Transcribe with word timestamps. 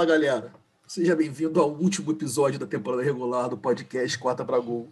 Fala 0.00 0.12
galera, 0.12 0.50
seja 0.86 1.14
bem-vindo 1.14 1.60
ao 1.60 1.70
último 1.70 2.10
episódio 2.10 2.58
da 2.58 2.66
temporada 2.66 3.02
regular 3.02 3.50
do 3.50 3.58
podcast 3.58 4.18
Quarta 4.18 4.42
para 4.42 4.58
Gol. 4.58 4.90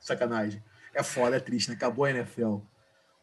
Sacanagem, 0.00 0.64
é 0.94 1.02
foda, 1.02 1.36
é 1.36 1.38
triste, 1.38 1.68
né? 1.68 1.74
Acabou 1.74 2.06
a 2.06 2.10
NFL. 2.10 2.60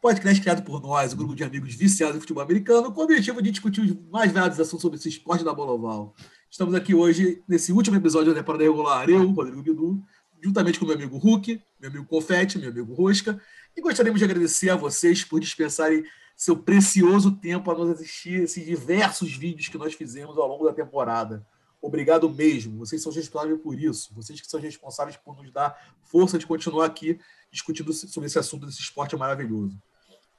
Podcast 0.00 0.40
criado 0.40 0.62
por 0.62 0.80
nós, 0.80 1.12
um 1.12 1.16
grupo 1.16 1.34
de 1.34 1.42
amigos 1.42 1.74
viciados 1.74 2.16
em 2.16 2.20
futebol 2.20 2.44
americano, 2.44 2.92
com 2.92 3.00
o 3.00 3.02
objetivo 3.02 3.42
de 3.42 3.50
discutir 3.50 3.80
os 3.80 3.92
mais 4.08 4.30
variados 4.30 4.60
assuntos 4.60 4.82
sobre 4.82 4.96
esse 4.96 5.08
esporte 5.08 5.42
da 5.42 5.52
bola 5.52 5.72
oval. 5.72 6.14
Estamos 6.48 6.72
aqui 6.76 6.94
hoje, 6.94 7.42
nesse 7.48 7.72
último 7.72 7.96
episódio 7.96 8.32
da 8.32 8.38
temporada 8.38 8.62
regular, 8.62 9.10
eu, 9.10 9.28
Rodrigo 9.32 9.62
Bidu, 9.64 10.00
juntamente 10.40 10.78
com 10.78 10.86
meu 10.86 10.94
amigo 10.94 11.18
Hulk, 11.18 11.60
meu 11.80 11.90
amigo 11.90 12.06
Confete, 12.06 12.56
meu 12.56 12.70
amigo 12.70 12.94
Rosca, 12.94 13.42
e 13.76 13.80
gostaríamos 13.80 14.20
de 14.20 14.24
agradecer 14.24 14.70
a 14.70 14.76
vocês 14.76 15.24
por 15.24 15.40
dispensarem 15.40 16.04
seu 16.36 16.56
precioso 16.56 17.32
tempo 17.32 17.70
a 17.70 17.74
nos 17.74 17.90
assistir 17.90 18.42
esses 18.42 18.64
diversos 18.64 19.32
vídeos 19.32 19.68
que 19.68 19.78
nós 19.78 19.94
fizemos 19.94 20.36
ao 20.36 20.48
longo 20.48 20.64
da 20.64 20.72
temporada. 20.72 21.46
Obrigado 21.80 22.28
mesmo. 22.30 22.78
Vocês 22.78 23.02
são 23.02 23.12
responsáveis 23.12 23.60
por 23.60 23.78
isso. 23.78 24.14
Vocês 24.14 24.40
que 24.40 24.46
são 24.46 24.58
responsáveis 24.58 25.16
por 25.16 25.36
nos 25.36 25.52
dar 25.52 25.94
força 26.02 26.38
de 26.38 26.46
continuar 26.46 26.86
aqui 26.86 27.20
discutindo 27.52 27.92
sobre 27.92 28.26
esse 28.26 28.38
assunto 28.38 28.66
desse 28.66 28.80
esporte 28.80 29.14
maravilhoso. 29.16 29.78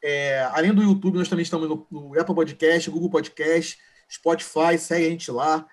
É, 0.01 0.43
além 0.51 0.73
do 0.73 0.83
YouTube, 0.83 1.17
nós 1.17 1.29
também 1.29 1.43
estamos 1.43 1.69
no, 1.69 1.87
no, 1.89 2.19
Apple 2.19 2.35
Podcast, 2.35 2.89
Google 2.89 3.09
Podcast, 3.09 3.77
Spotify. 4.11 4.77
Segue 4.77 5.05
a 5.05 5.09
gente 5.09 5.31
lá. 5.31 5.65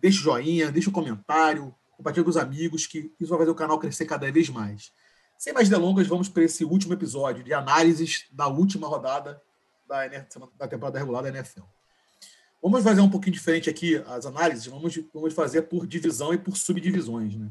Deixa 0.00 0.18
o 0.18 0.22
joinha, 0.22 0.72
deixa 0.72 0.90
o 0.90 0.92
comentário, 0.92 1.74
compartilha 1.96 2.24
com 2.24 2.30
os 2.30 2.36
amigos, 2.36 2.86
que 2.86 3.12
isso 3.20 3.30
vai 3.30 3.38
fazer 3.38 3.50
o 3.50 3.54
canal 3.54 3.78
crescer 3.78 4.04
cada 4.06 4.30
vez 4.32 4.48
mais. 4.48 4.92
Sem 5.38 5.52
mais 5.52 5.68
delongas, 5.68 6.06
vamos 6.06 6.28
para 6.28 6.42
esse 6.42 6.64
último 6.64 6.94
episódio 6.94 7.44
de 7.44 7.52
análises 7.52 8.26
da 8.32 8.48
última 8.48 8.88
rodada 8.88 9.40
da, 9.92 10.08
da 10.58 10.68
temporada 10.68 10.98
regular 10.98 11.22
da 11.22 11.28
NFL. 11.28 11.62
Vamos 12.62 12.84
fazer 12.84 13.00
um 13.00 13.10
pouquinho 13.10 13.32
diferente 13.32 13.68
aqui 13.68 13.96
as 14.06 14.24
análises, 14.24 14.66
vamos, 14.66 14.98
vamos 15.12 15.34
fazer 15.34 15.62
por 15.62 15.86
divisão 15.86 16.32
e 16.32 16.38
por 16.38 16.56
subdivisões. 16.56 17.34
Né? 17.34 17.50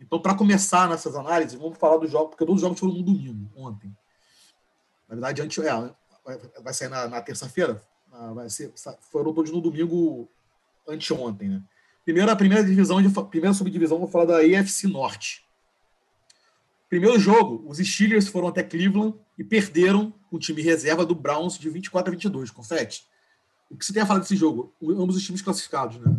Então, 0.00 0.20
para 0.20 0.34
começar 0.34 0.88
nessas 0.88 1.14
análises, 1.14 1.58
vamos 1.58 1.78
falar 1.78 1.96
dos 1.96 2.10
jogos, 2.10 2.30
porque 2.30 2.44
todos 2.44 2.56
os 2.56 2.66
jogos 2.66 2.78
foram 2.78 2.94
no 2.94 3.02
domingo, 3.02 3.50
ontem. 3.56 3.88
Na 5.08 5.14
verdade, 5.14 5.42
antes, 5.42 5.64
é, 5.64 5.94
vai 6.62 6.74
sair 6.74 6.88
na, 6.88 7.08
na 7.08 7.22
terça-feira, 7.22 7.82
vai 8.34 8.50
ser, 8.50 8.72
foram 9.10 9.32
todos 9.32 9.50
no 9.50 9.60
domingo 9.60 10.28
anteontem. 10.86 11.48
Né? 11.48 11.62
Primeiro, 12.04 12.30
a 12.30 12.36
primeira 12.36 12.62
divisão, 12.62 12.98
primeira 13.30 13.54
subdivisão, 13.54 13.98
vou 13.98 14.08
falar 14.08 14.26
da 14.26 14.38
AFC 14.38 14.86
Norte. 14.86 15.44
Primeiro 16.88 17.18
jogo, 17.18 17.64
os 17.68 17.78
Steelers 17.78 18.28
foram 18.28 18.48
até 18.48 18.62
Cleveland 18.62 19.16
e 19.38 19.44
perderam 19.44 20.12
o 20.30 20.38
time 20.38 20.62
reserva 20.62 21.04
do 21.04 21.14
Browns 21.14 21.58
de 21.58 21.68
24 21.68 22.10
a 22.10 22.12
22, 22.12 22.50
confete. 22.50 23.04
O 23.70 23.76
que 23.76 23.84
você 23.84 23.92
tem 23.92 24.02
a 24.02 24.06
falar 24.06 24.20
desse 24.20 24.36
jogo? 24.36 24.72
Ambos 24.82 25.16
os 25.16 25.22
times 25.24 25.42
classificados, 25.42 25.98
né? 25.98 26.16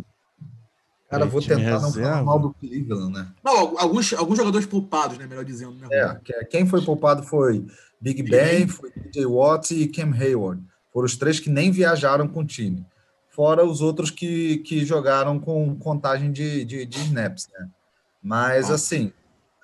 Cara, 1.08 1.26
vou 1.26 1.42
tentar 1.42 1.56
reserva. 1.56 1.80
não 1.82 1.92
falar 1.92 2.22
mal 2.22 2.38
do 2.38 2.54
Cleveland, 2.54 3.12
né? 3.12 3.28
Não, 3.44 3.78
alguns, 3.78 4.14
alguns 4.14 4.38
jogadores 4.38 4.66
poupados, 4.66 5.18
né? 5.18 5.26
Melhor 5.26 5.44
dizendo. 5.44 5.74
Né? 5.74 5.88
É, 5.90 6.44
quem 6.46 6.66
foi 6.66 6.82
poupado 6.82 7.22
foi 7.22 7.66
Big 8.00 8.22
Ben, 8.22 8.66
foi 8.66 8.90
DJ 8.90 9.26
Watts 9.26 9.70
e 9.72 9.88
Cam 9.88 10.14
Hayward. 10.14 10.62
Foram 10.90 11.04
os 11.04 11.16
três 11.16 11.38
que 11.38 11.50
nem 11.50 11.70
viajaram 11.70 12.26
com 12.26 12.40
o 12.40 12.46
time. 12.46 12.86
Fora 13.28 13.64
os 13.64 13.82
outros 13.82 14.10
que, 14.10 14.58
que 14.58 14.86
jogaram 14.86 15.38
com 15.38 15.76
contagem 15.76 16.32
de, 16.32 16.64
de, 16.64 16.86
de 16.86 16.98
snaps, 17.00 17.48
né? 17.52 17.68
Mas, 18.22 18.70
ah. 18.70 18.74
assim, 18.74 19.12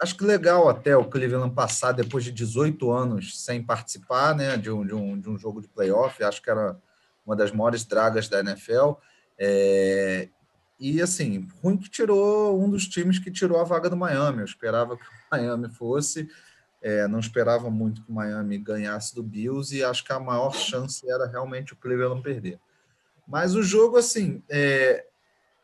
acho 0.01 0.17
que 0.17 0.25
legal 0.25 0.69
até 0.69 0.97
o 0.97 1.05
Cleveland 1.05 1.55
passar 1.55 1.93
depois 1.93 2.25
de 2.25 2.33
18 2.33 2.91
anos 2.91 3.45
sem 3.45 3.63
participar 3.63 4.35
né, 4.35 4.57
de, 4.57 4.71
um, 4.71 4.87
de, 4.87 4.95
um, 4.95 5.19
de 5.19 5.29
um 5.29 5.39
jogo 5.39 5.61
de 5.61 5.69
playoff. 5.69 6.23
Acho 6.23 6.43
que 6.43 6.51
era 6.51 6.77
uma 7.27 7.35
das 7.35 7.51
maiores 7.51 7.85
dragas 7.85 8.29
da 8.29 8.41
NFL. 8.41 8.93
É, 9.39 10.29
e 10.79 11.03
assim, 11.03 11.49
ruim 11.63 11.77
que 11.77 11.91
tirou 11.91 12.63
um 12.63 12.71
dos 12.71 12.87
times 12.87 13.19
que 13.19 13.31
tirou 13.31 13.61
a 13.61 13.65
vaga 13.65 13.91
do 13.91 13.97
Miami. 13.97 14.39
Eu 14.39 14.45
esperava 14.45 14.97
que 14.97 15.03
o 15.03 15.09
Miami 15.33 15.69
fosse, 15.69 16.29
é, 16.81 17.09
não 17.09 17.19
esperava 17.19 17.69
muito 17.69 18.03
que 18.03 18.11
o 18.11 18.15
Miami 18.15 18.57
ganhasse 18.59 19.15
do 19.15 19.23
Bills 19.23 19.77
e 19.77 19.83
acho 19.83 20.05
que 20.05 20.13
a 20.13 20.21
maior 20.21 20.55
chance 20.55 21.09
era 21.11 21.27
realmente 21.27 21.73
o 21.73 21.77
Cleveland 21.77 22.23
perder. 22.23 22.61
Mas 23.27 23.55
o 23.55 23.63
jogo, 23.63 23.97
assim, 23.97 24.43
é, 24.49 25.05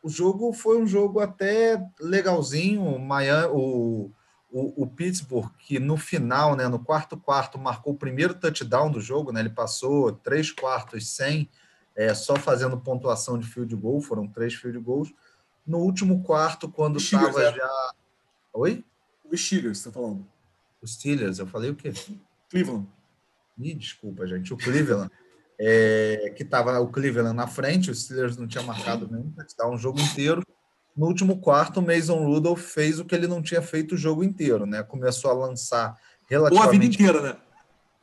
o 0.03 0.09
jogo 0.09 0.53
foi 0.53 0.77
um 0.77 0.85
jogo 0.85 1.19
até 1.19 1.81
legalzinho. 1.99 2.83
O, 2.83 2.99
Miami, 2.99 3.49
o, 3.53 4.11
o, 4.55 4.83
o, 4.83 4.87
Pittsburgh, 4.87 5.51
que 5.59 5.79
no 5.79 5.97
final, 5.97 6.55
né, 6.55 6.65
no 6.69 6.79
quarto 6.79 7.17
quarto, 7.17 7.59
marcou 7.59 7.91
o 7.91 7.97
primeiro 7.97 8.33
touchdown 8.33 8.89
do 8.89 9.01
jogo, 9.01 9.33
né, 9.33 9.41
ele 9.41 9.49
passou 9.49 10.13
três 10.13 10.49
quartos 10.49 11.09
sem, 11.09 11.49
é, 11.93 12.13
só 12.13 12.37
fazendo 12.37 12.79
pontuação 12.79 13.37
de 13.37 13.45
field 13.45 13.75
goal, 13.75 13.99
foram 13.99 14.25
três 14.25 14.53
field 14.53 14.79
goals. 14.79 15.13
No 15.67 15.79
último 15.79 16.23
quarto, 16.23 16.69
quando 16.69 16.99
estava 16.99 17.43
é. 17.43 17.53
já. 17.53 17.93
Oi? 18.53 18.85
Os 19.29 19.45
Steelers, 19.45 19.79
você 19.79 19.89
está 19.89 19.99
falando. 19.99 20.25
Os 20.81 20.93
Steelers, 20.93 21.37
eu 21.37 21.47
falei 21.47 21.71
o 21.71 21.75
quê? 21.75 21.91
Cleveland. 22.49 22.87
Me 23.57 23.73
desculpa, 23.73 24.25
gente. 24.25 24.53
O 24.53 24.57
Cleveland, 24.57 25.11
é, 25.59 26.33
que 26.33 26.43
estava 26.43 26.79
o 26.79 26.87
Cleveland 26.87 27.35
na 27.35 27.47
frente, 27.47 27.91
os 27.91 28.03
Steelers 28.03 28.37
não 28.37 28.47
tinham 28.47 28.63
marcado 28.63 29.05
nenhum 29.11 29.31
touchdown 29.31 29.73
o 29.73 29.77
jogo 29.77 29.99
inteiro 29.99 30.41
no 30.95 31.07
último 31.07 31.39
quarto, 31.39 31.79
o 31.79 31.85
Mason 31.85 32.23
Rudolph 32.23 32.61
fez 32.61 32.99
o 32.99 33.05
que 33.05 33.13
ele 33.13 33.27
não 33.27 33.41
tinha 33.41 33.61
feito 33.61 33.95
o 33.95 33.97
jogo 33.97 34.23
inteiro, 34.23 34.65
né? 34.65 34.81
Começou 34.83 35.29
a 35.29 35.33
lançar 35.33 35.97
relativamente... 36.29 36.63
Ou 36.63 36.69
a 36.69 36.71
vida 36.71 36.85
inteira, 36.85 37.21
né? 37.21 37.35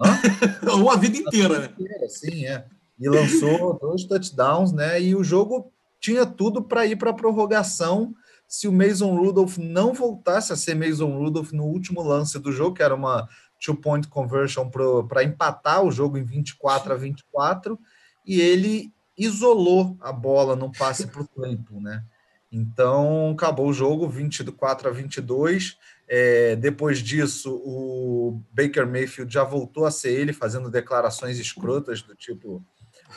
Hã? 0.01 0.19
Ou 0.79 0.91
a 0.91 0.97
vida 0.97 1.17
inteira, 1.17 1.59
né? 1.61 1.69
Sim, 2.09 2.47
é. 2.47 2.67
E 2.99 3.09
lançou 3.09 3.79
dois 3.81 4.05
touchdowns, 4.05 4.73
né? 4.73 5.01
E 5.01 5.15
o 5.15 5.25
jogo 5.25 5.73
tinha 5.99 6.27
tudo 6.27 6.63
para 6.63 6.85
ir 6.85 6.97
para 6.97 7.11
a 7.11 7.15
prorrogação 7.15 8.15
se 8.47 8.69
o 8.69 8.73
Mason 8.73 9.17
Rudolph 9.17 9.57
não 9.57 9.95
voltasse 9.95 10.53
a 10.53 10.57
ser 10.57 10.75
Mason 10.75 11.17
Rudolph 11.17 11.53
no 11.53 11.65
último 11.65 12.03
lance 12.03 12.39
do 12.39 12.53
jogo, 12.53 12.77
que 12.77 12.83
era 12.83 12.95
uma 12.95 13.27
two-point 13.65 14.07
conversion 14.09 14.69
para 15.09 15.25
empatar 15.25 15.83
o 15.83 15.91
jogo 15.91 16.19
em 16.19 16.25
24 16.25 16.93
a 16.93 16.97
24, 16.97 17.79
e 18.27 18.43
ele 18.43 18.93
isolou 19.17 19.97
a 20.01 20.13
bola 20.13 20.55
no 20.55 20.71
passe 20.71 21.07
para 21.07 21.23
o 21.23 21.29
tempo, 21.29 21.81
né? 21.81 22.05
Então, 22.53 23.31
acabou 23.31 23.69
o 23.69 23.73
jogo 23.73 24.07
24 24.07 24.87
a 24.87 24.93
22. 24.93 25.79
É, 26.07 26.55
depois 26.57 26.99
disso, 26.99 27.55
o 27.65 28.43
Baker 28.53 28.87
Mayfield 28.87 29.33
já 29.33 29.43
voltou 29.43 29.87
a 29.87 29.91
ser 29.91 30.13
ele, 30.13 30.35
fazendo 30.35 30.71
declarações 30.71 31.39
escrotas 31.39 32.03
do 32.03 32.15
tipo: 32.15 32.63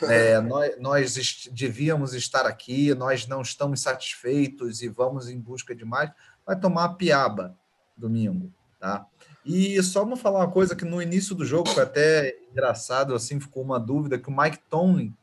é, 0.08 0.40
nós, 0.40 0.80
nós 0.80 1.16
est 1.18 1.50
devíamos 1.50 2.14
estar 2.14 2.46
aqui, 2.46 2.94
nós 2.94 3.26
não 3.26 3.42
estamos 3.42 3.82
satisfeitos 3.82 4.80
e 4.80 4.88
vamos 4.88 5.28
em 5.28 5.38
busca 5.38 5.74
de 5.74 5.84
mais. 5.84 6.10
Vai 6.46 6.58
tomar 6.58 6.84
a 6.84 6.94
piaba 6.94 7.54
domingo, 7.94 8.50
tá? 8.80 9.06
E 9.44 9.80
só 9.82 10.02
vou 10.04 10.16
falar 10.16 10.40
uma 10.40 10.50
coisa 10.50 10.74
que 10.74 10.84
no 10.84 11.02
início 11.02 11.34
do 11.34 11.44
jogo 11.44 11.68
foi 11.68 11.82
até 11.82 12.34
engraçado, 12.50 13.14
assim, 13.14 13.38
ficou 13.38 13.62
uma 13.62 13.78
dúvida 13.78 14.18
que 14.18 14.30
o 14.30 14.36
Mike 14.36 14.58
Tomlin 14.70 15.14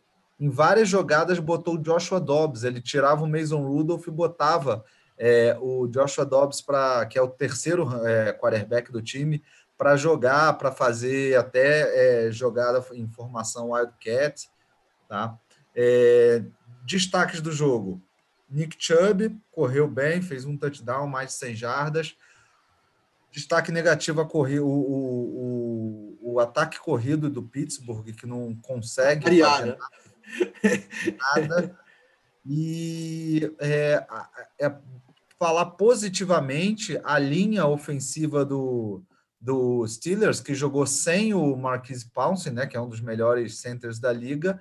em 0.44 0.50
várias 0.50 0.90
jogadas 0.90 1.40
botou 1.40 1.76
o 1.76 1.82
Joshua 1.82 2.20
Dobbs. 2.20 2.66
Ele 2.66 2.82
tirava 2.82 3.24
o 3.24 3.28
Mason 3.30 3.66
Rudolph 3.66 4.06
e 4.08 4.12
botava 4.12 4.84
é, 5.18 5.58
o 5.62 5.88
Joshua 5.88 6.26
Dobbs 6.26 6.60
para 6.60 7.06
que 7.06 7.18
é 7.18 7.22
o 7.22 7.30
terceiro 7.30 7.88
é, 8.06 8.34
quarterback 8.34 8.92
do 8.92 9.02
time 9.02 9.42
para 9.78 9.96
jogar, 9.96 10.58
para 10.58 10.70
fazer 10.70 11.38
até 11.38 12.26
é, 12.26 12.32
jogada 12.32 12.86
em 12.92 13.08
formação 13.08 13.72
Wildcat, 13.72 14.50
tá? 15.08 15.40
É, 15.74 16.44
destaques 16.86 17.40
do 17.40 17.54
jogo: 17.54 18.02
Nick 18.50 18.76
Chubb 18.78 19.40
correu 19.50 19.88
bem, 19.88 20.22
fez 20.22 20.44
um 20.44 20.58
touchdown, 20.58 21.08
mais 21.08 21.30
de 21.30 21.36
100 21.36 21.56
jardas. 21.56 22.18
Destaque 23.32 23.72
negativo 23.72 24.20
a 24.20 24.26
correr, 24.26 24.60
o, 24.60 24.68
o, 24.68 26.18
o, 26.22 26.34
o 26.34 26.40
ataque 26.42 26.80
corrido 26.80 27.30
do 27.30 27.42
Pittsburgh, 27.42 28.12
que 28.12 28.28
não 28.28 28.54
consegue. 28.54 29.24
Fazer 29.24 29.78
nada. 31.36 31.78
E 32.46 33.54
é, 33.60 34.06
é, 34.60 34.76
falar 35.40 35.66
positivamente 35.72 37.00
a 37.04 37.18
linha 37.18 37.66
ofensiva 37.66 38.46
do, 38.46 39.04
do 39.40 39.88
Steelers, 39.88 40.40
que 40.40 40.54
jogou 40.54 40.86
sem 40.86 41.34
o 41.34 41.56
Marquise 41.56 42.10
Pouncey, 42.10 42.52
né, 42.52 42.66
que 42.66 42.78
é 42.78 42.82
um 42.82 42.90
dos 42.90 43.02
melhores 43.02 43.60
centers 43.60 44.00
da 44.00 44.12
liga, 44.12 44.60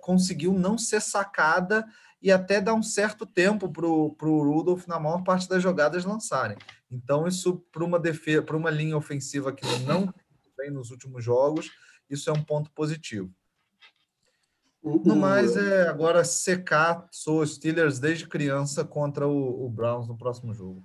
conseguiu 0.00 0.52
não 0.52 0.78
ser 0.78 1.00
sacada 1.00 1.84
e 2.22 2.30
até 2.30 2.60
dar 2.60 2.74
um 2.74 2.82
certo 2.82 3.26
tempo 3.26 3.68
para 3.70 3.86
o 3.86 4.42
Rudolph 4.42 4.86
na 4.86 4.98
maior 4.98 5.22
parte 5.22 5.48
das 5.48 5.62
jogadas 5.62 6.04
lançarem. 6.04 6.56
Então, 6.90 7.26
isso 7.26 7.56
para 7.72 7.84
uma 7.84 7.98
defesa, 7.98 8.40
para 8.40 8.56
uma 8.56 8.70
linha 8.70 8.96
ofensiva 8.96 9.52
que 9.52 9.66
não 9.80 10.12
vem 10.56 10.70
nos 10.70 10.90
últimos 10.90 11.24
jogos, 11.24 11.70
isso 12.08 12.30
é 12.30 12.32
um 12.32 12.42
ponto 12.42 12.70
positivo. 12.70 13.30
No 14.84 15.16
mais, 15.16 15.56
é 15.56 15.88
agora 15.88 16.22
secar, 16.24 17.06
sou 17.10 17.44
Steelers 17.46 17.98
desde 17.98 18.26
criança 18.28 18.84
contra 18.84 19.26
o, 19.26 19.64
o 19.64 19.68
Browns 19.70 20.06
no 20.06 20.16
próximo 20.16 20.52
jogo. 20.52 20.82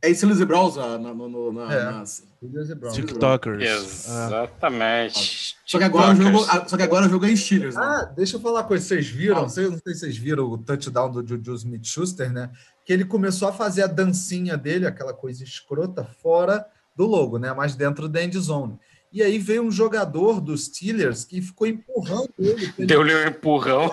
É 0.00 0.12
Steelers 0.14 0.40
e 0.40 0.44
Browns 0.44 0.76
na, 0.76 0.98
na, 0.98 1.12
no- 1.14 1.52
na- 1.52 1.72
É. 1.74 1.84
na- 1.84 2.06
Steelers 2.06 2.70
e 2.70 2.74
Browns. 2.74 2.94
TikTokers. 2.94 4.08
Ah, 4.08 4.26
Exatamente. 4.26 5.56
Só 5.66 5.78
que 5.78 5.84
agora 5.84 6.12
o 6.12 6.16
jogo, 6.16 6.38
TikTokers. 6.38 6.70
só 6.70 6.76
que 6.76 6.82
agora 6.82 7.06
o 7.06 7.08
jogo 7.08 7.26
é 7.26 7.30
em 7.30 7.36
Steelers, 7.36 7.74
né? 7.74 7.82
Ah, 7.82 8.04
deixa 8.16 8.36
eu 8.36 8.40
falar 8.40 8.60
uma 8.60 8.66
coisa. 8.66 8.84
Vocês 8.84 9.06
viram? 9.08 9.38
Ah. 9.38 9.42
Não 9.42 9.48
sei, 9.48 9.68
não 9.68 9.78
sei 9.78 9.94
se 9.94 10.00
vocês 10.00 10.16
viram 10.16 10.44
o 10.50 10.58
touchdown 10.58 11.10
do 11.10 11.26
Juju 11.26 11.54
Smith-Schuster, 11.54 12.32
né? 12.32 12.50
Que 12.84 12.92
ele 12.92 13.04
começou 13.04 13.48
a 13.48 13.52
fazer 13.52 13.82
a 13.82 13.86
dancinha 13.86 14.56
dele, 14.56 14.86
aquela 14.86 15.12
coisa 15.12 15.42
escrota, 15.42 16.04
fora 16.04 16.64
do 16.94 17.06
logo, 17.06 17.38
né? 17.38 17.52
Mas 17.52 17.74
dentro 17.74 18.08
da 18.08 18.22
end 18.22 18.38
zone. 18.38 18.78
E 19.14 19.22
aí 19.22 19.38
veio 19.38 19.62
um 19.62 19.70
jogador 19.70 20.40
dos 20.40 20.64
Steelers 20.64 21.24
que 21.24 21.40
ficou 21.40 21.68
empurrando 21.68 22.28
ele. 22.36 22.72
Deu-lhe 22.84 23.14
um 23.14 23.28
empurrão. 23.28 23.88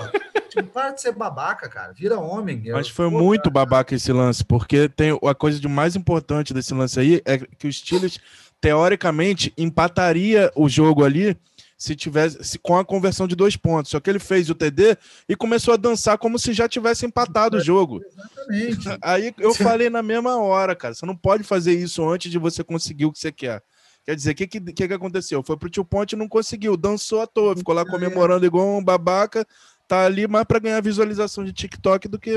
tipo, 0.49 0.63
para 0.69 0.91
de 0.91 1.01
ser 1.01 1.11
babaca, 1.11 1.69
cara. 1.69 1.93
Vira 1.93 2.19
homem. 2.19 2.59
Mas 2.71 2.89
foi 2.89 3.07
Pô, 3.09 3.19
muito 3.19 3.51
babaca 3.51 3.93
esse 3.93 4.11
lance, 4.11 4.43
porque 4.43 4.89
tem 4.89 5.11
a 5.23 5.35
coisa 5.35 5.59
de 5.59 5.67
mais 5.67 5.95
importante 5.95 6.55
desse 6.55 6.73
lance 6.73 6.99
aí 6.99 7.21
é 7.23 7.37
que 7.37 7.67
os 7.67 7.77
Steelers 7.77 8.19
teoricamente 8.59 9.53
empataria 9.57 10.51
o 10.55 10.67
jogo 10.69 11.03
ali 11.03 11.37
se 11.77 11.95
tivesse 11.95 12.43
se- 12.43 12.59
com 12.59 12.77
a 12.77 12.85
conversão 12.85 13.27
de 13.27 13.35
dois 13.35 13.55
pontos. 13.57 13.89
Só 13.91 13.99
que 13.99 14.09
ele 14.09 14.19
fez 14.19 14.49
o 14.49 14.55
TD 14.55 14.97
e 15.27 15.35
começou 15.35 15.73
a 15.73 15.77
dançar 15.77 16.17
como 16.17 16.37
se 16.39 16.53
já 16.53 16.69
tivesse 16.69 17.05
empatado 17.05 17.57
o 17.57 17.59
jogo. 17.59 18.01
Exatamente. 18.05 18.87
Aí 19.01 19.33
eu 19.39 19.53
falei 19.55 19.89
na 19.89 20.01
mesma 20.03 20.37
hora, 20.37 20.75
cara, 20.75 20.93
você 20.93 21.05
não 21.05 21.15
pode 21.15 21.43
fazer 21.43 21.73
isso 21.73 22.07
antes 22.07 22.31
de 22.31 22.37
você 22.37 22.63
conseguir 22.63 23.05
o 23.05 23.11
que 23.11 23.19
você 23.19 23.31
quer. 23.31 23.61
Quer 24.05 24.15
dizer, 24.15 24.31
o 24.31 24.35
que, 24.35 24.47
que, 24.47 24.87
que 24.87 24.93
aconteceu? 24.93 25.43
Foi 25.43 25.55
pro 25.55 25.69
tio 25.69 25.85
Ponte 25.85 26.13
e 26.13 26.17
não 26.17 26.27
conseguiu, 26.27 26.75
dançou 26.75 27.21
à 27.21 27.27
toa, 27.27 27.55
ficou 27.55 27.75
lá 27.75 27.85
comemorando 27.85 28.45
igual 28.45 28.77
um 28.77 28.83
babaca, 28.83 29.45
tá 29.87 30.05
ali 30.05 30.27
mais 30.27 30.45
pra 30.45 30.59
ganhar 30.59 30.81
visualização 30.81 31.43
de 31.43 31.53
TikTok 31.53 32.07
do 32.07 32.17
que 32.17 32.31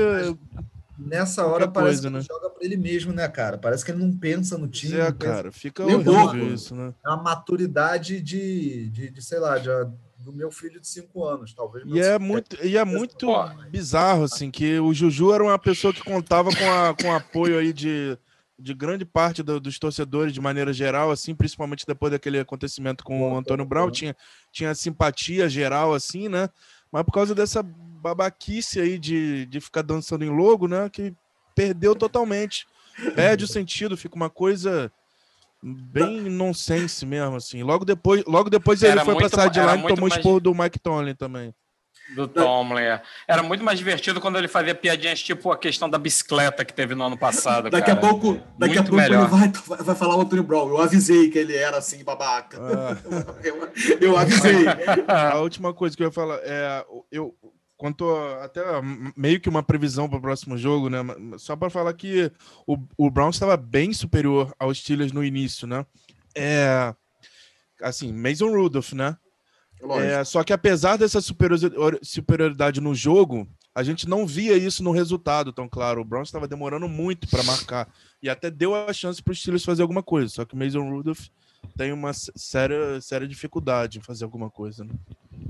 Nessa 0.97 1.45
hora 1.45 1.67
parece 1.67 1.97
coisa, 1.97 2.01
que 2.01 2.07
ele 2.07 2.15
né? 2.15 2.21
joga 2.21 2.49
pra 2.49 2.65
ele 2.65 2.77
mesmo, 2.77 3.11
né, 3.11 3.27
cara? 3.27 3.57
Parece 3.57 3.83
que 3.83 3.91
ele 3.91 4.03
não 4.03 4.15
pensa 4.15 4.57
no 4.57 4.67
time. 4.67 4.95
é, 4.95 5.11
cara. 5.11 5.51
Fica 5.51 5.83
horrível 5.83 6.53
isso, 6.53 6.73
né? 6.73 6.93
É 7.05 7.09
uma 7.09 7.21
maturidade 7.21 8.21
de, 8.21 8.89
de, 8.89 9.09
de, 9.09 9.21
sei 9.21 9.39
lá, 9.39 9.57
de, 9.57 9.69
do 10.19 10.31
meu 10.31 10.49
filho 10.49 10.79
de 10.79 10.87
cinco 10.87 11.25
anos, 11.25 11.53
talvez. 11.53 11.85
E 11.85 11.99
é 11.99 12.17
muito, 12.17 12.57
e 12.65 12.77
é 12.77 12.85
muito 12.85 13.27
bizarro, 13.69 14.23
assim, 14.23 14.49
que 14.49 14.79
o 14.79 14.93
Juju 14.93 15.33
era 15.33 15.43
uma 15.43 15.59
pessoa 15.59 15.93
que 15.93 16.01
contava 16.01 16.49
com, 16.55 16.71
a, 16.71 16.95
com 16.95 17.13
apoio 17.13 17.59
aí 17.59 17.73
de, 17.73 18.17
de 18.57 18.73
grande 18.73 19.03
parte 19.05 19.43
do- 19.43 19.59
dos 19.59 19.77
torcedores 19.77 20.33
de 20.33 20.39
maneira 20.39 20.71
geral, 20.71 21.11
assim, 21.11 21.35
principalmente 21.35 21.85
depois 21.85 22.11
daquele 22.11 22.39
acontecimento 22.39 23.03
com 23.03 23.21
o 23.33 23.37
Antônio 23.37 23.65
Brown, 23.65 23.91
tinha, 23.91 24.15
tinha 24.51 24.73
simpatia 24.73 25.49
geral, 25.49 25.93
assim, 25.93 26.29
né? 26.29 26.49
Mas 26.91 27.03
por 27.03 27.11
causa 27.11 27.35
dessa 27.35 27.61
babaquice 27.61 28.79
aí 28.79 28.97
de, 28.97 29.45
de 29.47 29.59
ficar 29.59 29.81
dançando 29.81 30.23
em 30.23 30.29
logo, 30.29 30.67
né? 30.67 30.89
Que 30.89 31.13
perdeu 31.53 31.93
totalmente. 31.95 32.65
Perde 33.13 33.43
o 33.43 33.47
sentido, 33.49 33.97
fica 33.97 34.15
uma 34.15 34.29
coisa 34.29 34.89
bem 35.61 36.21
nonsense 36.29 37.05
mesmo, 37.05 37.35
assim. 37.35 37.63
Logo 37.63 37.83
depois, 37.83 38.23
logo 38.25 38.49
depois 38.49 38.81
ele 38.83 38.93
Era 38.93 39.03
foi 39.05 39.15
pra 39.15 39.23
muito 39.23 39.33
era 39.39 39.43
sideline 39.53 39.83
e 39.83 39.87
tomou 39.87 40.09
mais- 40.09 40.15
esporro 40.15 40.39
do 40.39 40.53
Mike 40.55 40.79
Tomlin 40.79 41.15
também. 41.15 41.53
Do 42.13 42.27
Tomlin. 42.27 42.81
é. 42.83 43.01
Era 43.27 43.41
muito 43.41 43.63
mais 43.63 43.79
divertido 43.79 44.21
quando 44.21 44.37
ele 44.37 44.47
fazia 44.47 44.75
piadinhas 44.75 45.23
tipo 45.23 45.51
a 45.51 45.57
questão 45.57 45.89
da 45.89 45.97
bicicleta 45.97 46.63
que 46.63 46.73
teve 46.73 46.93
no 46.93 47.03
ano 47.03 47.17
passado. 47.17 47.69
Daqui 47.69 47.89
a 47.89 47.95
cara. 47.95 48.07
pouco, 48.07 48.33
daqui 48.59 48.77
a 48.77 48.81
Muito 48.81 48.89
pouco 48.91 49.01
ele 49.01 49.09
melhor. 49.15 49.27
vai, 49.27 49.51
vai, 49.65 49.77
vai 49.79 49.95
falar 49.95 50.15
o 50.15 50.21
Antônio 50.21 50.43
Brown. 50.43 50.69
Eu 50.69 50.77
avisei 50.77 51.29
que 51.31 51.39
ele 51.39 51.55
era 51.55 51.77
assim, 51.77 52.03
babaca. 52.03 52.59
Ah. 52.61 52.97
Eu, 53.43 53.69
eu 53.99 54.17
avisei. 54.17 54.65
A 55.07 55.39
última 55.39 55.73
coisa 55.73 55.97
que 55.97 56.03
eu 56.03 56.07
ia 56.07 56.11
falar 56.11 56.37
é 56.43 56.85
eu 57.11 57.33
quanto 57.77 58.07
a- 58.09 58.45
até 58.45 58.61
meio 59.17 59.39
que 59.41 59.49
uma 59.49 59.63
previsão 59.63 60.07
para 60.07 60.17
o 60.19 60.21
próximo 60.21 60.57
jogo, 60.57 60.89
né? 60.89 60.99
Só 61.37 61.55
para 61.55 61.69
falar 61.69 61.93
que 61.93 62.31
o, 62.67 62.77
o 62.97 63.09
Browns 63.09 63.35
estava 63.35 63.57
bem 63.57 63.91
superior 63.93 64.53
aos 64.59 64.77
Steelers 64.79 65.11
no 65.11 65.23
início, 65.23 65.67
né? 65.67 65.85
É 66.35 66.93
assim, 67.81 68.13
Mason 68.13 68.47
Rudolph, 68.49 68.93
né? 68.93 69.17
É, 69.99 70.23
só 70.23 70.43
que 70.43 70.53
apesar 70.53 70.97
dessa 70.97 71.21
superior- 71.21 71.99
superioridade 72.01 72.81
no 72.81 72.95
jogo, 72.95 73.47
a 73.73 73.83
gente 73.83 74.07
não 74.07 74.25
via 74.25 74.57
isso 74.57 74.81
no 74.83 74.91
resultado 74.91 75.51
tão 75.51 75.67
claro. 75.67 76.01
O 76.01 76.05
Browns 76.05 76.29
estava 76.29 76.47
demorando 76.47 76.87
muito 76.87 77.27
para 77.27 77.43
marcar 77.43 77.87
e 78.23 78.29
até 78.29 78.49
deu 78.49 78.73
a 78.73 78.91
chance 78.93 79.21
para 79.21 79.31
os 79.31 79.39
Steelers 79.39 79.65
fazer 79.65 79.81
alguma 79.81 80.01
coisa. 80.01 80.29
Só 80.29 80.45
que 80.45 80.53
o 80.53 80.57
Mason 80.57 80.89
Rudolph 80.89 81.27
tem 81.75 81.91
uma 81.91 82.13
séria, 82.13 83.01
séria 83.01 83.27
dificuldade 83.27 83.97
em 83.97 84.01
fazer 84.01 84.23
alguma 84.23 84.49
coisa, 84.49 84.85
né? 84.85 84.93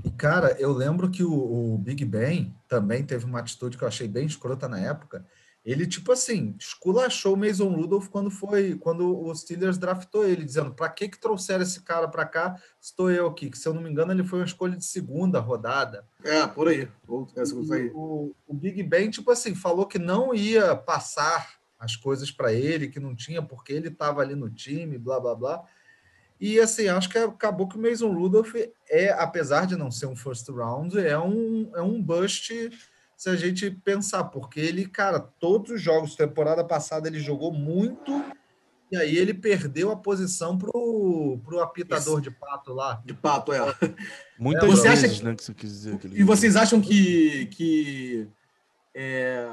E, 0.04 0.10
cara, 0.10 0.56
eu 0.58 0.72
lembro 0.72 1.08
que 1.08 1.22
o, 1.22 1.74
o 1.74 1.78
Big 1.78 2.04
Ben 2.04 2.54
também 2.68 3.04
teve 3.04 3.24
uma 3.24 3.38
atitude 3.38 3.78
que 3.78 3.84
eu 3.84 3.88
achei 3.88 4.08
bem 4.08 4.26
escrota 4.26 4.68
na 4.68 4.80
época. 4.80 5.24
Ele, 5.66 5.84
tipo 5.84 6.12
assim, 6.12 6.54
esculachou 6.60 7.34
o 7.34 7.36
Mason 7.36 7.68
Rudolph 7.68 8.06
quando 8.06 8.30
foi 8.30 8.76
quando 8.76 9.20
o 9.20 9.34
Steelers 9.34 9.76
draftou 9.76 10.24
ele, 10.24 10.44
dizendo: 10.44 10.72
pra 10.72 10.88
que 10.88 11.08
que 11.08 11.18
trouxeram 11.18 11.64
esse 11.64 11.82
cara 11.82 12.06
pra 12.06 12.24
cá? 12.24 12.54
Estou 12.80 13.10
eu 13.10 13.26
aqui. 13.26 13.50
Que, 13.50 13.58
se 13.58 13.66
eu 13.66 13.74
não 13.74 13.82
me 13.82 13.90
engano, 13.90 14.12
ele 14.12 14.22
foi 14.22 14.38
uma 14.38 14.44
escolha 14.44 14.76
de 14.76 14.84
segunda 14.84 15.40
rodada. 15.40 16.06
É, 16.22 16.46
por 16.46 16.68
aí. 16.68 16.88
Coisa 17.04 17.74
aí. 17.74 17.90
O, 17.92 18.32
o 18.46 18.54
Big 18.54 18.80
Ben, 18.84 19.10
tipo 19.10 19.28
assim, 19.32 19.56
falou 19.56 19.86
que 19.86 19.98
não 19.98 20.32
ia 20.32 20.76
passar 20.76 21.56
as 21.76 21.96
coisas 21.96 22.30
para 22.30 22.52
ele, 22.52 22.86
que 22.86 23.00
não 23.00 23.16
tinha, 23.16 23.42
porque 23.42 23.72
ele 23.72 23.88
estava 23.88 24.22
ali 24.22 24.36
no 24.36 24.48
time, 24.48 24.96
blá 24.96 25.18
blá 25.18 25.34
blá. 25.34 25.64
E 26.40 26.60
assim, 26.60 26.86
acho 26.86 27.08
que 27.08 27.18
acabou 27.18 27.66
que 27.66 27.76
o 27.76 27.82
Mason 27.82 28.12
Rudolph 28.12 28.54
é, 28.88 29.10
apesar 29.14 29.66
de 29.66 29.74
não 29.74 29.90
ser 29.90 30.06
um 30.06 30.14
first 30.14 30.48
round, 30.48 30.96
é 30.96 31.18
um, 31.18 31.72
é 31.74 31.82
um 31.82 32.00
bust 32.00 32.52
se 33.16 33.28
a 33.30 33.36
gente 33.36 33.70
pensar, 33.70 34.24
porque 34.24 34.60
ele, 34.60 34.86
cara, 34.86 35.18
todos 35.18 35.70
os 35.72 35.80
jogos, 35.80 36.14
temporada 36.14 36.62
passada, 36.62 37.08
ele 37.08 37.18
jogou 37.18 37.52
muito, 37.52 38.22
e 38.92 38.96
aí 38.96 39.16
ele 39.16 39.32
perdeu 39.34 39.90
a 39.90 39.96
posição 39.96 40.56
pro, 40.58 41.40
pro 41.44 41.60
apitador 41.60 42.20
de 42.20 42.30
pato 42.30 42.72
lá. 42.72 43.02
De 43.04 43.14
pato, 43.14 43.52
é. 43.52 43.58
Muitas 44.38 44.68
Você 44.68 44.88
acha 44.88 45.02
vezes, 45.02 45.18
que- 45.18 45.24
né, 45.24 45.34
que 45.34 45.42
você 45.42 45.54
quis 45.54 45.70
dizer. 45.70 45.98
que 45.98 46.06
ele- 46.06 46.20
E 46.20 46.22
vocês 46.22 46.54
acham 46.56 46.80
que, 46.80 47.46
que 47.46 48.28
é, 48.94 49.46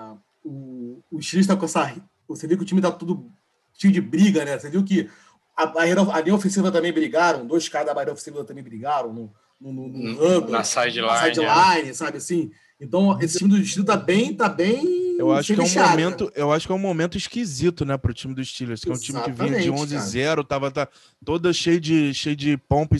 o, 0.44 1.02
o 1.12 1.22
Chile 1.22 1.42
está 1.42 1.56
com 1.56 1.66
essa. 1.66 1.96
Você 2.28 2.46
viu 2.48 2.58
que 2.58 2.64
o 2.64 2.66
time 2.68 2.82
tá 2.82 2.92
tudo 2.92 3.32
cheio 3.74 3.94
de 3.94 4.02
briga, 4.02 4.44
né? 4.46 4.60
Você 4.60 4.70
viu 4.70 4.84
que 4.84 5.10
a, 5.56 5.66
barreira, 5.66 6.02
a 6.02 6.20
linha 6.22 6.36
ofensiva 6.36 6.72
também 6.72 6.92
brigaram, 6.94 7.46
dois 7.48 7.68
caras 7.70 7.88
da 7.88 7.94
barreira 7.94 8.14
ofensiva 8.14 8.44
também 8.44 8.64
brigaram 8.64 9.14
no, 9.14 9.34
no, 9.60 9.72
no, 9.72 9.88
no 9.88 10.12
huddle, 10.24 10.52
Na 10.52 10.64
sideline. 10.64 11.08
na 11.08 11.18
sideline, 11.24 11.94
sabe 11.96 12.18
assim? 12.18 12.52
Então, 12.84 13.18
esse 13.22 13.38
time 13.38 13.50
do 13.50 13.64
Chile 13.64 13.86
tá 13.86 13.96
bem, 13.96 14.34
tá 14.34 14.50
bem. 14.50 15.18
Eu 15.18 15.32
acho 15.32 15.54
que 15.54 15.60
é 15.60 15.64
um 15.64 15.68
né? 15.68 15.90
momento, 15.90 16.32
eu 16.36 16.52
acho 16.52 16.68
que 16.68 16.72
é 16.72 16.76
um 16.76 16.80
momento 16.80 17.18
esquisito, 17.18 17.86
né, 17.86 17.98
pro 17.98 18.14
time 18.14 18.34
dos 18.34 18.50
Steelers, 18.50 18.84
que 18.84 18.90
é 18.90 18.94
um 18.94 18.98
time 18.98 19.22
que 19.22 19.32
vinha 19.32 19.62
de 19.62 19.70
Exatamente, 19.70 19.96
11-0, 19.96 20.46
tava 20.46 20.70
tá, 20.70 20.88
toda 21.24 21.54
cheio 21.54 21.80
de 21.80 22.14
cheio 22.14 22.36
de 22.36 22.58
pompa 22.58 22.98
e 22.98 23.00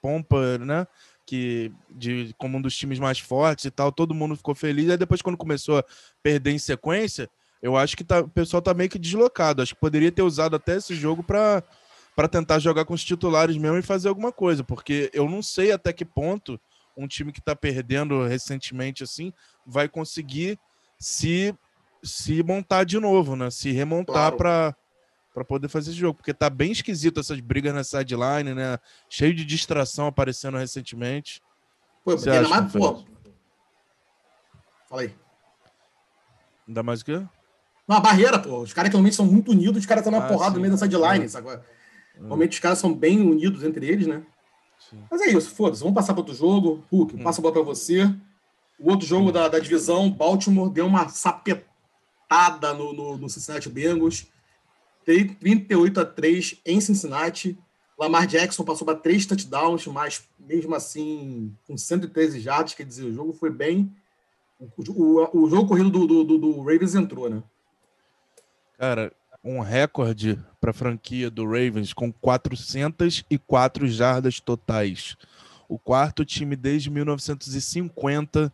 pompa, 0.00 0.58
né? 0.58 0.86
Que 1.26 1.70
de 1.90 2.34
como 2.38 2.56
um 2.56 2.62
dos 2.62 2.74
times 2.76 2.98
mais 2.98 3.18
fortes 3.18 3.66
e 3.66 3.70
tal, 3.70 3.92
todo 3.92 4.14
mundo 4.14 4.36
ficou 4.36 4.54
feliz. 4.54 4.88
Aí 4.88 4.96
depois 4.96 5.20
quando 5.20 5.36
começou 5.36 5.78
a 5.78 5.84
perder 6.22 6.52
em 6.52 6.58
sequência, 6.58 7.28
eu 7.60 7.76
acho 7.76 7.96
que 7.96 8.04
tá, 8.04 8.20
o 8.20 8.28
pessoal 8.28 8.62
tá 8.62 8.72
meio 8.72 8.88
que 8.88 8.98
deslocado. 8.98 9.60
Acho 9.60 9.74
que 9.74 9.80
poderia 9.80 10.10
ter 10.10 10.22
usado 10.22 10.56
até 10.56 10.76
esse 10.76 10.94
jogo 10.94 11.22
para 11.22 11.62
tentar 12.30 12.58
jogar 12.58 12.84
com 12.84 12.94
os 12.94 13.04
titulares 13.04 13.56
mesmo 13.56 13.76
e 13.76 13.82
fazer 13.82 14.08
alguma 14.08 14.32
coisa, 14.32 14.64
porque 14.64 15.10
eu 15.12 15.28
não 15.28 15.42
sei 15.42 15.72
até 15.72 15.92
que 15.92 16.04
ponto 16.04 16.58
um 16.96 17.06
time 17.08 17.32
que 17.32 17.40
tá 17.40 17.54
perdendo 17.56 18.24
recentemente 18.26 19.02
assim 19.02 19.32
vai 19.66 19.88
conseguir 19.88 20.58
se 20.98 21.54
se 22.02 22.42
montar 22.42 22.84
de 22.84 22.98
novo, 22.98 23.36
né? 23.36 23.50
Se 23.50 23.70
remontar 23.72 24.14
Claro. 24.32 24.36
para 24.36 24.76
para 25.32 25.44
poder 25.44 25.68
fazer 25.68 25.90
esse 25.90 25.98
jogo, 25.98 26.16
porque 26.16 26.34
tá 26.34 26.50
bem 26.50 26.72
esquisito 26.72 27.20
essas 27.20 27.38
brigas 27.38 27.72
na 27.72 27.84
sideline, 27.84 28.52
né? 28.52 28.76
Cheio 29.08 29.32
de 29.32 29.44
distração 29.44 30.06
aparecendo 30.08 30.56
recentemente. 30.58 31.40
Pô, 32.04 32.18
Você 32.18 32.28
ainda 32.30 32.40
acha, 32.48 32.60
mais, 32.62 32.72
pô. 32.72 33.04
Fala 34.88 35.02
aí. 35.02 35.14
Ainda 36.66 36.82
mais 36.82 37.00
o 37.00 37.04
quê? 37.04 37.22
Não, 37.86 37.96
a 37.96 38.00
barreira, 38.00 38.38
pô. 38.40 38.60
Os 38.60 38.72
caras 38.72 38.90
que 38.90 38.94
normalmente 38.94 39.14
são 39.16 39.24
muito 39.24 39.52
unidos, 39.52 39.78
os 39.78 39.86
caras 39.86 40.04
estão 40.04 40.18
na 40.18 40.24
Ah, 40.24 40.28
porrada 40.28 40.50
sim. 40.50 40.56
no 40.56 40.60
meio 40.62 40.72
da 40.72 40.78
sideline, 40.78 41.24
Hum. 41.24 41.28
sabe? 41.28 41.60
Normalmente 42.16 42.52
os 42.54 42.58
caras 42.58 42.78
são 42.78 42.92
bem 42.92 43.20
unidos 43.20 43.62
entre 43.62 43.86
eles, 43.86 44.06
né? 44.08 44.24
Sim. 44.90 44.98
Mas 45.10 45.20
é 45.22 45.30
isso, 45.30 45.50
foda-se. 45.54 45.80
Vamos 45.82 45.94
passar 45.94 46.12
para 46.12 46.20
outro 46.20 46.34
jogo. 46.34 46.84
Hulk, 46.90 47.16
Hum. 47.16 47.22
passa 47.22 47.40
a 47.40 47.42
bola 47.42 47.54
para 47.54 47.62
você. 47.62 48.04
O 48.78 48.90
outro 48.90 49.06
jogo 49.06 49.30
da, 49.30 49.46
da 49.48 49.58
divisão, 49.58 50.10
Baltimore 50.10 50.70
deu 50.70 50.86
uma 50.86 51.08
sapetada 51.08 52.74
no, 52.74 52.92
no, 52.92 53.16
no 53.16 53.28
Cincinnati 53.28 53.68
Bengals. 53.68 54.26
Tem 55.04 55.26
38 55.28 56.00
a 56.00 56.04
3 56.04 56.60
em 56.64 56.80
Cincinnati. 56.80 57.58
Lamar 57.98 58.26
Jackson 58.26 58.64
passou 58.64 58.86
para 58.86 58.96
três 58.96 59.26
touchdowns, 59.26 59.86
mas 59.86 60.26
mesmo 60.38 60.74
assim, 60.74 61.54
com 61.66 61.76
113 61.76 62.40
jardas, 62.40 62.74
quer 62.74 62.84
dizer, 62.86 63.04
o 63.04 63.12
jogo 63.12 63.32
foi 63.32 63.50
bem. 63.50 63.94
O, 64.58 64.66
o, 64.92 65.42
o 65.44 65.50
jogo 65.50 65.68
corrido 65.68 65.90
do, 65.90 66.06
do, 66.06 66.24
do, 66.24 66.38
do 66.38 66.60
Ravens 66.62 66.94
entrou, 66.94 67.28
né? 67.28 67.42
Cara, 68.78 69.12
um 69.42 69.60
recorde 69.60 70.38
para 70.60 70.70
a 70.70 70.74
franquia 70.74 71.30
do 71.30 71.44
Ravens 71.44 71.92
com 71.92 72.12
404 72.12 73.88
jardas 73.88 74.40
totais. 74.40 75.16
O 75.68 75.78
quarto 75.78 76.24
time 76.24 76.56
desde 76.56 76.90
1950 76.90 78.52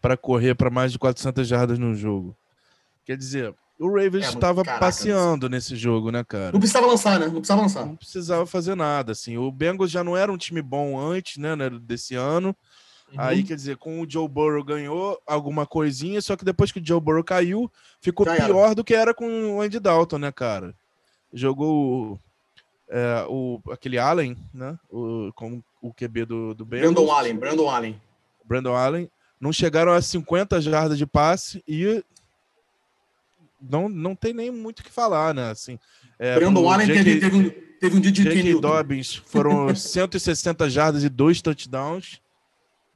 para 0.00 0.16
correr 0.16 0.54
para 0.54 0.70
mais 0.70 0.92
de 0.92 0.98
400 0.98 1.46
jardas 1.46 1.78
no 1.78 1.94
jogo. 1.94 2.36
Quer 3.04 3.16
dizer, 3.16 3.54
O 3.78 3.88
Ravens 3.88 4.26
É, 4.26 4.28
estava 4.28 4.62
caraca, 4.62 4.84
passeando 4.84 5.48
nesse 5.48 5.74
jogo, 5.74 6.10
né, 6.10 6.22
cara? 6.22 6.52
Não 6.52 6.60
precisava 6.60 6.86
lançar, 6.86 7.18
né? 7.18 7.26
Não 7.26 7.36
precisava 7.36 7.62
lançar. 7.62 7.86
Não 7.86 7.96
precisava 7.96 8.46
fazer 8.46 8.74
nada, 8.74 9.12
assim. 9.12 9.38
O 9.38 9.50
Bengals 9.50 9.90
já 9.90 10.04
não 10.04 10.16
era 10.16 10.30
um 10.30 10.36
time 10.36 10.60
bom 10.60 11.00
antes, 11.00 11.38
né, 11.38 11.56
né, 11.56 11.70
desse 11.70 12.14
ano. 12.14 12.54
Aí, 13.16 13.40
Uhum. 13.40 13.46
quer 13.46 13.54
dizer, 13.56 13.76
com 13.76 14.00
o 14.00 14.08
Joe 14.08 14.28
Burrow 14.28 14.62
ganhou 14.64 15.20
alguma 15.26 15.66
coisinha, 15.66 16.20
só 16.22 16.36
que 16.36 16.44
depois 16.44 16.70
que 16.70 16.78
o 16.78 16.86
Joe 16.86 17.00
Burrow 17.00 17.24
caiu, 17.24 17.70
ficou 18.00 18.24
Já 18.26 18.34
era. 18.36 18.46
pior 18.46 18.74
do 18.74 18.84
que 18.84 18.94
era 18.94 19.12
com 19.12 19.56
o 19.56 19.60
Andy 19.60 19.80
Dalton, 19.80 20.18
né, 20.18 20.30
cara? 20.30 20.74
Jogou 21.32 22.12
o, 22.12 22.18
é, 22.88 23.24
o- 23.28 23.60
aquele 23.70 23.98
Allen, 23.98 24.36
né? 24.54 24.78
O, 24.90 25.32
com 25.34 25.62
o 25.82 25.92
QB 25.92 26.24
do, 26.24 26.54
do 26.54 26.64
Bengals. 26.64 26.92
Brandon 26.94 27.12
Allen, 27.12 27.36
Brandon 27.36 27.68
Allen. 27.68 28.00
Brandon 28.44 28.74
Allen. 28.74 29.10
Não 29.40 29.52
chegaram 29.52 29.92
a 29.92 30.02
50 30.02 30.60
jardas 30.60 30.98
de 30.98 31.06
passe 31.06 31.62
e 31.66 32.04
não, 33.60 33.88
não 33.88 34.14
tem 34.14 34.32
nem 34.32 34.50
muito 34.50 34.80
o 34.80 34.82
que 34.84 34.90
falar, 34.90 35.34
né? 35.34 35.50
Assim, 35.50 35.78
é, 36.18 36.34
Brandon 36.36 36.68
Allen 36.70 36.86
J.K. 36.86 37.04
teve, 37.04 37.20
teve, 37.20 37.36
um, 37.36 37.50
teve 37.78 37.96
um 37.96 38.00
dia 38.00 38.12
de. 38.12 38.42
Newton. 38.42 38.60
Dobbins 38.60 39.14
foram 39.14 39.72
160 39.74 40.68
jardas 40.70 41.04
e 41.04 41.08
dois 41.08 41.40
touchdowns. 41.42 42.20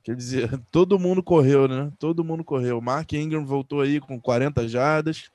Quer 0.04 0.14
dizer, 0.14 0.50
todo 0.70 0.98
mundo 0.98 1.22
correu, 1.22 1.66
né? 1.66 1.90
Todo 1.98 2.22
mundo 2.22 2.44
correu. 2.44 2.80
Mark 2.80 3.10
Ingram 3.14 3.44
voltou 3.44 3.80
aí 3.80 3.98
com 3.98 4.20
40 4.20 4.68
jardas. 4.68 5.30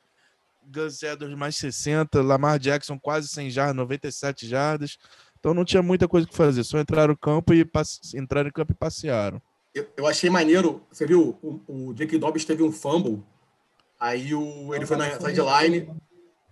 Gus 0.63 1.01
Edwards 1.01 1.37
mais 1.37 1.57
60. 1.57 2.21
Lamar 2.21 2.59
Jackson 2.59 2.97
quase 2.99 3.27
100 3.27 3.49
jardas, 3.49 3.75
97 3.75 4.47
jardas. 4.47 4.97
Então 5.39 5.53
não 5.53 5.65
tinha 5.65 5.81
muita 5.81 6.07
coisa 6.07 6.27
que 6.27 6.35
fazer. 6.35 6.63
Só 6.63 6.79
entraram 6.79 7.13
no 7.13 7.17
campo 7.17 7.51
e 7.53 7.65
passe... 7.65 8.15
entraram 8.15 8.49
em 8.49 8.51
campo 8.51 8.71
e 8.71 8.75
passearam. 8.75 9.41
Eu, 9.73 9.87
eu 9.97 10.07
achei 10.07 10.29
maneiro. 10.29 10.83
Você 10.91 11.05
viu? 11.07 11.37
O, 11.41 11.89
o 11.89 11.93
Jake 11.95 12.17
Dobbs 12.19 12.45
teve 12.45 12.61
um 12.61 12.71
fumble. 12.71 13.23
Aí 13.99 14.35
o, 14.35 14.75
ele 14.75 14.85
foi 14.85 14.97
na 14.97 15.19
sideline. 15.19 15.89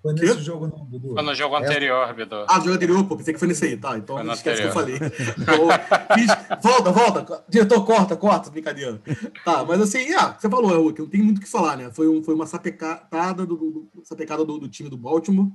Foi 0.02 0.14
nesse 0.14 0.40
jogo, 0.42 0.68
não, 0.68 0.86
Dudu. 0.86 1.14
Foi 1.14 1.22
no 1.24 1.34
jogo 1.36 1.56
anterior, 1.56 2.14
Bidu. 2.14 2.46
Ah, 2.48 2.60
do 2.60 2.66
jogo 2.66 2.76
anterior, 2.76 3.04
pô, 3.06 3.18
pensei 3.18 3.34
que 3.34 3.40
foi 3.40 3.48
nesse 3.48 3.66
aí, 3.66 3.76
tá? 3.78 3.98
Então 3.98 4.16
Foi 4.18 4.24
no 4.26 4.32
esquece 4.34 4.62
que 4.62 4.68
eu 4.68 4.72
falei. 4.72 4.96
Então, 4.96 5.68
fiz- 6.16 6.62
volta, 6.62 6.92
volta. 6.92 7.44
Diretor, 7.50 7.84
corta, 7.86 8.16
corta, 8.16 8.50
brincadeira. 8.50 9.02
Tá, 9.44 9.66
mas 9.66 9.82
assim, 9.82 10.14
ah, 10.14 10.36
você 10.40 10.50
falou, 10.50 10.90
é, 10.90 10.94
que 10.94 11.02
não 11.02 11.10
tem 11.10 11.22
muito 11.22 11.40
o 11.40 11.42
que 11.42 11.48
falar, 11.50 11.76
né? 11.78 11.90
Foi, 11.92 12.08
um, 12.08 12.24
foi 12.24 12.34
uma 12.36 12.46
sapecada, 12.46 13.46
do, 13.46 13.56
do, 13.58 13.90
sapecada 14.04 14.46
do, 14.46 14.58
do 14.60 14.70
time 14.70 14.90
do 14.90 14.98
Baltimore. 14.98 15.50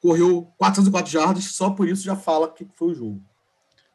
Correu 0.00 0.50
404 0.58 1.12
jardas, 1.12 1.44
só 1.44 1.70
por 1.70 1.86
isso 1.86 2.02
já 2.02 2.16
fala 2.16 2.48
que 2.48 2.66
foi 2.74 2.88
o 2.88 2.94
jogo. 2.94 3.22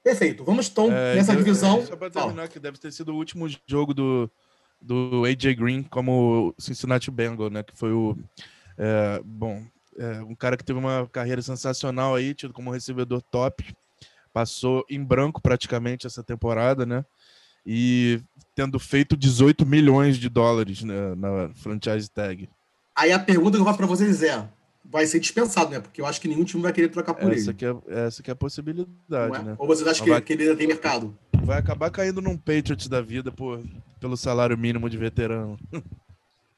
Perfeito. 0.04 0.46
Vamos 0.46 0.70
então 0.70 0.90
É, 0.90 1.16
nessa 1.16 1.34
eu- 1.34 1.38
divisão. 1.38 1.86
Só 1.86 1.98
para 1.98 2.10
Fala. 2.10 2.28
terminar, 2.28 2.48
que 2.48 2.60
deve 2.60 2.78
ter 2.78 2.94
sido 2.94 3.12
o 3.12 3.16
último 3.18 3.46
jogo 3.68 3.94
do, 3.94 4.32
do 4.82 5.26
AJ 5.26 5.54
Green 5.56 5.84
como 5.84 6.54
Cincinnati 6.58 7.12
Bengal, 7.12 7.50
né? 7.50 7.62
Que 7.62 7.76
foi 7.76 7.92
o. 7.92 8.16
é, 8.78 9.20
bom, 9.26 9.64
é, 9.98 10.22
um 10.22 10.36
cara 10.36 10.56
que 10.56 10.64
teve 10.64 10.80
uma 10.80 11.08
carreira 11.12 11.42
sensacional 11.42 12.16
aí, 12.16 12.34
tido 12.34 12.54
como 12.54 12.72
recebedor 12.72 13.22
top. 13.22 13.76
Passou 14.32 14.86
em 14.90 15.04
branco 15.04 15.42
praticamente 15.42 16.06
essa 16.06 16.24
temporada, 16.24 16.86
né? 16.86 17.04
E 17.66 18.22
tendo 18.56 18.80
feito 18.80 19.18
18 19.18 19.66
milhões 19.66 20.18
de 20.18 20.30
dólares 20.30 20.84
né, 20.84 21.16
na 21.16 21.50
franchise 21.56 22.10
tag. 22.10 22.48
Aí 22.96 23.12
a 23.12 23.20
pergunta 23.20 23.58
que 23.58 23.62
eu 23.62 23.66
faço 23.66 23.78
pra 23.78 23.88
vocês 23.88 24.22
é: 24.24 24.48
vai 24.86 25.06
ser 25.06 25.20
dispensado, 25.20 25.72
né? 25.72 25.80
Porque 25.80 26.00
eu 26.00 26.06
acho 26.06 26.22
que 26.22 26.28
nenhum 26.28 26.44
time 26.44 26.62
vai 26.64 26.72
querer 26.72 26.90
trocar 26.90 27.14
por 27.14 27.32
Essa 27.34 27.50
ele. 27.50 27.58
que, 27.58 27.66
é, 27.66 27.76
essa 27.88 28.24
que 28.24 28.30
é 28.30 28.34
a 28.34 28.36
possibilidade, 28.36 29.36
é? 29.36 29.42
né? 29.42 29.56
Ou 29.58 29.68
vocês 29.68 29.88
acham 29.88 30.04
que, 30.04 30.12
vai- 30.12 30.22
que 30.22 30.34
ele 30.34 30.44
ainda 30.44 30.56
tem 30.56 30.68
mercado? 30.68 31.18
Vai 31.44 31.58
acabar 31.58 31.90
caindo 31.90 32.22
num 32.22 32.38
Patriots 32.38 32.88
da 32.88 33.02
vida 33.02 33.32
por, 33.32 33.64
pelo 34.00 34.16
salário 34.16 34.58
mínimo 34.58 34.90
de 34.90 34.98
veterano. 34.98 35.58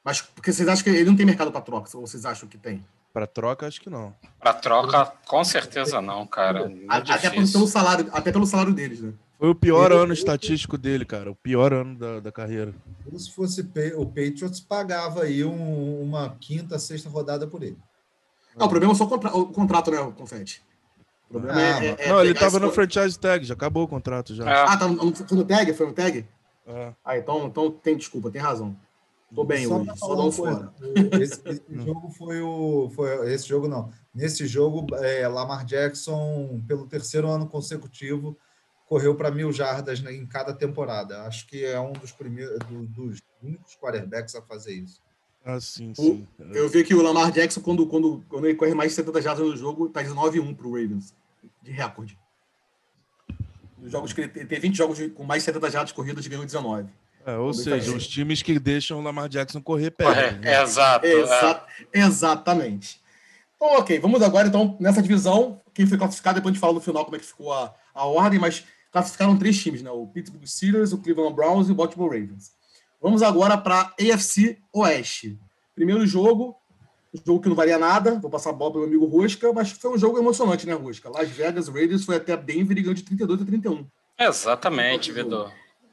Mas 0.04 0.22
porque 0.22 0.52
vocês 0.52 0.68
acham 0.68 0.84
que 0.84 0.90
ele 0.90 1.04
não 1.04 1.16
tem 1.16 1.26
mercado 1.26 1.50
para 1.52 1.60
troca? 1.60 1.96
Ou 1.96 2.06
vocês 2.06 2.24
acham 2.24 2.48
que 2.48 2.56
tem? 2.58 2.84
Para 3.12 3.26
troca, 3.26 3.66
acho 3.66 3.80
que 3.80 3.90
não. 3.90 4.14
Pra 4.38 4.52
troca, 4.52 5.12
com 5.26 5.42
certeza 5.44 6.00
não, 6.00 6.26
cara. 6.26 6.70
É 6.70 6.84
A- 6.88 6.96
Até 6.98 7.16
pelo, 7.18 7.32
difícil. 7.34 7.52
pelo 7.58 7.66
salário, 7.66 8.08
até 8.12 8.30
pelo 8.32 8.46
salário 8.46 8.72
deles, 8.72 9.00
né? 9.00 9.12
Foi 9.38 9.48
o 9.48 9.54
pior 9.54 9.90
ano 9.90 10.12
estatístico 10.12 10.76
dele, 10.78 11.04
cara. 11.04 11.30
O 11.30 11.34
pior 11.34 11.72
ano 11.72 11.98
da, 11.98 12.20
da 12.20 12.30
carreira. 12.30 12.72
Se 13.16 13.30
fosse 13.32 13.62
o 13.96 14.06
Patriots, 14.06 14.60
pagava 14.60 15.22
aí 15.22 15.42
um- 15.44 16.02
uma 16.02 16.36
quinta, 16.38 16.78
sexta 16.78 17.08
rodada 17.08 17.46
por 17.46 17.62
ele. 17.62 17.78
Não, 18.56 18.66
o 18.66 18.68
problema 18.70 18.92
é 18.92 18.96
só 18.96 19.04
o, 19.04 19.08
contra- 19.08 19.34
o 19.36 19.46
contrato, 19.46 19.90
né, 19.90 19.96
Confete? 20.16 20.62
O 21.28 21.32
problema 21.34 21.58
Ah, 21.58 21.62
é, 21.62 21.72
mas- 21.72 21.82
é- 22.00 22.04
é 22.04 22.08
não, 22.08 22.20
ele 22.24 22.34
tava 22.34 22.56
esse 22.58 22.60
no 22.60 22.70
franchise 22.72 23.18
tag, 23.18 23.44
já 23.44 23.54
acabou 23.54 23.84
o 23.84 23.88
contrato 23.88 24.34
já. 24.34 24.48
É, 24.48 24.62
Ah, 24.68 24.76
tá 24.76 24.86
no, 24.86 25.14
foi 25.16 25.36
no 25.36 25.44
tag? 25.44 25.72
Foi 25.72 25.86
no 25.86 25.92
tag? 25.92 26.26
É. 26.66 26.92
Ah, 27.04 27.16
então, 27.18 27.46
então 27.46 27.70
tem 27.70 27.96
desculpa, 27.96 28.30
tem 28.30 28.40
razão. 28.42 28.76
Tô 29.34 29.44
bem 29.44 29.66
Só 29.66 29.76
hoje, 29.78 29.90
só 29.96 30.12
um 30.14 30.16
coisa, 30.32 30.36
fora. 30.36 30.74
o- 30.80 31.22
Esse, 31.22 31.40
esse 31.48 31.62
jogo 31.86 32.10
foi 32.10 32.40
o. 32.42 32.90
Foi, 32.94 33.32
esse 33.32 33.46
jogo 33.48 33.68
não. 33.68 33.92
Nesse 34.14 34.46
jogo, 34.46 34.92
é, 34.96 35.26
Lamar 35.28 35.64
Jackson, 35.64 36.60
pelo 36.66 36.86
terceiro 36.86 37.28
ano 37.28 37.46
consecutivo, 37.46 38.36
correu 38.86 39.14
para 39.14 39.30
mil 39.30 39.52
jardas 39.52 40.00
né, 40.00 40.12
em 40.12 40.26
cada 40.26 40.52
temporada. 40.52 41.22
Acho 41.22 41.46
que 41.46 41.64
é 41.64 41.78
um 41.78 41.92
dos 41.92 42.10
primeiros 42.10 42.58
do- 42.66 42.86
dos 42.86 43.22
únicos 43.40 43.76
quarterbacks 43.76 44.34
a 44.34 44.42
fazer 44.42 44.72
isso. 44.74 45.00
Ah, 45.44 45.60
sim, 45.60 45.92
O- 45.92 45.94
sim. 45.94 46.28
Eu 46.52 46.68
vi 46.68 46.82
que 46.82 46.94
o 46.94 47.00
Lamar 47.00 47.30
Jackson, 47.30 47.60
quando, 47.60 47.86
quando, 47.86 48.24
quando 48.28 48.46
ele 48.46 48.56
corre 48.56 48.74
mais 48.74 48.90
de 48.90 48.96
70 48.96 49.22
jardas 49.22 49.46
no 49.46 49.56
jogo, 49.56 49.88
tá 49.88 50.02
19-1 50.02 50.54
pro 50.56 50.70
Ravens, 50.72 51.14
de 51.62 51.70
recorde. 51.70 52.18
Nos 53.78 53.92
jogos 53.92 54.12
que 54.12 54.20
ele 54.22 54.28
tem, 54.28 54.44
tem 54.46 54.60
20 54.60 54.76
jogos 54.76 54.98
de- 54.98 55.08
com 55.08 55.22
mais 55.24 55.42
de 55.42 55.46
70 55.46 55.70
jardas 55.70 55.92
corridas, 55.92 56.26
ganhou 56.26 56.44
19. 56.44 56.90
É, 57.26 57.36
ou 57.36 57.52
seja, 57.52 57.94
os 57.94 58.06
times 58.08 58.42
que 58.42 58.58
deixam 58.58 58.98
o 58.98 59.02
Lamar 59.02 59.28
Jackson 59.28 59.60
correr 59.60 59.90
corre- 59.90 60.14
perdem. 60.14 60.40
né? 60.40 60.62
exato. 60.62 61.06
é. 61.06 61.12
Exa- 61.12 61.66
Exatamente. 61.92 63.00
Então, 63.56 63.78
ok, 63.78 63.98
vamos 63.98 64.22
agora 64.22 64.48
então 64.48 64.76
nessa 64.80 65.02
divisão. 65.02 65.60
Quem 65.74 65.86
foi 65.86 65.98
classificado, 65.98 66.36
depois 66.36 66.50
a 66.50 66.54
gente 66.54 66.60
fala 66.60 66.72
no 66.72 66.80
final 66.80 67.04
como 67.04 67.16
é 67.16 67.18
que 67.20 67.26
ficou 67.26 67.52
a, 67.52 67.74
a 67.94 68.06
ordem, 68.06 68.38
mas 68.40 68.64
classificaram 68.90 69.36
três 69.36 69.60
times, 69.62 69.82
né? 69.82 69.90
O 69.90 70.06
Pittsburgh 70.06 70.46
Steelers, 70.46 70.92
o 70.92 70.98
Cleveland 70.98 71.34
Browns 71.34 71.68
e 71.68 71.72
o 71.72 71.74
Baltimore 71.74 72.08
Ravens. 72.10 72.52
Vamos 73.00 73.22
agora 73.22 73.56
para 73.56 73.92
AFC 74.00 74.58
Oeste. 74.72 75.38
Primeiro 75.74 76.06
jogo, 76.06 76.56
um 77.14 77.18
jogo 77.24 77.40
que 77.40 77.48
não 77.48 77.56
valia 77.56 77.78
nada, 77.78 78.18
vou 78.18 78.30
passar 78.30 78.50
a 78.50 78.52
bola 78.52 78.72
para 78.72 78.78
o 78.80 78.86
meu 78.88 78.98
amigo 78.98 79.06
Rosca, 79.06 79.52
mas 79.52 79.70
foi 79.70 79.90
um 79.92 79.98
jogo 79.98 80.18
emocionante, 80.18 80.66
né, 80.66 80.74
Rosca? 80.74 81.08
Las 81.10 81.28
Vegas 81.28 81.68
Raiders 81.68 82.04
foi 82.04 82.16
até 82.16 82.36
Denver 82.36 82.76
e 82.76 82.82
ganhou 82.82 82.94
de 82.94 83.02
32 83.02 83.42
a 83.42 83.44
31. 83.44 83.86
Exatamente, 84.18 85.12
Vitor. 85.12 85.50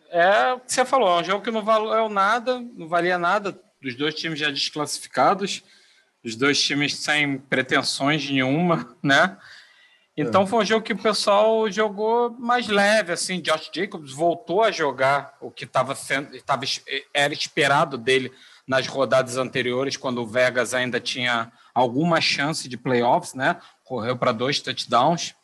É 0.09 0.53
o 0.53 0.59
que 0.59 0.71
você 0.71 0.85
falou, 0.85 1.17
é 1.17 1.21
um 1.21 1.23
jogo 1.23 1.43
que 1.43 1.51
não 1.51 1.63
valeu 1.63 2.09
nada, 2.09 2.59
não 2.75 2.87
valia 2.87 3.17
nada, 3.17 3.59
dos 3.81 3.95
dois 3.95 4.15
times 4.15 4.39
já 4.39 4.49
desclassificados, 4.49 5.63
os 6.23 6.35
dois 6.35 6.61
times 6.61 6.95
sem 6.95 7.37
pretensões 7.37 8.29
nenhuma, 8.29 8.95
né? 9.03 9.37
Então 10.19 10.47
foi 10.47 10.63
um 10.63 10.65
jogo 10.65 10.83
que 10.83 10.93
o 10.93 10.97
pessoal 10.97 11.69
jogou 11.69 12.31
mais 12.31 12.67
leve, 12.67 13.11
assim, 13.11 13.39
Josh 13.39 13.69
Jacobs 13.71 14.11
voltou 14.11 14.63
a 14.63 14.71
jogar 14.71 15.37
o 15.39 15.51
que 15.51 15.63
estava 15.63 15.93
sendo, 15.93 16.41
tava, 16.41 16.65
era 17.13 17.31
esperado 17.31 17.99
dele 17.99 18.31
nas 18.67 18.87
rodadas 18.87 19.37
anteriores, 19.37 19.95
quando 19.95 20.21
o 20.23 20.25
Vegas 20.25 20.73
ainda 20.73 20.99
tinha 20.99 21.51
alguma 21.71 22.19
chance 22.19 22.67
de 22.67 22.75
playoffs, 22.75 23.35
né? 23.35 23.57
Correu 23.83 24.17
para 24.17 24.31
dois 24.31 24.59
touchdowns. 24.59 25.35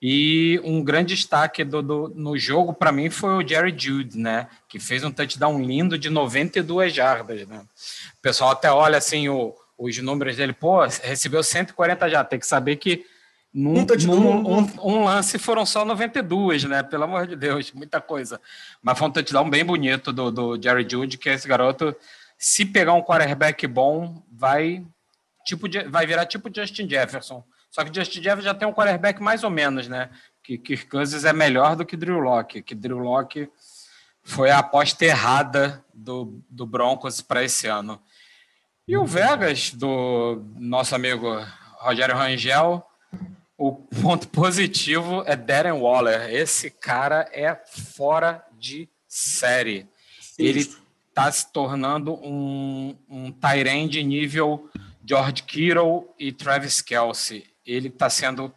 E 0.00 0.60
um 0.62 0.82
grande 0.84 1.14
destaque 1.14 1.64
do, 1.64 1.80
do- 1.82 2.08
no 2.14 2.36
jogo, 2.38 2.72
para 2.74 2.92
mim, 2.92 3.08
foi 3.10 3.30
o 3.42 3.46
Jerry 3.48 3.74
Jude, 3.76 4.18
né? 4.18 4.46
Que 4.68 4.78
fez 4.78 5.02
um 5.02 5.10
touchdown 5.10 5.60
lindo 5.62 5.98
de 5.98 6.10
92 6.10 6.92
jardas, 6.94 7.46
né? 7.46 7.60
O 8.18 8.20
pessoal 8.22 8.50
até 8.50 8.70
olha 8.70 8.98
assim 8.98 9.28
o- 9.28 9.54
os 9.78 9.96
números 9.98 10.36
dele, 10.36 10.52
pô, 10.52 10.82
recebeu 11.02 11.42
140 11.42 12.08
já. 12.08 12.22
Tem 12.24 12.38
que 12.38 12.46
saber 12.46 12.76
que 12.76 13.04
num, 13.52 13.72
Um 13.72 14.42
num- 14.42 14.58
um- 14.82 14.96
um, 15.00 15.04
lance 15.04 15.38
foram 15.38 15.64
só 15.64 15.82
92, 15.84 16.64
né? 16.64 16.82
Pelo 16.82 17.04
amor 17.04 17.26
de 17.26 17.34
Deus, 17.36 17.72
muita 17.72 18.00
coisa. 18.00 18.38
Mas 18.82 18.98
foi 18.98 19.08
um 19.08 19.10
touchdown 19.10 19.48
bem 19.48 19.64
bonito 19.64 20.12
do, 20.12 20.30
do 20.30 20.62
Jerry 20.62 20.86
Jude, 20.88 21.16
que 21.16 21.30
esse 21.30 21.48
garoto, 21.48 21.96
se 22.38 22.66
pegar 22.66 22.92
um 22.92 23.00
quarterback 23.02 23.66
bom, 23.66 24.22
vai 24.30 24.84
tipo 25.46 25.66
vai 25.88 26.06
virar 26.06 26.26
tipo 26.26 26.50
Justin 26.54 26.86
Jefferson. 26.88 27.42
Só 27.76 27.84
que 27.84 27.94
Justin 27.94 28.22
Jefferson 28.22 28.46
já 28.46 28.54
tem 28.54 28.66
um 28.66 28.72
quarterback 28.72 29.22
mais 29.22 29.44
ou 29.44 29.50
menos, 29.50 29.86
né? 29.86 30.08
Que 30.42 30.56
Kirk 30.56 30.86
Cousins 30.86 31.26
é 31.26 31.32
melhor 31.34 31.76
do 31.76 31.84
que 31.84 31.94
Drew 31.94 32.18
Locke, 32.18 32.62
que 32.62 32.74
Drew 32.74 32.96
Locke 32.96 33.50
foi 34.22 34.48
a 34.50 34.60
aposta 34.60 35.04
errada 35.04 35.84
do, 35.92 36.42
do 36.48 36.64
Broncos 36.64 37.20
para 37.20 37.44
esse 37.44 37.66
ano. 37.66 38.00
E 38.88 38.96
o 38.96 39.04
Vegas, 39.04 39.72
do 39.74 40.42
nosso 40.54 40.94
amigo 40.94 41.38
Rogério 41.78 42.16
Rangel, 42.16 42.82
o 43.58 43.74
ponto 43.74 44.26
positivo 44.28 45.22
é 45.26 45.36
Darren 45.36 45.78
Waller. 45.78 46.30
Esse 46.34 46.70
cara 46.70 47.28
é 47.30 47.54
fora 47.94 48.42
de 48.58 48.88
série. 49.06 49.86
Ele 50.38 50.60
está 51.10 51.30
se 51.30 51.52
tornando 51.52 52.14
um, 52.14 52.96
um 53.06 53.30
Tyrande 53.30 54.02
nível 54.02 54.70
George 55.04 55.42
Kittle 55.42 56.08
e 56.18 56.32
Travis 56.32 56.80
Kelsey. 56.80 57.54
Ele 57.66 57.88
está 57.88 58.08
sendo 58.08 58.54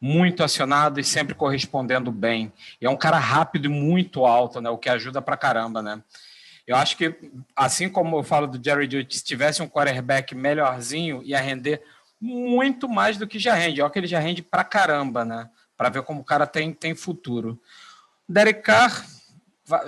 muito 0.00 0.42
acionado 0.42 0.98
e 0.98 1.04
sempre 1.04 1.34
correspondendo 1.34 2.10
bem. 2.10 2.52
E 2.80 2.86
é 2.86 2.90
um 2.90 2.96
cara 2.96 3.18
rápido 3.18 3.66
e 3.66 3.68
muito 3.68 4.24
alto, 4.24 4.60
né? 4.60 4.68
O 4.68 4.78
que 4.78 4.88
ajuda 4.88 5.22
pra 5.22 5.36
caramba, 5.36 5.80
né? 5.80 6.02
Eu 6.66 6.76
acho 6.76 6.96
que, 6.96 7.14
assim 7.56 7.88
como 7.88 8.16
eu 8.18 8.22
falo 8.22 8.46
do 8.46 8.62
Jerry 8.62 8.84
Judy, 8.90 9.16
se 9.16 9.24
tivesse 9.24 9.62
um 9.62 9.68
quarterback 9.68 10.34
melhorzinho, 10.34 11.22
ia 11.24 11.40
render 11.40 11.82
muito 12.20 12.88
mais 12.88 13.16
do 13.16 13.26
que 13.26 13.38
já 13.38 13.54
rende. 13.54 13.82
Olha 13.82 13.90
que 13.90 13.98
ele 13.98 14.06
já 14.06 14.20
rende 14.20 14.42
pra 14.42 14.62
caramba, 14.62 15.24
né? 15.24 15.50
Para 15.76 15.88
ver 15.88 16.02
como 16.02 16.20
o 16.20 16.24
cara 16.24 16.46
tem, 16.46 16.72
tem 16.72 16.94
futuro. 16.94 17.60
Derek 18.28 18.62
Carr 18.62 19.04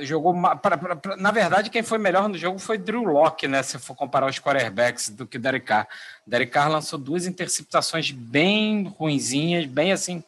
jogou. 0.01 0.35
Pra, 0.61 0.77
pra, 0.77 0.97
pra, 0.97 1.17
na 1.17 1.31
verdade, 1.31 1.71
quem 1.71 1.83
foi 1.83 1.99
melhor 1.99 2.29
no 2.29 2.37
jogo 2.39 2.59
foi 2.59 2.79
Drew 2.79 3.05
Locke, 3.05 3.49
né? 3.49 3.63
Se 3.63 3.79
for 3.79 3.95
comparar 3.95 4.29
os 4.29 4.39
quarterbacks 4.39 5.09
do 5.09 5.27
que 5.27 5.39
Derek 5.39 5.67
Carr. 5.67 5.89
Derek 6.27 6.53
Carr 6.53 6.71
lançou 6.71 6.99
duas 6.99 7.27
interceptações 7.27 8.11
bem 8.11 8.85
ruinzinhas, 8.99 9.67
bem 9.67 9.93
assim, 9.93 10.23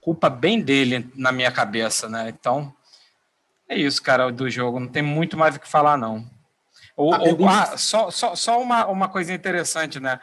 culpa 0.00 0.28
bem 0.30 0.60
dele 0.60 1.10
na 1.14 1.32
minha 1.32 1.50
cabeça, 1.50 2.08
né? 2.08 2.28
Então, 2.28 2.72
é 3.68 3.76
isso, 3.76 4.02
cara, 4.02 4.30
do 4.30 4.48
jogo. 4.50 4.80
Não 4.80 4.88
tem 4.88 5.02
muito 5.02 5.36
mais 5.36 5.56
o 5.56 5.60
que 5.60 5.68
falar, 5.68 5.96
não. 5.96 6.24
Ou, 6.96 7.14
ou, 7.14 7.48
ah, 7.48 7.76
só 7.78 8.10
só, 8.10 8.34
só 8.34 8.60
uma, 8.60 8.86
uma 8.86 9.08
coisa 9.08 9.32
interessante, 9.32 9.98
né? 9.98 10.20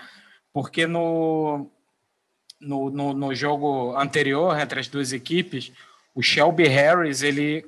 porque 0.53 0.87
no, 0.87 1.69
no, 2.59 2.89
no, 2.89 3.13
no, 3.13 3.35
jogo 3.35 3.95
anterior 3.97 4.59
entre 4.59 4.79
as 4.79 4.87
duas 4.87 5.13
equipes, 5.13 5.71
o 6.13 6.21
Shelby 6.21 6.67
Harris 6.67 7.21
ele 7.21 7.65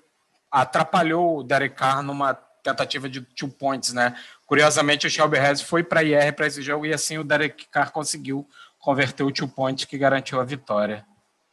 atrapalhou 0.52 1.40
o 1.40 1.44
Derek 1.44 1.76
Carr 1.76 2.04
numa 2.04 2.34
tentativa 2.34 3.10
de 3.10 3.22
two 3.22 3.50
points, 3.50 3.94
né? 3.94 4.16
Curiosamente, 4.46 5.08
o 5.08 5.10
Shelby 5.10 5.38
Harris 5.38 5.62
foi 5.62 5.84
para 5.84 6.04
IR 6.04 6.34
para 6.36 6.48
esse 6.48 6.62
jogo 6.62 6.86
e 6.86 6.94
assim 6.94 7.18
o 7.18 7.24
Derek 7.24 7.68
Carr 7.70 7.92
conseguiu 7.92 8.48
converter 8.78 9.24
o 9.24 9.32
two 9.32 9.48
point 9.48 9.88
que 9.88 9.98
garantiu 9.98 10.40
a 10.40 10.44
vitória. 10.44 11.06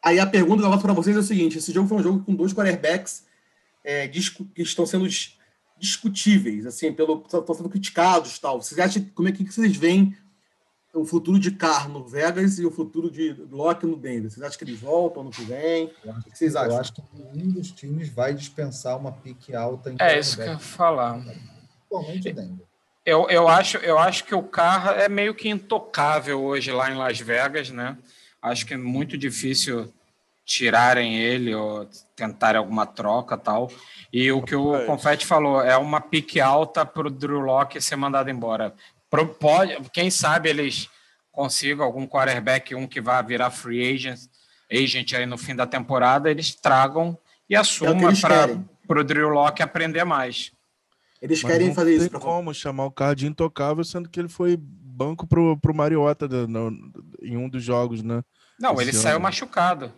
Aí 0.02 0.19
a 0.19 0.26
pergunta 0.26 0.62
que 0.62 0.67
eu 0.67 0.71
faço 0.71 0.83
para 0.83 0.93
vocês 0.93 1.17
é 1.17 1.21
o 1.21 1.23
seguinte: 1.23 1.59
esse 1.59 1.73
jogo 1.73 1.88
foi 1.88 1.99
um 1.99 2.02
jogo 2.02 2.25
com 2.25 2.35
dois 2.35 2.52
quarterbacks 2.52 3.25
é, 3.85 4.09
que 4.09 4.21
estão 4.57 4.87
sendo 4.87 5.07
discutíveis, 5.78 6.67
assim, 6.67 6.93
pelo 6.93 7.23
estão 7.25 7.55
sendo 7.55 7.69
criticados, 7.69 8.38
tal. 8.38 8.61
Vocês 8.61 8.78
acham 8.78 9.05
como 9.14 9.28
é 9.28 9.33
que 9.33 9.45
vocês 9.45 9.76
veem 9.76 10.17
o 10.92 11.04
futuro 11.04 11.38
de 11.38 11.50
Carr 11.50 11.88
no 11.88 12.04
Vegas 12.04 12.59
e 12.59 12.64
o 12.64 12.71
futuro 12.71 13.11
de 13.11 13.33
Locke 13.50 13.87
no 13.87 13.97
Denver. 13.97 14.30
Vocês 14.30 14.42
acham 14.42 14.59
que 14.59 14.64
eles 14.64 14.80
voltam 14.80 15.23
ano 15.23 15.30
que 15.30 15.42
vem? 15.42 15.92
o 16.04 16.23
que 16.23 16.37
vocês 16.37 16.57
acham? 16.57 16.73
Eu 16.73 16.80
acho 16.80 16.92
que 16.92 17.02
nenhum 17.33 17.50
dos 17.52 17.71
times 17.71 18.09
vai 18.09 18.35
dispensar 18.35 18.97
uma 18.97 19.12
pique 19.12 19.54
alta 19.54 19.90
em 19.90 19.97
É 19.99 20.18
isso 20.18 20.37
que 20.37 20.42
eu 20.42 20.52
ia 20.52 20.59
falar. 20.59 21.21
Principalmente 21.21 22.28
o 22.28 22.35
Denver. 22.35 22.66
Eu, 23.04 23.26
eu, 23.30 23.49
acho, 23.49 23.78
eu 23.78 23.99
acho 23.99 24.25
que 24.25 24.35
o 24.35 24.42
Carr 24.42 24.99
é 24.99 25.09
meio 25.09 25.35
que 25.35 25.49
intocável 25.49 26.42
hoje 26.42 26.71
lá 26.71 26.90
em 26.90 26.97
Las 26.97 27.18
Vegas, 27.18 27.71
né? 27.71 27.97
Acho 28.40 28.66
que 28.66 28.75
é 28.75 28.76
muito 28.76 29.16
difícil 29.16 29.90
tirarem 30.45 31.16
ele 31.16 31.54
ou 31.54 31.88
tentarem 32.16 32.59
alguma 32.59 32.87
troca 32.87 33.37
tal. 33.37 33.71
E 34.12 34.30
o 34.33 34.42
que 34.42 34.54
o 34.54 34.85
Confetti 34.87 35.26
falou 35.26 35.62
é 35.62 35.76
uma 35.76 36.00
pique 36.00 36.40
alta 36.40 36.85
para 36.85 37.07
o 37.07 37.11
Drew 37.11 37.40
Locke 37.40 37.80
ser 37.80 37.97
mandado 37.97 38.30
embora. 38.30 38.75
Pode, 39.41 39.77
quem 39.93 40.11
sabe 40.11 40.49
eles 40.50 40.88
consigam 41.33 41.85
algum 41.85 42.07
quarterback, 42.07 42.75
um 42.75 42.87
que 42.87 43.00
vá 43.00 43.23
virar 43.23 43.50
free 43.50 43.95
agent, 43.95 44.21
agent 44.71 45.12
aí 45.15 45.25
no 45.25 45.38
fim 45.38 45.55
da 45.55 45.67
temporada, 45.67 46.31
eles 46.31 46.55
tragam 46.55 47.17
e 47.49 47.55
é 47.55 47.59
assumam 47.59 48.12
para 48.87 49.00
o 49.00 49.05
Drew 49.05 49.29
Locke 49.29 49.62
aprender 49.62 50.05
mais. 50.05 50.53
Eles 51.21 51.43
Mas 51.43 51.53
querem 51.53 51.75
fazer 51.75 51.95
isso. 51.95 52.05
Não 52.05 52.21
tem 52.21 52.21
como 52.21 52.55
chamar 52.55 52.85
o 52.85 52.91
cara 52.91 53.15
de 53.15 53.27
intocável, 53.27 53.83
sendo 53.85 54.09
que 54.09 54.21
ele 54.21 54.29
foi 54.29 54.57
banco 54.59 55.27
pro, 55.27 55.57
pro 55.59 55.75
Mariota 55.75 56.29
no, 56.47 56.71
em 57.23 57.37
um 57.37 57.49
dos 57.49 57.62
jogos, 57.62 58.03
né? 58.03 58.23
Não, 58.59 58.75
Esse 58.75 58.83
ele 58.83 58.91
ano. 58.91 59.00
saiu 59.00 59.21
machucado. 59.21 59.93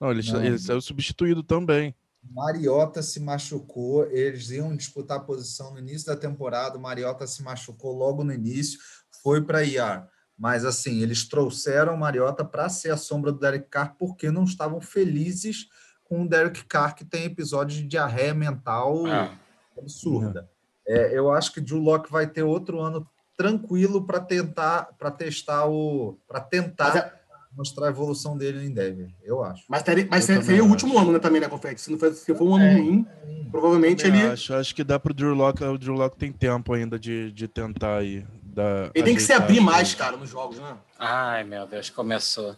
Não, 0.00 0.10
ele, 0.10 0.32
não. 0.32 0.44
ele 0.44 0.58
saiu 0.58 0.80
substituído 0.80 1.42
também. 1.42 1.94
Mariota 2.22 3.02
se 3.02 3.18
machucou, 3.18 4.06
eles 4.10 4.50
iam 4.50 4.76
disputar 4.76 5.18
a 5.18 5.22
posição 5.22 5.72
no 5.72 5.78
início 5.78 6.06
da 6.06 6.16
temporada. 6.16 6.76
O 6.76 6.80
Mariota 6.80 7.26
se 7.26 7.42
machucou 7.42 7.96
logo 7.96 8.22
no 8.22 8.32
início, 8.32 8.78
foi 9.22 9.42
para 9.42 9.64
IAR. 9.64 10.08
Mas 10.38 10.64
assim, 10.64 11.02
eles 11.02 11.28
trouxeram 11.28 11.94
o 11.94 11.98
Mariota 11.98 12.44
para 12.44 12.68
ser 12.68 12.90
a 12.90 12.96
sombra 12.96 13.32
do 13.32 13.38
Derek 13.38 13.68
Carr 13.68 13.94
porque 13.98 14.30
não 14.30 14.44
estavam 14.44 14.80
felizes 14.80 15.68
com 16.04 16.22
o 16.22 16.28
Derek 16.28 16.64
Carr, 16.64 16.94
que 16.94 17.04
tem 17.04 17.24
episódios 17.24 17.78
de 17.78 17.86
diarreia 17.86 18.34
mental 18.34 19.06
é. 19.06 19.38
absurda. 19.78 20.50
É, 20.86 21.16
eu 21.16 21.30
acho 21.30 21.52
que 21.52 21.60
o 21.60 21.62
Drew 21.62 21.78
Locke 21.78 22.10
vai 22.10 22.26
ter 22.26 22.42
outro 22.42 22.80
ano 22.80 23.06
tranquilo 23.36 24.06
para 24.06 24.20
tentar, 24.20 24.94
para 24.98 25.10
testar 25.10 25.66
o, 25.66 26.18
para 26.26 26.40
tentar 26.40 26.96
é 26.96 27.19
mostrar 27.56 27.86
a 27.86 27.90
evolução 27.90 28.36
dele 28.36 28.64
em 28.64 28.72
Denver, 28.72 29.08
eu 29.22 29.42
acho. 29.42 29.64
Mas, 29.68 29.82
teria, 29.82 30.06
mas 30.10 30.24
seria 30.24 30.64
o 30.64 30.68
último 30.68 30.98
ano, 30.98 31.12
né, 31.12 31.18
também, 31.18 31.40
né, 31.40 31.48
Confetti? 31.48 31.80
Se, 31.80 31.90
não 31.90 31.98
for, 31.98 32.12
se 32.12 32.34
for 32.34 32.44
um 32.44 32.54
ano 32.54 32.64
é, 32.64 32.74
ruim, 32.74 33.06
é, 33.22 33.50
provavelmente 33.50 34.06
ele... 34.06 34.22
Acho, 34.22 34.54
acho 34.54 34.74
que 34.74 34.84
dá 34.84 34.98
pro 34.98 35.12
Drew 35.12 35.34
Locke, 35.34 35.64
o 35.64 35.78
Drew 35.78 35.94
Locke 35.94 36.16
tem 36.16 36.32
tempo 36.32 36.72
ainda 36.72 36.98
de, 36.98 37.32
de 37.32 37.48
tentar 37.48 37.98
aí. 37.98 38.24
Dar, 38.42 38.90
ele 38.94 39.04
tem 39.04 39.14
que 39.14 39.22
se 39.22 39.32
abrir 39.32 39.60
mais, 39.60 39.94
cara, 39.94 40.16
nos 40.16 40.30
jogos, 40.30 40.58
né? 40.58 40.76
Ai, 40.98 41.44
meu 41.44 41.66
Deus, 41.66 41.88
começou. 41.88 42.56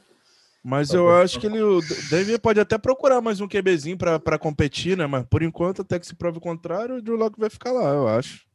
Mas 0.65 0.91
eu 0.95 1.11
acho 1.11 1.41
que 1.41 1.47
ele. 1.47 1.61
O 1.61 1.81
Denver 2.09 2.41
pode 2.41 2.61
até 2.61 2.79
procurar 2.79 3.21
mais 3.21 3.41
um 3.41 3.49
QBzinho 3.49 3.99
para 3.99 4.39
competir, 4.39 4.97
né? 4.97 5.07
Mas 5.07 5.27
por 5.27 5.43
enquanto, 5.43 5.83
até 5.83 5.99
que 5.99 6.07
se 6.07 6.15
prove 6.15 6.39
o 6.39 6.41
contrário, 6.41 6.97
o 6.97 7.03
Drew 7.03 7.17
Locke 7.17 7.39
vai 7.39 7.51
ficar 7.51 7.73
lá, 7.73 7.91
eu 7.91 8.07
acho. 8.07 8.47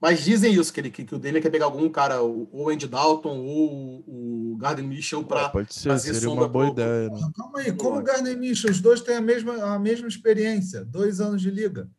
Mas 0.00 0.22
dizem 0.22 0.52
isso, 0.52 0.72
que, 0.72 0.80
ele, 0.80 0.90
que, 0.90 1.04
que 1.04 1.14
o 1.14 1.18
dele 1.18 1.40
quer 1.40 1.50
pegar 1.50 1.64
algum 1.64 1.88
cara, 1.88 2.20
ou 2.20 2.48
o 2.52 2.68
Andy 2.68 2.86
Dalton, 2.86 3.36
ou 3.36 4.04
o 4.06 4.56
Gardner 4.56 4.86
Mitchell, 4.86 5.24
para 5.24 5.48
Pode 5.48 5.74
ser, 5.74 5.88
fazer 5.88 6.14
seria 6.14 6.30
uma 6.30 6.48
boa 6.48 6.66
pro... 6.66 6.74
ideia. 6.74 7.08
Né? 7.08 7.30
Calma 7.36 7.58
aí, 7.58 7.72
como 7.72 7.98
o 7.98 8.02
Gardner 8.02 8.38
Mitchell? 8.38 8.70
Os 8.70 8.80
dois 8.80 9.00
têm 9.00 9.16
a 9.16 9.20
mesma, 9.20 9.74
a 9.74 9.78
mesma 9.78 10.06
experiência, 10.06 10.84
dois 10.84 11.20
anos 11.20 11.42
de 11.42 11.50
liga. 11.50 11.90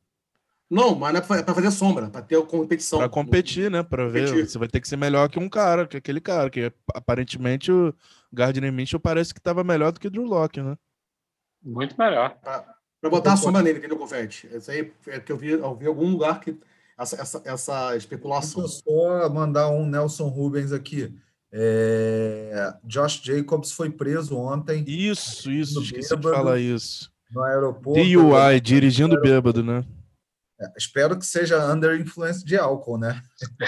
Não, 0.69 0.93
mas 0.93 1.11
não 1.13 1.19
é 1.35 1.43
para 1.43 1.55
fazer 1.55 1.71
sombra, 1.71 2.09
para 2.09 2.21
ter 2.21 2.39
competição. 2.45 2.99
Para 2.99 3.09
competir, 3.09 3.71
né? 3.71 3.81
Para 3.81 4.07
ver. 4.07 4.45
Você 4.47 4.57
vai 4.57 4.67
ter 4.67 4.79
que 4.79 4.87
ser 4.87 4.97
melhor 4.97 5.27
que 5.27 5.39
um 5.39 5.49
cara, 5.49 5.87
que 5.87 5.97
aquele 5.97 6.21
cara, 6.21 6.49
que 6.49 6.71
aparentemente 6.93 7.71
o 7.71 7.93
Gardner 8.31 8.71
Mitchell 8.71 8.99
parece 8.99 9.33
que 9.33 9.39
estava 9.39 9.63
melhor 9.63 9.91
do 9.91 9.99
que 9.99 10.07
o 10.07 10.11
Drew 10.11 10.25
Locke, 10.25 10.61
né? 10.61 10.77
Muito 11.61 11.95
melhor. 11.97 12.37
Para 12.39 13.09
botar 13.09 13.33
a 13.33 13.37
sombra 13.37 13.63
nele, 13.63 13.79
entendeu, 13.79 13.97
Confete? 13.97 14.47
Isso 14.53 14.69
aí 14.69 14.93
é 15.07 15.19
que 15.19 15.31
eu 15.31 15.37
vi, 15.37 15.51
eu 15.51 15.75
vi 15.75 15.87
algum 15.87 16.11
lugar 16.11 16.39
que 16.39 16.55
essa, 16.99 17.21
essa, 17.21 17.41
essa 17.45 17.95
especulação. 17.95 18.63
Deixa 18.63 18.81
eu 18.85 18.93
só 18.93 19.29
mandar 19.29 19.69
um 19.69 19.85
Nelson 19.85 20.27
Rubens 20.27 20.71
aqui. 20.71 21.15
É... 21.51 22.73
Josh 22.83 23.21
Jacobs 23.23 23.71
foi 23.71 23.89
preso 23.89 24.37
ontem. 24.37 24.83
Isso, 24.85 25.49
isso, 25.49 25.81
esqueci 25.81 26.15
bêbado, 26.15 26.29
de 26.29 26.35
falar 26.35 26.59
isso. 26.59 27.11
No 27.31 27.41
aeroporto. 27.43 28.01
DUI, 28.03 28.61
dirigindo 28.61 29.19
bêbado, 29.21 29.63
né? 29.63 29.83
É, 30.61 30.73
espero 30.77 31.17
que 31.17 31.25
seja 31.25 31.65
under 31.71 31.99
influência 31.99 32.45
de 32.45 32.57
álcool, 32.57 32.97
né? 32.97 33.21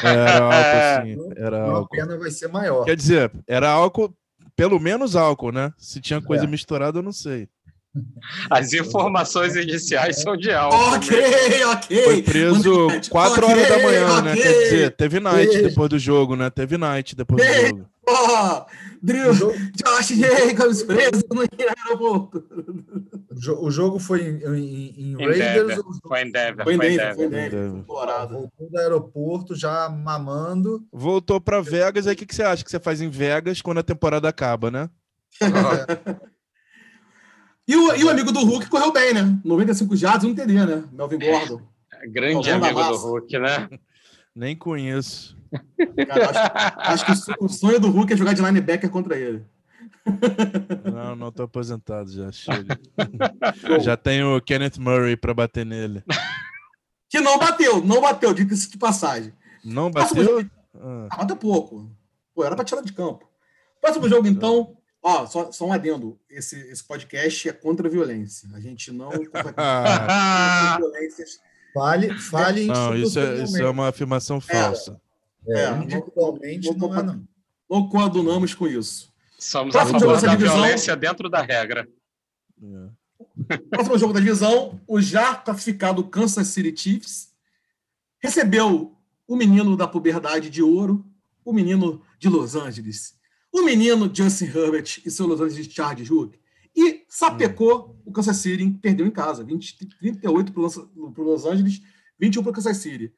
Era 0.04 0.44
álcool, 0.44 1.08
sim. 1.32 1.34
Era 1.38 1.62
álcool. 1.64 1.86
A 1.86 1.88
pena 1.88 2.18
vai 2.18 2.32
ser 2.32 2.48
maior. 2.50 2.84
Quer 2.84 2.98
dizer, 2.98 3.32
era 3.48 3.70
álcool, 3.70 4.14
pelo 4.56 4.80
menos 4.80 5.16
álcool, 5.16 5.52
né? 5.52 5.72
Se 5.78 6.02
tinha 6.02 6.22
coisa 6.22 6.44
é. 6.44 6.48
misturada, 6.48 7.00
eu 7.00 7.04
não 7.04 7.14
sei. 7.14 7.48
As 8.50 8.74
informações 8.74 9.56
iniciais 9.56 10.22
são 10.22 10.38
de 10.38 10.52
álcool. 10.52 10.96
Ok, 10.96 11.66
ok. 11.66 12.04
Foi 12.04 12.22
preso 12.24 12.88
4 13.10 13.44
okay, 13.44 13.50
horas 13.50 13.70
da 13.70 13.80
manhã, 13.80 14.20
okay. 14.20 14.22
né? 14.22 14.36
Quer 14.36 14.64
dizer, 14.64 14.96
teve 14.96 15.20
night 15.20 15.62
depois 15.62 15.90
do 15.90 16.00
jogo, 16.00 16.36
né? 16.36 16.50
Teve 16.50 16.78
night 16.78 17.16
depois 17.16 17.46
do 17.46 17.68
jogo. 17.68 17.90
Oh, 18.08 18.66
Drew, 19.02 19.32
Josh 19.34 20.10
Jacobs 20.10 20.84
preso 20.84 21.24
no 21.32 21.42
aeroporto. 21.42 22.44
O 23.60 23.72
jogo 23.72 24.00
foi 24.00 24.22
em, 24.22 24.44
em, 24.44 25.12
em 25.12 25.16
Raiders? 25.16 25.80
Foi 26.08 26.22
em 26.22 26.32
Denver. 26.32 26.64
Foi 26.64 26.74
em 26.76 26.78
Denver, 26.78 27.16
foi 27.16 27.26
em 27.26 27.30
Denver. 27.30 27.72
Voltou 27.86 28.70
do 28.70 28.78
aeroporto 28.78 29.56
já 29.56 29.88
mamando. 29.88 30.84
Voltou 30.92 31.40
para 31.40 31.62
Vegas. 31.62 32.08
Aí 32.08 32.14
o 32.14 32.18
que, 32.18 32.26
que 32.26 32.36
você 32.36 32.44
acha 32.44 32.64
que 32.64 32.72
você 32.72 32.80
faz 32.80 33.02
em 33.02 33.10
Vegas 33.10 33.62
quando 33.62 33.80
a 33.80 33.84
temporada 33.84 34.28
acaba, 34.28 34.72
né? 34.72 34.90
E 37.72 37.76
o, 37.78 37.96
e 37.96 38.04
o 38.04 38.10
amigo 38.10 38.34
do 38.34 38.44
Hulk 38.44 38.68
correu 38.68 38.92
bem, 38.92 39.14
né? 39.14 39.40
95 39.46 39.96
jardas, 39.96 40.24
não 40.24 40.36
teria, 40.36 40.66
né? 40.66 40.84
Melvin 40.92 41.20
Gordon. 41.20 41.62
É, 41.94 42.06
grande 42.06 42.52
amigo 42.52 42.84
do 42.84 42.98
Hulk, 42.98 43.40
né? 43.40 43.70
Nem 44.36 44.58
conheço. 44.58 45.38
Cara, 46.06 46.82
acho, 46.84 47.06
acho, 47.06 47.26
que 47.26 47.34
o 47.40 47.48
sonho 47.48 47.80
do 47.80 47.90
Hulk 47.90 48.12
é 48.12 48.18
jogar 48.18 48.34
de 48.34 48.42
linebacker 48.42 48.90
contra 48.90 49.18
ele. 49.18 49.46
Não, 50.84 51.16
não 51.16 51.32
tô 51.32 51.44
aposentado 51.44 52.12
já, 52.12 52.30
chega. 52.30 52.78
já 53.80 53.96
tenho 53.96 54.36
o 54.36 54.42
Kenneth 54.42 54.78
Murray 54.78 55.16
para 55.16 55.34
bater 55.34 55.66
nele. 55.66 56.04
Que 57.10 57.22
não 57.22 57.40
bateu, 57.40 57.82
não 57.82 58.02
bateu, 58.02 58.34
diga-se 58.34 58.70
de 58.70 58.78
passagem. 58.78 59.32
Não 59.64 59.90
bateu? 59.90 60.24
Jogo... 60.26 60.50
Ah. 60.76 61.08
ah. 61.10 61.18
Bateu 61.20 61.38
pouco. 61.38 61.90
Pô, 62.36 62.44
era 62.44 62.54
para 62.54 62.66
tirar 62.66 62.82
de 62.82 62.92
campo. 62.92 63.30
Próximo 63.80 64.10
jogo, 64.10 64.28
então, 64.28 64.76
Ó, 65.04 65.26
só, 65.26 65.52
só 65.52 65.66
um 65.66 65.74
adendo. 65.74 66.20
Esse, 66.30 66.56
esse 66.70 66.84
podcast 66.84 67.50
é 67.50 67.54
contra 67.54 67.88
a 67.88 67.92
violência. 67.92 68.48
A 68.54 68.60
gente 68.60 68.92
não. 68.92 69.10
violências. 70.78 71.40
Fale, 71.74 72.14
fale 72.20 72.66
Não, 72.66 72.96
isso 72.96 73.18
é, 73.18 73.44
isso 73.44 73.58
é 73.58 73.70
uma 73.70 73.88
afirmação 73.88 74.38
é. 74.38 74.42
falsa. 74.42 75.02
É, 75.48 75.64
é 75.64 75.72
individualmente 75.78 76.70
não, 76.70 76.78
não, 76.78 76.90
não 76.90 77.00
é, 77.00 77.04
não. 77.04 77.28
Não 77.70 77.90
coadunamos 77.90 78.54
com 78.54 78.68
isso. 78.68 79.12
Somos 79.40 79.74
Próximo 79.74 79.98
a 79.98 80.00
favor 80.00 80.22
da 80.22 80.36
divisão, 80.36 80.56
violência 80.56 80.96
dentro 80.96 81.30
da 81.30 81.42
regra. 81.42 81.88
É. 82.62 82.90
Próximo 83.70 83.98
jogo 83.98 84.14
da 84.14 84.20
divisão, 84.20 84.80
o 84.88 85.02
já 85.02 85.34
classificado 85.36 86.04
Kansas 86.04 86.48
City 86.48 86.76
Chiefs 86.76 87.34
recebeu 88.20 88.96
o 89.28 89.36
menino 89.36 89.76
da 89.76 89.88
puberdade 89.88 90.50
de 90.50 90.62
ouro, 90.62 91.06
o 91.44 91.54
menino 91.54 92.04
de 92.20 92.30
Los 92.30 92.56
Angeles, 92.56 93.18
o 93.52 93.64
menino 93.64 94.10
Justin 94.14 94.46
Herbert 94.46 95.02
e 95.06 95.12
seu 95.12 95.28
Los 95.28 95.42
Angeles 95.42 95.68
Chargers 95.68 96.10
Hulk, 96.10 96.40
e 96.76 97.04
sapecou 97.08 98.02
o 98.06 98.12
Kansas 98.12 98.38
City, 98.38 98.70
perdeu 98.82 99.06
em 99.06 99.12
casa, 99.12 99.44
20, 99.44 99.88
38 100.00 100.54
para 100.54 100.62
o 100.62 101.24
Los 101.24 101.46
Angeles, 101.46 101.82
21 102.18 102.44
para 102.44 102.50
o 102.50 102.54
Kansas 102.54 102.78
City. 102.78 103.14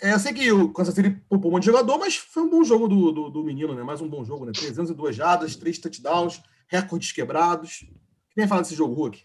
É, 0.00 0.14
eu 0.14 0.18
sei 0.18 0.32
que 0.32 0.50
o 0.50 0.72
Kansas 0.72 0.94
City 0.94 1.10
poupou 1.28 1.50
um 1.50 1.54
monte 1.54 1.64
de 1.64 1.70
jogador, 1.70 1.98
mas 1.98 2.16
foi 2.16 2.42
um 2.42 2.50
bom 2.50 2.64
jogo 2.64 2.88
do, 2.88 3.12
do, 3.12 3.30
do, 3.30 3.44
menino, 3.44 3.74
né? 3.74 3.82
Mais 3.82 4.00
um 4.00 4.08
bom 4.08 4.24
jogo, 4.24 4.44
né? 4.44 4.52
302 4.52 5.14
jardas, 5.14 5.54
3 5.54 5.78
touchdowns, 5.78 6.42
recordes 6.66 7.12
quebrados. 7.12 7.84
Quem 8.34 8.48
fala 8.48 8.62
desse 8.62 8.74
jogo, 8.74 8.94
Hulk? 8.94 9.22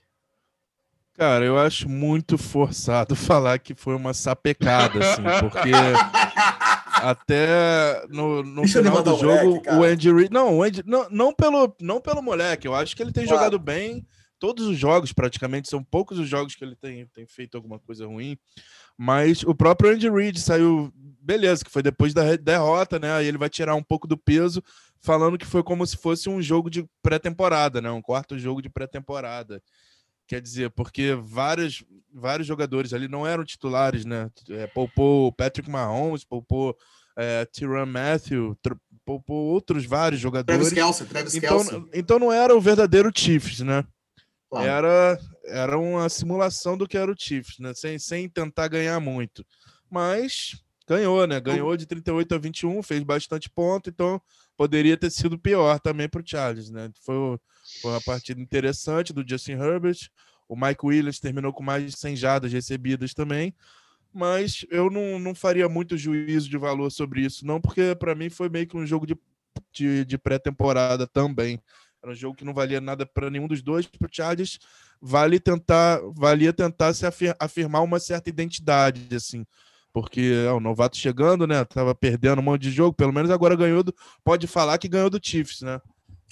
Cara, 1.15 1.43
eu 1.43 1.57
acho 1.57 1.89
muito 1.89 2.37
forçado 2.37 3.15
falar 3.17 3.57
que 3.57 3.73
foi 3.73 3.95
uma 3.95 4.13
sapecada, 4.13 4.99
assim, 4.99 5.23
porque 5.39 5.71
até 7.01 8.05
no, 8.09 8.43
no 8.43 8.67
final 8.67 9.01
do 9.03 9.17
jogo 9.17 9.45
moleque, 9.45 9.69
o 9.69 9.83
Andy 9.83 10.13
Reid. 10.13 10.31
Não, 10.31 10.57
o 10.57 10.63
Andy, 10.63 10.83
não, 10.85 11.07
não, 11.09 11.33
pelo, 11.33 11.75
não 11.81 12.01
pelo 12.01 12.21
moleque, 12.21 12.67
eu 12.67 12.75
acho 12.75 12.95
que 12.95 13.01
ele 13.01 13.11
tem 13.11 13.25
claro. 13.25 13.39
jogado 13.39 13.59
bem 13.59 14.05
todos 14.39 14.67
os 14.67 14.77
jogos, 14.77 15.11
praticamente, 15.11 15.69
são 15.69 15.83
poucos 15.83 16.19
os 16.19 16.27
jogos 16.27 16.55
que 16.55 16.63
ele 16.63 16.75
tem, 16.75 17.05
tem 17.07 17.25
feito 17.25 17.55
alguma 17.55 17.79
coisa 17.79 18.05
ruim. 18.05 18.37
Mas 18.97 19.43
o 19.43 19.53
próprio 19.53 19.91
Andy 19.91 20.09
Reid 20.09 20.39
saiu, 20.39 20.91
beleza, 21.21 21.63
que 21.63 21.71
foi 21.71 21.83
depois 21.83 22.13
da 22.13 22.35
derrota, 22.35 22.97
né? 22.97 23.13
Aí 23.13 23.27
ele 23.27 23.37
vai 23.37 23.49
tirar 23.49 23.75
um 23.75 23.83
pouco 23.83 24.07
do 24.07 24.17
peso, 24.17 24.63
falando 24.99 25.37
que 25.37 25.45
foi 25.45 25.61
como 25.63 25.85
se 25.85 25.97
fosse 25.97 26.29
um 26.29 26.41
jogo 26.41 26.69
de 26.69 26.85
pré-temporada, 27.01 27.81
né? 27.81 27.91
Um 27.91 28.01
quarto 28.01 28.39
jogo 28.39 28.61
de 28.61 28.69
pré-temporada. 28.69 29.61
Quer 30.27 30.41
dizer, 30.41 30.69
porque 30.71 31.13
vários, 31.15 31.83
vários 32.13 32.47
jogadores 32.47 32.93
ali 32.93 33.07
não 33.07 33.25
eram 33.25 33.45
titulares, 33.45 34.03
né? 34.03 34.29
É, 34.49 34.67
poupou 34.67 35.31
Patrick 35.31 35.69
Mahomes, 35.69 36.25
poupou 36.25 36.77
é, 37.15 37.45
Tyrann 37.45 37.85
Matthew, 37.85 38.57
poupou 39.05 39.45
outros 39.47 39.85
vários 39.85 40.19
jogadores. 40.19 40.69
Travis 40.69 40.73
Kelsey, 40.73 41.07
Travis 41.07 41.35
então, 41.35 41.65
Kelsey. 41.65 41.89
então 41.93 42.19
não 42.19 42.31
era 42.31 42.55
o 42.55 42.59
verdadeiro 42.59 43.11
Chiefs, 43.15 43.61
né? 43.61 43.85
Claro. 44.49 44.67
Era, 44.67 45.19
era 45.45 45.77
uma 45.77 46.07
simulação 46.09 46.77
do 46.77 46.87
que 46.87 46.97
era 46.97 47.11
o 47.11 47.15
Chiefs, 47.17 47.59
né? 47.59 47.73
Sem, 47.73 47.97
sem 47.97 48.29
tentar 48.29 48.67
ganhar 48.67 48.99
muito. 48.99 49.45
Mas 49.89 50.61
ganhou, 50.87 51.25
né? 51.25 51.39
Ganhou 51.39 51.75
de 51.75 51.85
38 51.85 52.35
a 52.35 52.37
21, 52.37 52.83
fez 52.83 53.03
bastante 53.03 53.49
ponto, 53.49 53.89
então 53.89 54.21
poderia 54.55 54.97
ter 54.97 55.11
sido 55.11 55.37
pior 55.37 55.79
também 55.79 56.07
para 56.07 56.21
o 56.21 56.23
Charles, 56.25 56.69
né? 56.69 56.89
Foi, 57.05 57.37
foi 57.81 57.91
uma 57.91 58.01
partida 58.01 58.41
interessante 58.41 59.13
do 59.13 59.27
Justin 59.27 59.53
Herbert. 59.53 60.09
O 60.47 60.55
Mike 60.55 60.85
Williams 60.85 61.19
terminou 61.19 61.51
com 61.51 61.63
mais 61.63 61.83
de 61.83 61.97
100 61.97 62.15
jadas 62.15 62.53
recebidas 62.53 63.13
também, 63.13 63.53
mas 64.13 64.65
eu 64.71 64.89
não, 64.89 65.19
não 65.19 65.35
faria 65.35 65.67
muito 65.67 65.97
juízo 65.97 66.49
de 66.49 66.57
valor 66.57 66.89
sobre 66.89 67.21
isso, 67.21 67.45
não, 67.45 67.59
porque 67.59 67.93
para 67.95 68.15
mim 68.15 68.29
foi 68.29 68.47
meio 68.47 68.65
que 68.65 68.77
um 68.77 68.85
jogo 68.85 69.05
de, 69.05 69.17
de, 69.71 70.05
de 70.05 70.17
pré-temporada 70.17 71.05
também. 71.05 71.61
Era 72.01 72.11
um 72.11 72.15
jogo 72.15 72.35
que 72.35 72.45
não 72.45 72.53
valia 72.53 72.79
nada 72.79 73.05
para 73.05 73.29
nenhum 73.29 73.47
dos 73.47 73.61
dois. 73.61 73.85
Para 73.85 74.07
o 74.07 74.09
Chargers, 74.11 74.59
vale 75.01 75.39
tentar, 75.39 75.99
valia 76.15 76.53
tentar 76.53 76.93
se 76.93 77.05
afir, 77.05 77.35
afirmar 77.39 77.81
uma 77.83 77.99
certa 77.99 78.29
identidade, 78.29 79.13
assim. 79.15 79.45
Porque 79.91 80.31
é 80.45 80.51
o 80.51 80.59
novato 80.59 80.95
chegando, 80.95 81.47
né? 81.47 81.65
Tava 81.65 81.95
perdendo 81.95 82.39
um 82.39 82.43
monte 82.43 82.61
de 82.61 82.71
jogo, 82.71 82.95
pelo 82.95 83.11
menos 83.11 83.31
agora 83.31 83.55
ganhou 83.55 83.83
do. 83.83 83.93
Pode 84.23 84.45
falar 84.45 84.77
que 84.77 84.87
ganhou 84.87 85.09
do 85.09 85.19
Chiefs, 85.21 85.61
né? 85.61 85.81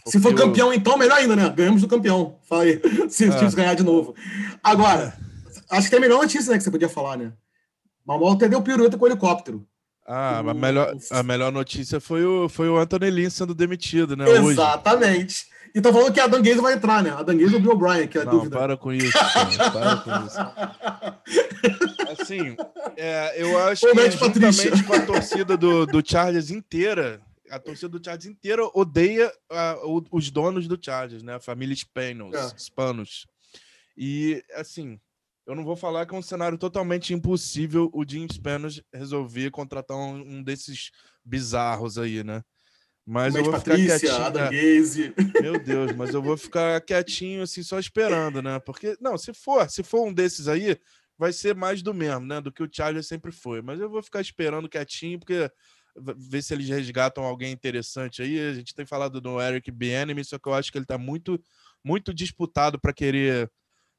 Se 0.08 0.20
for 0.20 0.36
campeão, 0.36 0.72
então, 0.72 0.98
melhor 0.98 1.18
ainda, 1.18 1.36
né? 1.36 1.50
Ganhamos 1.50 1.82
do 1.82 1.88
campeão. 1.88 2.38
Fala 2.48 2.64
aí, 2.64 2.80
se 3.10 3.26
o 3.26 3.34
é. 3.34 3.38
Chiefs 3.40 3.56
ganhar 3.56 3.74
de 3.74 3.84
novo. 3.84 4.14
Agora, 4.64 5.14
acho 5.70 5.86
que 5.86 5.90
tem 5.90 5.98
a 5.98 6.02
melhor 6.02 6.22
notícia 6.22 6.52
né, 6.52 6.58
que 6.58 6.64
você 6.64 6.72
podia 6.72 6.90
falar, 6.90 7.18
né? 7.18 7.34
Malmol 8.06 8.34
até 8.34 8.48
deu 8.48 8.62
pirueta 8.62 8.98
com 8.98 9.06
o 9.06 9.08
helicóptero. 9.08 9.66
Ah, 10.08 10.40
a 10.40 10.54
melhor, 10.54 10.96
a 11.10 11.24
melhor 11.24 11.52
notícia 11.52 12.00
foi 12.00 12.24
o, 12.24 12.48
foi 12.48 12.70
o 12.70 12.78
Anthony 12.78 13.10
Lynn 13.10 13.30
sendo 13.32 13.56
demitido, 13.56 14.16
né? 14.16 14.30
Exatamente. 14.30 15.48
Hoje. 15.48 15.56
E 15.76 15.82
tá 15.82 15.92
falando 15.92 16.14
que 16.14 16.22
a 16.22 16.28
Dangueza 16.28 16.62
vai 16.62 16.74
entrar, 16.74 17.04
né? 17.04 17.10
A 17.10 17.22
Dangueza 17.22 17.54
ou 17.54 17.60
o 17.60 17.62
Bill 17.62 17.72
O'Brien, 17.74 18.08
que 18.08 18.18
é 18.18 18.22
a 18.22 18.26
Não, 18.26 18.32
dúvida. 18.32 18.58
para 18.58 18.78
com 18.78 18.94
isso, 18.94 19.12
cara, 19.12 19.72
para 19.72 19.98
com 19.98 20.26
isso. 20.26 20.38
Assim, 22.22 22.56
é, 22.96 23.42
eu 23.42 23.58
acho 23.60 23.86
que 23.86 24.12
juntamente 24.12 24.84
com 24.84 24.94
a 24.94 25.02
torcida 25.02 25.58
do, 25.58 25.86
do 25.86 26.02
Chargers 26.08 26.50
inteira, 26.50 27.20
a 27.50 27.60
torcida 27.60 27.90
do 27.90 28.04
Chargers 28.04 28.26
inteira 28.26 28.64
odeia 28.74 29.32
uh, 29.52 30.04
os 30.12 30.32
donos 30.32 30.68
do 30.68 30.80
Chargers, 30.82 31.24
né? 31.24 31.36
A 31.36 31.40
família 31.40 31.76
Spanos, 31.76 32.36
é. 32.36 32.58
Spanos. 32.58 33.28
E, 33.98 34.44
assim, 34.54 35.00
eu 35.46 35.56
não 35.56 35.64
vou 35.64 35.76
falar 35.76 36.06
que 36.06 36.16
é 36.16 36.18
um 36.18 36.24
cenário 36.24 36.58
totalmente 36.58 37.14
impossível 37.14 37.90
o 37.94 38.04
Jim 38.08 38.28
Spanos 38.32 38.82
resolver 38.94 39.52
contratar 39.52 39.96
um, 39.96 40.38
um 40.38 40.44
desses 40.44 40.92
bizarros 41.24 41.98
aí, 41.98 42.24
né? 42.24 42.44
Mas 43.06 43.36
eu 43.36 43.44
vou 43.44 43.54
Patrícia, 43.54 44.00
ficar 44.00 44.32
quietinho. 44.32 45.14
Né? 45.16 45.32
Meu 45.42 45.60
Deus, 45.64 45.92
mas 45.92 46.14
eu 46.14 46.24
vou 46.24 46.36
ficar 46.36 46.82
quietinho 46.82 47.44
assim, 47.44 47.62
só 47.62 47.78
esperando, 47.78 48.42
né? 48.42 48.60
Porque, 48.60 48.98
não, 49.00 49.16
se 49.16 49.32
for, 49.32 49.70
se 49.70 49.84
for 49.84 50.08
um 50.08 50.12
desses 50.14 50.48
aí, 50.48 50.76
vai 51.16 51.32
ser 51.32 51.56
mais 51.56 51.84
do 51.84 51.94
mesmo, 51.94 52.26
né? 52.26 52.42
Do 52.42 52.52
que 52.52 52.64
o 52.64 52.70
Charlie 52.72 53.04
sempre 53.04 53.32
foi. 53.32 53.62
Mas 53.62 53.80
eu 53.80 53.88
vou 53.88 54.02
ficar 54.02 54.22
esperando 54.22 54.68
quietinho, 54.68 55.20
porque 55.20 55.52
ver 55.96 56.42
se 56.42 56.54
eles 56.54 56.68
resgatam 56.68 57.24
alguém 57.24 57.52
interessante 57.52 58.22
aí. 58.22 58.40
A 58.40 58.54
gente 58.54 58.76
tem 58.76 58.86
falado 58.86 59.22
do 59.22 59.42
Eric 59.42 59.72
Bieniemy, 59.72 60.24
só 60.24 60.38
que 60.38 60.48
eu 60.48 60.54
acho 60.54 60.72
que 60.72 60.78
ele 60.78 60.86
tá 60.86 60.98
muito, 60.98 61.40
muito 61.84 62.14
disputado 62.14 62.80
para 62.80 62.94
querer 62.94 63.50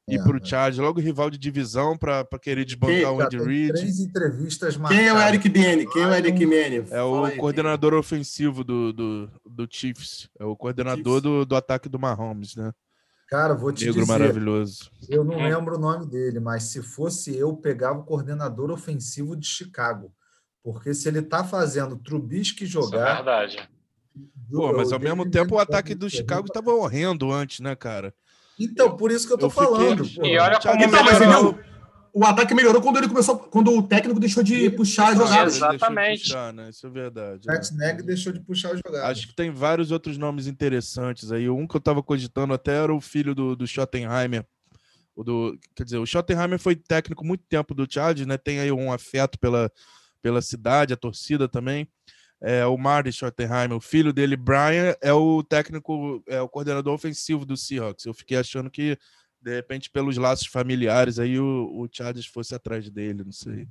ir 0.07 0.23
para 0.23 0.37
o 0.37 0.45
Charge, 0.45 0.79
logo 0.79 1.01
rival 1.01 1.29
de 1.29 1.37
divisão 1.37 1.97
para 1.97 2.25
querer 2.41 2.63
desbancar 2.63 3.11
o 3.11 3.21
Andy 3.21 3.37
Reid. 3.37 3.73
Três 3.73 3.99
entrevistas 3.99 4.77
marcadas. 4.77 4.97
Quem 4.97 5.07
é 5.09 5.13
o 5.13 5.21
Eric 5.21 5.49
Biene? 5.49 5.89
Quem 5.89 6.03
é 6.03 6.07
o 6.07 6.13
Eric 6.13 6.45
Biene? 6.45 6.85
É 6.89 7.03
o 7.03 7.25
aí, 7.25 7.37
coordenador 7.37 7.91
quem? 7.91 7.99
ofensivo 7.99 8.63
do, 8.63 8.93
do, 8.93 9.29
do 9.45 9.67
Chiefs. 9.69 10.29
É 10.39 10.45
o 10.45 10.55
coordenador 10.55 11.19
do, 11.19 11.45
do 11.45 11.55
ataque 11.55 11.89
do 11.89 11.99
Mahomes, 11.99 12.55
né? 12.55 12.71
Cara, 13.27 13.53
vou 13.53 13.73
te 13.73 13.85
Negro 13.85 14.01
dizer. 14.01 14.11
maravilhoso. 14.11 14.89
Eu 15.09 15.25
não 15.25 15.35
lembro 15.35 15.75
o 15.75 15.79
nome 15.79 16.05
dele, 16.07 16.39
mas 16.39 16.63
se 16.63 16.81
fosse 16.81 17.35
eu, 17.35 17.53
pegava 17.57 17.99
o 17.99 18.05
coordenador 18.05 18.71
ofensivo 18.71 19.35
de 19.35 19.45
Chicago. 19.45 20.13
Porque 20.67 20.93
se 20.93 21.07
ele 21.07 21.21
tá 21.21 21.45
fazendo 21.45 21.95
Trubisky 21.95 22.65
jogar. 22.65 22.87
Isso 22.87 22.95
é 22.97 23.15
verdade. 23.15 23.69
Pô, 24.51 24.73
mas 24.73 24.91
ao 24.91 24.99
mesmo 24.99 25.29
tempo 25.31 25.55
o 25.55 25.59
ataque 25.59 25.95
do 25.95 26.09
Chicago 26.09 26.47
estava 26.47 26.73
horrendo 26.73 27.31
antes, 27.31 27.61
né, 27.61 27.73
cara? 27.73 28.13
Então, 28.59 28.97
por 28.97 29.09
isso 29.09 29.25
que 29.25 29.31
eu 29.31 29.37
tô 29.37 29.45
eu 29.45 29.49
falando. 29.49 30.03
Fiquei... 30.03 30.33
E 30.33 30.37
olha 30.37 30.59
como 30.59 30.83
então, 30.83 31.05
mas 31.05 31.21
ele, 31.21 31.57
o 32.11 32.25
ataque 32.25 32.53
melhorou 32.53 32.81
quando 32.81 32.97
ele 32.97 33.07
começou, 33.07 33.39
quando 33.39 33.71
o 33.71 33.81
técnico 33.81 34.19
deixou 34.19 34.43
de 34.43 34.69
puxar 34.71 35.13
as 35.13 35.17
jogadas. 35.17 35.55
Exatamente. 35.55 36.17
De 36.17 36.23
puxar, 36.23 36.53
né? 36.53 36.69
Isso 36.69 36.85
é 36.85 36.89
verdade. 36.89 37.47
Matt 37.47 37.71
é. 37.71 37.73
Neg 37.73 38.03
deixou 38.03 38.33
de 38.33 38.41
puxar 38.41 38.73
as 38.73 38.81
jogadas. 38.85 39.09
Acho 39.09 39.25
que 39.25 39.35
tem 39.35 39.49
vários 39.49 39.89
outros 39.89 40.17
nomes 40.17 40.47
interessantes 40.47 41.31
aí. 41.31 41.49
Um 41.49 41.65
que 41.65 41.77
eu 41.77 41.81
tava 41.81 42.03
cogitando 42.03 42.53
até 42.53 42.73
era 42.83 42.93
o 42.93 42.99
filho 42.99 43.33
do, 43.33 43.55
do 43.55 43.65
Schottenheimer. 43.65 44.45
O 45.15 45.23
do, 45.23 45.57
quer 45.73 45.85
dizer, 45.85 45.97
o 45.97 46.05
Schottenheimer 46.05 46.59
foi 46.59 46.75
técnico 46.75 47.25
muito 47.25 47.45
tempo 47.47 47.73
do 47.73 47.87
Chargers, 47.89 48.27
né? 48.27 48.37
Tem 48.37 48.59
aí 48.59 48.69
um 48.69 48.91
afeto 48.91 49.39
pela, 49.39 49.71
pela 50.27 50.41
cidade, 50.41 50.93
a 50.93 50.97
torcida 50.97 51.47
também 51.47 51.87
é, 52.41 52.65
o 52.65 52.77
Marty 52.77 53.11
Schottenheimer, 53.11 53.77
o 53.77 53.81
filho 53.81 54.13
dele, 54.13 54.35
Brian, 54.35 54.93
é 55.01 55.13
o 55.13 55.41
técnico, 55.41 56.21
é 56.27 56.41
o 56.41 56.49
coordenador 56.49 56.93
ofensivo 56.93 57.45
do 57.45 57.57
Seahawks. 57.57 58.05
Eu 58.05 58.13
fiquei 58.13 58.37
achando 58.37 58.69
que, 58.69 58.97
de 59.41 59.55
repente, 59.55 59.89
pelos 59.89 60.17
laços 60.17 60.47
familiares, 60.47 61.17
aí 61.17 61.39
o, 61.39 61.71
o 61.73 61.87
Chargers 61.91 62.27
fosse 62.27 62.53
atrás 62.53 62.89
dele, 62.89 63.23
não 63.23 63.31
sei. 63.31 63.67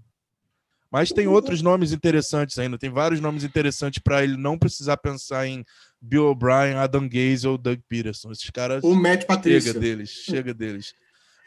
Mas 0.91 1.13
tem 1.13 1.27
outros 1.27 1.63
nomes 1.63 1.93
interessantes 1.93 2.59
ainda, 2.59 2.79
tem 2.79 2.91
vários 2.91 3.21
nomes 3.21 3.45
interessantes 3.45 4.01
para 4.03 4.25
ele 4.25 4.37
não 4.37 4.59
precisar 4.59 4.97
pensar 4.97 5.47
em 5.47 5.65
Bill 6.01 6.27
O'Brien, 6.27 6.77
Adam 6.77 7.09
Gaze 7.09 7.47
ou 7.47 7.59
Doug 7.59 7.81
Peterson. 7.89 8.31
Esses 8.31 8.51
caras. 8.51 8.83
O 8.83 8.95
Matt 8.95 9.27
Patrícia. 9.27 9.73
Chega 9.73 9.81
deles, 9.81 10.11
chega 10.11 10.55
deles. 10.55 10.95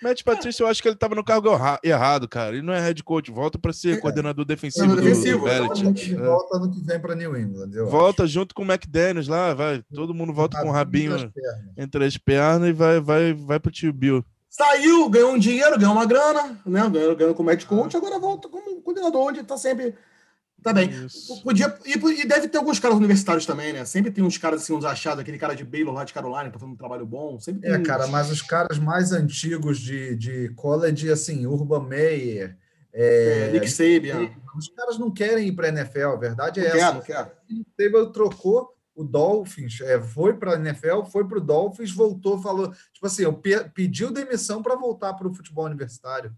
Matt 0.02 0.24
Patrício, 0.24 0.64
eu 0.64 0.68
acho 0.68 0.82
que 0.82 0.88
ele 0.88 0.96
estava 0.96 1.14
no 1.14 1.24
cargo 1.24 1.50
errado, 1.84 2.28
cara. 2.28 2.56
Ele 2.56 2.62
não 2.62 2.74
é 2.74 2.80
head 2.80 3.04
coach, 3.04 3.30
volta 3.32 3.60
para 3.60 3.74
ser 3.74 3.98
é. 3.98 3.98
coordenador 3.98 4.46
defensivo, 4.46 4.96
do, 4.96 5.02
defensivo, 5.02 5.40
do 5.40 5.46
Belichick. 5.46 6.14
É. 6.14 6.18
Volta 6.18 6.60
no 6.60 6.72
que 6.72 6.82
vem 6.82 7.00
para 7.00 7.16
New 7.16 7.38
England. 7.38 7.72
volta 7.90 8.24
acho. 8.24 8.34
junto 8.34 8.56
com 8.56 8.64
o 8.64 8.66
McDaniels 8.66 9.28
lá, 9.28 9.54
vai. 9.54 9.84
Todo 9.94 10.14
mundo 10.14 10.34
volta 10.34 10.62
com 10.62 10.70
o 10.70 10.72
rabinho 10.72 11.32
entre 11.78 12.06
as 12.06 12.18
pernas 12.18 12.70
e 12.70 12.74
vai, 12.74 13.00
vai, 13.00 13.34
vai 13.34 13.60
pro 13.60 13.72
tio 13.72 13.92
Bill. 13.92 14.24
Saiu, 14.50 15.08
ganhou 15.10 15.34
um 15.34 15.38
dinheiro, 15.38 15.78
ganhou 15.78 15.94
uma 15.94 16.06
grana, 16.06 16.60
né? 16.66 16.90
Ganhou, 16.90 17.16
ganhou 17.16 17.36
com 17.36 17.44
o 17.44 17.46
Matt 17.46 17.66
Coach, 17.66 17.96
agora 17.96 18.18
volta 18.18 18.50
como 18.50 18.82
coordenador, 18.82 19.28
onde 19.28 19.42
está 19.42 19.58
sempre 19.58 19.94
Tá 20.62 20.74
bem. 20.74 20.90
Podia, 21.44 21.78
e, 21.86 22.26
deve 22.26 22.48
ter 22.48 22.58
alguns 22.58 22.80
caras 22.80 22.98
universitários 22.98 23.46
também, 23.46 23.72
né? 23.72 23.86
Sempre 23.86 24.12
tem 24.12 24.24
uns 24.24 24.38
caras 24.38 24.62
assim, 24.62 24.74
uns 24.74 24.86
achados, 24.86 25.20
aquele 25.22 25.38
cara 25.38 25.56
de 25.56 25.64
Baylor 25.64 25.94
lá 25.94 26.04
de 26.04 26.14
Carolina, 26.14 26.52
tá 26.52 26.60
fazendo 26.60 26.74
um 26.74 26.78
trabalho 26.78 27.06
bom. 27.06 27.40
Sempre 27.40 27.70
é, 27.70 27.78
uns... 27.78 27.88
cara, 27.88 28.08
mas 28.08 28.30
os 28.30 28.42
caras 28.42 28.78
mais 28.78 29.12
antigos 29.12 29.80
de, 29.80 30.16
de 30.16 30.50
college, 30.50 31.10
assim, 31.10 31.46
Urban 31.46 31.88
Meyer. 31.88 32.58
É, 32.92 33.50
é, 33.50 33.52
Nick 33.52 33.70
Sabian. 33.70 34.30
Os 34.58 34.68
caras 34.70 34.98
não 34.98 35.12
querem 35.12 35.48
ir 35.48 35.52
para 35.54 35.68
a 35.68 35.70
NFL, 35.70 36.08
a 36.08 36.16
verdade 36.16 36.60
é 36.60 36.70
não 36.70 36.76
essa. 36.76 37.02
Quero, 37.02 37.06
quero. 37.06 37.32
O 37.50 37.66
Table 37.78 38.12
trocou 38.12 38.76
o 38.96 39.04
Dolphins, 39.04 39.80
é, 39.80 40.02
foi 40.02 40.34
para 40.34 40.56
a 40.56 40.60
NFL, 40.60 41.04
foi 41.04 41.26
para 41.26 41.38
o 41.38 41.42
Dolphins, 41.42 41.92
voltou, 41.92 42.42
falou. 42.42 42.74
Tipo 42.92 43.06
assim, 43.06 43.24
eu 43.24 43.32
pe 43.32 43.64
pediu 43.70 44.12
demissão 44.12 44.62
para 44.62 44.76
voltar 44.76 45.14
para 45.14 45.28
o 45.28 45.34
futebol 45.34 45.66
universitário. 45.66 46.36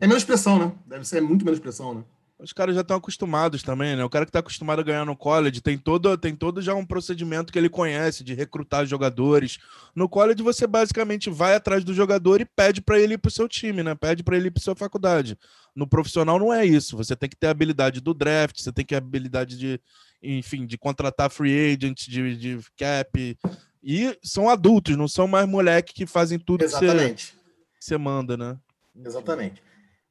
É 0.00 0.06
menos 0.06 0.24
pressão, 0.24 0.58
né? 0.58 0.72
Deve 0.86 1.04
ser 1.04 1.20
muito 1.20 1.44
menos 1.44 1.60
pressão, 1.60 1.94
né? 1.94 2.04
Os 2.42 2.52
caras 2.52 2.74
já 2.74 2.80
estão 2.80 2.96
acostumados 2.96 3.62
também, 3.62 3.94
né? 3.94 4.04
O 4.04 4.10
cara 4.10 4.24
que 4.24 4.30
está 4.30 4.40
acostumado 4.40 4.80
a 4.80 4.82
ganhar 4.82 5.04
no 5.04 5.16
college 5.16 5.60
tem 5.60 5.78
todo, 5.78 6.18
tem 6.18 6.34
todo 6.34 6.60
já 6.60 6.74
um 6.74 6.84
procedimento 6.84 7.52
que 7.52 7.58
ele 7.58 7.68
conhece 7.68 8.24
de 8.24 8.34
recrutar 8.34 8.84
jogadores. 8.84 9.58
No 9.94 10.08
college 10.08 10.42
você 10.42 10.66
basicamente 10.66 11.30
vai 11.30 11.54
atrás 11.54 11.84
do 11.84 11.94
jogador 11.94 12.40
e 12.40 12.44
pede 12.44 12.80
para 12.82 12.98
ele 12.98 13.14
ir 13.14 13.18
para 13.18 13.28
o 13.28 13.32
seu 13.32 13.48
time, 13.48 13.84
né? 13.84 13.94
Pede 13.94 14.24
para 14.24 14.36
ele 14.36 14.48
ir 14.48 14.50
para 14.50 14.62
sua 14.62 14.74
faculdade. 14.74 15.38
No 15.74 15.86
profissional 15.86 16.36
não 16.36 16.52
é 16.52 16.66
isso. 16.66 16.96
Você 16.96 17.14
tem 17.14 17.28
que 17.28 17.36
ter 17.36 17.46
a 17.46 17.50
habilidade 17.50 18.00
do 18.00 18.12
draft, 18.12 18.60
você 18.60 18.72
tem 18.72 18.84
que 18.84 18.88
ter 18.88 18.96
a 18.96 18.98
habilidade 18.98 19.56
de, 19.56 19.80
enfim, 20.20 20.66
de 20.66 20.76
contratar 20.76 21.30
free 21.30 21.74
agent, 21.74 22.08
de, 22.08 22.36
de 22.36 22.58
cap. 22.76 23.38
E 23.80 24.18
são 24.20 24.48
adultos, 24.48 24.96
não 24.96 25.06
são 25.06 25.28
mais 25.28 25.48
moleque 25.48 25.94
que 25.94 26.06
fazem 26.06 26.40
tudo 26.40 26.64
Exatamente. 26.64 27.34
que 27.78 27.84
você 27.84 27.96
manda, 27.96 28.36
né? 28.36 28.58
Exatamente. 29.04 29.62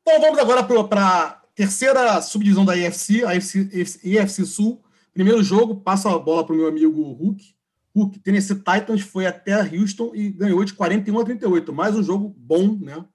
Então 0.01 0.19
vamos 0.21 0.39
agora 0.39 0.63
para 0.63 1.40
terceira 1.61 2.19
subdivisão 2.23 2.65
da 2.65 2.75
IFC, 2.75 3.23
a 3.23 3.35
IFC, 3.35 4.45
Sul. 4.47 4.81
Primeiro 5.13 5.43
jogo, 5.43 5.75
passa 5.75 6.09
a 6.11 6.17
bola 6.17 6.43
para 6.43 6.55
o 6.55 6.57
meu 6.57 6.67
amigo 6.67 7.03
Hulk. 7.03 7.53
Hulk, 7.95 8.19
Tennessee 8.19 8.55
Titans 8.55 9.01
foi 9.01 9.27
até 9.27 9.61
Houston 9.61 10.11
e 10.15 10.31
ganhou 10.31 10.65
de 10.65 10.73
41 10.73 11.19
a 11.19 11.23
38. 11.23 11.71
Mais 11.71 11.95
um 11.95 12.01
jogo 12.01 12.33
bom, 12.35 12.79
né? 12.79 13.05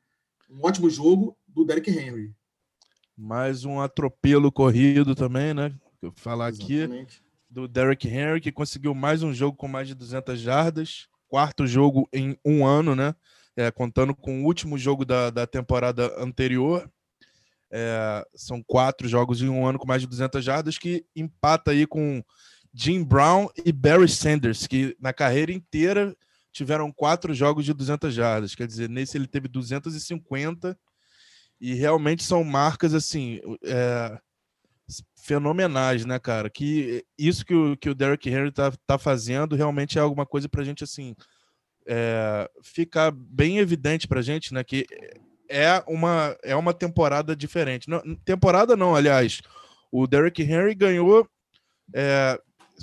Um 0.48 0.64
ótimo 0.64 0.88
jogo 0.88 1.36
do 1.48 1.64
Derrick 1.64 1.90
Henry. 1.90 2.32
Mais 3.18 3.64
um 3.64 3.80
atropelo 3.80 4.52
corrido 4.52 5.16
também, 5.16 5.52
né? 5.52 5.74
Eu 6.00 6.12
falar 6.14 6.50
Exatamente. 6.50 7.16
aqui 7.16 7.26
do 7.50 7.66
Derrick 7.66 8.06
Henry, 8.06 8.40
que 8.40 8.52
conseguiu 8.52 8.94
mais 8.94 9.24
um 9.24 9.34
jogo 9.34 9.56
com 9.56 9.66
mais 9.66 9.88
de 9.88 9.94
200 9.96 10.38
jardas. 10.38 11.08
Quarto 11.26 11.66
jogo 11.66 12.08
em 12.12 12.38
um 12.44 12.64
ano, 12.64 12.94
né? 12.94 13.12
É, 13.56 13.72
contando 13.72 14.14
com 14.14 14.42
o 14.42 14.44
último 14.44 14.78
jogo 14.78 15.04
da, 15.04 15.30
da 15.30 15.48
temporada 15.48 16.14
anterior. 16.22 16.88
É, 17.70 18.24
são 18.34 18.62
quatro 18.62 19.08
jogos 19.08 19.42
em 19.42 19.48
um 19.48 19.66
ano 19.66 19.78
com 19.78 19.86
mais 19.86 20.00
de 20.00 20.08
200 20.08 20.44
jardas, 20.44 20.78
que 20.78 21.04
empata 21.14 21.72
aí 21.72 21.86
com 21.86 22.22
Jim 22.72 23.02
Brown 23.02 23.48
e 23.64 23.72
Barry 23.72 24.08
Sanders, 24.08 24.66
que 24.66 24.96
na 25.00 25.12
carreira 25.12 25.52
inteira 25.52 26.16
tiveram 26.52 26.92
quatro 26.92 27.34
jogos 27.34 27.64
de 27.64 27.72
200 27.72 28.14
jardas. 28.14 28.54
Quer 28.54 28.66
dizer, 28.66 28.88
nesse 28.88 29.16
ele 29.16 29.26
teve 29.26 29.48
250 29.48 30.78
e 31.60 31.74
realmente 31.74 32.22
são 32.22 32.44
marcas 32.44 32.94
assim 32.94 33.40
é, 33.64 34.18
fenomenais, 35.16 36.04
né, 36.04 36.18
cara? 36.18 36.48
Que 36.48 37.04
isso 37.18 37.44
que 37.44 37.54
o, 37.54 37.76
que 37.76 37.90
o 37.90 37.94
Derrick 37.94 38.28
Henry 38.28 38.52
tá, 38.52 38.72
tá 38.86 38.98
fazendo 38.98 39.56
realmente 39.56 39.98
é 39.98 40.00
alguma 40.00 40.26
coisa 40.26 40.48
para 40.48 40.62
a 40.62 40.64
gente 40.64 40.84
assim 40.84 41.14
é, 41.86 42.50
ficar 42.62 43.10
bem 43.10 43.58
evidente 43.58 44.06
para 44.06 44.22
gente, 44.22 44.52
né? 44.52 44.62
Que 44.62 44.86
é 45.48 45.82
uma, 45.86 46.36
é 46.42 46.54
uma 46.54 46.72
temporada 46.72 47.34
diferente. 47.34 47.88
Não, 47.88 48.02
temporada 48.24 48.76
não, 48.76 48.94
aliás. 48.94 49.40
O 49.90 50.06
Derrick 50.06 50.42
Henry 50.42 50.74
ganhou 50.74 51.28
é, 51.94 52.38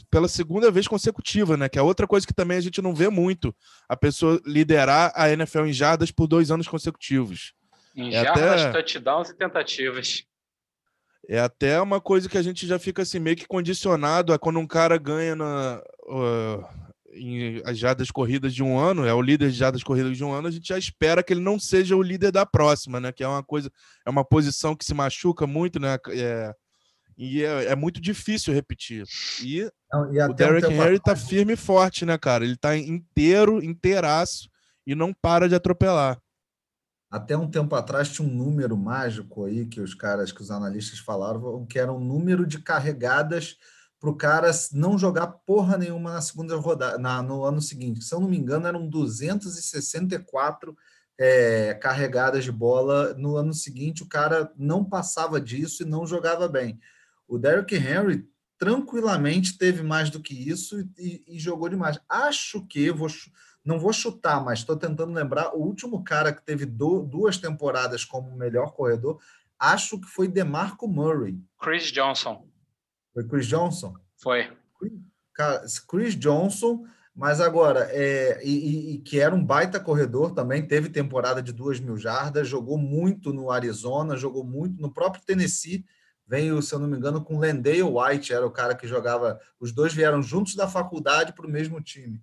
pela 0.09 0.27
segunda 0.27 0.71
vez 0.71 0.87
consecutiva, 0.87 1.57
né? 1.57 1.69
Que 1.69 1.77
é 1.77 1.81
outra 1.81 2.07
coisa 2.07 2.25
que 2.25 2.33
também 2.33 2.57
a 2.57 2.61
gente 2.61 2.81
não 2.81 2.95
vê 2.95 3.09
muito. 3.09 3.55
A 3.87 3.95
pessoa 3.95 4.41
liderar 4.45 5.11
a 5.15 5.29
NFL 5.29 5.65
em 5.65 5.73
jardas 5.73 6.11
por 6.11 6.27
dois 6.27 6.51
anos 6.51 6.67
consecutivos. 6.67 7.53
Em 7.95 8.13
é 8.13 8.23
jardas, 8.23 8.61
até... 8.63 8.71
touchdowns 8.71 9.29
e 9.29 9.35
tentativas. 9.35 10.23
É 11.29 11.39
até 11.39 11.79
uma 11.79 12.01
coisa 12.01 12.27
que 12.27 12.37
a 12.37 12.41
gente 12.41 12.67
já 12.67 12.77
fica 12.77 13.01
assim 13.01 13.19
meio 13.19 13.37
que 13.37 13.47
condicionado 13.47 14.33
a 14.33 14.39
quando 14.39 14.59
um 14.59 14.67
cara 14.67 14.97
ganha 14.97 15.35
na, 15.35 15.81
uh, 16.07 16.82
em 17.15 17.61
as 17.65 17.77
jadas 17.77 18.11
corridas 18.11 18.53
de 18.53 18.63
um 18.63 18.77
ano, 18.77 19.05
é 19.05 19.13
o 19.13 19.21
líder 19.21 19.51
de 19.51 19.57
jadas 19.57 19.83
corridas 19.83 20.17
de 20.17 20.23
um 20.23 20.31
ano, 20.31 20.47
a 20.47 20.51
gente 20.51 20.67
já 20.67 20.77
espera 20.77 21.23
que 21.23 21.33
ele 21.33 21.41
não 21.41 21.59
seja 21.59 21.95
o 21.95 22.01
líder 22.01 22.31
da 22.31 22.45
próxima, 22.45 22.99
né? 22.99 23.11
Que 23.11 23.23
é 23.23 23.27
uma 23.27 23.43
coisa, 23.43 23.71
é 24.05 24.09
uma 24.09 24.25
posição 24.25 24.75
que 24.75 24.85
se 24.85 24.93
machuca 24.93 25.45
muito, 25.47 25.79
né? 25.79 25.97
É, 26.09 26.53
e 27.17 27.43
é, 27.43 27.65
é, 27.65 27.75
muito 27.75 28.01
difícil 28.01 28.53
repetir. 28.53 29.05
E, 29.41 29.69
não, 29.91 30.13
e 30.13 30.21
o 30.21 30.33
Derek 30.33 30.67
um 30.67 30.83
Henry 30.83 30.99
tá 30.99 31.15
firme 31.15 31.53
e 31.53 31.57
forte, 31.57 32.05
né, 32.05 32.17
cara? 32.17 32.43
Ele 32.43 32.57
tá 32.57 32.75
inteiro, 32.75 33.63
inteiraço 33.63 34.49
e 34.85 34.95
não 34.95 35.13
para 35.13 35.47
de 35.47 35.55
atropelar. 35.55 36.19
Até 37.11 37.37
um 37.37 37.47
tempo 37.47 37.75
atrás 37.75 38.09
tinha 38.09 38.27
um 38.27 38.33
número 38.33 38.75
mágico 38.75 39.45
aí 39.45 39.67
que 39.67 39.79
os 39.79 39.93
caras, 39.93 40.31
que 40.31 40.41
os 40.41 40.49
analistas 40.49 40.97
falaram, 40.97 41.63
que 41.67 41.77
era 41.77 41.93
um 41.93 41.99
número 41.99 42.45
de 42.45 42.57
carregadas 42.59 43.57
para 44.03 44.09
o 44.09 44.15
cara 44.17 44.51
não 44.73 44.97
jogar 44.97 45.27
porra 45.27 45.77
nenhuma 45.77 46.11
na 46.11 46.21
segunda 46.21 46.57
rodada, 46.57 46.97
na, 46.97 47.23
no 47.23 47.45
ano 47.45 47.61
seguinte. 47.61 48.03
Se 48.03 48.13
eu 48.13 48.19
não 48.19 48.27
me 48.27 48.37
engano, 48.37 48.67
eram 48.67 48.85
264 48.85 50.75
é, 51.17 51.73
carregadas 51.75 52.43
de 52.43 52.51
bola. 52.51 53.13
No 53.13 53.37
ano 53.37 53.53
seguinte, 53.53 54.03
o 54.03 54.05
cara 54.05 54.51
não 54.57 54.83
passava 54.83 55.39
disso 55.39 55.83
e 55.83 55.85
não 55.85 56.05
jogava 56.05 56.49
bem. 56.49 56.77
O 57.25 57.37
Derrick 57.37 57.73
Henry 57.75 58.27
tranquilamente 58.57 59.57
teve 59.57 59.81
mais 59.81 60.09
do 60.09 60.19
que 60.19 60.33
isso 60.33 60.81
e, 60.81 60.89
e, 60.99 61.23
e 61.37 61.39
jogou 61.39 61.69
demais. 61.69 61.97
Acho 62.09 62.67
que, 62.67 62.91
vou, 62.91 63.07
não 63.63 63.79
vou 63.79 63.93
chutar, 63.93 64.43
mas 64.43 64.59
estou 64.59 64.75
tentando 64.75 65.13
lembrar, 65.13 65.55
o 65.55 65.59
último 65.59 66.03
cara 66.03 66.33
que 66.33 66.43
teve 66.43 66.65
do, 66.65 67.03
duas 67.03 67.37
temporadas 67.37 68.03
como 68.03 68.35
melhor 68.35 68.73
corredor, 68.73 69.17
acho 69.57 69.97
que 69.97 70.07
foi 70.07 70.27
DeMarco 70.27 70.89
Murray. 70.89 71.39
Chris 71.57 71.89
Johnson. 71.89 72.51
Foi 73.13 73.23
Chris 73.27 73.47
Johnson? 73.47 73.93
Foi. 74.17 74.49
Chris 75.87 76.15
Johnson, 76.15 76.85
mas 77.15 77.39
agora, 77.39 77.87
é, 77.91 78.41
e, 78.43 78.95
e, 78.95 78.97
que 78.99 79.19
era 79.19 79.33
um 79.33 79.43
baita 79.43 79.79
corredor 79.79 80.31
também, 80.31 80.65
teve 80.65 80.89
temporada 80.89 81.41
de 81.41 81.51
duas 81.51 81.79
mil 81.79 81.97
jardas, 81.97 82.47
jogou 82.47 82.77
muito 82.77 83.31
no 83.31 83.51
Arizona, 83.51 84.17
jogou 84.17 84.43
muito 84.43 84.81
no 84.81 84.91
próprio 84.91 85.23
Tennessee. 85.23 85.85
Veio, 86.25 86.61
se 86.61 86.73
eu 86.73 86.79
não 86.79 86.87
me 86.87 86.97
engano, 86.97 87.23
com 87.23 87.37
Lendale 87.37 87.83
White, 87.83 88.33
era 88.33 88.45
o 88.45 88.51
cara 88.51 88.73
que 88.73 88.87
jogava. 88.87 89.39
Os 89.59 89.71
dois 89.71 89.93
vieram 89.93 90.21
juntos 90.23 90.55
da 90.55 90.67
faculdade 90.67 91.33
para 91.33 91.45
o 91.45 91.49
mesmo 91.49 91.81
time. 91.81 92.21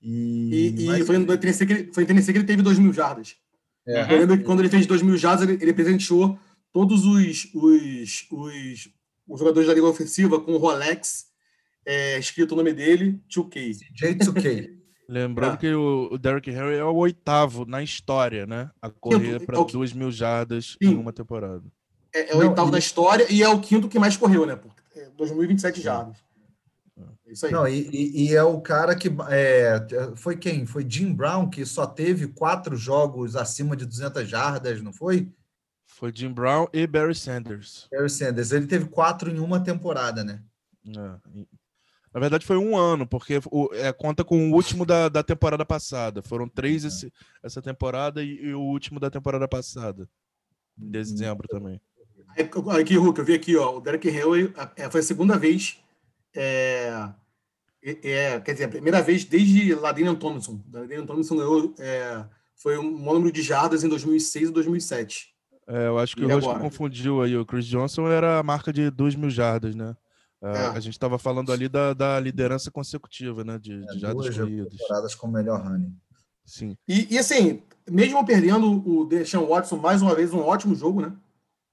E, 0.00 0.74
e, 0.76 1.00
e 1.00 1.04
foi, 1.04 1.18
no 1.18 1.36
Tennessee 1.36 1.66
que 1.66 1.72
ele, 1.72 1.92
foi 1.92 2.04
em 2.04 2.06
Tennessee 2.06 2.32
que 2.32 2.38
ele 2.38 2.46
teve 2.46 2.62
2 2.62 2.78
mil 2.78 2.92
jardas. 2.92 3.36
É. 3.86 4.14
Eu 4.14 4.18
lembro 4.20 4.38
que 4.38 4.44
quando 4.44 4.60
ele 4.60 4.68
fez 4.68 4.86
2 4.86 5.02
mil 5.02 5.16
jardas, 5.16 5.48
ele, 5.48 5.62
ele 5.62 5.74
presenteou 5.74 6.38
todos 6.72 7.04
os, 7.04 7.48
os, 7.54 8.26
os 8.30 8.88
os 9.32 9.38
jogadores 9.38 9.66
da 9.66 9.74
Liga 9.74 9.86
Ofensiva 9.86 10.38
com 10.38 10.52
o 10.52 10.58
Rolex, 10.58 11.26
é, 11.86 12.18
escrito 12.18 12.52
o 12.52 12.56
nome 12.56 12.72
dele, 12.72 13.18
2K. 13.34 13.78
J2K. 13.98 14.70
Lembrando 15.08 15.54
ah. 15.54 15.56
que 15.56 15.74
o, 15.74 16.16
Derrick 16.18 16.50
Henry 16.50 16.76
é 16.76 16.84
o 16.84 16.94
oitavo 16.94 17.64
na 17.64 17.82
história, 17.82 18.46
né? 18.46 18.70
A 18.80 18.88
correr 18.88 19.44
para 19.44 19.60
é 19.60 19.64
duas 19.64 19.92
mil 19.92 20.10
jardas 20.10 20.76
Sim. 20.82 20.90
em 20.90 20.94
uma 20.94 21.12
temporada. 21.12 21.62
É, 22.14 22.30
é 22.30 22.34
o 22.34 22.40
Não, 22.40 22.48
oitavo 22.48 22.68
e... 22.68 22.72
da 22.72 22.78
história 22.78 23.26
e 23.30 23.42
é 23.42 23.48
o 23.48 23.60
quinto 23.60 23.88
que 23.88 23.98
mais 23.98 24.16
correu, 24.16 24.46
né? 24.46 24.54
Porque 24.54 25.00
é 25.00 25.10
2027 25.16 25.80
jardas. 25.80 26.16
É 27.26 27.32
isso 27.32 27.46
aí. 27.46 27.52
Não, 27.52 27.66
e, 27.66 28.26
e, 28.26 28.34
é 28.34 28.42
o 28.42 28.60
cara 28.60 28.94
que. 28.94 29.08
É, 29.30 29.86
foi 30.16 30.36
quem? 30.36 30.66
Foi 30.66 30.84
Jim 30.88 31.12
Brown, 31.12 31.48
que 31.48 31.64
só 31.64 31.86
teve 31.86 32.28
quatro 32.28 32.76
jogos 32.76 33.34
acima 33.34 33.74
de 33.74 33.86
200 33.86 34.28
jardas, 34.28 34.82
não 34.82 34.92
foi? 34.92 35.28
Foi 36.02 36.10
Jim 36.12 36.32
Brown 36.32 36.66
e 36.72 36.84
Barry 36.84 37.14
Sanders. 37.14 37.86
Barry 37.88 38.10
Sanders. 38.10 38.50
Ele 38.50 38.66
teve 38.66 38.86
quatro 38.86 39.30
em 39.30 39.38
uma 39.38 39.60
temporada, 39.60 40.24
né? 40.24 40.42
É. 40.84 41.44
Na 42.12 42.18
verdade, 42.18 42.44
foi 42.44 42.56
um 42.56 42.76
ano, 42.76 43.06
porque 43.06 43.38
o, 43.52 43.72
é, 43.72 43.92
conta 43.92 44.24
com 44.24 44.50
o 44.50 44.52
último 44.52 44.84
da, 44.84 45.08
da 45.08 45.22
temporada 45.22 45.64
passada. 45.64 46.20
Foram 46.20 46.48
três 46.48 46.84
esse, 46.84 47.12
essa 47.40 47.62
temporada 47.62 48.20
e, 48.20 48.34
e, 48.46 48.52
o 48.52 48.62
último 48.62 48.98
da 48.98 49.08
temporada 49.10 49.46
passada. 49.46 50.08
Em 50.76 50.90
dezembro 50.90 51.46
também. 51.46 51.80
Aqui, 52.80 52.96
Hulk, 52.96 53.20
eu 53.20 53.24
vi 53.24 53.34
aqui, 53.34 53.56
ó, 53.56 53.76
o 53.76 53.80
Derek 53.80 54.08
Henry 54.08 54.52
é, 54.74 54.90
foi 54.90 54.98
a 54.98 55.04
segunda 55.04 55.38
vez. 55.38 55.80
É, 56.34 57.12
é, 57.80 58.40
quer 58.40 58.54
dizer, 58.54 58.64
a 58.64 58.68
primeira 58.68 59.00
vez 59.00 59.24
desde 59.24 59.72
Ladinian 59.76 60.16
Thompson. 60.16 60.60
Ladinian 60.72 61.06
Thompson 61.06 61.36
ganhou. 61.36 61.72
É, 61.78 62.24
foi 62.56 62.76
um 62.76 62.90
número 62.90 63.30
de 63.30 63.40
jardas 63.40 63.84
em 63.84 63.88
2006 63.88 64.48
e 64.48 64.52
2007. 64.52 65.31
É, 65.66 65.86
eu 65.86 65.98
acho 65.98 66.16
que 66.16 66.22
e 66.22 66.24
o 66.24 66.28
Rocha 66.28 66.58
confundiu 66.58 67.22
aí. 67.22 67.36
O 67.36 67.46
Chris 67.46 67.66
Johnson 67.66 68.08
era 68.08 68.38
a 68.38 68.42
marca 68.42 68.72
de 68.72 68.90
2 68.90 69.14
mil 69.14 69.30
jardas, 69.30 69.74
né? 69.74 69.96
É. 70.42 70.66
A 70.68 70.80
gente 70.80 70.94
estava 70.94 71.18
falando 71.18 71.52
ali 71.52 71.68
da, 71.68 71.94
da 71.94 72.18
liderança 72.18 72.70
consecutiva, 72.70 73.44
né? 73.44 73.58
De, 73.58 73.72
é, 73.72 73.92
de 73.92 73.98
jardas 74.00 74.36
corridas. 74.36 74.68
temporadas 74.76 75.14
com 75.14 75.28
o 75.28 75.32
melhor 75.32 75.62
running. 75.62 75.96
Sim. 76.44 76.76
E, 76.88 77.14
e, 77.14 77.18
assim, 77.18 77.62
mesmo 77.88 78.24
perdendo 78.26 78.82
o 78.86 79.04
Deshaun 79.04 79.46
Watson, 79.46 79.76
mais 79.76 80.02
uma 80.02 80.14
vez, 80.14 80.32
um 80.32 80.40
ótimo 80.40 80.74
jogo, 80.74 81.00
né? 81.00 81.12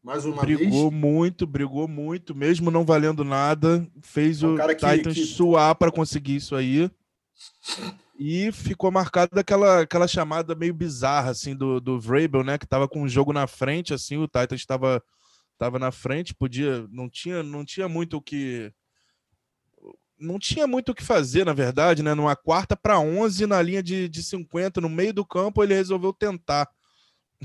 Mais 0.04 0.24
uma 0.24 0.42
brigou 0.42 0.90
vez. 0.90 1.02
muito, 1.02 1.48
brigou 1.48 1.88
muito, 1.88 2.34
mesmo 2.34 2.72
não 2.72 2.86
valendo 2.86 3.26
nada, 3.26 3.86
fez 4.02 4.42
é 4.42 4.48
um 4.48 4.56
o 4.56 4.68
Titans 4.76 5.16
que... 5.16 5.26
suar 5.26 5.76
para 5.76 5.92
conseguir 5.92 6.38
isso 6.38 6.56
aí. 6.56 6.90
E 8.22 8.52
ficou 8.52 8.92
marcada 8.92 9.40
aquela, 9.40 9.80
aquela 9.80 10.06
chamada 10.06 10.54
meio 10.54 10.74
bizarra, 10.74 11.32
assim, 11.32 11.56
do, 11.56 11.80
do 11.80 11.98
Vrabel, 11.98 12.44
né? 12.44 12.58
Que 12.58 12.68
tava 12.68 12.86
com 12.86 13.04
o 13.04 13.08
jogo 13.08 13.32
na 13.32 13.48
frente, 13.48 13.94
assim, 13.94 14.18
o 14.18 14.28
Titans 14.28 14.60
estava 14.60 15.02
tava 15.58 15.80
na 15.80 15.90
frente, 15.90 16.36
podia... 16.36 16.86
Não 16.90 17.10
tinha, 17.10 17.42
não 17.42 17.64
tinha 17.64 17.88
muito 17.88 18.18
o 18.18 18.22
que... 18.22 18.74
Não 20.20 20.38
tinha 20.38 20.68
muito 20.68 20.90
o 20.92 20.96
que 20.96 21.04
fazer, 21.04 21.46
na 21.46 21.54
verdade, 21.54 22.04
né? 22.04 22.14
Numa 22.14 22.36
quarta 22.36 22.76
para 22.76 23.00
11, 23.00 23.48
na 23.48 23.62
linha 23.62 23.82
de, 23.82 24.10
de 24.10 24.22
50, 24.22 24.82
no 24.82 24.90
meio 24.90 25.14
do 25.14 25.26
campo, 25.26 25.64
ele 25.64 25.74
resolveu 25.74 26.12
tentar. 26.12 26.70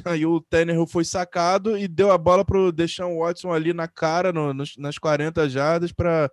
Aí 0.05 0.27
o 0.27 0.41
Tannehill 0.41 0.89
foi 0.89 1.05
sacado 1.05 1.79
e 1.79 1.87
deu 1.87 2.11
a 2.11 2.19
bola 2.19 2.45
pro 2.45 2.73
Deshaun 2.73 3.19
Watson 3.19 3.53
ali 3.53 3.73
na 3.73 3.87
cara, 3.87 4.33
no, 4.33 4.53
nos, 4.53 4.77
nas 4.77 4.99
40 4.99 5.49
jardas, 5.49 5.93
para 5.93 6.29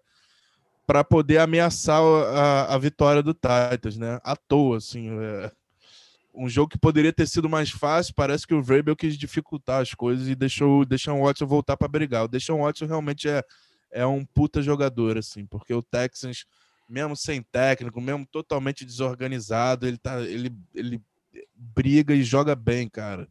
para 0.92 1.06
poder 1.06 1.38
ameaçar 1.38 2.02
a, 2.02 2.76
a, 2.76 2.78
vitória 2.78 3.24
do 3.24 3.34
Titans, 3.34 3.96
né? 3.96 4.20
À 4.26 4.36
toa, 4.36 4.76
assim. 4.76 5.08
É... 5.22 5.50
Um 6.36 6.50
jogo 6.50 6.68
que 6.68 6.78
poderia 6.78 7.14
ter 7.14 7.26
sido 7.30 7.48
mais 7.48 7.70
fácil, 7.70 8.14
parece 8.14 8.46
que 8.46 8.54
o 8.54 8.62
Vrabel 8.62 8.94
quis 8.94 9.18
dificultar 9.18 9.82
as 9.82 9.94
coisas 9.94 10.28
e 10.28 10.36
deixou, 10.36 10.84
deixou 10.84 11.18
o 11.18 11.26
Watson 11.26 11.48
voltar 11.48 11.78
para 11.78 11.88
brigar. 11.88 12.26
O 12.26 12.28
Deshaun 12.28 12.64
Watson 12.64 12.88
realmente 12.88 13.30
é, 13.30 13.42
é 13.90 14.06
um 14.06 14.26
puta 14.26 14.62
jogador, 14.62 15.18
assim, 15.18 15.46
porque 15.46 15.74
o 15.74 15.82
Texans, 15.82 16.46
mesmo 16.90 17.16
sem 17.16 17.42
técnico, 17.42 18.02
mesmo 18.02 18.26
totalmente 18.26 18.84
desorganizado, 18.84 19.88
ele, 19.88 19.98
tá, 19.98 20.20
ele, 20.20 20.54
ele 20.76 21.02
briga 21.56 22.14
e 22.14 22.22
joga 22.22 22.54
bem, 22.54 22.90
cara. 22.90 23.30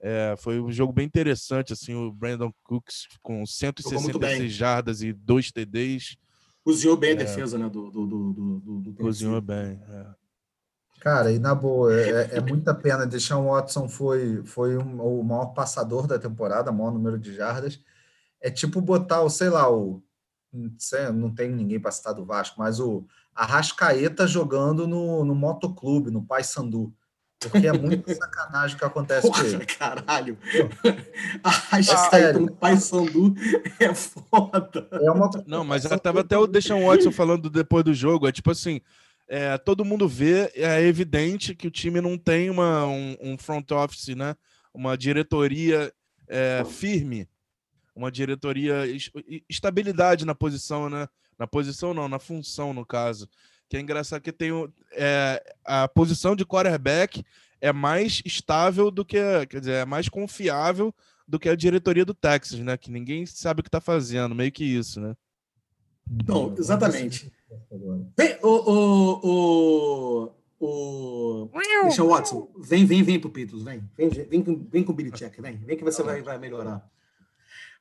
É, 0.00 0.34
foi 0.36 0.60
um 0.60 0.72
jogo 0.72 0.92
bem 0.92 1.06
interessante, 1.06 1.72
assim, 1.72 1.94
o 1.94 2.10
Brandon 2.10 2.52
Cooks 2.64 3.06
com 3.22 3.46
166 3.46 4.52
jardas 4.52 5.00
e 5.00 5.12
dois 5.12 5.52
TDs. 5.52 6.18
Cozinhou 6.68 6.98
bem 6.98 7.12
a 7.12 7.14
é. 7.14 7.16
defesa, 7.16 7.56
né, 7.56 7.66
do, 7.66 7.90
do, 7.90 8.06
do, 8.06 8.32
do, 8.34 8.80
do 8.80 8.92
Cozinhou 8.92 9.40
bem, 9.40 9.80
é. 9.88 10.06
Cara, 11.00 11.32
e 11.32 11.38
na 11.38 11.54
boa, 11.54 11.98
é, 11.98 12.36
é, 12.36 12.40
muita 12.42 12.74
pena. 12.74 13.06
Deixar 13.06 13.38
o 13.38 13.46
Watson 13.46 13.88
foi, 13.88 14.42
foi 14.44 14.76
um, 14.76 15.00
o 15.00 15.24
maior 15.24 15.54
passador 15.54 16.06
da 16.06 16.18
temporada, 16.18 16.70
maior 16.70 16.92
número 16.92 17.18
de 17.18 17.34
jardas. 17.34 17.80
É 18.38 18.50
tipo 18.50 18.82
botar 18.82 19.22
o, 19.22 19.30
sei 19.30 19.48
lá, 19.48 19.72
o. 19.72 20.02
Não 21.14 21.34
tem 21.34 21.50
ninguém 21.50 21.80
para 21.80 21.90
citar 21.90 22.12
do 22.12 22.26
Vasco, 22.26 22.56
mas 22.58 22.80
o 22.80 23.06
Arrascaeta 23.34 24.26
jogando 24.26 24.86
no, 24.86 25.24
no 25.24 25.34
motoclube, 25.34 26.10
no 26.10 26.22
Paysandu. 26.22 26.92
Porque 27.40 27.66
é 27.66 27.72
muito 27.72 28.12
sacanagem 28.14 28.76
o 28.76 28.78
que 28.78 28.84
acontece 28.84 29.26
Porra, 29.26 29.42
com 29.42 29.48
ele. 29.48 29.66
Caralho. 29.66 30.38
Arrascaeta 31.42 32.38
no 32.40 32.52
Paysandu 32.52 33.34
é 33.78 33.94
foda. 33.94 34.88
É 34.92 35.10
uma... 35.10 35.30
Não, 35.46 35.64
mas 35.64 35.84
ela 35.84 35.98
tava 35.98 36.20
até 36.20 36.36
o 36.36 36.46
Deixan 36.46 36.80
Watson 36.80 37.12
falando 37.12 37.48
depois 37.48 37.84
do 37.84 37.94
jogo. 37.94 38.26
É 38.26 38.32
tipo 38.32 38.50
assim 38.50 38.80
é, 39.28 39.58
todo 39.58 39.84
mundo 39.84 40.08
vê, 40.08 40.50
é 40.54 40.80
evidente 40.82 41.54
que 41.54 41.66
o 41.66 41.70
time 41.70 42.00
não 42.00 42.16
tem 42.16 42.48
uma, 42.48 42.86
um, 42.86 43.14
um 43.20 43.38
front 43.38 43.70
office, 43.70 44.16
né? 44.16 44.34
uma 44.72 44.96
diretoria 44.96 45.92
é, 46.28 46.64
firme, 46.64 47.28
uma 47.94 48.12
diretoria, 48.12 48.84
estabilidade 49.48 50.24
na 50.24 50.34
posição, 50.34 50.88
né? 50.88 51.08
Na 51.36 51.46
posição 51.46 51.92
não, 51.92 52.08
na 52.08 52.18
função, 52.18 52.72
no 52.72 52.86
caso. 52.86 53.28
Que 53.68 53.76
é 53.76 53.80
engraçado 53.80 54.22
que 54.22 54.32
tem 54.32 54.50
é, 54.92 55.56
a 55.64 55.86
posição 55.86 56.34
de 56.34 56.46
quarterback 56.46 57.24
é 57.60 57.72
mais 57.72 58.22
estável 58.24 58.90
do 58.90 59.04
que, 59.04 59.18
quer 59.48 59.60
dizer, 59.60 59.72
é 59.72 59.84
mais 59.84 60.08
confiável 60.08 60.94
do 61.26 61.38
que 61.38 61.48
a 61.48 61.56
diretoria 61.56 62.04
do 62.04 62.14
Texas, 62.14 62.60
né? 62.60 62.76
Que 62.76 62.90
ninguém 62.90 63.26
sabe 63.26 63.60
o 63.60 63.62
que 63.62 63.68
está 63.68 63.80
fazendo, 63.80 64.34
meio 64.34 64.50
que 64.50 64.64
isso, 64.64 65.00
né? 65.00 65.14
Não, 66.26 66.54
exatamente. 66.56 67.30
Vem, 68.16 68.38
o, 68.42 68.48
o, 68.48 70.30
o, 70.60 71.46
o... 71.46 71.50
Deixa 71.82 72.02
o 72.02 72.08
Watson. 72.08 72.50
Vem, 72.58 72.86
vem, 72.86 73.02
vem 73.02 73.20
pro 73.20 73.28
Pitos, 73.28 73.62
vem. 73.62 73.82
Vem, 73.96 74.08
vem, 74.08 74.42
com, 74.42 74.66
vem 74.70 74.82
com 74.82 74.92
o 74.92 74.94
Billy 74.94 75.10
Check, 75.10 75.38
vem. 75.40 75.56
Vem 75.58 75.76
que 75.76 75.84
você 75.84 76.02
vai, 76.02 76.22
vai 76.22 76.38
melhorar. 76.38 76.88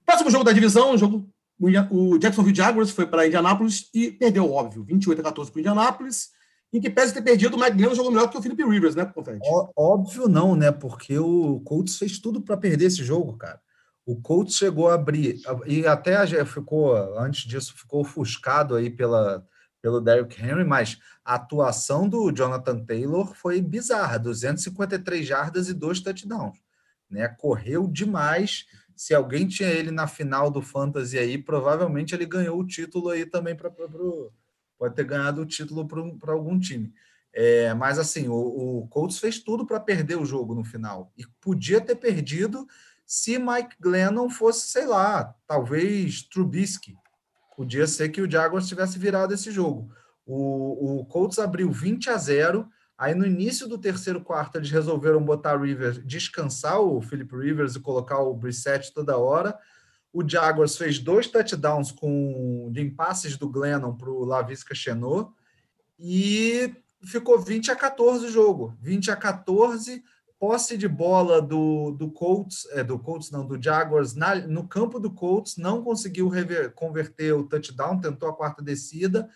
Próximo 0.06 0.30
jogo 0.30 0.44
da 0.44 0.52
divisão, 0.52 0.98
jogo, 0.98 1.30
o 1.60 2.18
Jacksonville 2.18 2.56
Jaguars 2.56 2.92
foi 2.92 3.08
para 3.08 3.26
Indianápolis 3.26 3.90
e 3.94 4.12
perdeu, 4.12 4.52
óbvio, 4.52 4.84
28 4.84 5.20
a 5.20 5.24
14 5.24 5.52
para 5.52 5.62
Indianápolis. 5.62 6.30
Em 6.72 6.82
que 6.82 6.90
pese 6.90 7.14
ter 7.14 7.22
perdido, 7.22 7.56
o 7.56 7.60
Mike 7.60 7.96
jogou 7.96 8.12
melhor 8.12 8.30
que 8.30 8.38
o 8.38 8.42
Felipe 8.42 8.64
Rivers, 8.64 8.94
né, 8.94 9.06
Confete? 9.06 9.40
Óbvio 9.76 10.28
não, 10.28 10.56
né? 10.56 10.72
Porque 10.72 11.18
o 11.18 11.62
Colts 11.62 11.98
fez 11.98 12.20
tudo 12.20 12.42
para 12.42 12.58
perder 12.58 12.86
esse 12.86 13.04
jogo, 13.04 13.38
cara. 13.38 13.60
O 14.06 14.16
Colts 14.22 14.56
chegou 14.56 14.90
a 14.90 14.94
abrir, 14.94 15.42
e 15.66 15.86
até 15.86 16.26
ficou, 16.46 16.96
antes 17.18 17.48
disso, 17.48 17.74
ficou 17.76 18.02
ofuscado 18.02 18.76
aí 18.76 18.90
pela, 18.90 19.46
pelo 19.82 20.02
Derrick 20.02 20.42
Henry, 20.42 20.64
mas 20.64 20.98
a 21.24 21.36
atuação 21.36 22.08
do 22.08 22.32
Jonathan 22.32 22.84
Taylor 22.86 23.34
foi 23.34 23.62
bizarra, 23.62 24.18
253 24.18 25.26
jardas 25.26 25.70
e 25.70 25.74
dois 25.74 26.00
touchdowns. 26.00 26.58
Né? 27.10 27.28
Correu 27.28 27.88
demais. 27.88 28.66
Se 28.98 29.14
alguém 29.14 29.48
tinha 29.48 29.70
ele 29.70 29.92
na 29.92 30.08
final 30.08 30.52
do 30.52 30.62
Fantasy 30.62 31.18
aí, 31.18 31.38
provavelmente 31.38 32.14
ele 32.14 32.26
ganhou 32.26 32.60
o 32.60 32.66
título 32.66 33.10
aí 33.10 33.26
também 33.26 33.56
para 33.56 33.72
pode 34.78 34.96
ter 34.96 35.06
ganhado 35.06 35.42
o 35.42 35.46
título 35.46 35.88
para 36.20 36.34
algum 36.34 36.60
time. 36.60 36.94
É, 37.34 37.74
mas 37.74 38.00
assim, 38.00 38.28
o, 38.28 38.34
o 38.34 38.88
Colts 38.88 39.20
fez 39.20 39.40
tudo 39.40 39.66
para 39.66 39.80
perder 39.80 40.18
o 40.18 40.26
jogo 40.26 40.56
no 40.56 40.64
final 40.64 41.12
e 41.16 41.26
podia 41.40 41.80
ter 41.80 41.96
perdido 41.96 42.68
se 43.06 43.40
Mike 43.40 43.78
Glennon 43.80 44.30
fosse, 44.30 44.68
sei 44.68 44.86
lá, 44.86 45.36
talvez 45.46 46.24
Trubisky, 46.24 46.98
podia 47.56 47.88
ser 47.88 48.10
que 48.10 48.22
o 48.22 48.30
Jaguars 48.30 48.68
tivesse 48.68 49.00
virado 49.00 49.34
esse 49.34 49.50
jogo. 49.50 49.90
O, 50.26 51.00
o 51.00 51.06
Colts 51.06 51.40
abriu 51.40 51.72
20 51.72 52.10
a 52.10 52.18
0. 52.18 52.70
Aí 52.98 53.14
no 53.14 53.28
início 53.28 53.68
do 53.68 53.78
terceiro 53.78 54.22
quarto 54.22 54.58
eles 54.58 54.72
resolveram 54.72 55.24
botar 55.24 55.62
Rivers, 55.62 56.04
descansar 56.04 56.82
o 56.82 57.00
Philip 57.00 57.36
Rivers 57.36 57.76
e 57.76 57.80
colocar 57.80 58.20
o 58.20 58.34
Brissett 58.34 58.92
toda 58.92 59.18
hora. 59.18 59.58
O 60.12 60.28
Jaguars 60.28 60.76
fez 60.76 60.98
dois 60.98 61.28
touchdowns 61.28 61.92
com 61.92 62.72
de 62.72 62.90
passes 62.90 63.38
do 63.38 63.48
Glennon 63.48 63.96
para 63.96 64.10
o 64.10 64.26
Lavisca 64.26 64.74
Chenot 64.74 65.32
e 66.00 66.74
ficou 67.04 67.40
20 67.40 67.70
a 67.70 67.76
14 67.76 68.26
o 68.26 68.32
jogo. 68.32 68.76
20 68.82 69.12
a 69.12 69.16
14 69.16 70.04
posse 70.40 70.78
de 70.78 70.88
bola 70.88 71.42
do, 71.42 71.92
do 71.92 72.12
Colts, 72.12 72.68
é, 72.72 72.84
do 72.84 72.98
Colts 72.98 73.32
não, 73.32 73.46
do 73.46 73.62
Jaguars 73.62 74.16
na, 74.16 74.36
no 74.36 74.68
campo 74.68 75.00
do 75.00 75.12
Colts, 75.12 75.58
não 75.58 75.84
conseguiu 75.84 76.28
rever, 76.30 76.72
converter 76.74 77.34
o 77.34 77.44
touchdown, 77.44 78.00
tentou 78.00 78.30
a 78.30 78.36
quarta 78.36 78.62
descida. 78.62 79.30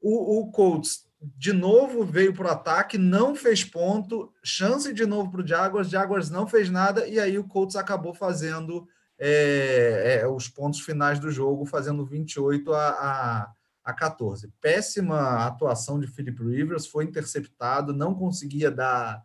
O, 0.00 0.40
o 0.40 0.50
Colts 0.50 1.07
de 1.20 1.52
novo 1.52 2.04
veio 2.04 2.32
para 2.32 2.48
o 2.48 2.50
ataque, 2.50 2.96
não 2.96 3.34
fez 3.34 3.64
ponto, 3.64 4.32
chance 4.42 4.92
de 4.92 5.04
novo 5.04 5.30
para 5.30 5.42
o 5.42 5.46
Jaguars, 5.46 5.90
Jaguars 5.90 6.30
não 6.30 6.46
fez 6.46 6.70
nada, 6.70 7.06
e 7.08 7.18
aí 7.18 7.38
o 7.38 7.44
Colts 7.44 7.76
acabou 7.76 8.14
fazendo 8.14 8.86
é, 9.18 10.20
é, 10.20 10.28
os 10.28 10.48
pontos 10.48 10.80
finais 10.80 11.18
do 11.18 11.30
jogo, 11.30 11.66
fazendo 11.66 12.04
28 12.04 12.72
a, 12.72 12.88
a, 12.88 13.52
a 13.84 13.92
14. 13.92 14.52
Péssima 14.60 15.44
atuação 15.44 15.98
de 15.98 16.06
Philip 16.06 16.40
Rivers, 16.40 16.86
foi 16.86 17.04
interceptado, 17.04 17.92
não 17.92 18.14
conseguia 18.14 18.70
dar 18.70 19.24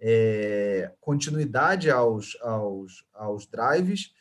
é, 0.00 0.92
continuidade 0.98 1.90
aos, 1.90 2.38
aos, 2.40 3.04
aos 3.12 3.46
drives, 3.46 4.12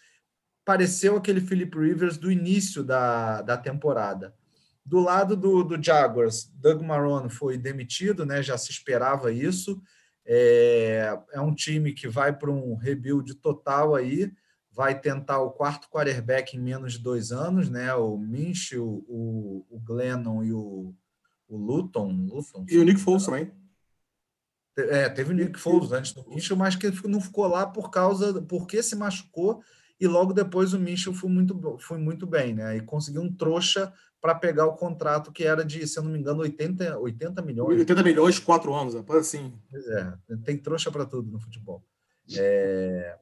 pareceu 0.66 1.16
aquele 1.16 1.40
Philip 1.40 1.78
Rivers 1.78 2.18
do 2.18 2.30
início 2.32 2.84
da, 2.84 3.42
da 3.42 3.58
temporada. 3.58 4.36
Do 4.86 5.00
lado 5.00 5.36
do, 5.38 5.64
do 5.64 5.82
Jaguars, 5.82 6.52
Doug 6.56 6.82
Marrone 6.82 7.30
foi 7.30 7.58
demitido, 7.58 8.26
né? 8.26 8.44
já 8.44 8.58
se 8.58 8.72
esperava 8.72 9.32
isso. 9.32 9.82
É, 10.26 11.18
é 11.34 11.42
um 11.42 11.54
time 11.54 11.94
que 11.94 12.08
vai 12.08 12.38
para 12.38 12.52
um 12.52 12.76
rebuild 12.76 13.34
total 13.36 13.96
aí, 13.96 14.32
vai 14.72 15.00
tentar 15.00 15.40
o 15.40 15.52
quarto 15.52 15.90
quarterback 15.90 16.56
em 16.56 16.60
menos 16.60 16.94
de 16.94 17.00
dois 17.00 17.32
anos, 17.32 17.70
né? 17.70 17.94
O 17.94 18.18
Minshew, 18.18 19.06
o, 19.08 19.66
o 19.70 19.80
Glennon 19.80 20.44
e 20.44 20.52
o, 20.52 20.94
o 21.48 21.58
Luton, 21.58 22.10
Luton. 22.30 22.66
E 22.70 22.78
o 22.78 22.84
Nick 22.84 23.00
Foles 23.00 23.26
também. 23.26 23.52
É, 24.76 25.08
teve 25.10 25.32
o 25.32 25.36
Nick 25.36 25.60
Foles 25.60 25.92
antes 25.92 26.14
do 26.14 26.28
Mitchell, 26.28 26.58
mas 26.58 26.76
que 26.76 26.90
não 27.08 27.22
ficou 27.22 27.46
lá 27.48 27.68
por 27.68 27.92
causa 27.92 28.42
porque 28.42 28.82
se 28.82 28.96
machucou 28.96 29.62
e 30.00 30.08
logo 30.08 30.34
depois 30.34 30.74
o 30.74 30.80
Mitchell 30.80 31.14
foi 31.14 31.30
muito, 31.30 31.78
foi 31.80 31.98
muito 32.00 32.26
bem, 32.26 32.56
né? 32.56 32.78
E 32.78 32.82
conseguiu 32.82 33.22
um 33.22 33.32
trouxa 33.32 33.94
para 34.24 34.34
pegar 34.34 34.66
o 34.68 34.78
contrato 34.78 35.34
que 35.34 35.44
era 35.44 35.66
de, 35.66 35.86
se 35.86 36.00
eu 36.00 36.04
não 36.04 36.10
me 36.10 36.18
engano, 36.18 36.40
80, 36.44 36.98
80 36.98 37.42
milhões. 37.42 37.78
80 37.80 38.04
milhões, 38.04 38.40
quatro 38.40 38.74
anos, 38.74 38.96
é 38.96 39.04
assim. 39.18 39.54
Pois 39.70 39.86
é, 39.86 40.14
tem 40.46 40.58
trouxa 40.58 40.90
para 40.90 41.06
tudo 41.06 41.30
no 41.30 41.42
futebol. 41.42 41.84
É... 42.34 43.18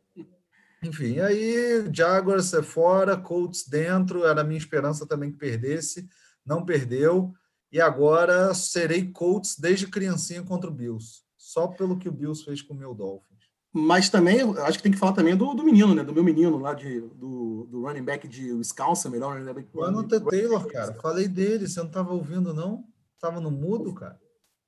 Enfim, 0.83 1.17
aí 1.17 1.89
Jaguars 1.91 2.53
é 2.53 2.61
fora, 2.61 3.17
Colts 3.17 3.67
dentro, 3.67 4.27
era 4.27 4.41
a 4.41 4.43
minha 4.43 4.59
esperança 4.59 5.07
também 5.07 5.31
que 5.31 5.39
perdesse, 5.39 6.07
não 6.45 6.63
perdeu. 6.63 7.33
E 7.71 7.81
agora 7.81 8.53
serei 8.53 9.11
Colts 9.11 9.57
desde 9.57 9.87
criancinha 9.87 10.43
contra 10.43 10.69
o 10.69 10.73
Bills 10.73 11.23
só 11.35 11.67
pelo 11.67 11.97
que 11.97 12.09
o 12.09 12.11
Bills 12.11 12.45
fez 12.45 12.61
com 12.61 12.75
o 12.75 12.77
meu 12.77 12.93
Dolphins. 12.93 13.30
Mas 13.73 14.09
também, 14.09 14.41
acho 14.41 14.77
que 14.77 14.83
tem 14.83 14.91
que 14.91 14.97
falar 14.97 15.13
também 15.13 15.35
do, 15.35 15.53
do 15.53 15.63
menino, 15.63 15.95
né? 15.95 16.03
Do 16.03 16.13
meu 16.13 16.23
menino 16.23 16.57
lá, 16.57 16.73
de, 16.73 16.99
do, 16.99 17.67
do 17.69 17.83
running 17.83 18.03
back 18.03 18.27
de 18.27 18.51
Wisconsin, 18.51 19.09
melhor 19.09 19.37
running 19.37 19.53
back. 19.53 19.69
Jonathan 19.73 20.19
Taylor, 20.25 20.67
cara. 20.67 20.93
Falei 20.95 21.27
dele, 21.27 21.67
você 21.67 21.79
não 21.79 21.87
estava 21.87 22.13
ouvindo, 22.13 22.53
não? 22.53 22.83
Tava 23.19 23.39
no 23.39 23.49
mudo, 23.49 23.93
cara. 23.93 24.19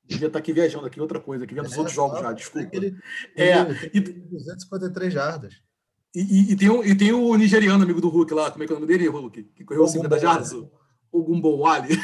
Devia 0.06 0.28
estar 0.28 0.39
tá 0.39 0.39
aqui 0.39 0.54
viajando 0.54 0.86
aqui, 0.86 1.01
outra 1.01 1.20
coisa, 1.20 1.43
aqui 1.43 1.54
vendo 1.54 1.66
os 1.66 1.74
é, 1.74 1.78
outros 1.78 1.93
jogos 1.95 2.22
já, 2.22 2.32
desculpa. 2.32 2.70
Ele, 2.72 2.95
é, 3.36 3.56
e, 3.93 3.99
253 3.99 5.14
jardas. 5.14 5.54
E, 6.16 6.22
e, 6.22 6.51
e, 6.54 6.56
tem 6.56 6.70
o, 6.70 6.84
e 6.84 6.95
tem 6.95 7.12
o 7.12 7.36
nigeriano 7.36 7.84
amigo 7.84 7.99
do 7.99 8.08
Hulk 8.08 8.34
lá, 8.34 8.51
como 8.51 8.64
é 8.64 8.68
que 8.68 8.72
é 8.72 8.76
o 8.76 8.80
nome 8.80 8.91
dele, 8.91 9.10
Hulk? 9.10 9.43
Que 9.43 9.66
correu 9.66 9.86
50 9.86 10.20
jardas? 10.20 10.54
O 11.12 11.24
Gumbo 11.24 11.58
Wali. 11.58 11.89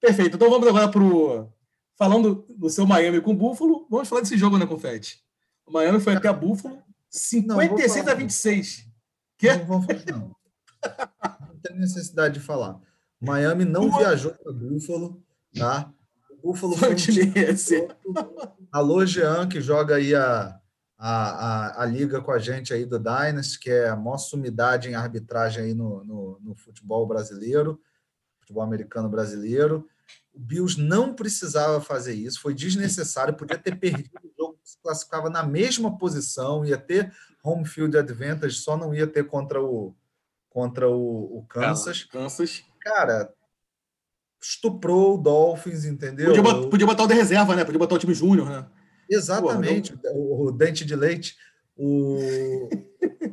Perfeito, 0.00 0.36
então 0.36 0.50
vamos 0.50 0.68
agora 0.68 0.88
para 0.88 1.02
o 1.02 1.48
falando 1.96 2.46
do 2.48 2.70
seu 2.70 2.86
Miami 2.86 3.20
com 3.20 3.32
o 3.32 3.36
Buffalo, 3.36 3.86
vamos 3.90 4.08
falar 4.08 4.22
desse 4.22 4.36
jogo, 4.36 4.58
né, 4.58 4.66
Confete? 4.66 5.22
O 5.66 5.72
Miami 5.72 6.00
foi 6.00 6.14
até 6.14 6.28
a 6.28 6.32
Buffalo 6.32 6.82
56 7.10 8.08
a 8.08 8.14
26. 8.14 8.86
Que? 9.36 9.54
Não 9.56 9.66
vamos 9.66 9.86
falar, 9.86 10.02
não. 10.06 10.36
Não 11.48 11.58
tem 11.62 11.76
necessidade 11.78 12.34
de 12.34 12.40
falar. 12.40 12.80
Miami 13.20 13.64
não 13.64 13.88
Boa. 13.88 13.98
viajou 13.98 14.32
para 14.32 14.52
Buffalo, 14.52 15.22
tá? 15.56 15.92
O 16.30 16.48
Buffalo 16.48 16.76
foi 16.76 16.92
um 16.92 16.94
time 16.96 17.32
Alô, 18.72 19.04
Jean, 19.06 19.48
que 19.48 19.60
joga 19.60 19.96
aí 19.96 20.14
a, 20.14 20.58
a, 20.98 21.02
a, 21.78 21.82
a, 21.82 21.86
liga 21.86 22.20
com 22.20 22.32
a 22.32 22.38
gente 22.38 22.72
aí 22.72 22.84
do 22.84 22.98
Dynasty, 22.98 23.60
que 23.60 23.70
é 23.70 23.88
a 23.88 23.96
maior 23.96 24.18
sumidade 24.18 24.88
em 24.88 24.94
arbitragem 24.94 25.64
aí 25.64 25.74
no, 25.74 26.02
no, 26.02 26.40
no 26.40 26.54
futebol 26.54 27.06
brasileiro, 27.06 27.80
futebol 28.40 28.62
americano 28.62 29.08
brasileiro. 29.08 29.86
O 30.34 30.38
Bills 30.38 30.80
não 30.80 31.14
precisava 31.14 31.80
fazer 31.80 32.14
isso, 32.14 32.40
foi 32.40 32.54
desnecessário, 32.54 33.34
podia 33.34 33.58
ter 33.58 33.78
perdido 33.78 34.10
o 34.24 34.30
jogo, 34.36 34.58
se 34.64 34.78
classificava 34.80 35.28
na 35.28 35.42
mesma 35.42 35.98
posição, 35.98 36.64
ia 36.64 36.78
ter 36.78 37.12
home 37.44 37.66
field 37.66 37.96
advantage, 37.96 38.56
só 38.56 38.76
não 38.76 38.94
ia 38.94 39.06
ter 39.06 39.26
contra 39.26 39.62
o 39.62 39.94
contra 40.48 40.88
o, 40.88 41.38
o 41.38 41.46
Kansas. 41.48 42.04
Kansas. 42.04 42.62
Cara, 42.78 43.32
estuprou 44.40 45.14
o 45.14 45.18
Dolphins, 45.18 45.84
entendeu? 45.84 46.26
Podia, 46.26 46.42
botar, 46.42 46.68
podia 46.68 46.86
botar 46.86 47.04
o 47.04 47.06
de 47.06 47.14
reserva, 47.14 47.56
né? 47.56 47.64
Podia 47.64 47.78
botar 47.78 47.94
o 47.94 47.98
time 47.98 48.12
júnior, 48.12 48.50
né? 48.50 48.66
Exatamente, 49.08 49.96
Pô, 49.96 50.08
o, 50.14 50.46
o, 50.46 50.52
dente 50.52 50.84
de 50.84 50.96
leite. 50.96 51.36
O... 51.76 52.68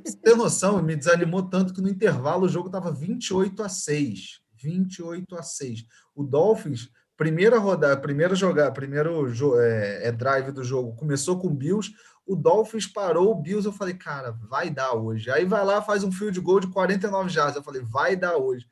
Você 0.04 0.18
tem 0.18 0.36
noção, 0.36 0.82
me 0.82 0.95
desanimou 0.95 1.43
tanto 1.43 1.74
que 1.74 1.82
no 1.82 1.89
intervalo 1.89 2.45
o 2.45 2.50
jogo 2.50 2.68
estava 2.68 2.91
28 2.91 3.62
a 3.64 3.70
6. 3.70 4.41
28 4.62 5.36
a 5.36 5.43
6. 5.43 5.86
O 6.16 6.24
Dolphins, 6.24 6.89
primeira 7.18 7.57
rodada, 7.57 7.99
primeira 7.99 8.36
jogada, 8.36 8.72
primeiro 8.72 9.28
é, 9.60 10.07
é, 10.07 10.12
drive 10.12 10.51
do 10.51 10.64
jogo, 10.64 10.95
começou 10.95 11.39
com 11.39 11.47
o 11.47 11.53
Bills, 11.53 11.91
o 12.26 12.36
Dolphins 12.36 12.86
parou 12.86 13.32
o 13.32 13.36
Bills, 13.36 13.66
eu 13.66 13.74
falei, 13.74 13.95
cara, 13.95 14.32
vai 14.49 14.70
dar 14.70 14.93
hoje. 14.93 15.32
Aí 15.32 15.45
vai 15.45 15.66
lá, 15.66 15.82
faz 15.82 16.03
um 16.03 16.12
field 16.12 16.39
goal 16.39 16.60
de 16.60 16.68
49 16.68 17.30
jardas, 17.30 17.55
eu 17.55 17.64
falei, 17.64 17.82
vai 17.82 18.16
dar 18.16 18.38
hoje. 18.38 18.68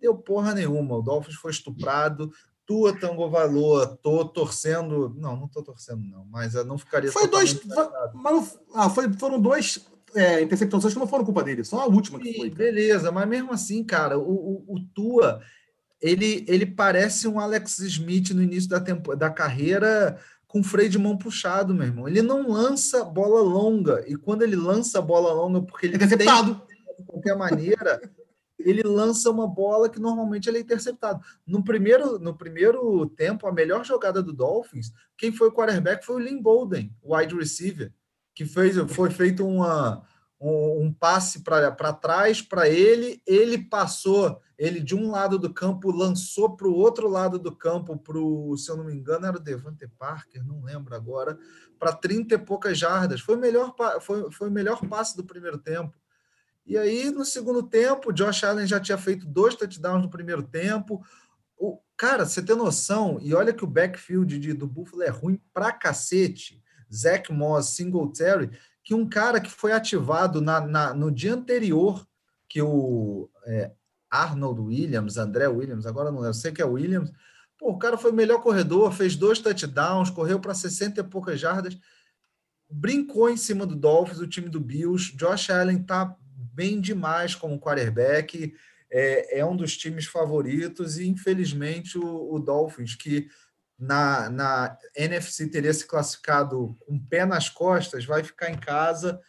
Deu 0.00 0.16
porra 0.16 0.52
nenhuma, 0.54 0.96
o 0.96 1.02
Dolphins 1.02 1.36
foi 1.36 1.52
estuprado, 1.52 2.30
tua 2.66 2.98
Tango 2.98 3.30
Valor, 3.30 3.96
tô 4.02 4.24
torcendo, 4.24 5.14
não, 5.16 5.36
não 5.36 5.48
tô 5.48 5.62
torcendo 5.62 6.02
não, 6.02 6.24
mas 6.26 6.54
eu 6.54 6.64
não 6.64 6.76
ficaria 6.76 7.10
Foi 7.12 7.28
dois, 7.28 7.58
mas, 8.12 8.58
ah, 8.74 8.90
foi, 8.90 9.10
foram 9.14 9.40
dois 9.40 9.86
é, 10.16 10.42
interceptações 10.42 10.94
que 10.94 10.98
não 10.98 11.06
foram 11.06 11.24
culpa 11.24 11.44
dele, 11.44 11.62
só 11.62 11.80
a 11.80 11.86
última 11.86 12.18
que 12.18 12.32
foi. 12.34 12.50
Beleza, 12.50 13.12
mas 13.12 13.28
mesmo 13.28 13.52
assim, 13.52 13.84
cara, 13.84 14.18
o, 14.18 14.22
o, 14.22 14.64
o, 14.74 14.80
Tua, 14.94 15.42
ele, 16.00 16.44
ele 16.48 16.64
parece 16.64 17.28
um 17.28 17.38
Alex 17.38 17.78
Smith 17.80 18.30
no 18.30 18.42
início 18.42 18.68
da, 18.68 18.80
tempo, 18.80 19.14
da 19.14 19.30
carreira 19.30 20.18
com 20.46 20.62
freio 20.62 20.88
de 20.88 20.98
mão 20.98 21.18
puxado, 21.18 21.74
meu 21.74 21.86
irmão. 21.86 22.08
Ele 22.08 22.22
não 22.22 22.48
lança 22.48 23.04
bola 23.04 23.42
longa, 23.42 24.04
e 24.08 24.16
quando 24.16 24.42
ele 24.42 24.56
lança 24.56 25.02
bola 25.02 25.32
longa, 25.32 25.60
porque 25.60 25.86
ele 25.86 25.96
interceptado. 25.96 26.62
tem, 26.66 26.96
de 26.98 27.04
qualquer 27.04 27.36
maneira, 27.36 28.00
ele 28.58 28.82
lança 28.82 29.30
uma 29.30 29.46
bola 29.46 29.90
que 29.90 30.00
normalmente 30.00 30.48
ele 30.48 30.58
é 30.58 30.60
interceptado. 30.62 31.20
No 31.46 31.62
primeiro, 31.62 32.18
no 32.18 32.34
primeiro 32.34 33.06
tempo, 33.10 33.46
a 33.46 33.52
melhor 33.52 33.84
jogada 33.84 34.22
do 34.22 34.32
Dolphins, 34.32 34.92
quem 35.18 35.30
foi 35.30 35.48
o 35.48 35.52
quarterback 35.52 36.06
foi 36.06 36.16
o 36.16 36.18
Lynn 36.18 36.40
Bolden, 36.40 36.90
o 37.02 37.14
wide 37.14 37.34
receiver 37.34 37.92
que 38.36 38.44
fez, 38.44 38.76
foi 38.92 39.08
feito 39.10 39.46
uma, 39.46 40.06
um, 40.38 40.82
um 40.82 40.92
passe 40.92 41.40
para 41.40 41.92
trás 41.94 42.42
para 42.42 42.68
ele, 42.68 43.22
ele 43.26 43.56
passou, 43.56 44.38
ele 44.58 44.78
de 44.78 44.94
um 44.94 45.10
lado 45.10 45.38
do 45.38 45.52
campo 45.52 45.90
lançou 45.90 46.54
para 46.54 46.68
o 46.68 46.74
outro 46.74 47.08
lado 47.08 47.38
do 47.38 47.50
campo, 47.56 47.96
para 47.96 48.18
se 48.58 48.70
eu 48.70 48.76
não 48.76 48.84
me 48.84 48.94
engano, 48.94 49.24
era 49.24 49.38
o 49.38 49.40
Devante 49.40 49.88
Parker, 49.98 50.46
não 50.46 50.62
lembro 50.62 50.94
agora, 50.94 51.38
para 51.78 51.94
30 51.94 52.34
e 52.34 52.38
poucas 52.38 52.78
jardas. 52.78 53.22
Foi 53.22 53.36
o 53.36 53.40
melhor, 53.40 53.74
foi, 54.02 54.30
foi 54.30 54.48
o 54.48 54.52
melhor 54.52 54.86
passe 54.86 55.16
do 55.16 55.24
primeiro 55.24 55.56
tempo. 55.56 55.96
E 56.66 56.76
aí, 56.76 57.10
no 57.10 57.24
segundo 57.24 57.62
tempo, 57.62 58.12
Josh 58.12 58.44
Allen 58.44 58.66
já 58.66 58.78
tinha 58.78 58.98
feito 58.98 59.26
dois 59.26 59.54
touchdowns 59.54 60.02
no 60.02 60.10
primeiro 60.10 60.42
tempo. 60.42 61.02
O, 61.56 61.78
cara, 61.96 62.26
você 62.26 62.42
tem 62.42 62.56
noção, 62.56 63.18
e 63.22 63.32
olha 63.32 63.52
que 63.54 63.64
o 63.64 63.68
backfield 63.68 64.38
de, 64.38 64.52
do 64.52 64.66
Buffalo 64.66 65.02
é 65.04 65.08
ruim 65.08 65.40
pra 65.54 65.72
cacete. 65.72 66.62
Zach 66.92 67.32
Moss, 67.32 67.70
Singletary, 67.70 68.50
que 68.82 68.94
um 68.94 69.08
cara 69.08 69.40
que 69.40 69.50
foi 69.50 69.72
ativado 69.72 70.40
na, 70.40 70.60
na 70.60 70.94
no 70.94 71.10
dia 71.10 71.34
anterior 71.34 72.06
que 72.48 72.62
o 72.62 73.28
é, 73.46 73.72
Arnold 74.10 74.60
Williams, 74.60 75.16
André 75.16 75.48
Williams, 75.48 75.86
agora 75.86 76.12
não 76.12 76.24
eu 76.24 76.32
sei 76.32 76.52
que 76.52 76.62
é 76.62 76.64
Williams, 76.64 77.10
pô, 77.58 77.70
o 77.70 77.78
cara 77.78 77.98
foi 77.98 78.12
o 78.12 78.14
melhor 78.14 78.40
corredor, 78.40 78.92
fez 78.92 79.16
dois 79.16 79.38
touchdowns, 79.38 80.10
correu 80.10 80.38
para 80.38 80.54
60 80.54 81.00
e 81.00 81.04
poucas 81.04 81.40
jardas, 81.40 81.76
brincou 82.70 83.28
em 83.28 83.36
cima 83.36 83.66
do 83.66 83.76
Dolphins, 83.76 84.20
o 84.20 84.26
time 84.26 84.48
do 84.48 84.60
Bills. 84.60 85.16
Josh 85.16 85.50
Allen 85.50 85.82
tá 85.82 86.16
bem 86.52 86.80
demais 86.80 87.34
como 87.34 87.60
quarterback, 87.60 88.54
é, 88.90 89.40
é 89.40 89.44
um 89.44 89.56
dos 89.56 89.76
times 89.76 90.06
favoritos, 90.06 90.98
e 90.98 91.06
infelizmente 91.08 91.98
o, 91.98 92.34
o 92.34 92.38
Dolphins, 92.38 92.94
que 92.94 93.28
na, 93.78 94.30
na 94.30 94.78
NFC 94.94 95.48
teria 95.48 95.72
se 95.72 95.86
classificado 95.86 96.74
com 96.80 96.94
um 96.94 96.98
pé 96.98 97.26
nas 97.26 97.48
costas, 97.48 98.04
vai 98.04 98.24
ficar 98.24 98.50
em 98.50 98.56
casa 98.56 99.20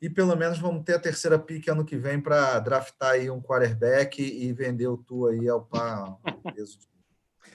e 0.00 0.08
pelo 0.08 0.36
menos 0.36 0.58
vamos 0.58 0.84
ter 0.84 0.94
a 0.94 1.00
terceira 1.00 1.38
pick 1.38 1.68
ano 1.68 1.84
que 1.84 1.96
vem 1.96 2.20
para 2.20 2.58
draftar 2.60 3.12
aí 3.12 3.28
um 3.30 3.40
quarterback 3.40 4.22
e 4.22 4.52
vender 4.52 4.86
o 4.86 4.96
tu 4.96 5.26
aí 5.26 5.48
ao 5.48 5.68
peso. 6.54 6.78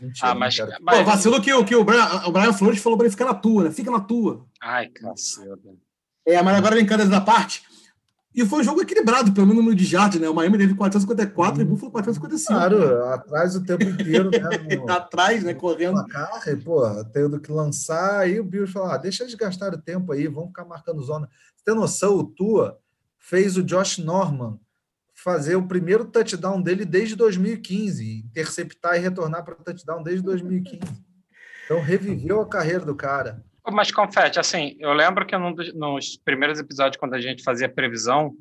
Mentira, 0.02 0.32
ah, 0.32 0.36
mas, 0.36 0.58
mas... 0.82 0.98
Pô, 0.98 1.04
vacilo 1.06 1.42
que, 1.42 1.64
que 1.64 1.76
o, 1.76 1.84
Brian, 1.84 2.28
o 2.28 2.32
Brian 2.32 2.52
Flores 2.52 2.82
falou 2.82 2.98
para 2.98 3.06
ele 3.06 3.12
ficar 3.12 3.26
na 3.26 3.34
tua, 3.34 3.66
né? 3.66 3.72
Fica 3.72 3.90
na 3.90 4.02
tua. 4.02 4.46
Ai, 4.62 4.90
caceta. 4.90 5.70
É, 6.26 6.42
mas 6.42 6.58
agora 6.58 6.76
brincando 6.76 7.08
da 7.08 7.22
parte, 7.22 7.64
e 8.36 8.46
foi 8.46 8.62
um 8.62 8.64
jogo 8.64 8.82
equilibrado 8.82 9.32
pelo 9.32 9.54
número 9.54 9.76
de 9.76 9.86
jardas, 9.86 10.20
né? 10.20 10.28
O 10.28 10.34
Miami 10.34 10.58
teve 10.58 10.74
454 10.74 11.58
hum. 11.58 11.62
e 11.62 11.64
o 11.64 11.70
Buffalo 11.70 11.92
455. 11.92 12.48
Claro, 12.48 13.06
atrás 13.06 13.56
o 13.56 13.64
tempo 13.64 13.84
inteiro, 13.84 14.32
né? 14.32 14.40
No, 14.76 14.86
tá 14.86 14.96
atrás, 14.96 15.44
né? 15.44 15.54
Correndo. 15.54 16.06
Carro, 16.08 16.40
pô, 16.64 17.06
tendo 17.14 17.40
que 17.40 17.52
lançar, 17.52 18.22
aí 18.22 18.40
o 18.40 18.44
Bills 18.44 18.74
falou: 18.74 18.90
ah, 18.90 18.98
deixa 18.98 19.24
eles 19.24 19.36
gastar 19.36 19.74
o 19.74 19.82
tempo 19.82 20.12
aí, 20.12 20.28
vamos 20.28 20.50
ficar 20.50 20.66
marcando 20.66 21.02
zona. 21.04 21.30
Você 21.56 21.64
tem 21.64 21.76
noção, 21.76 22.16
o 22.16 22.24
Tua 22.24 22.80
fez 23.20 23.56
o 23.56 23.64
Josh 23.64 24.00
Norman 24.00 24.60
fazer 25.14 25.56
o 25.56 25.68
primeiro 25.68 26.06
touchdown 26.06 26.62
dele 26.62 26.84
desde 26.84 27.16
2015, 27.16 28.26
interceptar 28.26 28.96
e 28.96 29.00
retornar 29.00 29.46
para 29.46 29.56
touchdown 29.56 30.04
desde 30.04 30.24
2015. 30.24 30.82
Então 31.66 31.82
reviveu 31.82 32.42
a 32.42 32.50
carreira 32.50 32.84
do 32.84 32.96
cara. 32.96 33.44
Mas, 33.72 33.92
Confete, 33.92 34.40
assim, 34.40 34.76
eu 34.80 34.92
lembro 34.94 35.26
que 35.26 35.38
num 35.38 35.54
dos, 35.54 35.74
nos 35.74 36.18
primeiros 36.18 36.60
episódios, 36.60 36.98
quando 36.98 37.14
a 37.14 37.22
gente 37.22 37.44
fazia 37.44 37.70
previsão, 37.70 38.36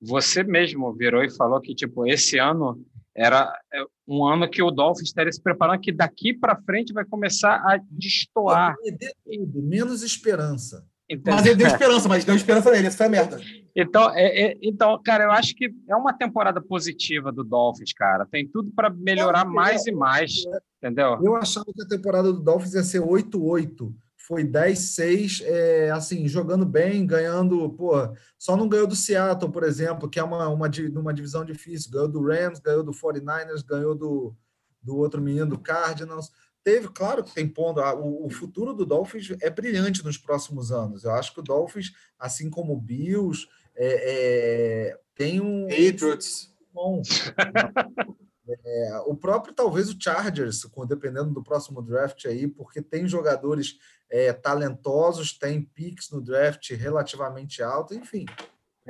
você 0.00 0.42
mesmo 0.42 0.92
virou 0.94 1.22
e 1.24 1.30
falou 1.30 1.60
que, 1.60 1.74
tipo, 1.74 2.06
esse 2.06 2.38
ano 2.38 2.80
era 3.14 3.52
é, 3.72 3.84
um 4.06 4.24
ano 4.24 4.48
que 4.48 4.62
o 4.62 4.70
Dolphins 4.70 5.08
estaria 5.08 5.32
se 5.32 5.42
preparando, 5.42 5.80
que 5.80 5.92
daqui 5.92 6.32
para 6.32 6.60
frente 6.62 6.92
vai 6.92 7.04
começar 7.04 7.56
a 7.56 7.78
destoar. 7.90 8.76
Tudo, 8.76 9.62
menos 9.62 10.02
esperança. 10.02 10.86
Entendeu? 11.08 11.34
Mas 11.34 11.46
ele 11.46 11.56
deu 11.56 11.66
esperança, 11.68 12.08
mas 12.08 12.24
deu 12.24 12.36
esperança 12.36 12.70
nele, 12.70 12.86
essa 12.86 12.96
foi 12.96 13.06
a 13.06 13.10
merda. 13.10 13.40
Então, 13.74 14.10
é, 14.14 14.52
é, 14.52 14.58
então, 14.62 15.00
cara, 15.04 15.24
eu 15.24 15.32
acho 15.32 15.54
que 15.56 15.70
é 15.88 15.96
uma 15.96 16.12
temporada 16.12 16.60
positiva 16.60 17.32
do 17.32 17.42
Dolphins, 17.42 17.92
cara. 17.92 18.24
Tem 18.24 18.46
tudo 18.46 18.70
para 18.70 18.88
melhorar 18.88 19.44
mais 19.44 19.86
e 19.86 19.92
mais, 19.92 20.44
entendeu? 20.78 21.18
Eu 21.22 21.34
achava 21.34 21.66
que 21.74 21.82
a 21.82 21.88
temporada 21.88 22.32
do 22.32 22.40
Dolphins 22.40 22.74
ia 22.74 22.82
ser 22.84 23.00
8-8 23.00 23.92
foi 24.30 24.44
10-6, 24.44 25.42
é, 25.44 25.90
assim, 25.90 26.28
jogando 26.28 26.64
bem, 26.64 27.04
ganhando, 27.04 27.68
pô, 27.70 27.94
só 28.38 28.56
não 28.56 28.68
ganhou 28.68 28.86
do 28.86 28.94
Seattle, 28.94 29.50
por 29.50 29.64
exemplo, 29.64 30.08
que 30.08 30.20
é 30.20 30.22
uma, 30.22 30.46
uma, 30.46 30.70
uma 30.94 31.12
divisão 31.12 31.44
difícil, 31.44 31.90
ganhou 31.90 32.06
do 32.06 32.24
Rams, 32.24 32.60
ganhou 32.60 32.84
do 32.84 32.92
49ers, 32.92 33.66
ganhou 33.66 33.92
do, 33.92 34.32
do 34.80 34.96
outro 34.96 35.20
menino, 35.20 35.46
do 35.46 35.58
Cardinals, 35.58 36.30
teve, 36.62 36.86
claro 36.90 37.24
que 37.24 37.34
tem 37.34 37.48
ponto, 37.48 37.80
o, 37.80 38.26
o, 38.26 38.30
futuro 38.30 38.72
do 38.72 38.86
Dolphins 38.86 39.32
é 39.40 39.50
brilhante 39.50 40.04
nos 40.04 40.16
próximos 40.16 40.70
anos, 40.70 41.02
eu 41.02 41.10
acho 41.10 41.34
que 41.34 41.40
o 41.40 41.42
Dolphins, 41.42 41.90
assim 42.16 42.48
como 42.48 42.74
o 42.74 42.80
Bills, 42.80 43.48
é, 43.74 44.92
é, 44.92 44.98
tem 45.16 45.40
um... 45.40 45.66
Patriots. 45.66 46.54
Bom, 46.72 47.02
É, 48.64 49.02
o 49.06 49.14
próprio, 49.14 49.54
talvez, 49.54 49.90
o 49.90 49.96
Chargers, 50.00 50.62
dependendo 50.88 51.30
do 51.30 51.42
próximo 51.42 51.82
draft 51.82 52.26
aí, 52.26 52.46
porque 52.46 52.82
tem 52.82 53.06
jogadores 53.06 53.78
é, 54.10 54.32
talentosos, 54.32 55.32
tem 55.32 55.62
picks 55.62 56.10
no 56.10 56.20
draft 56.20 56.70
relativamente 56.70 57.62
alto, 57.62 57.94
enfim. 57.94 58.26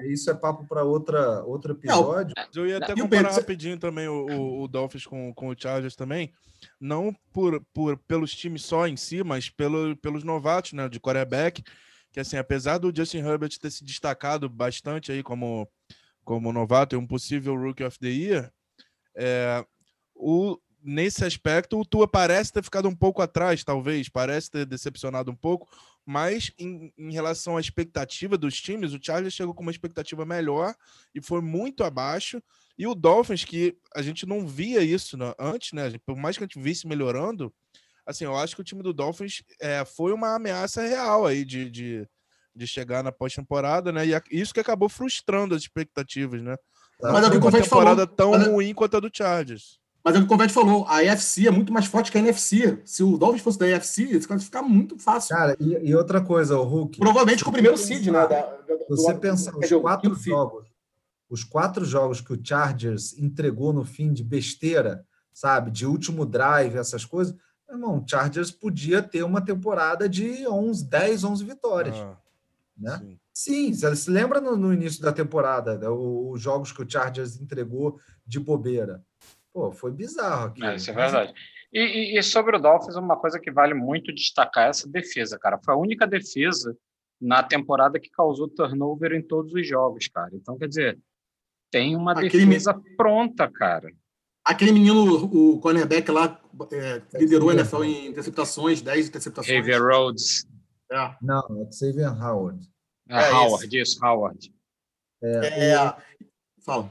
Isso 0.05 0.31
é 0.31 0.35
papo 0.35 0.67
para 0.67 0.85
outra 0.85 1.43
outro 1.43 1.73
episódio. 1.73 2.33
Eu 2.55 2.67
ia 2.67 2.79
até 2.79 2.95
comparar 2.95 3.33
rapidinho 3.33 3.79
também 3.79 4.09
o, 4.09 4.27
o, 4.27 4.63
o, 4.63 4.69
Dolphins 4.69 5.05
com, 5.05 5.35
com 5.35 5.49
o 5.49 5.55
Chargers 5.57 5.97
também, 5.97 6.33
não 6.81 7.15
por, 7.33 7.61
por 7.75 7.99
pelos 7.99 8.33
times 8.33 8.65
só 8.65 8.87
em 8.87 8.97
si, 8.97 9.23
mas 9.23 9.51
pelo, 9.51 9.97
pelos 9.97 10.25
novatos, 10.25 10.73
né, 10.73 10.89
de 10.89 11.01
quarterback, 11.01 11.63
que 12.13 12.21
assim, 12.21 12.37
apesar 12.37 12.79
do 12.79 12.95
Justin 12.95 13.19
Herbert 13.19 13.59
ter 13.61 13.71
se 13.71 13.85
destacado 13.85 14.49
bastante 14.49 15.13
aí 15.13 15.23
como 15.23 15.69
como 16.25 16.53
novato 16.53 16.95
e 16.95 16.99
um 16.99 17.07
possível 17.07 17.57
Rookie 17.57 17.83
of 17.83 17.99
the 17.99 18.09
Year, 18.09 18.53
é, 19.21 19.67
o, 20.15 20.59
nesse 20.83 21.25
aspecto, 21.25 21.79
o 21.79 21.85
Tua 21.85 22.09
parece 22.09 22.53
ter 22.53 22.65
ficado 22.65 22.89
um 22.89 22.97
pouco 22.97 23.21
atrás, 23.21 23.63
talvez, 23.63 24.09
parece 24.09 24.51
ter 24.51 24.65
decepcionado 24.65 25.31
um 25.31 25.37
pouco, 25.37 25.69
mas 26.07 26.51
em, 26.59 26.91
em, 26.97 27.13
relação 27.13 27.59
à 27.59 27.61
expectativa 27.61 28.39
dos 28.39 28.59
times, 28.59 28.95
o 28.95 28.99
Chargers 29.01 29.35
chegou 29.35 29.55
com 29.55 29.63
uma 29.63 29.71
expectativa 29.71 30.25
melhor 30.25 30.75
e 31.15 31.21
foi 31.21 31.43
muito 31.43 31.85
abaixo. 31.85 32.43
E 32.79 32.87
o 32.87 32.95
Dolphins, 32.95 33.45
que 33.45 33.77
a 33.95 34.01
gente 34.01 34.25
não 34.25 34.47
via 34.47 34.83
isso 34.83 35.19
né, 35.19 35.35
antes, 35.39 35.73
né? 35.73 35.93
Por 36.07 36.17
mais 36.17 36.39
que 36.39 36.45
a 36.45 36.47
gente 36.47 36.59
visse 36.59 36.87
melhorando, 36.87 37.53
assim, 38.07 38.25
eu 38.25 38.35
acho 38.35 38.55
que 38.55 38.63
o 38.63 38.65
time 38.65 38.83
do 38.83 38.95
Dolphins 38.95 39.43
é, 39.61 39.85
foi 39.85 40.15
uma 40.15 40.35
ameaça 40.35 40.81
real 40.81 41.27
aí 41.27 41.45
de, 41.45 41.71
de, 41.71 42.09
de 42.55 42.67
chegar 42.67 43.05
na 43.05 43.13
pós-temporada, 43.13 43.93
né? 43.93 44.07
E 44.07 44.19
isso 44.31 44.55
que 44.55 44.61
acabou 44.61 44.89
frustrando 44.89 45.55
as 45.55 45.61
expectativas, 45.61 46.41
né? 46.43 46.57
Mas 47.03 47.25
é 47.25 47.29
o 47.29 47.31
que 47.31 47.37
uma 47.39 47.53
temporada 47.53 48.03
falou. 48.03 48.07
tão 48.07 48.31
Mas... 48.33 48.47
ruim 48.47 48.75
quanto 48.75 48.97
a 48.97 49.01
do 49.01 49.11
Chargers. 49.13 49.81
Mas 50.03 50.15
é 50.15 50.19
o 50.19 50.21
que 50.23 50.27
o 50.27 50.29
Convete 50.29 50.53
falou, 50.53 50.87
a 50.87 51.01
AFC 51.01 51.47
é 51.47 51.51
muito 51.51 51.73
mais 51.73 51.85
forte 51.85 52.11
que 52.11 52.17
a 52.17 52.21
NFC. 52.21 52.81
Se 52.87 53.03
o 53.03 53.19
Dolphins 53.19 53.43
fosse 53.43 53.59
da 53.59 53.67
AFC, 53.67 54.05
isso 54.05 54.27
vai 54.27 54.39
ficar 54.39 54.63
muito 54.63 54.99
fácil. 54.99 55.37
Cara, 55.37 55.57
e, 55.61 55.91
e 55.91 55.95
outra 55.95 56.23
coisa, 56.23 56.59
o 56.59 56.65
Hulk. 56.65 56.99
Provavelmente 56.99 57.45
com 57.45 57.51
o 57.51 57.53
primeiro 57.53 57.77
seed, 57.77 58.07
né? 58.07 58.27
Você 58.89 59.15
pensar 59.15 59.55
os 59.57 59.71
quatro 59.71 60.15
jogos, 60.15 60.67
os 61.29 61.45
quatro 61.45 61.85
jogos 61.85 62.21
que 62.21 62.33
o 62.33 62.41
Chargers 62.43 63.17
entregou 63.19 63.73
no 63.75 63.85
fim 63.85 64.11
de 64.13 64.25
besteira, 64.25 65.05
sabe, 65.35 65.71
de 65.71 65.87
último 65.87 66.25
drive, 66.25 66.77
essas 66.77 67.05
coisas, 67.05 67.35
irmão, 67.69 67.99
o 67.99 68.05
Chargers 68.09 68.51
podia 68.51 69.03
ter 69.03 69.23
uma 69.23 69.41
temporada 69.41 70.09
de 70.09 70.47
11, 70.49 70.85
10, 70.87 71.25
11 71.25 71.45
vitórias. 71.45 71.97
Ah, 71.97 72.17
né? 72.77 72.99
Sim. 72.99 73.19
Sim, 73.43 73.73
você 73.73 73.97
se 73.97 74.11
lembra 74.11 74.39
no, 74.39 74.55
no 74.55 74.71
início 74.71 75.01
da 75.01 75.15
temporada, 75.15 75.79
né, 75.79 75.89
os 75.89 76.39
jogos 76.39 76.73
que 76.73 76.83
o 76.83 76.91
Chargers 76.91 77.41
entregou 77.41 77.99
de 78.27 78.39
bobeira. 78.39 79.03
Pô, 79.51 79.73
foi 79.73 79.91
bizarro 79.91 80.49
aqui. 80.49 80.63
É, 80.63 80.75
isso 80.75 80.91
é 80.91 80.93
verdade. 80.93 81.33
E, 81.73 81.81
e, 81.81 82.19
e, 82.19 82.23
sobre 82.23 82.55
o 82.55 82.61
Dolphins, 82.61 82.97
uma 82.97 83.17
coisa 83.17 83.41
que 83.41 83.51
vale 83.51 83.73
muito 83.73 84.15
destacar 84.15 84.67
é 84.67 84.69
essa 84.69 84.87
defesa, 84.87 85.39
cara. 85.39 85.59
Foi 85.65 85.73
a 85.73 85.79
única 85.79 86.07
defesa 86.07 86.77
na 87.19 87.43
temporada 87.43 87.99
que 87.99 88.11
causou 88.11 88.47
turnover 88.47 89.13
em 89.13 89.23
todos 89.23 89.55
os 89.55 89.67
jogos, 89.67 90.07
cara. 90.09 90.33
Então, 90.35 90.59
quer 90.59 90.69
dizer, 90.69 90.99
tem 91.71 91.97
uma 91.97 92.13
Aquele 92.13 92.45
defesa 92.45 92.75
me... 92.75 92.95
pronta, 92.95 93.51
cara. 93.51 93.91
Aquele 94.45 94.73
menino, 94.73 95.15
o 95.15 95.59
cornerback 95.61 96.11
lá, 96.11 96.39
é, 96.73 97.01
liderou 97.19 97.49
a 97.49 97.55
NFL 97.55 97.85
em 97.85 98.09
interceptações, 98.09 98.83
10 98.83 99.09
interceptações. 99.09 99.57
Xavier 99.57 99.83
Rhodes. 99.83 100.47
É. 100.93 101.15
Não, 101.23 101.67
é 101.67 101.73
Xavier 101.73 102.13
Howard. 102.23 102.69
É, 103.11 103.25
é 103.25 103.33
Howard, 103.33 103.81
isso, 103.81 104.05
Howard. 104.05 104.55
É, 105.23 105.73
é, 105.73 105.97
Fala. 106.65 106.89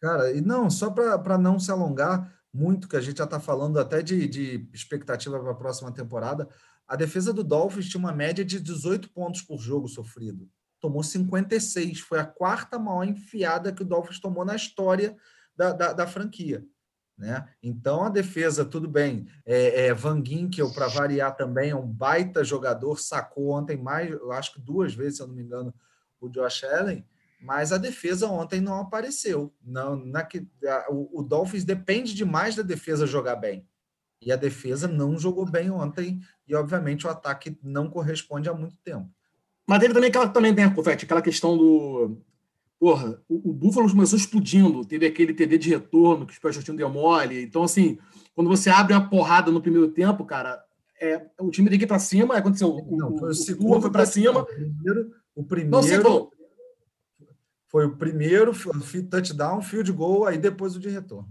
Cara, 0.00 0.32
e 0.32 0.40
não, 0.40 0.70
só 0.70 0.90
para 0.90 1.38
não 1.38 1.58
se 1.58 1.70
alongar 1.70 2.32
muito, 2.52 2.88
que 2.88 2.96
a 2.96 3.00
gente 3.00 3.18
já 3.18 3.24
está 3.24 3.40
falando 3.40 3.78
até 3.78 4.02
de, 4.02 4.28
de 4.28 4.68
expectativa 4.72 5.38
para 5.40 5.52
a 5.52 5.56
próxima 5.56 5.92
temporada, 5.92 6.48
a 6.86 6.96
defesa 6.96 7.32
do 7.32 7.44
Dolphins 7.44 7.88
tinha 7.88 8.00
uma 8.00 8.12
média 8.12 8.44
de 8.44 8.60
18 8.60 9.10
pontos 9.10 9.42
por 9.42 9.58
jogo 9.58 9.88
sofrido. 9.88 10.48
Tomou 10.80 11.02
56, 11.02 12.00
foi 12.00 12.18
a 12.18 12.24
quarta 12.24 12.78
maior 12.78 13.04
enfiada 13.04 13.72
que 13.72 13.82
o 13.82 13.86
Dolphins 13.86 14.20
tomou 14.20 14.44
na 14.44 14.56
história 14.56 15.16
da, 15.56 15.72
da, 15.72 15.92
da 15.92 16.06
franquia. 16.06 16.64
Né? 17.20 17.46
Então 17.62 18.02
a 18.02 18.08
defesa, 18.08 18.64
tudo 18.64 18.88
bem. 18.88 19.28
É, 19.44 19.88
é 19.88 19.94
Van 19.94 20.24
Ginkel, 20.24 20.72
para 20.72 20.88
variar 20.88 21.36
também, 21.36 21.70
é 21.70 21.76
um 21.76 21.86
baita 21.86 22.42
jogador, 22.42 22.98
sacou 22.98 23.50
ontem 23.50 23.76
mais, 23.76 24.10
eu 24.10 24.32
acho 24.32 24.54
que 24.54 24.60
duas 24.60 24.94
vezes, 24.94 25.18
se 25.18 25.22
eu 25.22 25.26
não 25.26 25.34
me 25.34 25.42
engano, 25.42 25.74
o 26.18 26.28
Josh 26.30 26.64
Allen 26.64 27.04
mas 27.42 27.72
a 27.72 27.78
defesa 27.78 28.26
ontem 28.26 28.60
não 28.60 28.78
apareceu. 28.78 29.50
Não, 29.64 29.96
na, 29.96 30.20
a, 30.20 30.92
o, 30.92 31.20
o, 31.20 31.22
Dolphins 31.22 31.64
depende 31.64 32.14
demais 32.14 32.54
da 32.54 32.62
defesa 32.62 33.06
jogar 33.06 33.36
bem. 33.36 33.66
E 34.20 34.30
a 34.30 34.36
defesa 34.36 34.86
não 34.86 35.18
jogou 35.18 35.46
bem 35.46 35.70
ontem, 35.70 36.20
e 36.46 36.54
obviamente 36.54 37.06
o 37.06 37.10
ataque 37.10 37.58
não 37.62 37.88
corresponde 37.88 38.50
há 38.50 38.52
muito 38.52 38.76
tempo. 38.84 39.08
Mas 39.66 39.78
teve 39.78 39.94
também 39.94 40.10
aquela 40.10 40.28
também 40.28 40.54
tem 40.54 40.70
Confete, 40.74 41.06
aquela 41.06 41.22
questão 41.22 41.56
do. 41.56 42.20
Porra, 42.80 43.22
o, 43.28 43.50
o 43.50 43.52
Buffalo 43.52 43.90
começou 43.90 44.18
explodindo, 44.18 44.86
teve 44.86 45.04
aquele 45.04 45.34
TD 45.34 45.58
de 45.58 45.68
retorno 45.68 46.26
que 46.26 46.32
o 46.32 46.36
Special 46.36 46.64
Team 46.64 46.76
deu 46.76 46.88
mole. 46.88 47.42
Então, 47.42 47.62
assim, 47.62 47.98
quando 48.34 48.48
você 48.48 48.70
abre 48.70 48.94
uma 48.94 49.06
porrada 49.06 49.52
no 49.52 49.60
primeiro 49.60 49.88
tempo, 49.88 50.24
cara, 50.24 50.64
é, 50.98 51.26
o 51.38 51.50
time 51.50 51.68
tem 51.68 51.78
que 51.78 51.84
ir 51.84 51.88
para 51.88 51.98
cima, 51.98 52.36
aconteceu. 52.36 52.74
O, 52.74 52.96
não, 52.96 53.18
foi 53.18 53.28
o, 53.28 53.32
o 53.32 53.34
segundo 53.34 53.82
foi 53.82 53.90
para 53.90 54.06
cima. 54.06 54.40
O 54.40 54.46
primeiro, 54.46 55.10
o 55.34 55.44
primeiro 55.44 56.02
não, 56.02 56.30
foi 57.68 57.84
o 57.84 57.96
primeiro 57.96 58.52
touchdown, 59.10 59.60
field 59.60 59.92
goal, 59.92 60.26
aí 60.26 60.38
depois 60.38 60.74
o 60.74 60.80
de 60.80 60.88
retorno. 60.88 61.28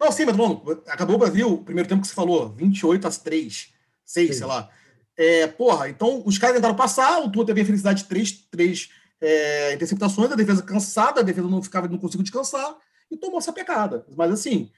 Não, 0.00 0.12
sim, 0.12 0.24
mas 0.24 0.36
bom, 0.36 0.64
acabou 0.86 1.16
o 1.16 1.18
Brasil, 1.18 1.52
o 1.54 1.64
primeiro 1.64 1.88
tempo 1.88 2.02
que 2.02 2.08
você 2.08 2.14
falou, 2.14 2.50
28 2.50 3.08
às 3.08 3.18
3, 3.18 3.74
6, 4.04 4.28
sim. 4.28 4.32
sei 4.32 4.46
lá. 4.46 4.70
É, 5.16 5.48
porra, 5.48 5.88
então 5.88 6.22
os 6.24 6.38
caras 6.38 6.56
tentaram 6.56 6.74
passar, 6.76 7.18
o 7.20 7.30
Tua 7.30 7.44
teve 7.44 7.62
a 7.62 7.64
felicidade 7.64 8.02
de 8.02 8.08
três, 8.08 8.32
três 8.50 8.90
é, 9.24 9.74
interceptações, 9.74 10.30
a 10.30 10.36
defesa 10.36 10.62
cansada, 10.62 11.20
a 11.20 11.24
defesa 11.24 11.48
não 11.48 11.62
ficava, 11.62 11.88
não 11.88 11.98
conseguiu 11.98 12.22
descansar 12.22 12.76
e 13.10 13.16
tomou 13.16 13.38
essa 13.38 13.52
pecada. 13.52 14.06
Mas 14.16 14.30
assim, 14.30 14.70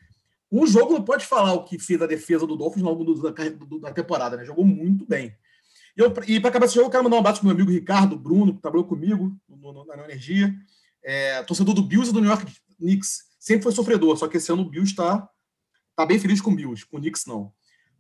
um 0.50 0.66
jogo 0.66 0.92
não 0.92 1.02
pode 1.02 1.26
falar 1.26 1.52
o 1.54 1.64
que 1.64 1.78
fez 1.78 2.00
a 2.00 2.06
defesa 2.06 2.46
do 2.46 2.56
Dolphins 2.56 2.84
ao 2.84 2.94
longo 2.94 3.14
da, 3.14 3.30
da 3.30 3.92
temporada, 3.92 4.36
né? 4.36 4.44
Jogou 4.44 4.64
muito 4.64 5.04
bem. 5.04 5.34
E, 6.28 6.40
para 6.40 6.50
acabar 6.50 6.66
esse 6.66 6.74
jogo, 6.74 6.86
eu 6.86 6.90
quero 6.90 7.02
mandar 7.02 7.16
um 7.16 7.20
abraço 7.20 7.40
pro 7.40 7.48
meu 7.48 7.56
amigo 7.56 7.70
Ricardo 7.70 8.16
Bruno, 8.16 8.54
que 8.54 8.60
trabalhou 8.60 8.84
comigo 8.86 9.34
no, 9.48 9.72
no, 9.72 9.84
na 9.86 10.04
Energia 10.04 10.54
é, 11.02 11.42
torcedor 11.44 11.74
do 11.74 11.82
Bills 11.82 12.10
e 12.10 12.12
do 12.12 12.20
New 12.20 12.28
York 12.28 12.52
Knicks. 12.78 13.24
Sempre 13.38 13.62
foi 13.62 13.72
sofredor, 13.72 14.16
só 14.16 14.28
que 14.28 14.36
esse 14.36 14.52
ano 14.52 14.62
o 14.62 14.68
Bills 14.68 14.90
está 14.90 15.28
tá 15.94 16.04
bem 16.04 16.18
feliz 16.18 16.40
com 16.40 16.50
o 16.50 16.54
Bills, 16.54 16.84
com 16.84 16.98
o 16.98 17.00
Knicks 17.00 17.24
não. 17.26 17.52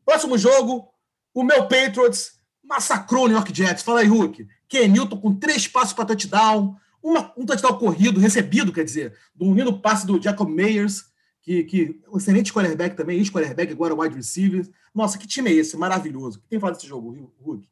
Próximo 0.04 0.36
jogo, 0.36 0.88
o 1.32 1.42
meu 1.42 1.68
Patriots 1.68 2.38
massacrou 2.62 3.24
o 3.24 3.28
New 3.28 3.36
York 3.36 3.54
Jets. 3.54 3.82
Fala 3.82 4.00
aí, 4.00 4.06
Hulk. 4.06 4.46
Kenilton 4.68 5.16
com 5.18 5.34
três 5.34 5.66
passos 5.68 5.92
para 5.92 6.06
touchdown, 6.06 6.76
uma, 7.02 7.32
um 7.36 7.46
touchdown 7.46 7.78
corrido, 7.78 8.20
recebido, 8.20 8.72
quer 8.72 8.84
dizer, 8.84 9.14
do 9.34 9.52
lindo 9.54 9.78
passe 9.80 10.06
do 10.06 10.20
Jacob 10.20 10.48
Meyers, 10.48 11.04
que, 11.42 11.64
que 11.64 12.00
um 12.12 12.18
excelente 12.18 12.52
quarterback 12.52 12.96
também, 12.96 13.18
ex-quarterback, 13.18 13.72
agora 13.72 13.94
wide 13.94 14.16
receiver. 14.16 14.68
Nossa, 14.94 15.16
que 15.16 15.26
time 15.26 15.50
é 15.50 15.54
esse? 15.54 15.76
Maravilhoso. 15.76 16.38
O 16.38 16.42
que 16.42 16.48
tem 16.48 16.58
falado 16.58 16.76
desse 16.76 16.88
jogo, 16.88 17.32
Hulk? 17.40 17.68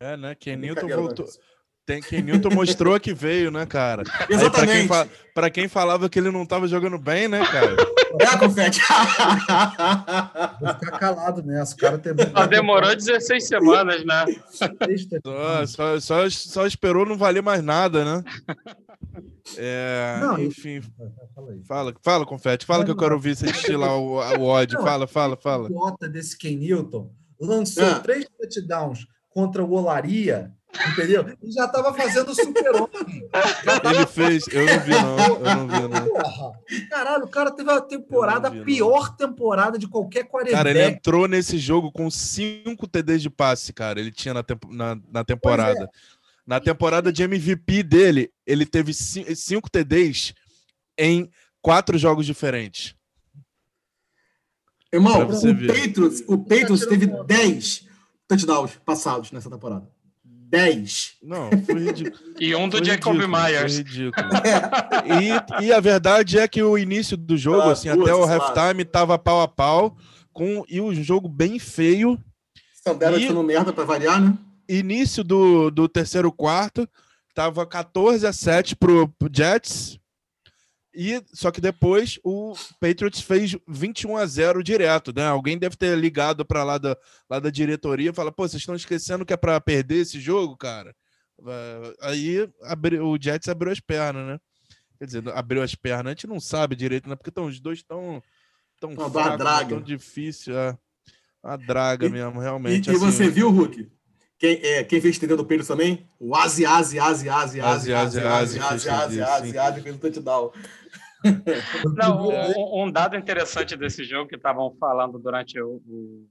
É, 0.00 0.16
né? 0.16 0.34
Kenilton 0.34 0.88
voltou. 0.88 1.26
Tem 1.84 2.00
que 2.00 2.22
Newton 2.22 2.50
mostrou 2.50 2.98
que 3.00 3.12
veio, 3.12 3.50
né, 3.50 3.66
cara? 3.66 4.04
Exatamente. 4.30 4.88
Para 4.88 5.08
quem, 5.08 5.14
fa... 5.34 5.50
quem, 5.50 5.68
falava 5.68 6.08
que 6.08 6.18
ele 6.18 6.30
não 6.30 6.44
estava 6.44 6.68
jogando 6.68 6.96
bem, 6.96 7.26
né, 7.26 7.44
cara? 7.44 7.76
É, 8.20 8.38
Confete. 8.38 8.80
Vou 10.60 10.74
ficar 10.74 10.98
calado 10.98 11.42
nessa. 11.42 11.74
O 11.74 11.78
cara 11.78 11.98
tem... 11.98 12.12
Só 12.14 12.46
demorou 12.46 12.94
16 12.94 13.46
semanas, 13.46 14.04
né? 14.04 14.24
Só, 14.50 14.66
só, 15.66 16.00
só, 16.00 16.30
só, 16.30 16.66
esperou 16.66 17.06
não 17.06 17.16
valer 17.16 17.42
mais 17.42 17.62
nada, 17.62 18.04
né? 18.04 18.24
É, 19.56 20.18
não, 20.20 20.38
enfim. 20.38 20.80
Fala, 21.66 21.94
fala, 22.02 22.26
Confete. 22.26 22.64
Fala 22.64 22.80
não, 22.80 22.84
que 22.86 22.90
eu 22.90 22.96
quero 22.96 23.14
ouvir 23.14 23.36
você 23.36 23.46
destilar 23.46 23.96
o, 23.96 24.16
o 24.16 24.44
ódio. 24.44 24.78
Não, 24.78 24.84
fala, 24.84 25.06
fala, 25.06 25.36
fala. 25.36 25.68
O 25.70 25.96
desse 26.08 26.36
Ken 26.36 26.56
Newton 26.56 27.10
lançou 27.40 27.84
ah. 27.84 28.00
três 28.00 28.26
touchdowns 28.38 29.06
contra 29.28 29.64
o 29.64 29.72
Olaria 29.72 30.52
Entendeu? 30.92 31.36
E 31.42 31.52
já 31.52 31.66
estava 31.66 31.92
fazendo 31.92 32.34
super-homem. 32.34 33.28
Ele 33.84 34.06
fez, 34.06 34.46
eu 34.48 34.66
não 34.66 34.80
vi, 34.80 34.90
não. 34.90 35.18
Eu 35.18 35.56
não 35.56 35.68
vi, 35.68 35.88
não. 35.88 36.08
Porra. 36.08 36.60
Caralho, 36.88 37.24
o 37.24 37.28
cara 37.28 37.50
teve 37.50 37.70
a 37.70 37.80
temporada, 37.80 38.48
vi, 38.48 38.64
pior 38.64 39.10
não. 39.10 39.16
temporada 39.16 39.78
de 39.78 39.86
qualquer 39.86 40.24
quarentena. 40.24 40.56
Cara, 40.56 40.70
ele 40.70 40.82
entrou 40.82 41.28
nesse 41.28 41.58
jogo 41.58 41.92
com 41.92 42.10
cinco 42.10 42.88
TDs 42.88 43.20
de 43.20 43.28
passe, 43.28 43.72
cara. 43.72 44.00
Ele 44.00 44.10
tinha 44.10 44.32
na, 44.32 44.42
temp 44.42 44.64
na, 44.70 44.98
na 45.10 45.22
temporada. 45.22 45.84
É. 45.84 45.88
Na 46.44 46.58
temporada 46.58 47.12
de 47.12 47.22
MVP 47.22 47.82
dele, 47.84 48.32
ele 48.44 48.66
teve 48.66 48.92
cinco 48.92 49.70
TDs 49.70 50.34
em 50.98 51.30
quatro 51.60 51.96
jogos 51.96 52.26
diferentes. 52.26 52.96
Irmão, 54.92 55.22
o 55.22 55.66
Patriots, 55.66 56.24
o 56.26 56.38
Patriots 56.38 56.86
teve 56.86 57.06
10 57.06 57.86
touchdowns 58.26 58.72
passados 58.84 59.30
nessa 59.30 59.48
temporada. 59.48 59.88
10. 60.52 61.14
Não, 61.22 61.48
foi 61.64 61.86
ridículo. 61.86 62.18
e 62.38 62.54
um 62.54 62.68
do 62.68 62.76
foi 62.76 62.86
Jacob 62.86 63.14
ridículo, 63.14 63.42
Myers. 63.42 63.74
Foi 63.74 63.82
ridículo. 63.82 64.28
e, 65.58 65.64
e 65.64 65.72
a 65.72 65.80
verdade 65.80 66.38
é 66.38 66.46
que 66.46 66.62
o 66.62 66.76
início 66.76 67.16
do 67.16 67.38
jogo, 67.38 67.70
ah, 67.70 67.72
assim, 67.72 67.90
duas, 67.90 68.02
até 68.02 68.14
o 68.14 68.24
halftime, 68.24 68.84
tava 68.84 69.18
pau 69.18 69.40
a 69.40 69.48
pau, 69.48 69.96
com, 70.30 70.62
e 70.68 70.78
um 70.78 70.94
jogo 70.94 71.26
bem 71.26 71.58
feio. 71.58 72.22
Sandera 72.84 73.18
e, 73.18 73.28
sendo 73.28 73.42
merda 73.42 73.72
para 73.72 73.84
variar, 73.84 74.20
né? 74.20 74.36
Início 74.68 75.24
do, 75.24 75.70
do 75.70 75.88
terceiro 75.88 76.30
quarto, 76.30 76.86
tava 77.34 77.64
14 77.64 78.26
a 78.26 78.32
7 78.32 78.76
pro, 78.76 79.08
pro 79.08 79.30
Jets, 79.34 79.98
e 80.94 81.22
só 81.32 81.50
que 81.50 81.60
depois 81.60 82.18
o 82.22 82.54
Patriots 82.80 83.20
fez 83.20 83.56
21 83.68 84.16
a 84.16 84.26
0 84.26 84.62
direto, 84.62 85.12
né? 85.14 85.26
Alguém 85.26 85.56
deve 85.58 85.76
ter 85.76 85.96
ligado 85.98 86.44
para 86.44 86.62
lá 86.64 86.76
da, 86.78 86.96
lá 87.30 87.38
da 87.40 87.50
diretoria 87.50 88.10
e 88.10 88.14
fala: 88.14 88.30
"Pô, 88.32 88.46
vocês 88.46 88.60
estão 88.62 88.74
esquecendo 88.74 89.24
que 89.24 89.32
é 89.32 89.36
para 89.36 89.60
perder 89.60 89.96
esse 90.02 90.20
jogo, 90.20 90.56
cara?" 90.56 90.94
Aí 92.00 92.48
o 93.00 93.18
Jets 93.20 93.48
abriu 93.48 93.72
as 93.72 93.80
pernas, 93.80 94.26
né? 94.26 94.38
Quer 94.98 95.06
dizer, 95.06 95.28
abriu 95.30 95.62
as 95.62 95.74
pernas, 95.74 96.06
a 96.06 96.10
gente 96.14 96.26
não 96.28 96.38
sabe 96.38 96.76
direito, 96.76 97.08
né? 97.08 97.16
Porque 97.16 97.30
tão, 97.30 97.46
os 97.46 97.58
dois 97.60 97.78
estão 97.78 98.22
tão 98.80 98.94
draga. 99.10 99.68
tão 99.70 99.80
difícil. 99.80 100.56
É. 100.56 100.76
Uma 101.42 101.56
draga 101.56 102.06
E- 102.06 102.10
mesmo, 102.10 102.40
E, 102.40 102.44
realmente. 102.44 102.86
e 102.88 102.90
assim, 102.90 102.98
você 103.00 103.28
viu, 103.28 103.50
Hulk? 103.50 103.90
Quem, 104.42 104.58
é, 104.60 104.82
quem 104.82 105.00
fez 105.00 105.16
trilha 105.20 105.36
do 105.36 105.44
Pedro 105.46 105.64
também? 105.64 106.04
O 106.18 106.34
Azi, 106.34 106.66
Azi, 106.66 106.98
Azi, 106.98 107.30
Azi, 107.30 107.60
Azi, 107.60 107.92
Azi, 107.92 108.18
Azi, 108.18 108.58
Azi, 108.58 108.58
Azi, 108.90 108.90
Azi, 109.22 109.56
Azi, 109.56 109.80
fez 109.82 109.94
um 109.94 109.98
touchdown. 110.00 110.50
Não, 111.96 112.28
um, 112.28 112.82
um 112.82 112.90
dado 112.90 113.14
interessante 113.16 113.76
desse 113.76 114.02
jogo 114.04 114.28
que 114.28 114.34
estavam 114.34 114.74
falando 114.80 115.16
durante 115.16 115.60
o, 115.60 115.80
o- 115.86 116.26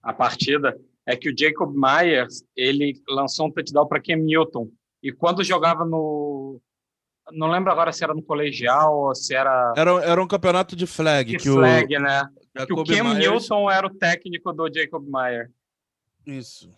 a 0.00 0.12
partida 0.12 0.78
é 1.04 1.16
que 1.16 1.28
o 1.28 1.34
Jacob 1.36 1.74
Myers 1.74 2.44
ele 2.56 3.02
lançou 3.08 3.48
um 3.48 3.50
touchdown 3.50 3.88
para 3.88 4.00
Cam 4.00 4.14
Newton 4.18 4.68
e 5.02 5.10
quando 5.10 5.42
jogava 5.42 5.84
no 5.84 6.60
não 7.32 7.50
lembro 7.50 7.72
agora 7.72 7.90
se 7.90 8.04
era 8.04 8.14
no 8.14 8.22
colegial 8.22 8.96
ou 8.96 9.14
se 9.14 9.34
era 9.34 9.72
Era, 9.76 9.90
era 10.04 10.22
um 10.22 10.28
campeonato 10.28 10.76
de 10.76 10.86
flag. 10.86 11.32
que 11.32 11.38
que 11.38 11.48
flag, 11.50 11.98
né? 11.98 12.28
o 12.60 12.66
Que 12.66 12.72
o 12.74 12.84
Cam 12.84 13.02
Myers- 13.02 13.18
Newton 13.18 13.68
era 13.68 13.86
o 13.88 13.90
técnico 13.94 14.52
do 14.52 14.70
Jacob 14.72 15.04
Myers. 15.04 15.50
Isso. 16.24 16.70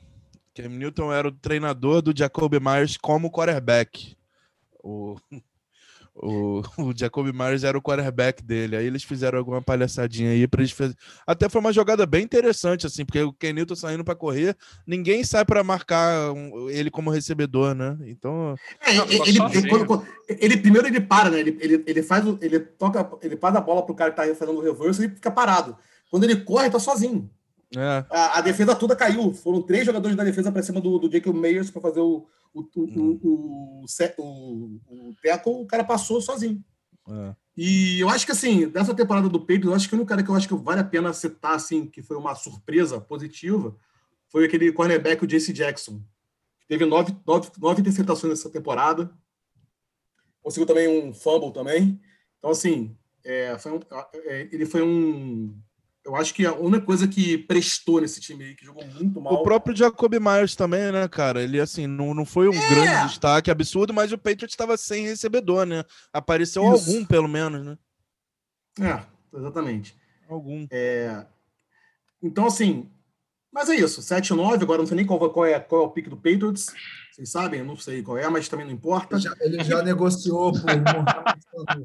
Cam 0.57 0.68
Newton 0.70 1.12
era 1.12 1.28
o 1.28 1.32
treinador 1.32 2.00
do 2.02 2.16
Jacob 2.16 2.52
Myers 2.61 2.96
como 2.96 3.30
quarterback. 3.30 4.16
O, 4.82 5.16
o, 6.14 6.62
o 6.78 6.92
Jacob 6.96 7.26
Myers 7.32 7.62
era 7.62 7.76
o 7.76 7.82
quarterback 7.82 8.42
dele. 8.42 8.74
Aí 8.76 8.86
eles 8.86 9.02
fizeram 9.02 9.38
alguma 9.38 9.61
palhaçadinha 9.61 10.30
aí 10.30 10.48
para 10.48 10.62
eles 10.62 10.72
fazer. 10.72 10.94
Até 11.26 11.48
foi 11.48 11.61
uma 11.61 11.72
jogada 11.72 12.07
bem 12.07 12.24
interessante, 12.24 12.86
assim, 12.86 13.04
porque 13.04 13.20
o 13.20 13.32
Cam 13.34 13.52
Newton 13.52 13.74
saindo 13.76 14.02
para 14.04 14.14
correr, 14.14 14.57
ninguém 14.86 15.22
sai 15.24 15.44
para 15.44 15.62
marcar 15.62 16.32
um- 16.32 16.70
ele 16.70 16.90
como 16.90 17.11
recebedor, 17.11 17.74
né? 17.74 17.96
Então, 18.07 18.54
É, 18.80 18.94
Não, 18.94 19.04
ele, 19.04 19.14
ele, 19.28 19.36
sozinho. 19.38 19.68
quando- 19.68 19.86
quando- 19.86 20.07
ele- 20.28 20.57
primeiro 20.57 20.86
ele 20.88 21.00
para, 21.00 21.28
né? 21.30 21.38
Ele, 21.40 21.59
ele, 21.61 21.84
ele 21.86 22.02
faz 22.02 22.26
o- 22.26 22.38
ele 22.40 22.61
toca, 22.61 23.11
ele 23.22 23.36
faz 23.36 23.54
a 23.54 23.61
bola 23.61 23.84
pro 23.84 23.94
cara 23.94 24.11
que 24.11 24.16
tá 24.16 24.34
fazendo 24.34 24.57
o 24.59 24.62
reverso 24.62 25.04
e 25.04 25.09
fica 25.11 25.30
parado. 25.30 25.76
Quando 26.11 26.24
ele 26.24 26.36
corre, 26.36 26.70
tá 26.70 26.78
sozinho. 26.78 27.28
É. 27.77 28.07
A, 28.11 28.39
a 28.39 28.41
defesa 28.41 28.74
toda 28.74 28.97
caiu. 28.97 29.33
Foram 29.33 29.62
três 29.62 29.85
jogadores 29.87 30.16
da 30.16 30.24
defesa 30.24 30.51
para 30.51 30.62
cima 30.62 30.81
do, 30.81 30.99
do 30.99 31.11
Jacob 31.11 31.35
Meyers 31.37 31.70
para 31.70 31.83
fazer 31.83 32.01
o 32.01 32.27
o, 32.55 32.61
o, 32.61 32.85
Hum. 32.85 33.20
o, 33.22 33.85
o, 33.85 33.87
o, 34.18 35.09
o 35.11 35.14
tackle, 35.22 35.53
o 35.53 35.66
cara 35.66 35.85
passou 35.85 36.20
sozinho. 36.22 36.64
é. 37.09 37.35
E 37.59 38.01
eu 38.01 38.09
acho 38.11 38.24
que 38.27 38.33
assim, 38.33 38.68
dessa 38.68 38.95
temporada 38.95 39.29
do 39.29 39.41
Pedro, 39.41 39.70
eu 39.70 39.74
acho 39.74 39.89
que 39.89 39.95
o 39.95 39.97
único 39.97 40.09
cara 40.09 40.22
que 40.22 40.29
eu 40.31 40.35
acho 40.35 40.47
que 40.49 40.55
vale 40.55 40.81
a 40.81 40.85
pena 40.85 41.12
citar 41.12 41.55
assim, 41.55 41.87
que 41.87 42.03
foi 42.03 42.16
uma 42.16 42.35
surpresa 42.35 43.01
positiva, 43.01 43.74
foi 44.29 44.45
aquele 44.47 44.72
cornerback, 44.72 45.22
o 45.22 45.27
JC 45.27 45.53
Jackson. 45.55 46.01
Teve 46.68 46.85
nove, 46.87 47.14
nove, 47.27 47.49
nove 47.59 47.81
interceptações 47.81 48.31
nessa 48.31 48.51
temporada. 48.51 49.11
Conseguiu 50.43 50.66
também 50.66 50.87
um 50.89 51.12
fumble 51.14 51.53
também. 51.53 52.01
Então, 52.39 52.51
assim, 52.51 52.97
é, 53.24 53.57
foi 53.59 53.72
um- 53.72 53.81
é, 54.24 54.49
ele 54.53 54.66
foi 54.66 54.83
um. 54.83 55.59
Eu 56.07 56.14
acho 56.14 56.32
que 56.32 56.46
a 56.46 56.54
única 56.54 56.86
coisa 56.86 57.09
que 57.09 57.36
prestou 57.36 58.00
nesse 58.00 58.20
time 58.20 58.44
aí, 58.44 58.54
que 58.54 58.64
jogou 58.64 58.86
muito 58.86 59.20
mal. 59.20 59.32
O 59.34 59.42
próprio 59.42 59.74
Jacob 59.76 60.14
Myers 60.20 60.54
também, 60.54 60.92
né, 60.92 61.09
cara? 61.09 61.42
Ele, 61.42 61.59
assim, 61.61 61.88
não, 61.88 62.14
não 62.14 62.24
foi 62.24 62.48
um 62.48 62.54
É. 62.54 62.68
grande 62.68 63.09
destaque 63.09 63.50
absurdo, 63.50 63.92
mas 63.92 64.12
o 64.12 64.16
Patriots 64.16 64.52
estava 64.52 64.76
sem 64.76 65.04
recebedor, 65.04 65.66
né? 65.66 65.84
Apareceu 66.12 66.62
Isso. 66.72 66.88
algum, 66.90 67.04
pelo 67.04 67.26
menos, 67.26 67.66
né? 67.66 67.76
É, 68.80 69.02
exatamente. 69.36 69.96
Algum. 70.28 70.68
Então, 72.22 72.46
assim, 72.46 72.88
mas 73.57 73.70
é 73.70 73.74
isso. 73.76 74.02
7-9, 74.02 74.62
agora 74.62 74.78
não 74.80 74.86
sei 74.86 74.96
nem 74.96 75.07
qual, 75.07 75.18
qual, 75.30 75.46
é, 75.46 75.59
qual 75.59 75.82
é 75.82 75.84
o 75.86 75.90
pique 75.90 76.11
do 76.11 76.16
Patriots. 76.16 76.66
Vocês 77.11 77.30
sabem? 77.30 77.61
Eu 77.61 77.64
não 77.66 77.76
sei 77.76 78.02
qual 78.02 78.18
é, 78.18 78.28
mas 78.28 78.46
também 78.46 78.66
não 78.66 78.74
importa. 78.74 79.16
Ele 79.16 79.22
já, 79.22 79.34
ele 79.40 79.64
já 79.64 79.82
negociou 79.82 80.52
por. 80.52 80.61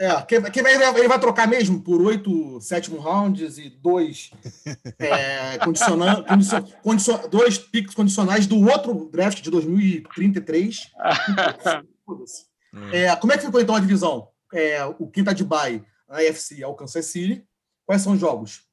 É, 0.02 0.22
quem, 0.24 0.42
quem 0.52 0.62
vai, 0.62 0.74
ele 1.00 1.08
vai 1.08 1.18
trocar 1.18 1.48
mesmo 1.48 1.82
por 1.82 2.02
oito 2.02 2.60
sétimo 2.60 3.00
rounds 3.00 3.58
e 3.58 3.70
dois 3.70 4.30
é, 5.00 5.58
condiciona, 5.60 6.22
condicion, 6.24 6.62
condicion- 6.84 7.30
dois 7.30 7.58
piques 7.58 7.96
condicionais 7.96 8.46
do 8.46 8.60
outro 8.70 9.10
draft 9.10 9.42
de 9.42 9.50
2033. 9.50 10.92
Foda-se. 12.06 12.46
É, 12.92 13.16
como 13.16 13.32
é 13.32 13.38
que 13.38 13.46
ficou 13.46 13.62
então 13.62 13.74
a 13.74 13.80
divisão? 13.80 14.28
É, 14.54 14.84
o 14.84 15.08
quinta 15.08 15.34
de 15.34 15.46
bye, 15.46 15.82
a 16.10 16.18
AFC, 16.18 16.62
é 16.62 16.68
o 16.68 16.74
Kansas 16.74 17.06
City. 17.06 17.46
Quais 17.86 18.02
são 18.02 18.12
os 18.12 18.20
jogos? 18.20 18.64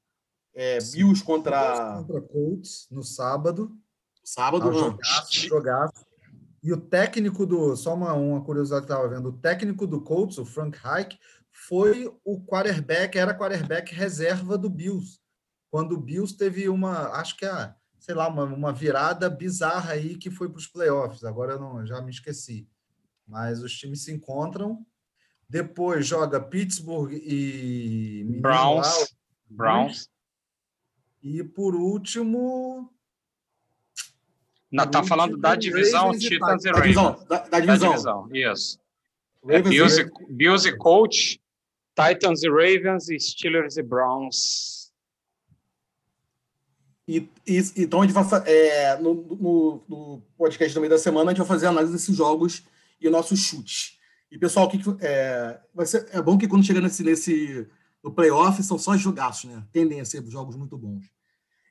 É, 0.58 0.78
Bills 0.78 1.22
contra 1.22 2.02
contra 2.02 2.20
Colts 2.20 2.88
no 2.90 3.04
sábado. 3.04 3.78
sábado. 4.24 4.68
Ah, 4.68 4.72
jogaço, 4.72 5.46
jogaço. 5.46 6.06
E 6.60 6.72
o 6.72 6.80
técnico 6.80 7.46
do. 7.46 7.76
Só 7.76 7.94
uma, 7.94 8.12
uma 8.14 8.44
curiosidade 8.44 8.84
que 8.84 8.90
eu 8.90 8.96
estava 8.96 9.14
vendo: 9.14 9.28
o 9.28 9.38
técnico 9.38 9.86
do 9.86 10.00
Colts, 10.00 10.36
o 10.36 10.44
Frank 10.44 10.76
Reich, 10.82 11.16
foi 11.52 12.12
o 12.24 12.44
quarterback, 12.44 13.16
era 13.16 13.38
quarterback 13.38 13.94
reserva 13.94 14.58
do 14.58 14.68
Bills. 14.68 15.20
Quando 15.70 15.92
o 15.92 16.00
Bills 16.00 16.36
teve 16.36 16.68
uma. 16.68 17.12
Acho 17.12 17.36
que 17.36 17.46
é, 17.46 17.72
sei 18.00 18.16
lá, 18.16 18.26
uma, 18.26 18.42
uma 18.42 18.72
virada 18.72 19.30
bizarra 19.30 19.92
aí 19.92 20.16
que 20.16 20.28
foi 20.28 20.48
para 20.48 20.58
os 20.58 20.66
playoffs. 20.66 21.22
Agora 21.22 21.52
eu 21.52 21.60
não, 21.60 21.86
já 21.86 22.02
me 22.02 22.10
esqueci. 22.10 22.68
Mas 23.24 23.62
os 23.62 23.72
times 23.72 24.02
se 24.02 24.12
encontram. 24.12 24.84
Depois 25.48 26.04
joga 26.04 26.40
Pittsburgh 26.40 27.12
e 27.12 28.40
lá, 29.00 29.06
Browns. 29.48 30.10
E 31.22 31.42
por 31.42 31.74
último, 31.74 32.90
Não, 34.70 34.84
tá 34.86 34.98
último, 35.00 35.08
falando 35.08 35.36
da 35.36 35.54
divisão 35.54 36.06
Ravens 36.06 36.22
Titans 36.24 36.64
e 36.64 36.70
da 36.70 36.72
Ravens. 36.78 36.94
divisão. 36.94 37.26
Da, 37.28 37.38
da 37.38 37.48
Da 37.48 37.60
divisão. 37.60 37.90
divisão, 37.90 38.28
isso. 38.32 38.80
É 39.48 39.56
Ravens 39.56 39.68
Bills, 39.74 40.00
e, 40.00 40.32
Bills 40.32 40.68
e 40.68 40.76
Colts, 40.76 41.38
Titans 41.94 42.42
e 42.42 42.48
Ravens 42.48 43.08
e 43.08 43.18
Steelers 43.18 43.76
e 43.76 43.82
Browns. 43.82 44.92
E, 47.06 47.28
e- 47.46 47.72
então 47.78 48.02
a 48.02 48.06
gente 48.06 48.12
vai 48.14 48.24
é, 48.46 48.96
no, 48.98 49.14
no, 49.14 49.82
no 49.88 50.22
podcast 50.36 50.74
do 50.74 50.80
meio 50.80 50.90
da 50.90 50.98
semana 50.98 51.30
a 51.30 51.34
gente 51.34 51.38
vai 51.38 51.46
fazer 51.48 51.66
a 51.66 51.70
análise 51.70 51.92
desses 51.92 52.14
jogos 52.14 52.62
e 53.00 53.08
nossos 53.08 53.40
chutes. 53.40 53.98
E 54.30 54.36
pessoal, 54.38 54.66
o 54.66 54.70
que, 54.70 54.78
que- 54.78 54.96
é, 55.00 55.58
vai 55.74 55.86
ser, 55.86 56.06
é 56.12 56.20
bom 56.20 56.36
que 56.36 56.46
quando 56.46 56.64
chega 56.66 56.80
nesse, 56.82 57.02
nesse 57.02 57.66
no 58.02 58.12
playoff 58.12 58.62
são 58.62 58.78
só 58.78 58.96
jogaços, 58.96 59.50
né? 59.50 59.64
Tendem 59.72 60.00
a 60.00 60.04
ser 60.04 60.24
jogos 60.26 60.56
muito 60.56 60.76
bons. 60.76 61.06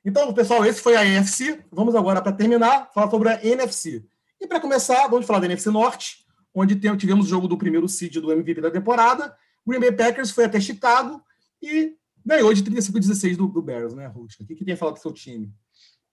Então, 0.04 0.32
pessoal, 0.32 0.64
esse 0.64 0.80
foi 0.80 0.96
a 0.96 1.04
NFC. 1.04 1.64
Vamos 1.70 1.94
agora 1.94 2.22
para 2.22 2.32
terminar 2.32 2.90
falar 2.92 3.10
sobre 3.10 3.28
a 3.30 3.44
NFC. 3.44 4.04
E 4.40 4.46
para 4.46 4.60
começar, 4.60 5.06
vamos 5.08 5.26
falar 5.26 5.40
da 5.40 5.46
NFC 5.46 5.70
Norte, 5.70 6.24
onde 6.54 6.76
tivemos 6.96 7.26
o 7.26 7.28
jogo 7.28 7.48
do 7.48 7.58
primeiro 7.58 7.88
seed 7.88 8.14
do 8.20 8.32
MVP 8.32 8.60
da 8.60 8.70
temporada. 8.70 9.36
O 9.64 9.70
Green 9.70 9.80
Bay 9.80 9.92
Packers 9.92 10.30
foi 10.30 10.44
até 10.44 10.60
Chicago 10.60 11.22
e 11.60 11.94
ganhou 12.24 12.52
de 12.54 12.62
35 12.62 12.96
a 12.96 13.00
16 13.00 13.36
do, 13.36 13.48
do 13.48 13.60
Bears, 13.62 13.94
né, 13.94 14.06
Ruska? 14.06 14.42
O 14.42 14.46
que, 14.46 14.54
que 14.54 14.64
tem 14.64 14.74
a 14.74 14.76
falar 14.76 14.92
do 14.92 14.98
seu 14.98 15.12
time? 15.12 15.52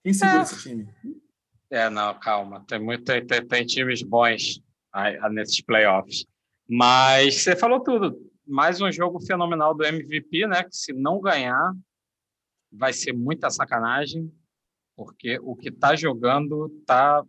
Quem 0.02 0.12
segura 0.12 0.40
É. 0.40 0.42
esse 0.42 0.60
time? 0.60 0.88
É, 1.70 1.90
não, 1.90 2.14
calma. 2.18 2.64
Tem, 2.66 2.78
muito, 2.78 3.04
tem, 3.04 3.24
tem, 3.26 3.46
tem 3.46 3.66
times 3.66 4.02
bons 4.02 4.60
aí, 4.92 5.18
ah, 5.20 5.28
nesses 5.28 5.60
playoffs. 5.60 6.24
Mas 6.68 7.42
você 7.42 7.54
falou 7.56 7.80
tudo. 7.80 8.16
Mais 8.46 8.80
um 8.80 8.92
jogo 8.92 9.20
fenomenal 9.20 9.74
do 9.74 9.84
MVP, 9.84 10.46
né? 10.46 10.62
Que 10.62 10.76
se 10.76 10.92
não 10.92 11.20
ganhar, 11.20 11.74
vai 12.72 12.92
ser 12.92 13.12
muita 13.12 13.50
sacanagem, 13.50 14.32
porque 14.96 15.38
o 15.42 15.56
que 15.56 15.70
tá 15.70 15.96
jogando 15.96 16.68
tá 16.86 17.24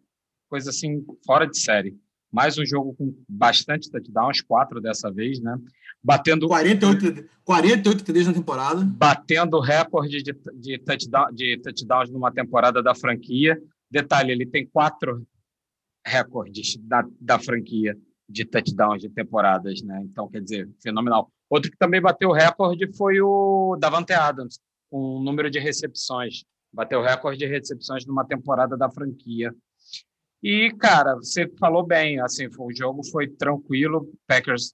coisa 0.47 0.69
assim 0.69 1.03
fora 1.25 1.47
de 1.47 1.57
série. 1.57 1.97
Mais 2.31 2.57
um 2.57 2.65
jogo 2.65 2.93
com 2.93 3.15
bastante 3.27 3.89
touchdowns, 3.89 4.41
quatro 4.41 4.79
dessa 4.79 5.11
vez, 5.11 5.39
né? 5.39 5.57
Batendo 6.03 6.47
48, 6.47 7.27
48 7.43 8.03
TDs 8.03 8.27
na 8.27 8.33
temporada. 8.33 8.83
batendo 8.85 9.59
recorde 9.59 10.21
de, 10.21 10.33
de, 10.53 10.77
touchdown, 10.77 11.33
de 11.33 11.57
touchdowns 11.57 12.11
numa 12.11 12.31
temporada 12.31 12.83
da 12.83 12.93
franquia. 12.93 13.59
Detalhe, 13.89 14.31
ele 14.31 14.45
tem 14.45 14.67
quatro 14.67 15.25
recordes 16.05 16.77
da, 16.77 17.03
da 17.19 17.39
franquia 17.39 17.97
de 18.29 18.45
touchdowns 18.45 19.01
de 19.01 19.09
temporadas, 19.09 19.81
né? 19.81 20.01
Então, 20.03 20.27
quer 20.27 20.41
dizer, 20.41 20.69
fenomenal. 20.81 21.31
Outro 21.49 21.71
que 21.71 21.77
também 21.77 22.01
bateu 22.01 22.29
o 22.29 22.33
recorde 22.33 22.91
foi 22.95 23.21
o 23.21 23.77
Davante 23.79 24.13
Adams, 24.13 24.59
com 24.89 25.17
um 25.17 25.23
número 25.23 25.49
de 25.49 25.59
recepções. 25.59 26.43
Bateu 26.73 26.99
o 26.99 27.03
recorde 27.03 27.39
de 27.39 27.45
recepções 27.45 28.05
numa 28.05 28.25
temporada 28.25 28.75
da 28.75 28.89
franquia. 28.89 29.53
E, 30.43 30.71
cara, 30.77 31.15
você 31.15 31.47
falou 31.59 31.85
bem, 31.85 32.19
assim, 32.19 32.47
o 32.59 32.71
jogo 32.71 33.03
foi 33.09 33.27
tranquilo, 33.27 34.11
Packers 34.27 34.73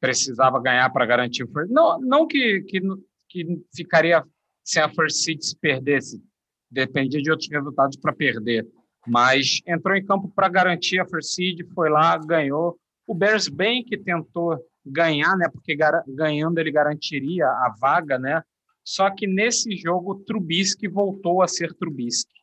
precisava 0.00 0.60
ganhar 0.60 0.90
para 0.90 1.06
garantir 1.06 1.44
o 1.44 1.48
first. 1.48 1.70
Não, 1.70 1.98
não 2.00 2.26
que, 2.26 2.62
que, 2.62 2.80
que 3.28 3.62
ficaria 3.74 4.24
sem 4.64 4.82
a 4.82 4.88
first 4.88 5.24
seed 5.24 5.42
se 5.42 5.56
perdesse, 5.56 6.22
dependia 6.70 7.20
de 7.20 7.30
outros 7.30 7.50
resultados 7.50 7.96
para 7.96 8.12
perder, 8.12 8.66
mas 9.06 9.60
entrou 9.66 9.96
em 9.96 10.04
campo 10.04 10.28
para 10.28 10.48
garantir 10.48 11.00
a 11.00 11.06
first 11.06 11.34
seed, 11.34 11.66
foi 11.74 11.88
lá, 11.88 12.16
ganhou. 12.18 12.78
O 13.06 13.14
Bears 13.14 13.48
bem 13.48 13.84
que 13.84 13.96
tentou 13.96 14.58
ganhar, 14.84 15.36
né, 15.36 15.48
porque 15.52 15.76
ganhando 16.08 16.58
ele 16.58 16.70
garantiria 16.70 17.46
a 17.46 17.74
vaga, 17.78 18.18
né? 18.18 18.42
Só 18.84 19.10
que 19.10 19.26
nesse 19.26 19.76
jogo 19.76 20.16
Trubisky 20.24 20.88
voltou 20.88 21.42
a 21.42 21.48
ser 21.48 21.74
Trubisky. 21.74 22.40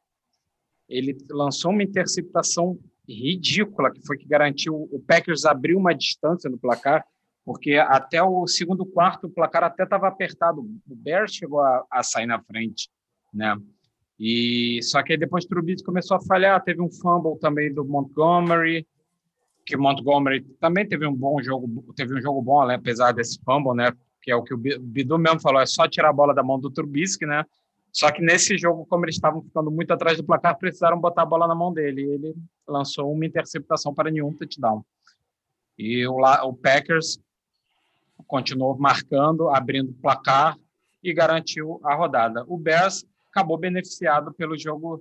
Ele 0.88 1.18
lançou 1.30 1.72
uma 1.72 1.84
interceptação 1.84 2.80
ridícula, 3.08 3.92
que 3.92 4.06
foi 4.06 4.18
que 4.18 4.28
garantiu 4.28 4.88
o 4.92 5.00
Packers 5.00 5.46
abriu 5.46 5.78
uma 5.78 5.94
distância 5.94 6.50
no 6.50 6.58
placar 6.58 7.06
porque 7.48 7.76
até 7.76 8.22
o 8.22 8.46
segundo 8.46 8.86
quarto 8.86 9.28
o 9.28 9.30
placar 9.30 9.64
até 9.64 9.86
estava 9.86 10.10
apertado. 10.10 10.60
O 10.60 10.96
Bears 10.98 11.34
chegou 11.34 11.62
a, 11.62 11.86
a, 11.90 12.04
sair 12.04 12.26
na 12.26 12.44
frente, 12.44 12.90
né? 13.34 13.56
E 14.20 14.80
só 14.82 15.04
que 15.04 15.14
aí 15.14 15.18
depois 15.18 15.46
Trubisky 15.46 15.86
começou 15.86 16.18
a 16.18 16.22
falhar, 16.22 16.64
teve 16.64 16.82
um 16.82 16.92
fumble 16.92 17.38
também 17.40 17.74
do 17.74 17.86
Montgomery, 17.86 18.88
que 19.66 19.76
o 19.76 19.82
Montgomery 19.82 20.42
também 20.60 20.88
teve 20.88 21.06
um 21.06 21.14
bom 21.14 21.42
jogo, 21.42 21.94
teve 21.96 22.16
um 22.16 22.22
jogo 22.22 22.42
bom, 22.42 22.66
né, 22.66 22.76
apesar 22.76 23.12
desse 23.12 23.40
fumble, 23.44 23.76
né? 23.76 23.92
Que 24.22 24.32
é 24.32 24.36
o 24.36 24.44
que 24.44 24.54
o 24.54 24.58
Bidu 24.58 25.18
mesmo 25.18 25.40
falou, 25.40 25.62
é 25.62 25.66
só 25.66 25.88
tirar 25.88 26.10
a 26.10 26.14
bola 26.14 26.34
da 26.34 26.42
mão 26.42 26.60
do 26.60 26.72
Trubisky, 26.72 27.26
né? 27.26 27.46
Só 27.92 28.12
que 28.12 28.22
nesse 28.22 28.58
jogo, 28.58 28.86
como 28.86 29.06
eles 29.06 29.16
estavam 29.16 29.42
ficando 29.42 29.72
muito 29.72 29.92
atrás 29.92 30.18
do 30.18 30.24
placar, 30.24 30.58
precisaram 30.58 31.00
botar 31.00 31.24
a 31.24 31.26
bola 31.26 31.48
na 31.48 31.56
mão 31.56 31.74
dele. 31.74 32.04
E 32.04 32.10
ele 32.10 32.36
lançou 32.68 33.12
uma 33.12 33.26
interceptação 33.26 33.94
para 33.94 34.12
nenhum 34.12 34.32
touchdown. 34.34 34.86
E 35.78 36.06
o, 36.06 36.18
o 36.20 36.54
Packers 36.54 37.20
continuou 38.28 38.78
marcando, 38.78 39.50
abrindo 39.50 39.90
o 39.90 39.96
placar 39.96 40.56
e 41.04 41.14
garantiu 41.14 41.80
a 41.84 41.96
rodada. 41.96 42.44
O 42.48 42.58
Bears 42.58 43.04
acabou 43.38 43.58
beneficiado 43.58 44.34
pelo 44.34 44.58
jogo 44.58 45.00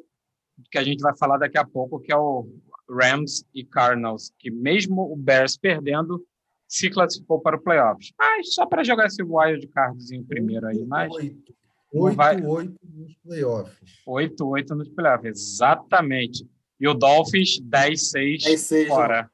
que 0.70 0.78
a 0.78 0.84
gente 0.84 1.00
vai 1.00 1.16
falar 1.16 1.38
daqui 1.38 1.56
a 1.56 1.64
pouco, 1.64 2.00
que 2.00 2.12
é 2.12 2.16
o 2.16 2.46
Rams 2.88 3.44
e 3.54 3.64
Cardinals, 3.64 4.32
que 4.38 4.50
mesmo 4.50 5.10
o 5.10 5.16
Bears 5.16 5.56
perdendo, 5.56 6.22
se 6.68 6.90
classificou 6.90 7.40
para 7.40 7.56
o 7.56 7.60
playoffs. 7.60 8.12
Mas 8.18 8.54
só 8.54 8.66
para 8.66 8.84
jogar 8.84 9.06
esse 9.06 9.22
wild 9.22 9.66
cardzinho 9.68 10.24
primeiro 10.24 10.66
aí, 10.66 10.84
mas 10.84 11.10
8-8 11.94 12.74
nos 12.82 13.14
playoffs. 13.24 13.76
8-8 14.06 14.68
nos 14.70 14.88
playoffs, 14.90 15.30
exatamente. 15.30 16.46
E 16.78 16.86
o 16.86 16.94
Dolphins 16.94 17.60
10-6 17.60 18.88
fora. 18.88 19.30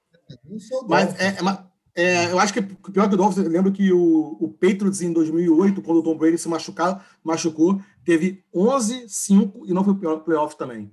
Mas, 0.88 1.20
é, 1.20 1.28
é, 1.28 1.72
é, 1.94 2.32
eu 2.32 2.38
acho 2.38 2.52
que 2.54 2.60
o 2.60 2.92
pior 2.92 3.08
que 3.08 3.14
o 3.14 3.18
Dolphins, 3.18 3.44
eu 3.44 3.50
lembro 3.50 3.72
que 3.72 3.92
o, 3.92 4.36
o 4.40 4.48
Patriots 4.48 5.02
em 5.02 5.12
2008, 5.12 5.82
quando 5.82 5.98
o 5.98 6.02
Tom 6.02 6.16
Brady 6.16 6.38
se 6.38 6.48
machucar, 6.48 7.04
machucou, 7.22 7.80
teve 8.04 8.44
11, 8.54 9.08
5 9.08 9.66
e 9.66 9.72
não 9.72 9.84
foi 9.84 9.94
o 9.94 10.20
playoff 10.20 10.56
também. 10.56 10.90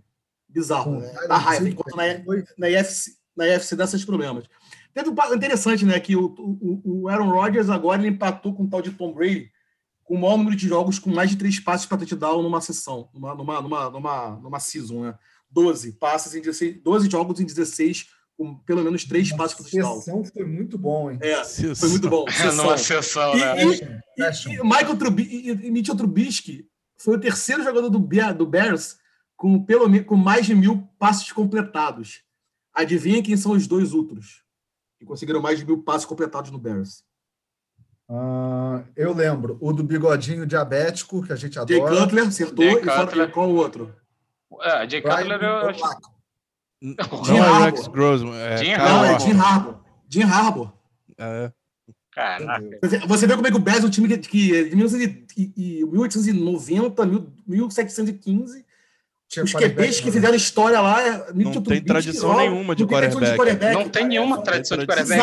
Bizarro, 0.47 0.93
hum, 0.93 0.99
né? 0.99 1.13
Dá 1.27 1.37
raiva. 1.37 1.69
Enquanto 1.69 1.95
na, 1.95 2.03
na, 2.57 2.69
IFC, 2.69 3.11
na 3.35 3.47
IFC 3.47 3.75
dá 3.75 3.83
esses 3.83 4.03
problemas. 4.03 4.45
Teve 4.93 5.09
um 5.09 5.35
interessante, 5.35 5.85
né? 5.85 5.99
Que 5.99 6.15
o, 6.15 6.25
o, 6.25 7.01
o 7.03 7.07
Aaron 7.07 7.29
Rodgers 7.29 7.69
agora 7.69 8.01
ele 8.01 8.13
empatou 8.13 8.53
com 8.53 8.63
o 8.63 8.69
tal 8.69 8.81
de 8.81 8.91
Tom 8.91 9.13
Brady 9.13 9.51
com 10.09 10.15
o 10.15 10.19
maior 10.19 10.37
número 10.37 10.55
de 10.55 10.67
jogos 10.67 10.97
com 10.97 11.11
mais 11.11 11.29
de 11.29 11.35
três 11.35 11.59
passes 11.59 11.85
para 11.85 11.99
touchdown 11.99 12.41
numa 12.41 12.59
sessão, 12.59 13.07
numa, 13.13 13.35
numa, 13.35 13.61
numa, 13.61 13.89
numa, 13.91 14.29
numa 14.41 14.59
season, 14.59 15.03
né? 15.03 15.15
12 15.51 15.93
passes 15.93 16.33
em 16.33 16.41
16, 16.41 16.81
12 16.81 17.09
jogos 17.11 17.39
em 17.39 17.45
16 17.45 18.07
com 18.35 18.55
pelo 18.55 18.83
menos 18.83 19.03
três 19.05 19.31
passos 19.35 19.53
para 19.53 19.65
touchdown. 19.65 20.01
sessão 20.01 20.23
foi 20.23 20.45
muito 20.45 20.79
bom, 20.79 21.11
hein? 21.11 21.19
É, 21.21 21.43
foi 21.75 21.89
muito 21.89 22.09
bom. 22.09 22.25
É, 22.41 22.51
numa 22.53 22.77
sessão, 22.77 23.35
né? 23.35 23.63
E, 23.63 23.71
e, 23.71 24.55
e, 24.55 24.63
Michael 24.63 24.97
Trubisky, 24.97 25.49
e 25.49 25.71
Mitchell 25.71 25.95
Trubisky 25.95 26.67
foi 26.99 27.15
o 27.15 27.19
terceiro 27.19 27.63
jogador 27.63 27.89
do, 27.89 27.99
do 27.99 28.45
Bears 28.45 28.99
com, 29.35 29.63
pelo, 29.63 30.03
com 30.03 30.15
mais 30.15 30.45
de 30.45 30.53
mil 30.53 30.87
passos 30.99 31.31
completados. 31.31 32.21
Adivinha 32.73 33.23
quem 33.23 33.37
são 33.37 33.53
os 33.53 33.65
dois 33.67 33.93
outros 33.93 34.43
que 34.97 35.05
conseguiram 35.05 35.41
mais 35.41 35.57
de 35.57 35.65
mil 35.65 35.81
passos 35.81 36.05
completados 36.05 36.51
no 36.51 36.57
Bears? 36.57 37.03
Uh, 38.09 38.83
eu 38.95 39.13
lembro 39.13 39.57
o 39.61 39.71
do 39.71 39.83
bigodinho 39.83 40.45
diabético, 40.45 41.23
que 41.23 41.31
a 41.31 41.35
gente 41.35 41.57
adora. 41.57 41.93
Jay 41.93 42.01
Cutler 42.01 42.27
acertou. 42.27 42.65
Jay 42.65 42.75
Cutler. 42.81 43.29
E 43.29 43.31
qual 43.31 43.49
o 43.49 43.55
outro? 43.55 43.95
É, 44.61 44.89
Jay 44.89 45.01
Cutler 45.01 45.41
eu 45.41 45.69
acho... 45.69 45.81
Não 46.81 47.43
é 47.43 47.65
Rex 47.65 47.87
Grossman. 47.87 48.35
É 48.35 48.57
Jim 48.57 48.77
Não, 48.77 49.05
é 49.05 49.19
Jim 49.19 49.37
Harbour. 49.37 49.79
Jim 50.07 50.23
Harbour. 50.23 50.73
É. 51.17 51.51
Caraca. 52.19 52.79
Você 53.07 53.25
vê 53.25 53.33
como 53.35 53.47
é 53.47 53.51
que 53.51 53.55
o 53.55 53.61
Bears 53.61 53.81
é 53.83 53.87
um 53.87 53.89
time 53.89 54.09
que, 54.09 54.17
que 54.17 54.69
de 54.69 54.75
1890, 54.75 57.05
1715 57.47 58.65
tinha 59.29 59.45
Os 59.45 59.53
QBs 59.53 59.99
que 59.99 60.07
né? 60.07 60.11
fizeram 60.11 60.35
história 60.35 60.81
lá. 60.81 61.07
É 61.07 61.31
não 61.33 61.61
tem 61.61 61.79
tradição 61.83 62.35
nenhuma 62.35 62.75
de 62.75 62.83
quarterback. 62.83 63.73
Não 63.73 63.87
tem 63.87 64.07
nenhuma 64.07 64.41
tradição 64.41 64.75
de 64.75 64.87
quarterback. 64.87 65.21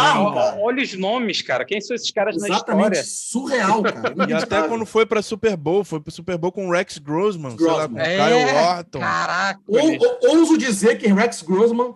Olha 0.61 0.81
os 0.81 0.95
nomes, 0.95 1.43
cara. 1.43 1.65
Quem 1.65 1.81
são 1.81 1.97
esses 1.97 2.13
caras 2.13 2.37
Exatamente. 2.37 2.95
na 2.95 3.01
história? 3.01 3.05
Surreal, 3.05 3.83
cara. 3.83 4.15
e 4.31 4.33
até 4.33 4.69
quando 4.69 4.87
foi 4.87 5.05
para 5.05 5.21
Super 5.23 5.57
Bowl, 5.57 5.83
foi 5.83 5.99
para 6.01 6.13
Super 6.13 6.39
Bowl 6.39 6.53
com 6.53 6.69
o 6.69 6.71
Rex 6.71 6.99
Grossman, 6.99 7.57
Grossman. 7.57 7.79
Lá, 7.79 7.89
com 7.89 7.99
é, 7.99 8.17
Kyle 8.17 8.45
Orton. 8.57 9.01
Caraca. 9.01 9.61
Ou, 9.67 9.99
ouso 10.39 10.57
dizer 10.57 10.99
que 10.99 11.09
Rex 11.09 11.43
Grossman 11.43 11.93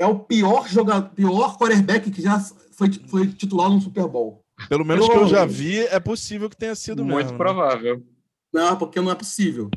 é 0.00 0.06
o 0.06 0.18
pior 0.18 0.68
jogador, 0.68 1.10
pior 1.10 1.56
quarterback 1.56 2.10
que 2.10 2.20
já 2.20 2.40
foi, 2.72 2.90
foi 3.06 3.28
titular 3.28 3.70
no 3.70 3.80
Super 3.80 4.08
Bowl. 4.08 4.41
Pelo 4.68 4.84
menos 4.84 5.08
que 5.08 5.16
eu 5.16 5.26
já 5.26 5.44
vi, 5.44 5.80
é 5.86 6.00
possível 6.00 6.48
que 6.48 6.56
tenha 6.56 6.74
sido 6.74 7.04
Muito 7.04 7.16
mesmo. 7.16 7.30
Muito 7.30 7.32
né? 7.32 7.38
provável. 7.38 8.02
Não, 8.52 8.76
porque 8.76 9.00
não 9.00 9.10
é 9.10 9.14
possível. 9.14 9.70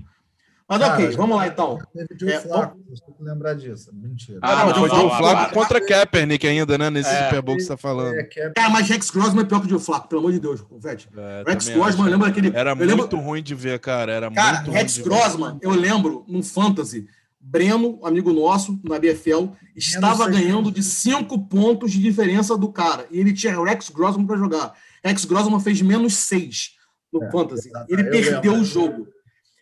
Mas 0.68 0.80
Cara, 0.80 0.94
ok, 0.94 1.12
vamos 1.12 1.38
lá 1.38 1.48
então. 1.48 1.78
Teve 1.94 2.20
Joe 2.20 2.32
é, 2.32 2.40
Flaco, 2.40 2.78
você 2.90 3.06
tem 3.06 3.14
que 3.14 3.24
lembrar 3.24 3.54
disso. 3.54 3.92
Mentira. 3.94 4.40
Ah, 4.42 4.66
não, 4.66 4.74
foi 4.74 4.90
Joe 4.90 5.10
Flaco 5.16 5.54
contra 5.54 5.86
Kaepernick 5.86 6.48
ainda, 6.48 6.76
né? 6.76 6.90
Nesse 6.90 7.10
é, 7.10 7.26
Super 7.26 7.42
Bowl 7.44 7.56
que 7.56 7.62
você 7.62 7.70
tá 7.70 7.78
falando. 7.78 8.16
É, 8.16 8.52
é, 8.58 8.70
mas 8.70 8.90
Rex 8.90 9.12
Grossman 9.12 9.44
é 9.44 9.46
pior 9.46 9.60
que 9.60 9.68
o 9.68 9.70
Joe 9.70 9.80
Flaco, 9.80 10.08
pelo 10.08 10.22
amor 10.22 10.32
de 10.32 10.40
Deus, 10.40 10.66
Vete. 10.80 11.08
É, 11.16 11.44
Rex 11.48 11.70
Grossman, 11.70 12.10
lembra 12.10 12.30
aquele. 12.30 12.52
Era 12.56 12.72
eu 12.72 12.76
muito 12.76 12.96
lembro... 12.96 13.20
ruim 13.20 13.44
de 13.44 13.54
ver, 13.54 13.80
cara. 13.80 14.12
Era 14.12 14.32
cara, 14.32 14.62
muito 14.62 14.72
Rex 14.72 14.98
Grossman, 14.98 15.60
eu 15.62 15.70
lembro, 15.70 16.26
num 16.28 16.42
Fantasy, 16.42 17.08
Breno, 17.48 18.00
amigo 18.04 18.34
nosso, 18.34 18.80
na 18.84 18.98
BFL, 18.98 19.52
estava 19.76 20.28
ganhando 20.28 20.72
de 20.72 20.82
cinco 20.82 21.48
pontos 21.48 21.92
de 21.92 22.02
diferença 22.02 22.58
do 22.58 22.72
cara. 22.72 23.06
E 23.12 23.20
ele 23.20 23.32
tinha 23.32 23.64
Rex 23.64 23.90
Grossman 23.90 24.26
para 24.26 24.38
jogar. 24.38 24.74
Rex 25.04 25.26
Grossman 25.26 25.60
fez 25.60 25.82
menos 25.82 26.16
seis 26.16 26.72
no 27.14 27.24
é, 27.24 27.32
Fantasy. 27.32 27.70
Ele 27.88 28.04
perdeu 28.06 28.54
lembro. 28.54 28.62
o 28.62 28.66
jogo. 28.66 29.08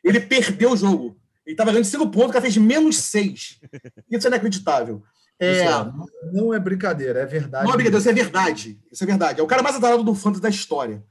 Ele 0.03 0.19
perdeu 0.19 0.71
o 0.71 0.77
jogo. 0.77 1.17
Ele 1.45 1.53
estava 1.53 1.71
ganhando 1.71 1.85
5 1.85 2.07
pontos, 2.07 2.29
o 2.29 2.33
cara 2.33 2.41
fez 2.41 2.55
menos 2.55 2.97
6. 2.97 3.59
Isso 4.09 4.27
é 4.27 4.29
inacreditável. 4.29 5.03
É... 5.39 5.65
não 6.31 6.53
é 6.53 6.59
brincadeira, 6.59 7.19
é 7.19 7.25
verdade. 7.25 7.65
Não 7.65 7.73
é 7.73 7.75
brincadeira, 7.75 7.99
isso 7.99 8.09
é 8.09 8.13
verdade. 8.13 8.79
Isso 8.89 9.03
é 9.03 9.07
verdade. 9.07 9.39
É 9.41 9.43
o 9.43 9.47
cara 9.47 9.61
mais 9.61 9.75
adorado 9.75 10.03
do 10.03 10.15
fantasy 10.15 10.41
da 10.41 10.49
história. 10.49 11.03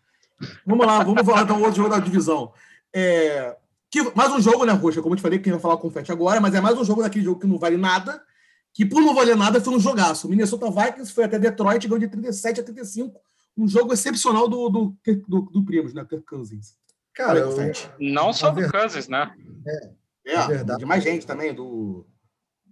Vamos 0.67 0.87
lá, 0.87 1.05
vamos 1.05 1.23
falar 1.23 1.43
então 1.43 1.61
outro 1.61 1.77
jogo 1.77 1.91
da 1.91 1.99
divisão. 1.99 2.53
É... 2.95 3.57
Que, 3.93 4.03
mais 4.17 4.33
um 4.33 4.41
jogo, 4.41 4.65
né, 4.65 4.73
Roxa? 4.73 5.03
Como 5.03 5.13
eu 5.13 5.19
te 5.19 5.23
falei, 5.23 5.39
quem 5.39 5.53
vai 5.53 5.61
falar 5.61 5.77
com 5.77 5.87
o 5.87 5.91
Fete 5.91 6.11
agora, 6.11 6.41
mas 6.41 6.55
é 6.55 6.63
mais 6.63 6.79
um 6.79 6.85
jogo 6.85 7.03
daquele 7.03 7.27
jogo 7.27 7.39
que 7.39 7.47
não 7.47 7.59
vale 7.59 7.77
nada, 7.77 8.25
que 8.73 8.87
por 8.87 9.03
não 9.03 9.15
valer 9.15 9.37
nada 9.37 9.61
foi 9.61 9.75
um 9.75 9.79
jogaço. 9.79 10.27
O 10.27 10.31
Minnesota 10.31 10.71
Vikings 10.71 11.13
foi 11.13 11.25
até 11.25 11.39
Detroit, 11.39 11.87
ganhou 11.87 11.99
de 11.99 12.09
37 12.09 12.61
a 12.61 12.65
35. 12.65 13.21
Um 13.55 13.69
jogo 13.69 13.93
excepcional 13.93 14.49
do, 14.49 14.71
do, 14.71 14.97
do, 15.29 15.41
do 15.43 15.63
Primos, 15.63 15.93
né? 15.93 16.07
Kirk 16.09 16.25
Cousins. 16.25 16.75
Cara, 17.13 17.41
eu... 17.41 17.55
não 18.01 18.33
só 18.33 18.51
do 18.51 18.67
Cousins, 18.71 19.09
né? 19.09 19.31
É. 19.67 19.91
É, 20.25 20.35
é 20.37 20.47
verdade. 20.47 20.79
de 20.79 20.87
mais 20.87 21.05
gente 21.05 21.27
também, 21.27 21.55
do 21.55 22.07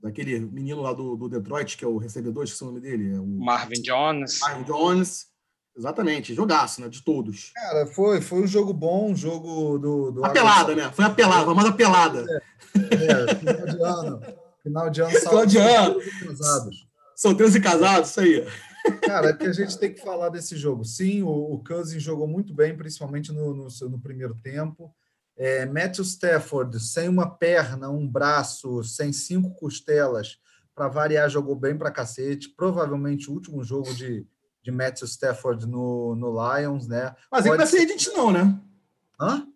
daquele 0.03 0.41
menino 0.41 0.81
lá 0.81 0.95
do, 0.95 1.17
do 1.17 1.29
Detroit, 1.29 1.77
que 1.77 1.85
é 1.85 1.89
o 1.89 1.99
recebedor, 1.99 2.45
esqueci 2.45 2.63
o 2.63 2.69
nome 2.69 2.81
dele. 2.81 3.15
É 3.15 3.21
o 3.21 3.27
Marvin 3.27 3.83
Jones. 3.83 4.41
Marvin 4.41 4.63
Jones. 4.63 5.27
Exatamente, 5.77 6.35
jogaço, 6.35 6.81
né? 6.81 6.89
De 6.89 7.03
todos. 7.03 7.53
Cara, 7.55 7.87
foi, 7.87 8.21
foi 8.21 8.43
um 8.43 8.47
jogo 8.47 8.73
bom, 8.73 9.11
um 9.11 9.17
jogo 9.17 9.79
do. 9.79 10.11
do 10.11 10.25
a 10.25 10.31
pelada, 10.31 10.75
né? 10.75 10.91
Foi 10.93 11.05
a 11.05 11.11
pelada, 11.11 11.43
a 11.43 11.47
famosa 11.47 11.73
pelada. 11.73 12.25
É, 12.75 13.31
é, 13.31 13.35
final 13.35 13.67
de 13.67 13.83
ano. 13.83 14.21
Final 14.63 14.91
de 14.91 15.01
ano, 15.01 15.11
final 15.11 15.47
de 15.47 15.59
ano. 15.59 16.01
Casados. 16.27 16.89
Solteiros 17.17 17.55
e 17.55 17.61
casados, 17.61 18.11
isso 18.11 18.21
aí. 18.21 18.47
Cara, 19.03 19.29
é 19.29 19.33
que 19.33 19.47
a 19.47 19.53
gente 19.53 19.79
tem 19.79 19.93
que 19.93 20.01
falar 20.01 20.29
desse 20.31 20.57
jogo. 20.57 20.85
Sim, 20.85 21.23
o, 21.23 21.29
o 21.29 21.65
Cousins 21.65 22.03
jogou 22.03 22.27
muito 22.27 22.55
bem, 22.55 22.77
principalmente 22.77 23.33
no, 23.33 23.55
no, 23.55 23.69
no 23.89 24.01
primeiro 24.01 24.35
tempo. 24.43 24.95
É, 25.37 25.65
Matthew 25.67 26.05
Stafford, 26.05 26.79
sem 26.81 27.09
uma 27.09 27.29
perna, 27.29 27.89
um 27.89 28.07
braço, 28.07 28.83
sem 28.85 29.13
cinco 29.13 29.55
costelas, 29.55 30.39
para 30.75 30.89
variar, 30.89 31.29
jogou 31.29 31.55
bem 31.55 31.77
para 31.77 31.91
cacete. 31.91 32.49
Provavelmente 32.57 33.31
o 33.31 33.35
último 33.35 33.63
jogo 33.63 33.93
de, 33.95 34.27
de 34.63 34.71
Matthew 34.71 35.07
Stafford 35.07 35.67
no, 35.67 36.15
no 36.15 36.31
Lions, 36.31 36.87
né? 36.87 37.15
Mas 37.31 37.45
Pode 37.45 37.49
ele 37.49 37.57
não 37.57 37.65
é 37.65 37.67
free 37.67 37.85
agent, 37.85 38.07
não, 38.15 38.33
né? 38.33 38.61
Hã? 39.21 39.47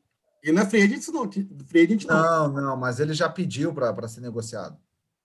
Ele 0.43 0.53
não 0.53 0.63
é 0.63 0.67
free 0.67 0.83
agent, 0.83 1.09
não. 1.09 1.31
Free 1.67 1.85
agent, 1.85 2.05
não. 2.05 2.23
Não, 2.49 2.63
não, 2.63 2.77
mas 2.77 3.01
ele 3.01 3.15
já 3.15 3.29
pediu 3.29 3.73
para 3.73 4.09
ser 4.09 4.21
negociado. 4.21 4.79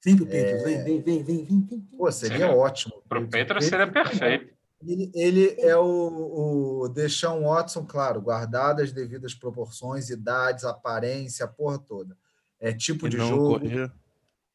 Vem 0.03 0.15
pro 0.15 0.25
Patriots, 0.25 0.63
é... 0.63 0.63
vem, 0.63 0.83
vem, 0.83 1.01
vem, 1.01 1.23
vem, 1.23 1.45
vem. 1.45 1.79
Pô, 1.97 2.09
seria, 2.11 2.37
seria 2.37 2.55
ótimo. 2.55 3.01
Pro 3.07 3.25
Patriots 3.25 3.65
seria 3.65 3.91
perfeito. 3.91 4.53
Ele, 4.81 5.11
ele 5.13 5.55
é 5.59 5.75
o, 5.75 6.83
o 6.83 6.89
Deshaun 6.89 7.43
Watson, 7.43 7.85
claro, 7.85 8.21
guardado 8.21 8.81
as 8.81 8.93
devidas 8.93 9.33
proporções, 9.33 10.09
idades, 10.09 10.63
aparência, 10.63 11.43
a 11.43 11.49
porra 11.49 11.77
toda. 11.79 12.17
É 12.61 12.71
tipo 12.71 13.07
e 13.07 13.09
de 13.09 13.17
jogo. 13.17 13.59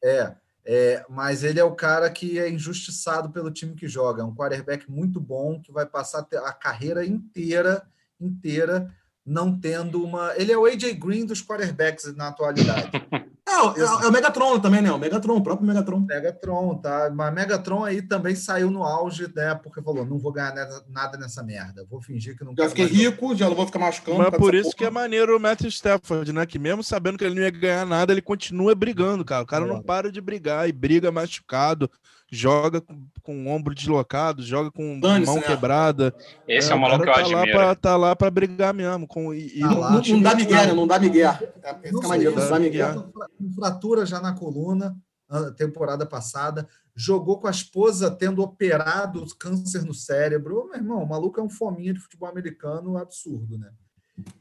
É, 0.03 0.35
é, 0.65 1.05
mas 1.07 1.43
ele 1.43 1.59
é 1.59 1.63
o 1.63 1.75
cara 1.75 2.09
que 2.09 2.39
é 2.39 2.49
injustiçado 2.49 3.29
pelo 3.29 3.51
time 3.51 3.75
que 3.75 3.87
joga. 3.87 4.23
É 4.23 4.25
um 4.25 4.33
quarterback 4.33 4.89
muito 4.89 5.19
bom 5.19 5.61
que 5.61 5.71
vai 5.71 5.85
passar 5.85 6.27
a 6.43 6.53
carreira 6.53 7.05
inteira, 7.05 7.85
inteira, 8.19 8.91
não 9.23 9.59
tendo 9.59 10.03
uma. 10.03 10.33
Ele 10.35 10.51
é 10.51 10.57
o 10.57 10.65
AJ 10.65 10.93
Green 10.93 11.25
dos 11.25 11.43
quarterbacks 11.43 12.15
na 12.15 12.29
atualidade. 12.29 12.89
É, 13.55 13.79
é, 13.79 14.05
é 14.05 14.07
o 14.07 14.11
Megatron 14.11 14.59
também, 14.59 14.81
né? 14.81 14.91
O 14.91 14.97
Megatron, 14.97 15.37
o 15.37 15.43
próprio 15.43 15.67
Megatron. 15.67 15.99
Megatron, 15.99 16.75
tá? 16.75 17.11
Mas 17.13 17.33
Megatron 17.33 17.83
aí 17.83 18.01
também 18.01 18.35
saiu 18.35 18.69
no 18.69 18.83
auge, 18.83 19.31
né? 19.35 19.55
Porque 19.55 19.81
falou: 19.81 20.05
não 20.05 20.17
vou 20.17 20.31
ganhar 20.31 20.53
nada 20.89 21.17
nessa 21.17 21.43
merda. 21.43 21.85
Vou 21.89 22.01
fingir 22.01 22.37
que 22.37 22.43
não 22.43 22.53
Já 22.57 22.69
fiquei 22.69 22.85
rico, 22.85 23.35
já 23.35 23.47
não 23.47 23.55
vou 23.55 23.65
ficar 23.65 23.79
machucando. 23.79 24.17
Mas 24.17 24.29
por 24.31 24.53
isso 24.53 24.71
porra. 24.71 24.75
que 24.75 24.85
é 24.85 24.89
maneiro 24.89 25.35
o 25.35 25.39
Matthew 25.39 25.69
Stafford, 25.69 26.31
né? 26.33 26.45
Que 26.45 26.59
mesmo 26.59 26.83
sabendo 26.83 27.17
que 27.17 27.23
ele 27.23 27.35
não 27.35 27.43
ia 27.43 27.51
ganhar 27.51 27.85
nada, 27.85 28.11
ele 28.11 28.21
continua 28.21 28.75
brigando, 28.75 29.23
cara. 29.23 29.43
O 29.43 29.47
cara 29.47 29.65
não 29.65 29.81
para 29.81 30.11
de 30.11 30.21
brigar 30.21 30.67
e 30.67 30.71
briga 30.71 31.11
machucado, 31.11 31.89
joga 32.31 32.81
com, 32.81 33.07
com 33.21 33.45
o 33.45 33.49
ombro 33.49 33.73
deslocado, 33.73 34.43
joga 34.43 34.71
com 34.71 34.95
mão 34.99 35.35
né? 35.35 35.41
quebrada. 35.41 36.13
Esse 36.47 36.69
é, 36.69 36.73
é 36.73 36.75
o 36.75 36.79
maluco 36.79 37.03
que 37.03 37.09
eu 37.09 37.13
tá 37.13 37.19
admiro. 37.19 37.39
Lá 37.39 37.47
pra, 37.47 37.75
tá 37.75 37.97
lá 37.97 38.15
pra 38.15 38.31
brigar 38.31 38.73
mesmo. 38.73 39.07
Com, 39.07 39.33
e, 39.33 39.59
tá 39.59 39.73
lá, 39.73 39.91
não, 39.91 40.01
não, 40.01 40.21
dá 40.21 40.35
migué, 40.35 40.73
não 40.73 40.87
dá 40.87 40.99
migué. 40.99 41.53
É, 41.63 41.91
não, 41.91 42.01
maneiro, 42.01 42.35
não 42.35 42.49
dá 42.49 42.59
migué. 42.59 42.95
Fratura 43.55 44.05
já 44.05 44.19
na 44.19 44.33
coluna, 44.33 44.95
temporada 45.57 46.05
passada. 46.05 46.67
Jogou 46.95 47.39
com 47.39 47.47
a 47.47 47.51
esposa 47.51 48.09
tendo 48.09 48.41
operado 48.41 49.25
câncer 49.37 49.83
no 49.83 49.93
cérebro. 49.93 50.67
Meu 50.67 50.75
irmão, 50.75 51.03
o 51.03 51.09
maluco 51.09 51.39
é 51.39 51.43
um 51.43 51.49
fominha 51.49 51.93
de 51.93 51.99
futebol 51.99 52.29
americano 52.29 52.97
absurdo, 52.97 53.57
né? 53.57 53.69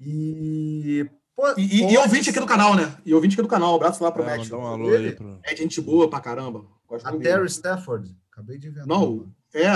E 0.01 1.09
Pô, 1.37 1.49
e, 1.59 1.83
e, 1.83 1.93
e 1.93 1.99
ouvinte 1.99 2.31
aqui 2.31 2.39
do 2.39 2.47
canal, 2.47 2.77
né? 2.77 2.97
E 3.05 3.13
ouvinte 3.13 3.35
aqui 3.35 3.43
do 3.43 3.49
canal. 3.49 3.73
Um 3.73 3.77
abraço 3.77 4.03
lá 4.03 4.13
pro 4.13 4.23
é, 4.23 4.37
Matt. 4.39 4.51
Um 4.53 4.67
alô 4.67 4.89
aí 4.91 5.13
pro... 5.13 5.39
É 5.43 5.57
gente 5.57 5.81
boa 5.81 6.09
pra 6.09 6.21
caramba. 6.21 6.65
A 7.03 7.13
Terry 7.13 7.47
Stafford. 7.47 8.15
Acabei 8.31 8.59
de 8.59 8.71
ver. 8.71 8.87
Não, 8.87 9.33
é, 9.55 9.73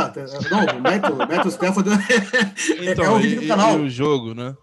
não, 0.51 0.79
o 0.79 0.83
Matthew, 0.83 1.17
Matthew 1.17 1.51
Stafford 1.53 1.89
é, 1.95 2.91
então, 2.91 3.05
é 3.05 3.11
o 3.11 3.19
vídeo 3.21 3.43
do 3.43 3.47
canal. 3.47 3.79
E 3.79 3.83
o 3.83 3.91
jogo, 3.91 4.35
né? 4.35 4.57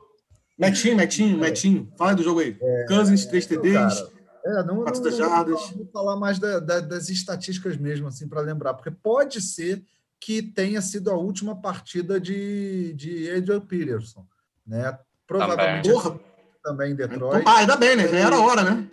Metinho, 0.57 0.97
Metinho, 0.97 1.37
Metinho. 1.37 1.91
Fala 1.97 2.13
do 2.13 2.23
jogo 2.23 2.41
aí. 2.41 2.57
É, 2.61 2.85
Cousins, 2.87 3.25
3 3.25 3.45
TDs. 3.45 4.03
É, 4.45 4.63
não, 4.63 4.83
não, 4.83 4.85
não. 4.85 5.45
Vou 5.45 5.89
falar 5.91 6.17
mais 6.17 6.37
da, 6.37 6.59
da, 6.59 6.79
das 6.81 7.09
estatísticas 7.09 7.77
mesmo, 7.77 8.07
assim, 8.07 8.27
para 8.27 8.41
lembrar, 8.41 8.73
porque 8.73 8.91
pode 8.91 9.41
ser 9.41 9.83
que 10.19 10.41
tenha 10.41 10.81
sido 10.81 11.09
a 11.09 11.15
última 11.15 11.59
partida 11.59 12.19
de, 12.19 12.93
de 12.93 13.29
Adrian 13.31 13.61
Peterson, 13.61 14.25
né? 14.65 14.97
Provavelmente 15.25 15.89
também, 15.89 16.19
também 16.63 16.91
em 16.91 16.95
Detroit. 16.95 17.43
Ah, 17.47 17.57
ainda 17.57 17.75
bem, 17.75 17.95
né? 17.95 18.07
Já 18.07 18.17
era 18.17 18.39
hora, 18.39 18.63
né? 18.63 18.87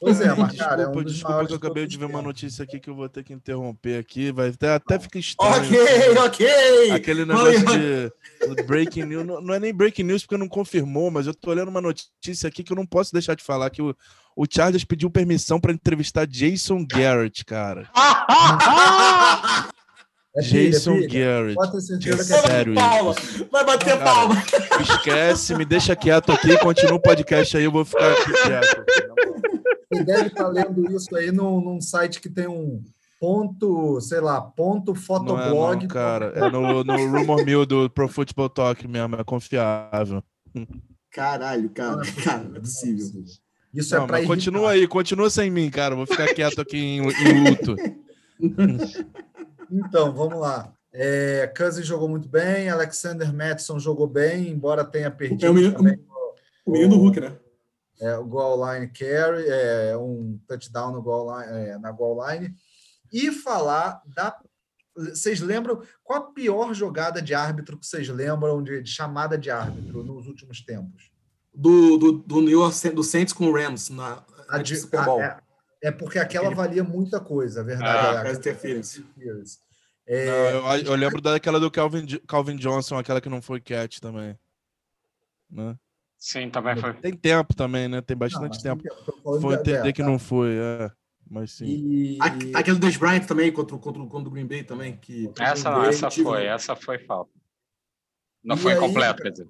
Pois 0.00 0.20
é, 0.20 0.32
mas, 0.34 0.56
cara, 0.56 0.76
desculpa, 0.76 0.98
é 0.98 1.00
um 1.00 1.04
desculpa 1.04 1.46
que 1.46 1.52
eu 1.52 1.56
acabei 1.56 1.86
de 1.86 1.98
ver 1.98 2.04
uma 2.04 2.22
notícia 2.22 2.62
aqui 2.62 2.78
que 2.78 2.88
eu 2.88 2.94
vou 2.94 3.08
ter 3.08 3.24
que 3.24 3.32
interromper 3.32 3.98
aqui. 3.98 4.30
Vai 4.30 4.48
até, 4.48 4.74
até 4.74 4.98
ficar 4.98 5.18
estranho. 5.18 5.54
Ok, 5.54 6.18
ok. 6.18 6.90
Aquele 6.92 7.24
negócio 7.24 7.64
de 7.66 8.12
breaking 8.64 9.04
news. 9.04 9.26
Não, 9.26 9.40
não, 9.40 9.54
é 9.54 9.58
nem 9.58 9.74
breaking 9.74 10.04
news 10.04 10.22
porque 10.22 10.36
não 10.36 10.48
confirmou, 10.48 11.10
mas 11.10 11.26
eu 11.26 11.34
tô 11.34 11.50
olhando 11.50 11.68
uma 11.68 11.80
notícia 11.80 12.48
aqui 12.48 12.62
que 12.62 12.72
eu 12.72 12.76
não 12.76 12.86
posso 12.86 13.12
deixar 13.12 13.34
de 13.34 13.42
falar 13.42 13.70
que 13.70 13.82
o, 13.82 13.94
o 14.36 14.44
Chargers 14.48 14.84
pediu 14.84 15.10
permissão 15.10 15.60
para 15.60 15.72
entrevistar 15.72 16.26
Jason 16.26 16.86
Garrett, 16.86 17.44
cara. 17.44 17.88
É 20.36 20.40
Jason 20.40 20.94
filha, 20.94 21.08
Garrett. 21.08 21.80
Certeza 21.80 21.98
que 21.98 22.32
é 22.32 22.48
sério 22.48 22.74
palma. 22.74 23.14
Vai 23.50 23.64
bater 23.64 23.98
palma. 23.98 24.40
Esquece, 24.80 25.54
me 25.56 25.64
deixa 25.64 25.96
quieto 25.96 26.30
aqui, 26.30 26.56
continua 26.58 26.94
o 26.94 27.00
podcast 27.00 27.56
aí, 27.56 27.64
eu 27.64 27.72
vou 27.72 27.84
ficar 27.84 28.12
aqui 28.12 28.32
quieto. 28.44 28.84
Você 29.92 30.04
deve 30.04 30.26
estar 30.28 30.48
lendo 30.48 30.90
isso 30.92 31.14
aí 31.16 31.32
num, 31.32 31.60
num 31.60 31.80
site 31.80 32.20
que 32.20 32.28
tem 32.28 32.46
um 32.46 32.82
ponto, 33.18 34.00
sei 34.00 34.20
lá, 34.20 34.40
ponto 34.40 34.94
fotoblog. 34.94 35.48
Não 35.48 35.72
é 35.72 35.76
não, 35.76 35.88
cara, 35.88 36.32
é 36.34 36.50
no, 36.50 36.84
no 36.84 37.18
Rumor 37.18 37.44
Mill 37.44 37.66
do 37.66 37.90
Pro 37.90 38.08
Football 38.08 38.48
Talk 38.48 38.86
mesmo, 38.86 39.16
é 39.16 39.24
confiável. 39.24 40.22
Caralho, 41.10 41.68
cara, 41.70 42.02
cara, 42.22 42.44
não 42.44 42.56
é 42.56 42.60
possível. 42.60 43.06
Isso 43.74 43.94
é 43.94 43.98
não, 43.98 44.04
é 44.04 44.08
pra 44.08 44.24
Continua 44.24 44.70
aí, 44.70 44.86
continua 44.86 45.30
sem 45.30 45.50
mim, 45.50 45.70
cara. 45.70 45.94
Vou 45.94 46.06
ficar 46.06 46.32
quieto 46.34 46.60
aqui 46.60 46.78
em, 46.78 47.00
em 47.00 47.50
luto. 47.50 47.76
então, 49.70 50.12
vamos 50.12 50.38
lá. 50.38 50.72
É, 50.92 51.52
Cousins 51.56 51.86
jogou 51.86 52.08
muito 52.08 52.28
bem, 52.28 52.68
Alexander 52.68 53.32
Madison 53.32 53.78
jogou 53.78 54.06
bem, 54.06 54.48
embora 54.48 54.84
tenha 54.84 55.10
perdido. 55.10 55.46
É 55.46 55.50
o 55.50 55.54
menino, 55.54 55.74
também, 55.74 55.98
o 56.64 56.70
menino 56.70 56.90
do 56.96 57.00
Hulk, 57.00 57.20
né? 57.20 57.36
É, 58.00 58.16
o 58.16 58.24
goal 58.24 58.72
line 58.72 58.88
carry, 58.88 59.44
é, 59.48 59.96
um 59.96 60.38
touchdown 60.46 60.92
no 60.92 61.02
goal 61.02 61.38
line, 61.38 61.52
é, 61.52 61.78
na 61.78 61.90
goal 61.90 62.18
line, 62.26 62.54
e 63.12 63.30
falar 63.32 64.02
da. 64.06 64.36
Vocês 64.94 65.40
lembram 65.40 65.80
qual 66.02 66.18
a 66.20 66.32
pior 66.32 66.74
jogada 66.74 67.22
de 67.22 67.32
árbitro 67.32 67.78
que 67.78 67.86
vocês 67.86 68.08
lembram 68.08 68.62
de, 68.62 68.82
de 68.82 68.90
chamada 68.90 69.38
de 69.38 69.48
árbitro 69.48 70.02
nos 70.02 70.26
últimos 70.26 70.60
tempos? 70.60 71.12
Do, 71.54 71.96
do, 71.96 72.12
do 72.12 72.40
New 72.40 72.60
York 72.60 72.90
do 72.90 73.04
Saints 73.04 73.32
com 73.32 73.46
o 73.46 73.52
Rams 73.52 73.90
na, 73.90 74.24
a 74.48 74.58
de, 74.58 74.76
Super 74.76 75.04
Bowl. 75.04 75.20
A, 75.20 75.24
é, 75.24 75.88
é, 75.88 75.90
porque 75.92 76.18
aquela 76.18 76.50
valia 76.50 76.82
muita 76.82 77.20
coisa, 77.20 77.60
a 77.60 77.64
verdade. 77.64 78.16
Ah, 78.16 78.28
é, 78.28 78.32
interference. 78.32 79.04
É, 80.06 80.26
não, 80.26 80.76
eu, 80.76 80.84
eu, 80.84 80.94
lembro 80.94 81.20
daquela 81.20 81.60
do 81.60 81.70
Calvin, 81.70 82.06
Calvin 82.26 82.56
Johnson, 82.56 82.96
aquela 82.96 83.20
que 83.20 83.28
não 83.28 83.42
foi 83.42 83.60
catch 83.60 84.00
também. 84.00 84.36
Né? 85.50 85.76
Sim, 86.18 86.50
também 86.50 86.76
foi. 86.76 86.92
Tem 86.94 87.12
tempo 87.12 87.54
também, 87.54 87.86
né? 87.86 88.00
Tem 88.00 88.16
bastante 88.16 88.62
não, 88.64 88.76
tempo. 88.76 88.82
tempo. 88.82 89.40
Foi 89.40 89.54
entender 89.54 89.92
que 89.92 90.02
não 90.02 90.18
foi, 90.18 90.56
é. 90.56 90.90
Mas 91.30 91.52
sim. 91.52 91.66
E... 91.66 92.18
Aquele 92.54 92.78
do 92.78 92.86
Des 92.86 92.96
Bryant 92.96 93.26
também, 93.26 93.52
contra, 93.52 93.76
contra, 93.78 94.04
contra 94.06 94.28
o 94.28 94.32
Green 94.32 94.46
Bay 94.46 94.64
também. 94.64 94.96
Que, 94.96 95.30
essa 95.38 95.70
não, 95.70 95.84
essa 95.84 96.10
foi, 96.10 96.46
essa 96.46 96.74
foi 96.74 96.98
falta. 96.98 97.30
Não 98.42 98.56
e 98.56 98.58
foi 98.58 98.72
aí, 98.72 98.78
completo, 98.78 99.22
quer 99.22 99.30
dizer. 99.30 99.48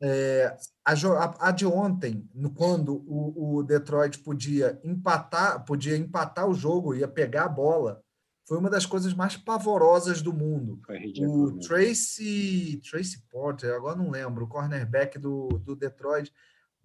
É, 0.00 0.56
a, 0.84 1.48
a, 1.48 1.50
de 1.50 1.66
ontem, 1.66 2.28
quando 2.54 2.96
o, 3.06 3.56
o 3.56 3.62
Detroit 3.62 4.18
podia 4.18 4.78
empatar, 4.84 5.64
podia 5.64 5.96
empatar 5.96 6.48
o 6.48 6.54
jogo, 6.54 6.94
ia 6.94 7.08
pegar 7.08 7.44
a 7.44 7.48
bola, 7.48 8.02
foi 8.46 8.58
uma 8.58 8.68
das 8.68 8.84
coisas 8.84 9.14
mais 9.14 9.36
pavorosas 9.36 10.20
do 10.20 10.32
mundo. 10.32 10.80
o? 11.26 11.58
Tracy, 11.60 12.80
Tracy 12.88 13.22
Porter, 13.30 13.74
agora 13.74 13.96
não 13.96 14.10
lembro, 14.10 14.44
o 14.44 14.48
cornerback 14.48 15.18
do, 15.18 15.48
do 15.64 15.74
Detroit, 15.74 16.32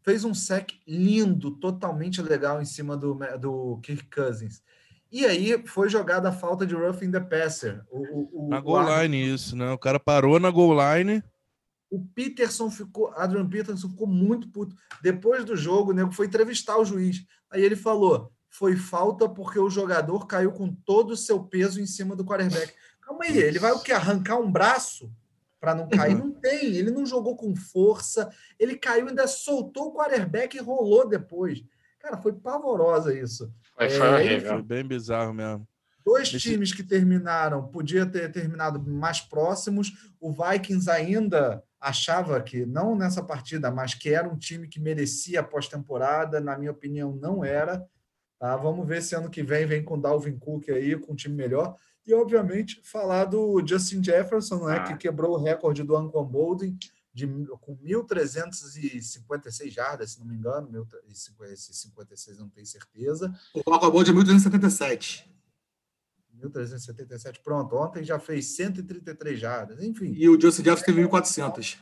fez 0.01 0.24
um 0.24 0.34
sec 0.34 0.72
lindo, 0.88 1.51
totalmente 1.51 2.22
legal 2.22 2.62
em 2.62 2.66
cima 2.66 2.95
do, 2.95 3.20
do 3.39 3.80
Kirk 3.84 4.10
Cousins. 4.10 4.62
E 5.12 5.26
aí 5.26 5.66
foi 5.66 5.89
jogada 5.89 6.30
a 6.30 6.32
falta 6.32 6.66
de 6.66 6.76
roughing 6.76 7.12
the 7.12 7.20
passer. 7.20 7.84
O, 7.89 8.45
o, 8.45 8.49
na 8.49 8.60
goal 8.60 9.01
line 9.01 9.34
isso, 9.34 9.55
né? 9.55 9.72
O 9.72 9.78
cara 9.78 9.99
parou 9.99 10.39
na 10.39 10.51
goal 10.51 10.74
line. 10.74 11.24
O 11.89 12.05
Peterson 12.14 12.70
ficou, 12.70 13.12
Adrian 13.16 13.49
Peterson 13.49 13.89
ficou 13.89 14.05
muito 14.05 14.47
puto. 14.49 14.76
Depois 15.01 15.43
do 15.43 15.57
jogo, 15.57 15.89
o 15.89 15.93
nego 15.93 16.12
foi 16.12 16.28
entrevistar 16.28 16.78
o 16.78 16.86
juiz. 16.86 17.26
Aí 17.49 17.64
ele 17.64 17.76
falou: 17.76 18.32
foi 18.60 18.76
falta 18.76 19.30
porque 19.30 19.57
o 19.57 19.70
jogador 19.70 20.28
caiu 20.28 20.51
com 20.51 20.70
todo 20.70 21.12
o 21.12 21.18
seu 21.18 21.41
peso 21.41 21.80
em 21.80 21.86
cima 21.86 22.14
do 22.14 22.26
quarterback. 22.26 22.74
Calma 23.01 23.24
aí, 23.24 23.38
ele 23.38 23.57
vai 23.57 23.72
o 23.72 23.80
que? 23.80 23.93
Arrancar 23.93 24.38
um 24.38 24.51
braço 24.51 25.10
para 25.62 25.74
não 25.74 25.88
cair? 25.88 26.14
Não 26.14 26.30
tem, 26.30 26.76
ele 26.76 26.91
não 26.91 27.05
jogou 27.05 27.38
com 27.38 27.55
força, 27.55 28.30
ele 28.60 28.76
caiu, 28.76 29.07
ainda 29.07 29.26
soltou 29.28 29.88
o 29.88 29.93
quarterback 29.93 30.57
e 30.57 30.60
rolou 30.60 31.07
depois. 31.07 31.64
Cara, 31.99 32.18
foi 32.18 32.34
pavorosa 32.34 33.18
isso. 33.18 33.49
Foi, 33.78 33.89
foi, 33.89 34.28
é, 34.28 34.41
foi 34.41 34.62
bem 34.62 34.86
bizarro 34.86 35.34
mesmo. 35.34 35.66
Dois 36.05 36.28
Esse... 36.28 36.39
times 36.39 36.74
que 36.74 36.84
terminaram, 36.84 37.66
podia 37.66 38.05
ter 38.05 38.30
terminado 38.30 38.78
mais 38.86 39.22
próximos. 39.22 40.12
O 40.20 40.34
Vikings 40.34 40.91
ainda 40.91 41.64
achava 41.80 42.41
que, 42.41 42.66
não 42.66 42.93
nessa 42.93 43.24
partida, 43.24 43.72
mas 43.72 43.93
que 43.93 44.10
era 44.10 44.28
um 44.28 44.38
time 44.38 44.68
que 44.68 44.82
merecia 44.82 45.39
a 45.39 45.43
pós-temporada. 45.43 46.41
Na 46.41 46.57
minha 46.57 46.72
opinião, 46.72 47.16
não 47.16 47.45
era. 47.45 47.88
Tá? 48.40 48.56
Vamos 48.56 48.88
ver 48.88 49.04
se 49.04 49.16
ano 49.16 49.30
que 49.30 49.44
vem 49.44 49.66
vem 49.66 49.84
com 49.84 50.00
Dalvin 50.00 50.40
Cook 50.40 50.70
aí, 50.70 50.98
com 50.98 51.12
um 51.12 51.16
time 51.16 51.36
melhor. 51.36 51.76
E, 52.08 52.14
obviamente, 52.14 52.82
falar 52.84 53.26
do 53.26 53.62
Justin 53.66 54.04
Jefferson, 54.04 54.66
né, 54.66 54.78
ah. 54.78 54.84
que 54.84 54.98
quebrou 54.98 55.34
o 55.34 55.44
recorde 55.44 55.84
do 55.84 55.96
Anquan 55.96 56.24
Bolden 56.24 56.78
de, 57.14 57.28
com 57.60 57.78
1.356 57.78 59.70
jardas, 59.70 60.12
se 60.12 60.20
não 60.20 60.26
me 60.26 60.36
engano. 60.36 60.70
1.056, 60.72 62.38
não 62.38 62.50
tenho 62.50 62.66
certeza. 62.66 63.32
O 63.54 63.74
Anquan 63.74 63.92
Bolden 63.92 64.14
é 64.14 64.18
1.377. 64.18 65.26
1.377, 66.42 67.42
pronto. 67.44 67.76
Ontem 67.76 68.04
já 68.04 68.18
fez 68.18 68.56
133 68.56 69.40
jardas, 69.40 69.84
enfim. 69.84 70.14
E 70.16 70.30
o 70.30 70.40
Justin 70.40 70.64
Jefferson 70.64 70.86
teve 70.86 71.04
1.400. 71.04 71.78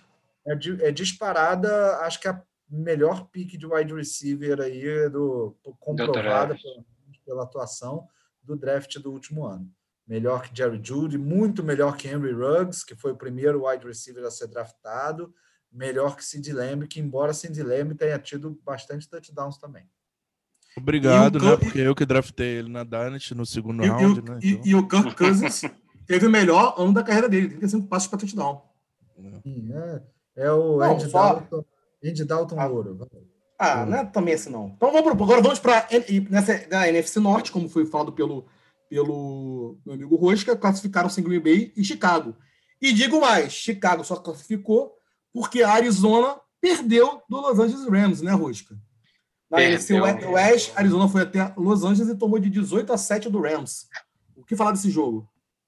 É, 0.48 0.88
é 0.88 0.92
disparada, 0.92 1.98
acho 2.00 2.20
que 2.20 2.28
a 2.28 2.42
melhor 2.70 3.28
pique 3.30 3.58
de 3.58 3.66
wide 3.66 3.94
receiver 3.94 4.60
aí 4.62 5.10
do 5.10 5.56
comprovada 5.80 6.56
pela, 6.56 6.84
pela, 7.26 7.44
atuação 7.44 8.08
do 8.44 8.56
draft 8.56 8.98
do 9.00 9.12
último 9.12 9.46
ano. 9.46 9.70
Melhor 10.06 10.42
que 10.42 10.56
Jerry 10.56 10.80
Judy, 10.82 11.18
muito 11.18 11.64
melhor 11.64 11.98
que 11.98 12.08
Henry 12.08 12.32
Ruggs, 12.32 12.86
que 12.86 12.96
foi 12.96 13.12
o 13.12 13.18
primeiro 13.18 13.68
wide 13.68 13.86
receiver 13.86 14.24
a 14.26 14.32
ser 14.32 14.48
draftado, 14.48 15.34
melhor 15.72 16.16
que 16.16 16.24
Sid 16.24 16.52
Lamb, 16.54 16.88
que 16.88 17.00
embora 17.00 17.34
Sid 17.34 17.62
Lamb 17.62 17.94
tenha 17.96 18.18
tido 18.18 18.58
bastante 18.64 19.10
touchdowns 19.10 19.58
também. 19.58 19.86
Obrigado, 20.78 21.40
né? 21.40 21.58
Porque 21.58 21.80
eu 21.80 21.96
que 21.96 22.06
draftei 22.06 22.60
ele 22.60 22.70
na 22.70 22.84
Dynasty 22.84 23.34
no 23.34 23.46
segundo 23.46 23.84
e, 23.84 23.88
round, 23.88 24.20
e, 24.20 24.24
né? 24.24 24.40
Então... 24.42 24.62
E, 24.64 24.70
e, 24.70 24.76
o 24.76 24.88
Kirk 24.88 25.16
Cousins 25.16 25.62
teve 26.06 26.28
o 26.28 26.30
melhor 26.30 26.76
ano 26.78 26.94
da 26.94 27.04
carreira 27.04 27.28
dele, 27.28 27.50
35 27.50 27.88
passos 27.88 28.08
para 28.08 28.20
touchdown. 28.20 28.62
Sim, 29.44 29.74
é, 29.74 30.02
é 30.44 30.52
o 30.52 30.78
Não. 30.78 30.98
Dalton 31.10 31.66
Andy 32.04 32.26
Dalton 32.26 32.60
ah, 32.60 32.68
Ouro. 32.68 33.08
Ah, 33.60 33.86
não 33.86 33.98
é 33.98 34.06
também 34.06 34.34
assim 34.34 34.50
não. 34.50 34.68
Então 34.76 34.92
vamos 34.92 35.14
pro, 35.14 35.24
agora 35.24 35.42
vamos 35.42 35.60
para 35.60 35.88
nessa 36.30 36.68
da 36.68 36.88
NFC 36.88 37.20
Norte, 37.20 37.52
como 37.52 37.70
foi 37.70 37.86
falado 37.86 38.12
pelo 38.12 38.48
pelo 38.90 39.78
meu 39.86 39.96
amigo 39.96 40.16
Rosca, 40.16 40.56
classificaram-se 40.56 41.22
Green 41.22 41.42
Bay 41.42 41.74
e 41.76 41.84
Chicago. 41.84 42.36
E 42.82 42.94
digo 42.94 43.20
mais, 43.20 43.52
Chicago 43.52 44.04
só 44.04 44.16
classificou 44.16 44.96
porque 45.34 45.62
a 45.62 45.72
Arizona 45.72 46.40
perdeu 46.62 47.22
do 47.30 47.42
Los 47.42 47.60
Angeles 47.60 47.88
Rams, 47.88 48.22
né, 48.22 48.32
Rosca? 48.32 48.78
Na 49.50 49.62
NFC 49.62 49.94
West, 49.94 50.74
Arizona 50.76 51.08
foi 51.08 51.22
até 51.22 51.54
Los 51.58 51.84
Angeles 51.84 52.12
e 52.12 52.18
tomou 52.18 52.38
de 52.38 52.50
18 52.50 52.92
a 52.92 52.98
7 52.98 53.30
do 53.30 53.42
Rams. 53.42 53.88
O 54.36 54.44
que 54.44 54.56
falar 54.56 54.72
desse 54.72 54.90
jogo? 54.90 55.28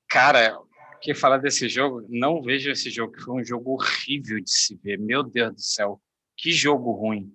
Cara, 0.10 0.60
o 0.60 1.00
que 1.00 1.14
falar 1.14 1.38
desse 1.38 1.70
jogo? 1.70 2.06
Não 2.10 2.42
vejo 2.42 2.70
esse 2.72 2.90
jogo, 2.90 3.14
que 3.14 3.22
foi 3.22 3.42
um 3.42 3.44
jogo 3.44 3.72
horrível 3.72 4.40
de 4.42 4.52
se 4.52 4.76
ver. 4.76 5.00
Meu 5.00 5.24
Deus 5.24 5.54
do 5.54 5.62
céu, 5.62 6.02
que 6.40 6.52
jogo 6.52 6.92
ruim. 6.92 7.32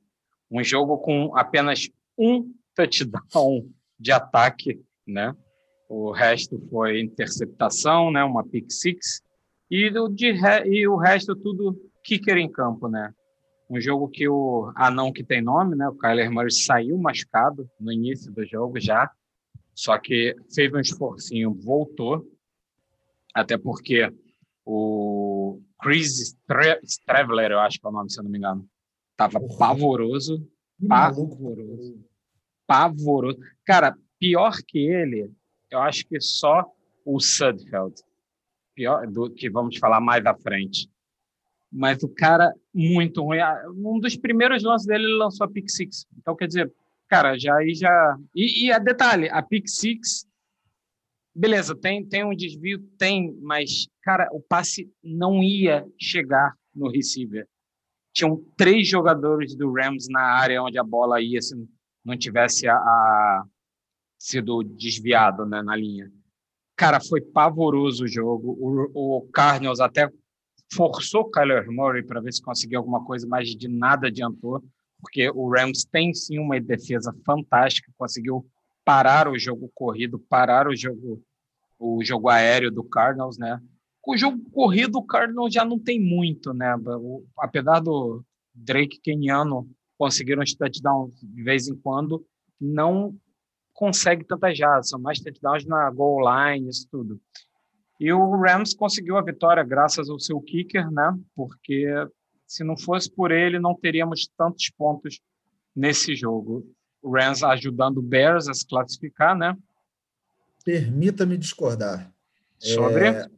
Um 0.50 0.64
jogo 0.64 0.98
com 0.98 1.36
apenas 1.36 1.88
um 2.18 2.52
touchdown 2.74 3.68
de 3.98 4.10
ataque, 4.10 4.80
né? 5.06 5.34
O 5.88 6.10
resto 6.10 6.58
foi 6.70 7.00
interceptação, 7.00 8.10
né? 8.10 8.24
Uma 8.24 8.44
pick 8.44 8.70
six. 8.70 9.22
E, 9.70 9.88
o, 9.98 10.08
de, 10.08 10.34
e 10.66 10.88
o 10.88 10.96
resto 10.96 11.36
tudo 11.36 11.78
kicker 12.02 12.36
em 12.38 12.50
campo, 12.50 12.88
né? 12.88 13.12
Um 13.68 13.80
jogo 13.80 14.08
que 14.08 14.28
o 14.28 14.72
anão 14.74 15.12
que 15.12 15.22
tem 15.22 15.42
nome, 15.42 15.76
né? 15.76 15.88
O 15.88 15.96
Kyler 15.96 16.30
Murray 16.30 16.50
saiu 16.50 16.96
machucado 16.98 17.68
no 17.78 17.92
início 17.92 18.32
do 18.32 18.44
jogo 18.44 18.80
já, 18.80 19.10
só 19.74 19.98
que 19.98 20.34
fez 20.54 20.72
um 20.72 20.80
esforcinho, 20.80 21.54
voltou, 21.54 22.26
até 23.34 23.58
porque 23.58 24.12
o 24.64 25.60
Chris 25.80 26.36
Straveler, 26.84 27.52
eu 27.52 27.60
acho 27.60 27.78
que 27.80 27.86
é 27.86 27.88
o 27.88 27.92
nome, 27.92 28.10
se 28.10 28.18
eu 28.18 28.24
não 28.24 28.30
me 28.30 28.38
engano, 28.38 28.68
tava 29.16 29.40
pavoroso, 29.58 30.46
pavoroso, 30.88 32.04
pavoroso. 32.66 33.38
Cara, 33.64 33.96
pior 34.18 34.56
que 34.66 34.78
ele, 34.78 35.30
eu 35.70 35.80
acho 35.80 36.06
que 36.06 36.20
só 36.20 36.64
o 37.04 37.20
Sudfeld, 37.20 37.94
pior 38.74 39.06
do 39.06 39.30
que 39.30 39.50
vamos 39.50 39.78
falar 39.78 40.00
mais 40.00 40.24
à 40.26 40.34
frente. 40.34 40.88
Mas 41.70 42.02
o 42.02 42.08
cara 42.08 42.52
muito 42.72 43.22
ruim. 43.22 43.40
Ah, 43.40 43.64
um 43.68 43.98
dos 43.98 44.16
primeiros 44.16 44.62
lances 44.62 44.86
dele 44.86 45.04
ele 45.04 45.16
lançou 45.16 45.44
a 45.44 45.50
pick 45.50 45.68
six. 45.68 46.06
Então 46.16 46.36
quer 46.36 46.46
dizer, 46.46 46.72
cara, 47.08 47.36
já 47.36 47.56
aí 47.56 47.74
já 47.74 48.16
e, 48.34 48.66
e 48.66 48.72
a 48.72 48.78
detalhe, 48.78 49.28
a 49.28 49.42
pick 49.42 49.68
six 49.68 50.26
beleza, 51.34 51.74
tem 51.74 52.04
tem 52.06 52.24
um 52.24 52.34
desvio, 52.34 52.78
tem, 52.96 53.36
mas 53.42 53.88
cara, 54.02 54.28
o 54.32 54.40
passe 54.40 54.90
não 55.02 55.42
ia 55.42 55.84
chegar 55.98 56.54
no 56.74 56.88
receiver. 56.88 57.48
Tinham 58.14 58.42
três 58.56 58.88
jogadores 58.88 59.54
do 59.54 59.72
Rams 59.72 60.06
na 60.08 60.22
área 60.22 60.62
onde 60.62 60.78
a 60.78 60.84
bola 60.84 61.20
ia 61.20 61.42
se 61.42 61.54
não 62.04 62.16
tivesse 62.16 62.68
a, 62.68 62.76
a 62.76 63.44
sido 64.18 64.62
desviado 64.62 65.44
né, 65.44 65.62
na 65.62 65.74
linha. 65.74 66.10
Cara, 66.76 67.00
foi 67.00 67.20
pavoroso 67.20 68.04
o 68.04 68.08
jogo. 68.08 68.56
O, 68.58 69.18
o 69.18 69.28
Cardinals 69.32 69.80
até 69.80 70.08
forçou 70.72 71.30
Kyler 71.30 71.70
Murray 71.70 72.02
para 72.02 72.20
ver 72.20 72.32
se 72.32 72.42
conseguia 72.42 72.78
alguma 72.78 73.04
coisa, 73.04 73.26
mas 73.26 73.48
de 73.50 73.68
nada 73.68 74.08
adiantou, 74.08 74.62
porque 75.00 75.30
o 75.30 75.48
Rams 75.48 75.84
tem 75.84 76.14
sim 76.14 76.38
uma 76.38 76.60
defesa 76.60 77.14
fantástica, 77.24 77.92
conseguiu 77.98 78.46
parar 78.84 79.28
o 79.28 79.38
jogo 79.38 79.70
corrido, 79.74 80.18
parar 80.18 80.68
o 80.68 80.76
jogo 80.76 81.22
o 81.78 82.02
jogo 82.04 82.28
aéreo 82.28 82.70
do 82.70 82.84
Cardinals, 82.84 83.36
né? 83.36 83.60
O 84.06 84.16
jogo 84.16 84.38
corrido 84.50 84.96
o 84.96 85.06
Cardinals 85.06 85.52
já 85.52 85.64
não 85.64 85.78
tem 85.78 86.00
muito, 86.00 86.52
né? 86.52 86.74
O, 86.76 87.24
apesar 87.38 87.80
do 87.80 88.22
Drake 88.54 89.00
Kenyan 89.00 89.64
conseguiram 89.96 90.42
uns 90.42 90.54
touchdowns 90.54 91.14
de 91.22 91.42
vez 91.42 91.68
em 91.68 91.76
quando, 91.76 92.24
não 92.60 93.16
consegue 93.72 94.24
tantas 94.24 94.56
jardas, 94.56 94.88
são 94.88 95.00
mais 95.00 95.20
touchdowns 95.20 95.66
na 95.66 95.90
goal 95.90 96.20
line, 96.20 96.68
isso 96.68 96.86
tudo. 96.90 97.20
E 97.98 98.12
o 98.12 98.36
Rams 98.36 98.74
conseguiu 98.74 99.16
a 99.16 99.22
vitória 99.22 99.62
graças 99.62 100.08
ao 100.08 100.18
seu 100.18 100.40
kicker, 100.40 100.90
né? 100.90 101.16
Porque 101.34 101.86
se 102.46 102.62
não 102.62 102.76
fosse 102.76 103.10
por 103.10 103.30
ele, 103.30 103.58
não 103.58 103.74
teríamos 103.74 104.28
tantos 104.36 104.70
pontos 104.70 105.20
nesse 105.74 106.14
jogo. 106.14 106.66
O 107.02 107.16
Rams 107.16 107.42
ajudando 107.42 107.98
o 107.98 108.02
Bears 108.02 108.48
a 108.48 108.54
se 108.54 108.66
classificar, 108.66 109.36
né? 109.36 109.56
Permita-me 110.64 111.36
discordar. 111.36 112.12
Sobre? 112.58 113.08
É, 113.08 113.28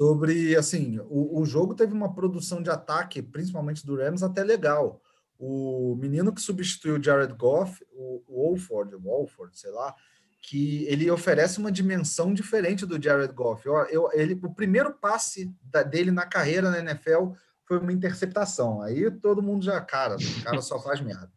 sobre, 0.00 0.56
assim, 0.56 0.98
o, 1.08 1.40
o 1.40 1.44
jogo 1.44 1.74
teve 1.74 1.92
uma 1.92 2.14
produção 2.14 2.62
de 2.62 2.70
ataque, 2.70 3.22
principalmente 3.22 3.84
do 3.86 3.96
Rams, 3.96 4.22
até 4.22 4.42
legal 4.42 5.00
o 5.44 5.96
menino 5.96 6.32
que 6.32 6.40
substituiu 6.40 6.96
o 6.96 7.02
Jared 7.02 7.34
Goff, 7.34 7.84
o 7.90 8.22
Wolford, 8.28 8.94
Wolford, 8.94 9.58
sei 9.58 9.72
lá, 9.72 9.92
que 10.40 10.84
ele 10.84 11.10
oferece 11.10 11.58
uma 11.58 11.72
dimensão 11.72 12.32
diferente 12.32 12.86
do 12.86 13.02
Jared 13.02 13.34
Goff. 13.34 13.66
Eu, 13.66 13.74
eu, 13.86 14.10
ele, 14.12 14.38
o 14.40 14.54
primeiro 14.54 14.92
passe 14.92 15.52
da, 15.60 15.82
dele 15.82 16.12
na 16.12 16.24
carreira 16.26 16.70
na 16.70 16.78
NFL 16.78 17.32
foi 17.66 17.80
uma 17.80 17.92
interceptação. 17.92 18.82
Aí 18.82 19.10
todo 19.10 19.42
mundo 19.42 19.64
já, 19.64 19.80
cara, 19.80 20.14
o 20.14 20.44
cara 20.44 20.62
só 20.62 20.80
faz 20.80 21.00
merda. 21.00 21.32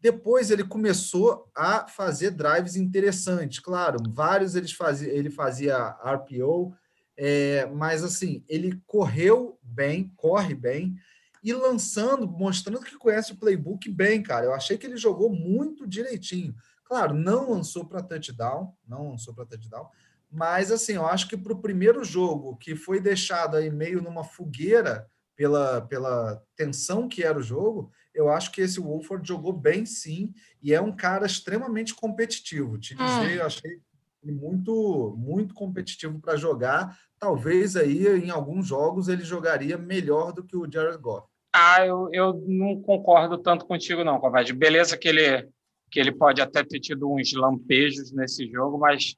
Depois 0.00 0.50
ele 0.50 0.64
começou 0.64 1.50
a 1.54 1.86
fazer 1.86 2.30
drives 2.30 2.76
interessantes, 2.76 3.58
claro, 3.58 3.98
vários 4.08 4.54
eles 4.54 4.72
fazia, 4.72 5.12
ele 5.12 5.28
fazia 5.28 5.98
RPO, 6.02 6.74
é, 7.22 7.66
mas 7.66 8.02
assim, 8.02 8.42
ele 8.48 8.80
correu 8.86 9.58
bem, 9.62 10.10
corre 10.16 10.54
bem, 10.54 10.96
e 11.44 11.52
lançando, 11.52 12.26
mostrando 12.26 12.80
que 12.80 12.96
conhece 12.96 13.32
o 13.32 13.36
playbook 13.36 13.90
bem, 13.90 14.22
cara. 14.22 14.46
Eu 14.46 14.54
achei 14.54 14.78
que 14.78 14.86
ele 14.86 14.96
jogou 14.96 15.30
muito 15.30 15.86
direitinho. 15.86 16.54
Claro, 16.82 17.12
não 17.12 17.50
lançou 17.50 17.84
para 17.84 18.02
touchdown, 18.02 18.74
não 18.88 19.10
lançou 19.10 19.34
para 19.34 19.44
touchdown, 19.44 19.86
mas 20.32 20.72
assim, 20.72 20.94
eu 20.94 21.06
acho 21.06 21.28
que 21.28 21.36
para 21.36 21.52
o 21.52 21.60
primeiro 21.60 22.02
jogo, 22.02 22.56
que 22.56 22.74
foi 22.74 22.98
deixado 22.98 23.58
aí 23.58 23.70
meio 23.70 24.00
numa 24.00 24.24
fogueira 24.24 25.06
pela, 25.36 25.82
pela 25.82 26.42
tensão 26.56 27.06
que 27.06 27.22
era 27.22 27.38
o 27.38 27.42
jogo, 27.42 27.92
eu 28.14 28.30
acho 28.30 28.50
que 28.50 28.62
esse 28.62 28.80
Wolford 28.80 29.28
jogou 29.28 29.52
bem 29.52 29.84
sim, 29.84 30.32
e 30.62 30.72
é 30.72 30.80
um 30.80 30.96
cara 30.96 31.26
extremamente 31.26 31.94
competitivo. 31.94 32.78
Te 32.78 32.94
dizer, 32.94 33.36
eu 33.36 33.44
achei 33.44 33.78
muito, 34.22 35.14
muito 35.16 35.54
competitivo 35.54 36.18
para 36.20 36.36
jogar. 36.36 36.98
Talvez 37.18 37.76
aí 37.76 38.06
em 38.06 38.30
alguns 38.30 38.66
jogos 38.66 39.08
ele 39.08 39.22
jogaria 39.22 39.78
melhor 39.78 40.32
do 40.32 40.44
que 40.44 40.56
o 40.56 40.70
Jared 40.70 40.98
Goff. 40.98 41.26
Ah, 41.52 41.84
eu, 41.84 42.08
eu 42.12 42.34
não 42.46 42.80
concordo 42.80 43.38
tanto 43.38 43.66
contigo, 43.66 44.04
não, 44.04 44.20
Covarde. 44.20 44.52
Beleza 44.52 44.96
que 44.96 45.08
ele, 45.08 45.48
que 45.90 45.98
ele 45.98 46.12
pode 46.12 46.40
até 46.40 46.62
ter 46.62 46.80
tido 46.80 47.10
uns 47.12 47.32
lampejos 47.32 48.12
nesse 48.12 48.48
jogo, 48.50 48.78
mas 48.78 49.16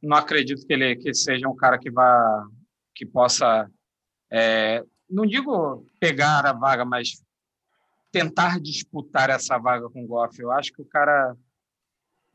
não 0.00 0.16
acredito 0.16 0.66
que 0.66 0.72
ele 0.72 0.96
que 0.96 1.12
seja 1.12 1.48
um 1.48 1.56
cara 1.56 1.78
que 1.78 1.90
vá 1.90 2.46
que 2.94 3.04
possa 3.04 3.68
é, 4.30 4.84
não 5.08 5.26
digo 5.26 5.86
pegar 5.98 6.44
a 6.44 6.52
vaga, 6.52 6.84
mas 6.84 7.22
tentar 8.12 8.60
disputar 8.60 9.30
essa 9.30 9.58
vaga 9.58 9.88
com 9.88 10.04
o 10.04 10.06
Goff. 10.06 10.40
Eu 10.40 10.52
acho 10.52 10.72
que 10.72 10.82
o 10.82 10.84
cara 10.84 11.36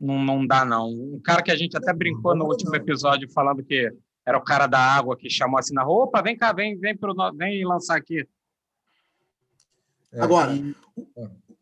não, 0.00 0.22
não 0.22 0.46
dá, 0.46 0.64
não. 0.64 0.88
Um 0.88 1.20
cara 1.22 1.42
que 1.42 1.50
a 1.50 1.56
gente 1.56 1.76
até 1.76 1.92
brincou 1.92 2.34
no 2.34 2.46
último 2.46 2.74
episódio 2.74 3.30
falando 3.32 3.64
que 3.64 3.90
era 4.26 4.38
o 4.38 4.44
cara 4.44 4.66
da 4.66 4.78
água 4.78 5.16
que 5.16 5.28
chamou 5.28 5.58
assim 5.58 5.74
na 5.74 5.82
roupa, 5.82 6.22
vem 6.22 6.36
cá, 6.36 6.52
vem, 6.52 6.78
vem, 6.78 6.96
pro, 6.96 7.14
vem 7.36 7.64
lançar 7.64 7.96
aqui. 7.96 8.26
É, 10.12 10.20
Agora, 10.20 10.52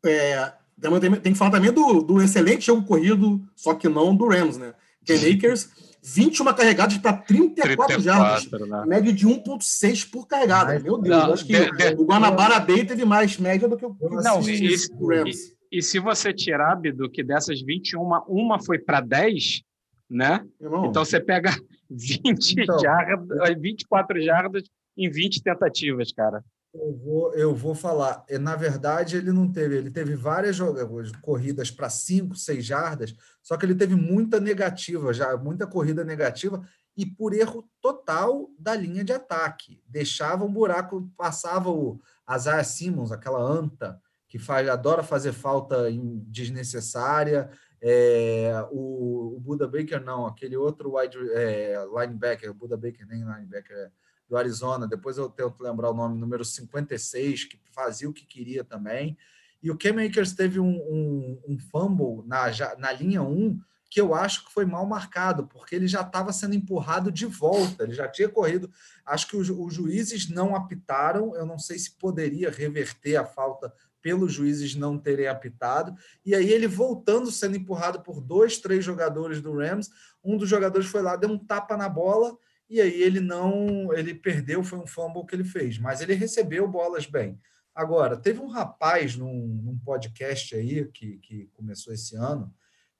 é, 0.04 0.52
tem, 1.00 1.20
tem, 1.20 1.32
que 1.32 1.38
falar 1.38 1.50
também 1.50 1.72
do, 1.72 2.02
do 2.02 2.22
excelente 2.22 2.66
jogo 2.66 2.86
corrido, 2.86 3.40
só 3.56 3.74
que 3.74 3.88
não 3.88 4.14
do 4.14 4.28
Rams, 4.28 4.58
né? 4.58 4.74
Ken 5.04 5.16
Akers, 5.16 5.70
21 6.02 6.54
carregadas 6.54 6.98
para 6.98 7.14
34, 7.14 7.86
34 7.86 8.00
jardas, 8.00 8.68
né? 8.68 8.84
média 8.86 9.12
de 9.12 9.26
1,6 9.26 10.10
por 10.10 10.26
carregada. 10.26 10.78
Meu 10.78 10.98
Deus, 10.98 11.16
não, 11.16 11.32
acho 11.32 11.44
que 11.44 11.52
de, 11.52 11.76
de, 11.76 11.94
o 12.00 12.04
Guanabara 12.04 12.60
Bay 12.60 12.84
teve 12.84 13.04
mais 13.04 13.36
média 13.38 13.66
do 13.68 13.76
que 13.76 13.84
o, 13.84 13.96
não, 14.00 14.40
e, 14.48 14.76
o 14.98 15.08
Rams. 15.08 15.36
E, 15.36 15.61
e, 15.72 15.82
se 15.82 15.98
você 15.98 16.32
tirar, 16.34 16.74
do 16.74 17.10
que 17.10 17.24
dessas 17.24 17.62
21, 17.62 18.00
uma 18.28 18.62
foi 18.62 18.78
para 18.78 19.00
10, 19.00 19.62
né? 20.08 20.46
Irmão. 20.60 20.86
Então 20.86 21.02
você 21.04 21.18
pega 21.18 21.50
20 21.90 22.60
então, 22.60 22.78
jardas, 22.78 23.56
24 23.58 24.20
jardas 24.20 24.64
em 24.96 25.10
20 25.10 25.42
tentativas, 25.42 26.12
cara. 26.12 26.44
Eu 26.74 26.96
vou, 26.96 27.34
eu 27.34 27.54
vou 27.54 27.74
falar. 27.74 28.24
Na 28.40 28.56
verdade, 28.56 29.16
ele 29.16 29.32
não 29.32 29.50
teve. 29.50 29.76
Ele 29.76 29.90
teve 29.90 30.14
várias 30.14 30.56
jogadas, 30.56 31.12
corridas 31.22 31.70
para 31.70 31.88
5, 31.88 32.34
6 32.34 32.64
jardas, 32.64 33.14
só 33.42 33.56
que 33.56 33.66
ele 33.66 33.74
teve 33.74 33.94
muita 33.94 34.40
negativa, 34.40 35.12
já 35.12 35.36
muita 35.36 35.66
corrida 35.66 36.02
negativa, 36.04 36.62
e 36.96 37.04
por 37.06 37.34
erro 37.34 37.68
total 37.80 38.50
da 38.58 38.74
linha 38.74 39.04
de 39.04 39.12
ataque. 39.12 39.82
Deixava 39.86 40.44
um 40.44 40.52
buraco, 40.52 41.10
passava 41.16 41.70
o 41.70 42.00
Azar 42.26 42.64
Simmons, 42.64 43.12
aquela 43.12 43.40
anta, 43.40 44.00
que 44.32 44.38
faz, 44.38 44.66
adora 44.66 45.02
fazer 45.02 45.34
falta 45.34 45.90
desnecessária. 46.26 47.50
É, 47.82 48.66
o, 48.70 49.36
o 49.36 49.40
Buda 49.40 49.68
Baker, 49.68 50.02
não, 50.02 50.24
aquele 50.24 50.56
outro 50.56 50.96
wide, 50.96 51.18
é, 51.32 51.84
linebacker, 51.94 52.50
o 52.50 52.54
Buda 52.54 52.74
Baker 52.74 53.06
nem 53.06 53.22
linebacker 53.22 53.76
é 53.76 53.90
do 54.26 54.34
Arizona, 54.34 54.88
depois 54.88 55.18
eu 55.18 55.28
tento 55.28 55.62
lembrar 55.62 55.90
o 55.90 55.94
nome, 55.94 56.18
número 56.18 56.46
56, 56.46 57.44
que 57.44 57.60
fazia 57.74 58.08
o 58.08 58.12
que 58.14 58.24
queria 58.24 58.64
também. 58.64 59.18
E 59.62 59.70
o 59.70 59.76
Cam 59.76 60.02
Akers 60.02 60.32
teve 60.32 60.58
um, 60.58 60.78
um, 60.78 61.42
um 61.46 61.58
fumble 61.58 62.26
na, 62.26 62.46
na 62.78 62.90
linha 62.90 63.20
1 63.22 63.60
que 63.90 64.00
eu 64.00 64.14
acho 64.14 64.46
que 64.46 64.52
foi 64.54 64.64
mal 64.64 64.86
marcado, 64.86 65.46
porque 65.46 65.76
ele 65.76 65.86
já 65.86 66.00
estava 66.00 66.32
sendo 66.32 66.54
empurrado 66.54 67.12
de 67.12 67.26
volta, 67.26 67.84
ele 67.84 67.92
já 67.92 68.08
tinha 68.08 68.30
corrido. 68.30 68.70
Acho 69.04 69.28
que 69.28 69.36
os, 69.36 69.50
os 69.50 69.74
juízes 69.74 70.30
não 70.30 70.56
apitaram, 70.56 71.36
eu 71.36 71.44
não 71.44 71.58
sei 71.58 71.78
se 71.78 71.98
poderia 71.98 72.50
reverter 72.50 73.16
a 73.16 73.26
falta 73.26 73.70
pelos 74.02 74.32
juízes 74.32 74.74
não 74.74 74.98
terem 74.98 75.28
apitado. 75.28 75.94
E 76.26 76.34
aí 76.34 76.52
ele 76.52 76.66
voltando, 76.66 77.30
sendo 77.30 77.56
empurrado 77.56 78.02
por 78.02 78.20
dois, 78.20 78.58
três 78.58 78.84
jogadores 78.84 79.40
do 79.40 79.56
Rams, 79.56 79.88
um 80.22 80.36
dos 80.36 80.48
jogadores 80.48 80.88
foi 80.88 81.00
lá, 81.00 81.16
deu 81.16 81.30
um 81.30 81.38
tapa 81.38 81.76
na 81.76 81.88
bola, 81.88 82.36
e 82.68 82.80
aí 82.80 83.02
ele 83.02 83.20
não, 83.20 83.92
ele 83.92 84.14
perdeu, 84.14 84.64
foi 84.64 84.78
um 84.78 84.86
fumble 84.86 85.24
que 85.24 85.34
ele 85.34 85.44
fez, 85.44 85.78
mas 85.78 86.00
ele 86.00 86.14
recebeu 86.14 86.66
bolas 86.66 87.06
bem. 87.06 87.38
Agora, 87.74 88.16
teve 88.16 88.40
um 88.40 88.48
rapaz 88.48 89.16
num, 89.16 89.60
num 89.62 89.78
podcast 89.78 90.54
aí 90.54 90.84
que, 90.86 91.18
que 91.18 91.48
começou 91.54 91.92
esse 91.92 92.16
ano, 92.16 92.52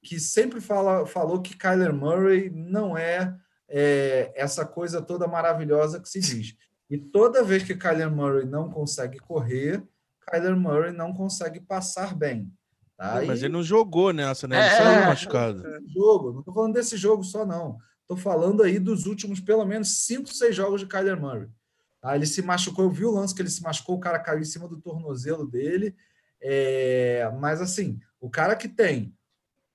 que 0.02 0.18
sempre 0.18 0.60
fala, 0.60 1.06
falou 1.06 1.40
que 1.40 1.56
Kyler 1.56 1.92
Murray 1.92 2.50
não 2.50 2.96
é, 2.96 3.36
é, 3.68 4.32
essa 4.34 4.64
coisa 4.64 5.00
toda 5.00 5.28
maravilhosa 5.28 6.00
que 6.00 6.08
se 6.08 6.20
diz. 6.20 6.56
E 6.90 6.98
toda 6.98 7.44
vez 7.44 7.62
que 7.62 7.74
Kyler 7.74 8.10
Murray 8.10 8.44
não 8.44 8.70
consegue 8.70 9.18
correr, 9.18 9.82
Kyler 10.30 10.56
Murray 10.56 10.92
não 10.92 11.12
consegue 11.12 11.60
passar 11.60 12.14
bem. 12.14 12.52
Tá? 12.96 13.22
Mas 13.26 13.40
e... 13.40 13.46
ele 13.46 13.52
não 13.52 13.62
jogou 13.62 14.12
nessa, 14.12 14.46
né? 14.46 14.56
Ele 14.56 14.66
é, 14.66 14.76
saiu 14.76 15.06
machucado. 15.06 15.62
Jogo. 15.92 16.32
Não 16.32 16.40
estou 16.40 16.54
falando 16.54 16.74
desse 16.74 16.96
jogo 16.96 17.24
só, 17.24 17.44
não. 17.44 17.78
Estou 18.00 18.16
falando 18.16 18.62
aí 18.62 18.78
dos 18.78 19.06
últimos, 19.06 19.40
pelo 19.40 19.64
menos, 19.64 20.04
cinco, 20.04 20.32
seis 20.32 20.54
jogos 20.54 20.80
de 20.80 20.86
Kyler 20.86 21.20
Murray. 21.20 21.48
Tá? 22.00 22.14
Ele 22.14 22.26
se 22.26 22.42
machucou, 22.42 22.84
eu 22.84 22.90
vi 22.90 23.04
o 23.04 23.10
lance 23.10 23.34
que 23.34 23.42
ele 23.42 23.50
se 23.50 23.62
machucou, 23.62 23.96
o 23.96 24.00
cara 24.00 24.18
caiu 24.18 24.40
em 24.40 24.44
cima 24.44 24.68
do 24.68 24.80
tornozelo 24.80 25.46
dele. 25.46 25.94
É... 26.40 27.30
Mas 27.38 27.60
assim, 27.60 27.98
o 28.20 28.28
cara 28.28 28.54
que 28.56 28.68
tem 28.68 29.14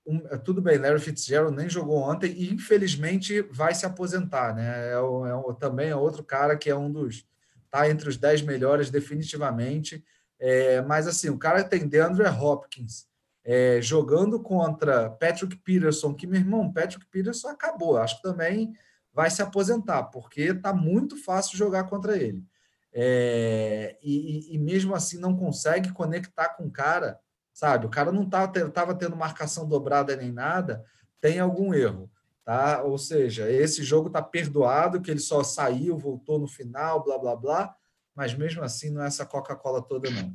um, 0.08 0.26
é, 0.30 0.38
tudo 0.38 0.62
bem, 0.62 0.78
Larry 0.78 1.00
Fitzgerald 1.00 1.54
nem 1.54 1.68
jogou 1.68 1.98
ontem 1.98 2.32
e 2.32 2.50
infelizmente 2.50 3.42
vai 3.42 3.74
se 3.74 3.84
aposentar, 3.84 4.54
né? 4.54 4.88
É, 4.88 4.94
é 4.94 5.54
também 5.60 5.90
é 5.90 5.96
outro 5.96 6.24
cara 6.24 6.56
que 6.56 6.70
é 6.70 6.74
um 6.74 6.90
dos 6.90 7.26
tá 7.70 7.90
entre 7.90 8.08
os 8.08 8.16
dez 8.16 8.40
melhores 8.40 8.88
definitivamente. 8.88 10.02
É, 10.38 10.80
mas 10.82 11.06
assim, 11.06 11.28
o 11.28 11.38
cara 11.38 11.64
tem 11.64 11.88
DeAndre 11.88 12.26
Hopkins 12.28 13.06
é, 13.44 13.80
jogando 13.80 14.40
contra 14.40 15.10
Patrick 15.10 15.56
Peterson, 15.56 16.14
que 16.14 16.26
meu 16.26 16.40
irmão, 16.40 16.72
Patrick 16.72 17.06
Peterson 17.06 17.48
acabou. 17.48 17.96
Acho 17.96 18.16
que 18.16 18.22
também 18.22 18.72
vai 19.12 19.30
se 19.30 19.42
aposentar, 19.42 20.04
porque 20.04 20.54
tá 20.54 20.72
muito 20.72 21.22
fácil 21.24 21.56
jogar 21.56 21.84
contra 21.84 22.16
ele. 22.16 22.44
É, 22.92 23.96
e, 24.02 24.54
e, 24.54 24.58
mesmo 24.58 24.94
assim 24.94 25.18
não 25.18 25.36
consegue 25.36 25.92
conectar 25.92 26.48
com 26.50 26.64
o 26.64 26.70
cara 26.70 27.20
sabe? 27.58 27.86
O 27.86 27.90
cara 27.90 28.12
não 28.12 28.24
tá, 28.24 28.46
tendo 28.46 29.16
marcação 29.16 29.66
dobrada 29.66 30.14
nem 30.14 30.30
nada, 30.30 30.84
tem 31.20 31.40
algum 31.40 31.74
erro, 31.74 32.08
tá? 32.44 32.84
Ou 32.84 32.96
seja, 32.96 33.50
esse 33.50 33.82
jogo 33.82 34.06
está 34.06 34.22
perdoado, 34.22 35.00
que 35.00 35.10
ele 35.10 35.18
só 35.18 35.42
saiu, 35.42 35.98
voltou 35.98 36.38
no 36.38 36.46
final, 36.46 37.02
blá, 37.02 37.18
blá, 37.18 37.34
blá, 37.34 37.74
mas 38.18 38.34
mesmo 38.34 38.64
assim 38.64 38.90
não 38.90 39.04
é 39.04 39.06
essa 39.06 39.24
Coca-Cola 39.24 39.80
toda, 39.80 40.10
não. 40.10 40.32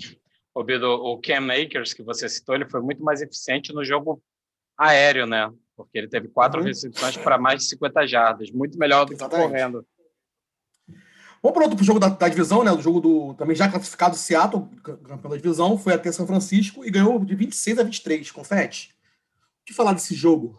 O 0.55 0.63
Bido, 0.63 0.88
o 0.88 1.19
Cam 1.19 1.51
Akers, 1.51 1.93
que 1.93 2.01
você 2.01 2.29
citou, 2.29 2.55
ele 2.55 2.69
foi 2.69 2.79
muito 2.79 3.03
mais 3.03 3.21
eficiente 3.21 3.73
no 3.73 3.84
jogo 3.84 4.23
aéreo, 4.77 5.27
né? 5.27 5.51
Porque 5.75 5.97
ele 5.97 6.07
teve 6.07 6.29
quatro 6.29 6.61
uhum. 6.61 6.65
recepções 6.65 7.17
para 7.17 7.38
mais 7.38 7.59
de 7.59 7.67
50 7.67 8.07
jardas, 8.07 8.51
muito 8.51 8.79
melhor 8.79 9.03
do 9.03 9.11
Exatamente. 9.11 9.47
que 9.47 9.51
correndo. 9.51 9.86
Vamos 11.41 11.57
para 11.57 11.67
outro 11.67 11.84
jogo 11.84 11.99
da, 11.99 12.07
da, 12.07 12.29
divisão, 12.29 12.63
né? 12.63 12.71
O 12.71 12.79
jogo 12.79 13.01
do 13.01 13.34
também 13.34 13.53
já 13.53 13.69
classificado 13.69 14.15
Seattle, 14.15 14.65
campeão 14.81 15.31
da 15.31 15.36
divisão, 15.36 15.77
foi 15.77 15.93
até 15.93 16.09
São 16.09 16.25
Francisco 16.25 16.86
e 16.86 16.89
ganhou 16.89 17.19
de 17.25 17.36
26 17.36 17.79
a 17.79 17.84
23, 17.84 18.31
confete. 18.31 18.95
O 19.61 19.65
que 19.65 19.73
falar 19.73 19.91
desse 19.91 20.15
jogo? 20.15 20.57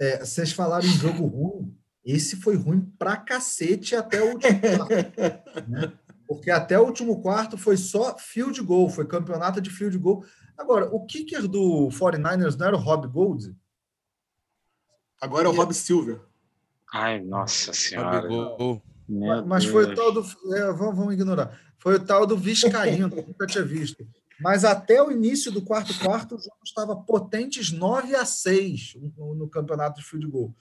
É, 0.00 0.18
vocês 0.24 0.50
falaram 0.50 0.84
em 0.84 0.90
jogo 0.90 1.24
ruim. 1.24 1.78
Esse 2.04 2.34
foi 2.34 2.56
ruim 2.56 2.80
pra 2.98 3.16
cacete 3.16 3.94
até 3.94 4.20
o 4.20 4.32
último 4.32 4.58
quarto. 4.60 5.70
né? 5.70 5.92
Porque 6.28 6.50
até 6.50 6.78
o 6.78 6.84
último 6.84 7.22
quarto 7.22 7.56
foi 7.56 7.78
só 7.78 8.16
field 8.18 8.60
goal, 8.60 8.90
foi 8.90 9.06
campeonato 9.06 9.62
de 9.62 9.70
field 9.70 9.96
goal. 9.96 10.22
Agora, 10.58 10.86
o 10.94 11.06
kicker 11.06 11.48
do 11.48 11.88
49ers 11.88 12.54
não 12.58 12.66
era 12.66 12.76
o 12.76 12.78
Rob 12.78 13.08
Gold? 13.08 13.56
Agora 15.18 15.46
é 15.46 15.50
o 15.50 15.54
Rob 15.54 15.72
Silver. 15.72 16.20
Ai, 16.92 17.20
nossa 17.20 17.72
senhora. 17.72 18.28
Mas 19.46 19.64
Deus. 19.64 19.72
foi 19.72 19.84
o 19.86 19.96
tal 19.96 20.12
do. 20.12 20.20
É, 20.54 20.72
vamos, 20.72 20.96
vamos, 20.96 21.14
ignorar. 21.14 21.58
Foi 21.78 21.94
o 21.94 22.04
tal 22.04 22.26
do 22.26 22.36
Viscaíno, 22.36 23.08
nunca 23.26 23.46
tinha 23.46 23.64
visto. 23.64 24.06
Mas 24.38 24.64
até 24.64 25.02
o 25.02 25.10
início 25.10 25.50
do 25.50 25.62
quarto 25.62 25.98
quarto, 25.98 26.36
o 26.36 26.38
jogo 26.38 26.58
estava 26.64 26.94
potentes 26.94 27.72
9 27.72 28.14
a 28.14 28.26
6 28.26 28.98
no, 29.16 29.34
no 29.34 29.48
campeonato 29.48 29.98
de 29.98 30.06
field 30.06 30.26
goal. 30.28 30.54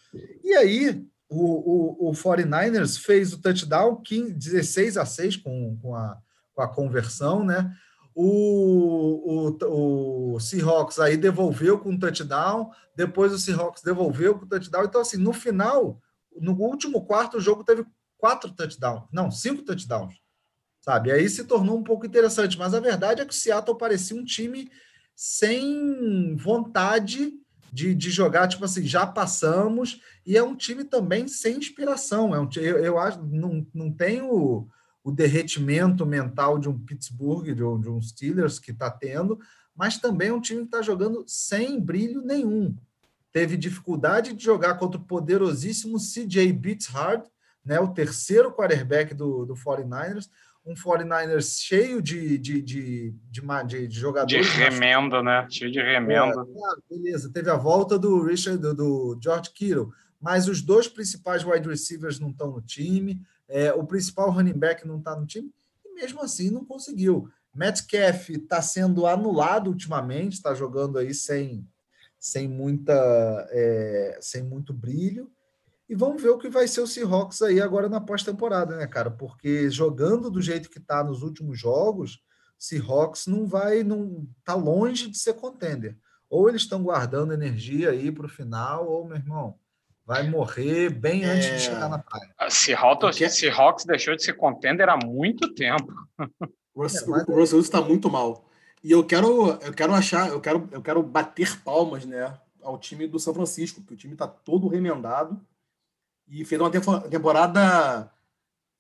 E 0.44 0.54
aí, 0.54 1.06
o, 1.30 2.08
o, 2.08 2.10
o 2.10 2.12
49ers 2.14 3.00
fez 3.00 3.34
o 3.34 3.42
touchdown 3.42 4.02
15, 4.02 4.34
16 4.34 4.98
a 4.98 5.06
6 5.06 5.38
com, 5.38 5.78
com, 5.82 5.96
a, 5.96 6.18
com 6.54 6.62
a 6.62 6.68
conversão, 6.68 7.44
né? 7.44 7.74
O, 8.16 9.52
o, 9.62 10.34
o 10.34 10.40
Seahawks 10.40 10.98
aí 11.00 11.16
devolveu 11.18 11.78
com 11.78 11.94
o 11.94 12.00
touchdown, 12.00 12.72
depois 12.96 13.32
o 13.32 13.38
Seahawks 13.38 13.84
devolveu 13.84 14.40
com 14.40 14.46
o 14.46 14.48
touchdown. 14.48 14.86
Então, 14.86 15.02
assim, 15.02 15.18
no 15.18 15.34
final, 15.34 16.02
no 16.36 16.54
último 16.54 17.06
quarto, 17.06 17.38
o 17.38 17.42
jogo 17.42 17.64
teve 17.64 17.86
quatro 18.18 18.52
touchdowns, 18.52 19.04
não, 19.12 19.30
cinco 19.30 19.62
touchdowns, 19.62 20.16
sabe? 20.82 21.12
Aí 21.12 21.30
se 21.30 21.44
tornou 21.44 21.78
um 21.78 21.84
pouco 21.84 22.08
interessante, 22.08 22.58
mas 22.58 22.74
a 22.74 22.80
verdade 22.80 23.22
é 23.22 23.26
que 23.26 23.34
o 23.34 23.38
Seattle 23.38 23.78
parecia 23.78 24.18
um 24.18 24.26
time 24.26 24.72
sem 25.16 26.36
vontade 26.38 27.34
de, 27.72 27.94
de 27.94 28.10
jogar, 28.10 28.48
tipo 28.48 28.66
assim, 28.66 28.86
já 28.86 29.06
passamos, 29.06 30.02
e 30.26 30.38
é 30.38 30.44
um 30.44 30.56
time 30.56 30.84
também 30.84 31.28
sem 31.28 31.58
inspiração. 31.58 32.34
É 32.34 32.40
um, 32.40 32.50
eu, 32.58 32.78
eu 32.78 33.00
acho 33.00 33.22
não, 33.24 33.66
não 33.74 33.92
tem 33.92 34.22
o, 34.22 34.68
o 35.04 35.12
derretimento 35.12 36.06
mental 36.06 36.60
de 36.60 36.68
um 36.68 36.78
Pittsburgh, 36.78 37.54
de 37.54 37.64
um, 37.64 37.80
de 37.80 37.90
um 37.90 38.02
Steelers 38.02 38.60
que 38.60 38.72
está 38.72 38.90
tendo, 38.90 39.40
mas 39.76 39.98
também 39.98 40.30
é 40.30 40.34
um 40.34 40.42
time 40.42 40.62
que 40.62 40.68
está 40.68 40.82
jogando 40.82 41.24
sem 41.28 41.80
brilho 41.80 42.22
nenhum. 42.22 42.76
Teve 43.32 43.56
dificuldade 43.56 44.34
de 44.34 44.44
jogar 44.44 44.76
contra 44.76 45.00
o 45.00 45.04
poderosíssimo 45.04 45.98
CJ 46.00 46.52
Beathard, 46.52 47.24
né, 47.64 47.80
o 47.80 47.90
terceiro 47.90 48.52
quarterback 48.52 49.14
do, 49.14 49.46
do 49.46 49.54
49ers, 49.54 50.30
um 50.68 50.74
49ers 50.74 51.62
cheio 51.62 52.02
de, 52.02 52.38
de, 52.38 52.62
de, 52.62 53.16
de, 53.32 53.90
jogadores. 53.90 54.46
De 54.46 54.52
remendo, 54.52 55.24
né? 55.24 55.48
Cheio 55.50 55.72
de 55.72 55.80
remendo. 55.80 56.42
É, 56.42 56.94
beleza, 56.96 57.32
teve 57.32 57.50
a 57.50 57.56
volta 57.56 57.98
do 57.98 58.22
Richard, 58.22 58.62
do, 58.62 58.74
do, 58.74 59.20
George 59.24 59.50
Kittle, 59.54 59.90
mas 60.20 60.50
os 60.50 60.62
dois 60.62 60.88
principais 60.88 61.46
wide 61.46 61.70
receivers 61.70 62.20
não 62.20 62.32
estão 62.32 62.52
no 62.52 62.62
time, 62.62 63.22
é, 63.48 63.72
o 63.72 63.86
principal 63.86 64.30
running 64.30 64.58
back 64.58 64.86
não 64.86 64.98
está 64.98 65.16
no 65.16 65.26
time, 65.26 65.50
e 65.86 65.94
mesmo 65.94 66.22
assim 66.22 66.52
não 66.52 66.66
conseguiu. 66.66 67.30
Metcalf 67.56 68.30
está 68.30 68.62
sendo 68.62 69.08
anulado 69.08 69.70
ultimamente, 69.70 70.34
está 70.34 70.54
jogando 70.54 70.98
aí 70.98 71.14
sem, 71.14 71.66
sem, 72.20 72.46
muita, 72.48 72.94
é, 73.52 74.18
sem 74.20 74.44
muito 74.44 74.74
brilho. 74.74 75.32
E 75.90 75.96
vamos 75.96 76.22
ver 76.22 76.30
o 76.30 76.38
que 76.38 76.50
vai 76.50 76.68
ser 76.68 76.82
o 76.82 76.88
Seahawks 76.88 77.42
aí 77.42 77.62
agora 77.62 77.88
na 77.88 78.02
pós-temporada, 78.02 78.76
né, 78.76 78.86
cara? 78.88 79.10
Porque 79.10 79.70
jogando 79.70 80.30
do 80.30 80.42
jeito 80.42 80.70
que 80.70 80.82
tá 80.82 81.02
nos 81.02 81.24
últimos 81.24 81.58
jogos, 81.58 82.20
Seahawks 82.60 83.26
não 83.28 83.48
vai, 83.48 83.84
não 83.84 84.28
tá 84.44 84.54
longe 84.54 85.10
de 85.10 85.18
ser 85.18 85.36
contender. 85.36 85.98
Ou 86.30 86.50
eles 86.50 86.64
estão 86.64 86.84
guardando 86.84 87.34
energia 87.34 87.92
aí 87.92 88.12
para 88.12 88.26
o 88.26 88.30
final, 88.30 88.86
ou, 88.86 89.08
meu 89.08 89.16
irmão, 89.16 89.58
vai 90.06 90.30
morrer 90.30 90.90
bem 90.90 91.24
é... 91.24 91.28
antes 91.28 91.50
de 91.52 91.60
chegar 91.60 91.88
na 91.88 92.00
praia. 92.00 92.34
Seahawks, 92.50 93.00
Porque... 93.00 93.30
Seahawks 93.30 93.86
deixou 93.86 94.14
de 94.14 94.24
ser 94.24 94.34
contender 94.34 94.90
há 94.90 94.98
muito 94.98 95.54
tempo. 95.54 95.94
O 96.76 96.84
Russell 96.84 97.26
Wilson 97.30 97.60
está 97.60 97.82
muito 97.82 98.10
mal. 98.10 98.46
E 98.84 98.92
eu 98.92 99.06
quero, 99.06 99.52
eu 99.62 99.74
quero 99.74 99.94
achar, 99.94 100.30
eu 100.30 100.42
quero, 100.42 100.68
eu 100.72 100.82
quero 100.82 101.02
bater 101.02 101.58
palmas, 101.64 102.06
né, 102.06 102.38
ao 102.62 102.78
time 102.78 103.08
do 103.08 103.20
São 103.20 103.34
Francisco, 103.34 103.82
que 103.82 103.94
o 103.94 103.98
time 103.98 104.14
está 104.14 104.28
todo 104.28 104.68
remendado 104.68 105.42
e 106.28 106.44
fez 106.44 106.60
uma 106.60 106.70
temporada 106.70 108.12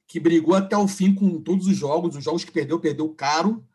que 0.07 0.19
brigou 0.19 0.55
até 0.55 0.75
o 0.77 0.87
fim 0.87 1.13
com 1.13 1.41
todos 1.41 1.67
os 1.67 1.75
jogos. 1.75 2.15
Os 2.15 2.23
jogos 2.23 2.43
que 2.43 2.51
perdeu, 2.51 2.79
perdeu 2.79 3.09
caro. 3.13 3.65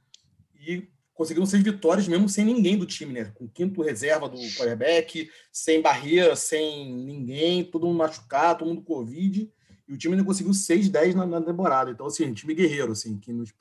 E 0.58 0.88
conseguiu 1.14 1.44
seis 1.46 1.62
vitórias 1.62 2.08
mesmo 2.08 2.28
sem 2.28 2.44
ninguém 2.44 2.76
do 2.76 2.86
time, 2.86 3.12
né? 3.12 3.24
Com 3.34 3.48
quinto 3.48 3.82
reserva 3.82 4.28
do 4.28 4.36
quarterback, 4.36 5.30
sem 5.50 5.80
barreira, 5.82 6.34
sem 6.36 6.94
ninguém, 6.94 7.64
todo 7.64 7.86
mundo 7.86 7.98
machucado, 7.98 8.60
todo 8.60 8.68
mundo 8.68 8.82
Covid. 8.82 9.50
E 9.86 9.92
o 9.92 9.98
time 9.98 10.14
ainda 10.14 10.26
conseguiu 10.26 10.52
6-10 10.52 11.14
na, 11.14 11.26
na, 11.26 11.42
temporada. 11.42 11.90
Então, 11.90 12.06
assim, 12.06 12.32
time 12.32 12.54
guerreiro, 12.54 12.92
assim, 12.92 13.18
que, 13.18 13.32
nos, 13.32 13.52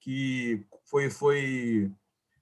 que 0.00 0.64
foi, 0.84 1.10
foi 1.10 1.92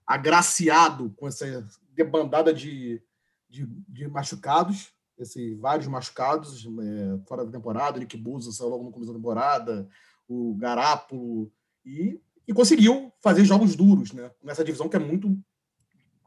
agraciado 0.07 1.11
com 1.17 1.29
essa 1.29 1.67
debandada 1.93 2.55
de, 2.55 3.03
de, 3.49 3.67
de 3.89 4.09
machucados 4.09 4.94
esse, 5.19 5.55
vários 5.55 5.87
machucados 5.87 6.67
é, 6.67 7.19
fora 7.27 7.45
da 7.45 7.53
temporada, 7.53 7.97
o 7.97 8.01
Nick 8.01 8.17
Busa 8.17 8.53
saiu 8.53 8.71
logo 8.71 8.85
no 8.85 8.91
começo 8.91 9.13
da 9.13 9.19
temporada, 9.19 9.89
o 10.29 10.55
Garápolo, 10.57 11.51
e, 11.85 12.21
e 12.47 12.53
conseguiu 12.53 13.13
fazer 13.23 13.45
jogos 13.45 13.77
duros, 13.77 14.13
né? 14.13 14.31
Nessa 14.43 14.65
divisão 14.65 14.89
que 14.89 14.97
é 14.97 15.01
muito 15.01 15.39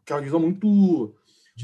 que 0.06 0.14
é 0.14 0.16
uma 0.16 0.22
divisão 0.22 0.40
muito 0.40 1.14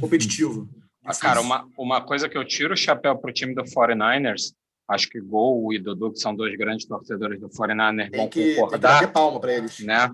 competitiva. 0.01 0.67
Ah, 1.05 1.15
cara, 1.15 1.39
uma, 1.39 1.65
uma 1.77 2.01
coisa 2.01 2.27
que 2.27 2.37
eu 2.37 2.45
tiro 2.45 2.73
o 2.73 2.77
chapéu 2.77 3.17
pro 3.17 3.31
time 3.31 3.55
do 3.55 3.63
49ers, 3.63 4.53
acho 4.87 5.09
que 5.09 5.21
Gol 5.21 5.73
e 5.73 5.79
Dudu, 5.79 6.11
que 6.11 6.19
são 6.19 6.35
dois 6.35 6.57
grandes 6.57 6.85
torcedores 6.85 7.39
do 7.39 7.47
49ers, 7.47 8.11
Tem 8.11 8.19
vão 8.19 8.29
que, 8.29 8.39
tem 8.39 8.53
que 8.55 8.59
concordar, 8.59 9.13
palma 9.13 9.39
para 9.39 9.53
eles. 9.53 9.79
né? 9.79 10.09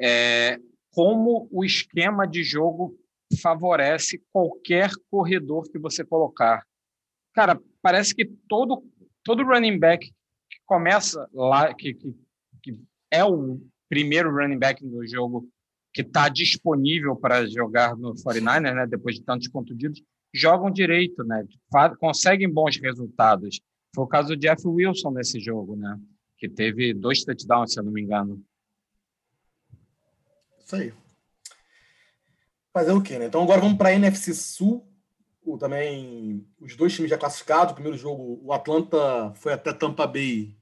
É, 0.00 0.58
como 0.92 1.46
o 1.50 1.62
esquema 1.62 2.26
de 2.26 2.42
jogo 2.42 2.98
favorece 3.36 4.22
qualquer 4.32 4.90
corredor 5.10 5.70
que 5.70 5.78
você 5.78 6.04
colocar. 6.04 6.64
Cara, 7.34 7.60
parece 7.82 8.14
que 8.14 8.24
todo, 8.48 8.82
todo 9.22 9.44
running 9.44 9.78
back 9.78 10.06
que 10.06 10.58
começa 10.66 11.28
lá, 11.32 11.72
que, 11.74 11.94
que, 11.94 12.14
que 12.62 12.80
é 13.10 13.24
o 13.24 13.60
primeiro 13.88 14.34
running 14.34 14.58
back 14.58 14.84
do 14.84 15.06
jogo 15.06 15.48
que 15.92 16.02
está 16.02 16.28
disponível 16.28 17.16
para 17.16 17.46
jogar 17.46 17.96
no 17.96 18.14
49ers, 18.14 18.74
né, 18.74 18.86
depois 18.86 19.16
de 19.16 19.22
tantos 19.22 19.48
contundidos, 19.48 20.02
jogam 20.32 20.70
direito, 20.70 21.24
né, 21.24 21.44
conseguem 21.98 22.48
bons 22.52 22.76
resultados. 22.76 23.60
Foi 23.94 24.04
o 24.04 24.08
caso 24.08 24.28
do 24.28 24.36
Jeff 24.36 24.66
Wilson 24.66 25.10
nesse 25.10 25.40
jogo, 25.40 25.76
né, 25.76 25.98
que 26.36 26.48
teve 26.48 26.94
dois 26.94 27.24
touchdowns, 27.24 27.72
se 27.72 27.80
eu 27.80 27.84
não 27.84 27.92
me 27.92 28.02
engano. 28.02 28.42
Isso 30.58 30.76
aí. 30.76 30.92
Fazer 32.78 32.92
o 32.92 33.02
quê, 33.02 33.18
né? 33.18 33.26
Então 33.26 33.42
agora 33.42 33.60
vamos 33.60 33.76
para 33.76 33.88
a 33.88 33.92
NFC 33.92 34.32
Sul. 34.32 34.88
O, 35.42 35.58
também 35.58 36.46
os 36.60 36.76
dois 36.76 36.94
times 36.94 37.10
já 37.10 37.18
classificados. 37.18 37.72
O 37.72 37.74
primeiro 37.74 37.98
jogo, 37.98 38.40
o 38.40 38.52
Atlanta 38.52 39.32
foi 39.34 39.52
até 39.52 39.72
Tampa 39.72 40.06
Bay 40.06 40.56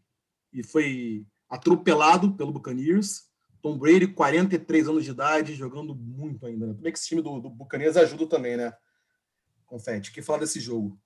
e 0.50 0.62
foi 0.62 1.26
atropelado 1.46 2.32
pelo 2.32 2.52
Buccaneers. 2.52 3.24
Tom 3.60 3.76
Brady, 3.76 4.06
43 4.06 4.88
anos 4.88 5.04
de 5.04 5.10
idade, 5.10 5.54
jogando 5.54 5.94
muito 5.94 6.46
ainda. 6.46 6.68
Né? 6.68 6.72
Como 6.72 6.88
é 6.88 6.90
que 6.90 6.96
esse 6.96 7.06
time 7.06 7.20
do, 7.20 7.38
do 7.38 7.50
Buccaneers 7.50 7.98
ajuda 7.98 8.26
também, 8.26 8.56
né? 8.56 8.72
Confete, 9.66 10.08
o 10.08 10.14
que 10.14 10.22
falar 10.22 10.38
desse 10.38 10.58
jogo? 10.58 10.98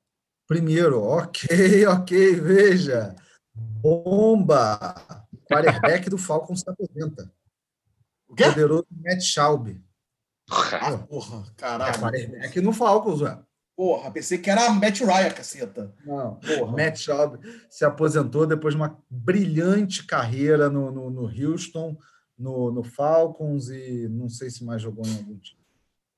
Primeiro, 0.46 1.02
ok, 1.02 1.86
ok, 1.90 2.34
veja. 2.36 3.16
Bomba! 3.52 4.94
Quarterback 5.44 6.08
do 6.08 6.16
Falcons 6.16 6.60
se 6.60 6.70
aposenta. 6.70 7.32
O 8.28 8.34
quê? 8.36 8.44
Poderoso 8.44 8.86
Matt 8.92 9.22
Schaub. 9.22 9.76
Ah, 10.50 10.98
porra, 10.98 11.44
É 11.46 11.60
caralho. 11.60 11.98
quarterback 12.00 12.60
no 12.60 12.72
Falcons, 12.72 13.20
ué. 13.22 13.38
Porra, 13.76 14.10
pensei 14.10 14.36
que 14.38 14.50
era 14.50 14.68
Matt 14.70 15.00
Ryan, 15.00 15.30
caceta. 15.30 15.94
Não, 16.04 16.34
Porra. 16.36 16.72
Matt 16.76 16.98
Schaub 16.98 17.38
se 17.70 17.84
aposentou 17.84 18.46
depois 18.46 18.74
de 18.74 18.80
uma 18.80 18.98
brilhante 19.08 20.04
carreira 20.04 20.68
no, 20.68 20.90
no, 20.92 21.08
no 21.10 21.22
Houston, 21.26 21.96
no, 22.38 22.70
no 22.70 22.82
Falcons 22.82 23.70
e 23.70 24.06
não 24.10 24.28
sei 24.28 24.50
se 24.50 24.64
mais 24.64 24.82
jogou 24.82 25.06
em 25.06 25.16
algum 25.16 25.38
time. 25.38 25.60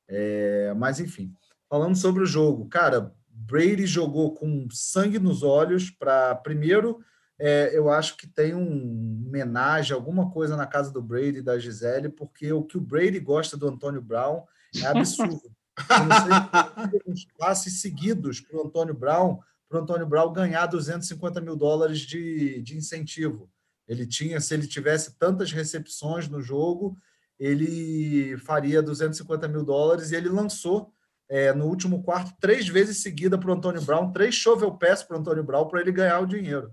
É, 0.08 0.74
mas, 0.76 0.98
enfim, 0.98 1.32
falando 1.68 1.94
sobre 1.96 2.22
o 2.24 2.26
jogo, 2.26 2.68
cara, 2.68 3.14
Brady 3.28 3.86
jogou 3.86 4.34
com 4.34 4.66
sangue 4.70 5.18
nos 5.20 5.42
olhos 5.42 5.88
para 5.90 6.34
primeiro. 6.34 6.98
É, 7.44 7.76
eu 7.76 7.90
acho 7.90 8.16
que 8.16 8.28
tem 8.28 8.54
um 8.54 9.26
homenagem, 9.26 9.92
alguma 9.92 10.30
coisa 10.30 10.56
na 10.56 10.64
casa 10.64 10.92
do 10.92 11.02
Brady 11.02 11.38
e 11.38 11.42
da 11.42 11.58
Gisele, 11.58 12.08
porque 12.08 12.52
o 12.52 12.62
que 12.62 12.78
o 12.78 12.80
Brady 12.80 13.18
gosta 13.18 13.56
do 13.56 13.66
Antônio 13.66 14.00
Brown 14.00 14.44
é 14.76 14.86
absurdo. 14.86 15.50
Eu 15.90 16.04
não 16.06 16.16
sei 16.20 17.00
se 17.00 17.02
uns 17.10 17.26
passes 17.36 17.80
seguidos 17.80 18.40
para 18.40 18.56
o 18.56 18.64
Antônio 18.64 18.94
Brown, 18.94 19.40
para 19.68 19.80
o 19.80 19.82
Antônio 19.82 20.06
Brown 20.06 20.32
ganhar 20.32 20.66
250 20.66 21.40
mil 21.40 21.56
dólares 21.56 21.98
de, 21.98 22.62
de 22.62 22.76
incentivo. 22.76 23.50
Ele 23.88 24.06
tinha, 24.06 24.40
se 24.40 24.54
ele 24.54 24.68
tivesse 24.68 25.18
tantas 25.18 25.50
recepções 25.50 26.28
no 26.28 26.40
jogo, 26.40 26.96
ele 27.40 28.36
faria 28.38 28.80
250 28.80 29.48
mil 29.48 29.64
dólares 29.64 30.12
e 30.12 30.14
ele 30.14 30.28
lançou 30.28 30.94
é, 31.28 31.52
no 31.52 31.66
último 31.66 32.04
quarto 32.04 32.32
três 32.40 32.68
vezes 32.68 33.02
seguida 33.02 33.36
para 33.36 33.50
o 33.50 33.54
Antônio 33.54 33.82
Brown, 33.82 34.12
três 34.12 34.32
shovel 34.32 34.78
pass 34.78 35.02
para 35.02 35.16
o 35.16 35.20
Antônio 35.20 35.42
Brown 35.42 35.66
para 35.66 35.80
ele 35.80 35.90
ganhar 35.90 36.20
o 36.20 36.26
dinheiro, 36.26 36.72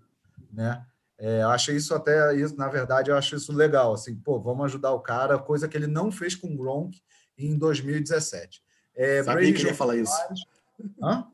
né? 0.52 0.86
É, 1.18 1.42
eu 1.42 1.50
achei 1.50 1.76
isso 1.76 1.94
até 1.94 2.34
isso, 2.34 2.56
na 2.56 2.70
verdade, 2.70 3.12
eu 3.12 3.18
acho 3.18 3.36
isso 3.36 3.52
legal, 3.52 3.94
assim, 3.94 4.16
pô, 4.16 4.40
vamos 4.40 4.66
ajudar 4.66 4.94
o 4.94 5.02
cara, 5.02 5.38
coisa 5.38 5.68
que 5.68 5.76
ele 5.76 5.88
não 5.88 6.10
fez 6.10 6.34
com 6.34 6.48
o 6.48 6.58
Gronk 6.58 6.98
em 7.38 7.58
2017. 7.58 8.62
É, 8.96 9.24
Sabia 9.24 9.34
Brady 9.34 9.54
que 9.54 9.68
ia 9.68 9.74
falar 9.74 9.98
isso. 9.98 10.14
Hã? 11.02 11.28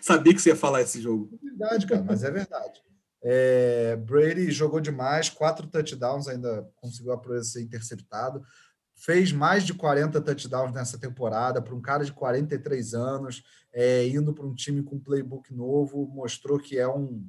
Sabia 0.00 0.34
que 0.34 0.40
você 0.40 0.50
ia 0.50 0.56
falar 0.56 0.82
esse 0.82 1.00
jogo. 1.00 1.30
É 1.42 1.44
verdade, 1.44 1.86
cara, 1.86 2.02
mas 2.02 2.24
é 2.24 2.30
verdade. 2.30 2.82
É, 3.22 3.96
Brady 3.96 4.50
jogou 4.50 4.80
demais, 4.80 5.28
quatro 5.28 5.66
touchdowns, 5.66 6.28
ainda 6.28 6.66
conseguiu 6.76 7.12
a 7.12 7.18
proeza 7.18 7.50
ser 7.50 7.62
interceptado. 7.62 8.42
Fez 8.94 9.30
mais 9.30 9.64
de 9.64 9.74
40 9.74 10.20
touchdowns 10.20 10.72
nessa 10.72 10.98
temporada 10.98 11.60
para 11.60 11.74
um 11.74 11.80
cara 11.80 12.04
de 12.04 12.12
43 12.12 12.94
anos, 12.94 13.42
é, 13.72 14.06
indo 14.08 14.32
para 14.32 14.46
um 14.46 14.54
time 14.54 14.82
com 14.82 14.98
playbook 14.98 15.52
novo, 15.54 16.06
mostrou 16.06 16.58
que 16.58 16.78
é 16.78 16.88
um, 16.88 17.28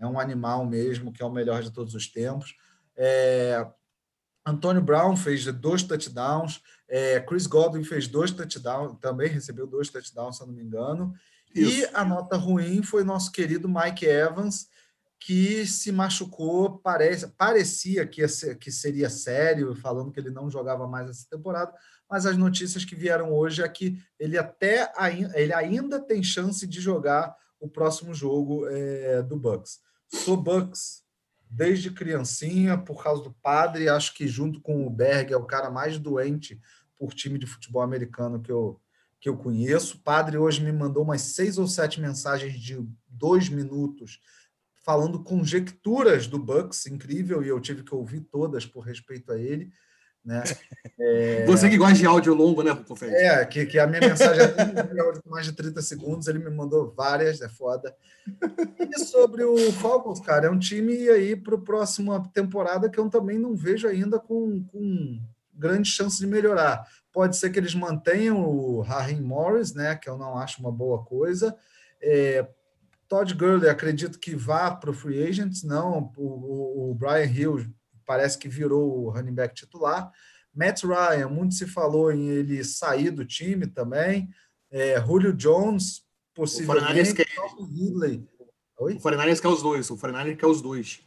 é 0.00 0.06
um 0.06 0.18
animal 0.18 0.64
mesmo, 0.64 1.12
que 1.12 1.22
é 1.22 1.26
o 1.26 1.30
melhor 1.30 1.62
de 1.62 1.70
todos 1.70 1.94
os 1.94 2.08
tempos. 2.08 2.56
É, 2.96 3.66
Antônio 4.44 4.82
Brown 4.82 5.16
fez 5.16 5.44
dois 5.46 5.82
touchdowns, 5.82 6.62
é, 6.88 7.20
Chris 7.20 7.46
Godwin 7.46 7.84
fez 7.84 8.08
dois 8.08 8.30
touchdowns, 8.30 8.98
também 9.00 9.28
recebeu 9.28 9.66
dois 9.66 9.90
touchdowns, 9.90 10.36
se 10.36 10.42
eu 10.42 10.46
não 10.46 10.54
me 10.54 10.62
engano. 10.62 11.12
E 11.54 11.60
Isso. 11.60 11.90
a 11.94 12.04
nota 12.04 12.36
ruim 12.36 12.82
foi 12.82 13.04
nosso 13.04 13.30
querido 13.30 13.68
Mike 13.68 14.06
Evans, 14.06 14.68
que 15.18 15.66
se 15.66 15.92
machucou, 15.92 16.78
parece, 16.78 17.28
parecia 17.28 18.06
que, 18.06 18.26
ser- 18.26 18.56
que 18.56 18.72
seria 18.72 19.10
sério, 19.10 19.74
falando 19.74 20.10
que 20.10 20.18
ele 20.18 20.30
não 20.30 20.50
jogava 20.50 20.88
mais 20.88 21.10
essa 21.10 21.26
temporada, 21.28 21.72
mas 22.08 22.24
as 22.24 22.36
notícias 22.38 22.84
que 22.84 22.94
vieram 22.94 23.32
hoje 23.32 23.62
é 23.62 23.68
que 23.68 24.02
ele 24.18 24.38
até 24.38 24.90
ele 25.34 25.52
ainda 25.52 26.00
tem 26.00 26.22
chance 26.22 26.66
de 26.66 26.80
jogar 26.80 27.36
o 27.60 27.68
próximo 27.68 28.14
jogo 28.14 28.66
é, 28.66 29.22
do 29.22 29.36
Bucks. 29.36 29.78
Sou 30.12 30.36
Bucks 30.36 31.04
desde 31.50 31.90
criancinha, 31.90 32.78
por 32.78 33.02
causa 33.02 33.24
do 33.24 33.32
padre, 33.32 33.88
acho 33.88 34.14
que 34.14 34.28
junto 34.28 34.60
com 34.60 34.86
o 34.86 34.90
Berg 34.90 35.32
é 35.32 35.36
o 35.36 35.46
cara 35.46 35.70
mais 35.70 35.98
doente 35.98 36.60
por 36.96 37.12
time 37.12 37.38
de 37.38 37.46
futebol 37.46 37.82
americano 37.82 38.40
que 38.40 38.52
eu, 38.52 38.80
que 39.20 39.28
eu 39.28 39.36
conheço. 39.36 39.96
O 39.96 40.00
padre 40.00 40.38
hoje 40.38 40.62
me 40.62 40.72
mandou 40.72 41.02
umas 41.02 41.22
seis 41.22 41.58
ou 41.58 41.66
sete 41.66 42.00
mensagens 42.00 42.54
de 42.54 42.78
dois 43.08 43.48
minutos 43.48 44.20
falando 44.84 45.22
conjecturas 45.22 46.26
do 46.26 46.38
Bucks, 46.38 46.86
incrível, 46.86 47.42
e 47.42 47.48
eu 47.48 47.60
tive 47.60 47.82
que 47.82 47.94
ouvir 47.94 48.20
todas 48.20 48.64
por 48.64 48.80
respeito 48.80 49.32
a 49.32 49.38
ele, 49.38 49.70
né? 50.24 50.42
Você 51.46 51.68
que 51.70 51.78
gosta 51.78 51.94
de 51.94 52.06
áudio 52.06 52.34
longo, 52.34 52.62
né, 52.62 52.74
Confete? 52.86 53.14
É, 53.14 53.44
que, 53.44 53.64
que 53.66 53.78
a 53.78 53.86
minha 53.86 54.00
mensagem 54.00 54.42
é 54.42 55.28
mais 55.28 55.46
de 55.46 55.52
30 55.52 55.80
segundos, 55.82 56.28
ele 56.28 56.38
me 56.38 56.50
mandou 56.50 56.92
várias, 56.94 57.40
é 57.40 57.48
foda. 57.48 57.94
E 58.78 58.98
sobre 59.04 59.42
o 59.42 59.72
Falcons, 59.72 60.20
cara, 60.20 60.46
é 60.46 60.50
um 60.50 60.58
time 60.58 61.08
aí 61.08 61.34
para 61.34 61.54
a 61.54 61.60
próxima 61.60 62.22
temporada 62.32 62.88
que 62.88 62.98
eu 62.98 63.08
também 63.08 63.38
não 63.38 63.54
vejo 63.54 63.88
ainda 63.88 64.18
com, 64.18 64.62
com 64.64 65.20
grande 65.54 65.88
chance 65.88 66.18
de 66.18 66.26
melhorar. 66.26 66.86
Pode 67.12 67.36
ser 67.36 67.50
que 67.50 67.58
eles 67.58 67.74
mantenham 67.74 68.40
o 68.40 68.80
Raheem 68.82 69.20
Morris, 69.20 69.74
né, 69.74 69.96
que 69.96 70.08
eu 70.08 70.16
não 70.16 70.36
acho 70.36 70.60
uma 70.60 70.70
boa 70.70 71.02
coisa. 71.02 71.56
É, 72.00 72.46
Todd 73.08 73.34
Gurley, 73.34 73.68
acredito 73.68 74.20
que 74.20 74.36
vá 74.36 74.70
para 74.70 74.90
o 74.90 74.94
Free 74.94 75.26
Agents, 75.26 75.64
não. 75.64 76.12
O, 76.16 76.22
o, 76.22 76.90
o 76.90 76.94
Brian 76.94 77.26
Hill 77.26 77.66
parece 78.10 78.36
que 78.36 78.48
virou 78.48 79.04
o 79.04 79.10
running 79.10 79.32
back 79.32 79.54
titular. 79.54 80.10
Matt 80.52 80.82
Ryan, 80.82 81.28
muito 81.28 81.54
se 81.54 81.64
falou 81.64 82.10
em 82.10 82.28
ele 82.28 82.64
sair 82.64 83.08
do 83.08 83.24
time 83.24 83.68
também. 83.68 84.28
É, 84.68 85.00
Julio 85.00 85.32
Jones, 85.32 86.02
possivelmente. 86.34 87.14
quer 87.14 87.24
Calvin 87.36 87.66
Ridley. 87.72 88.28
Oi? 88.80 88.94
O 88.94 88.98
49ers 88.98 89.40
quer 89.40 89.46
os 89.46 89.62
dois. 89.62 89.88
O 89.90 89.96
49ers 89.96 90.36
quer 90.36 90.46
os 90.46 90.60
dois. 90.60 91.00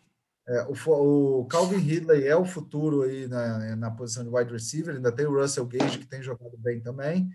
É, 0.48 0.64
o, 0.64 1.42
o 1.42 1.46
Calvin 1.48 1.76
Ridley 1.76 2.26
é 2.26 2.38
o 2.38 2.46
futuro 2.46 3.02
aí 3.02 3.28
na, 3.28 3.76
na 3.76 3.92
posição 3.92 4.24
de 4.24 4.30
wide 4.30 4.54
receiver. 4.54 4.96
Ainda 4.96 5.12
tem 5.12 5.26
o 5.26 5.38
Russell 5.38 5.66
Gage, 5.66 6.00
que 6.00 6.08
tem 6.08 6.24
jogado 6.24 6.58
bem 6.58 6.80
também. 6.80 7.30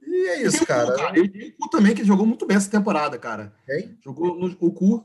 E 0.00 0.28
é 0.28 0.34
E 0.34 0.36
tem 0.36 0.46
isso, 0.46 0.62
o 0.62 0.66
cara. 0.68 1.12
Tem 1.12 1.20
o 1.24 1.56
Cu 1.56 1.68
também, 1.68 1.96
que 1.96 2.04
jogou 2.04 2.24
muito 2.24 2.46
bem 2.46 2.56
essa 2.56 2.70
temporada, 2.70 3.18
cara. 3.18 3.52
Quem? 3.66 3.98
Jogou 4.04 4.38
no, 4.38 4.56
o 4.60 4.72
Cu. 4.72 5.04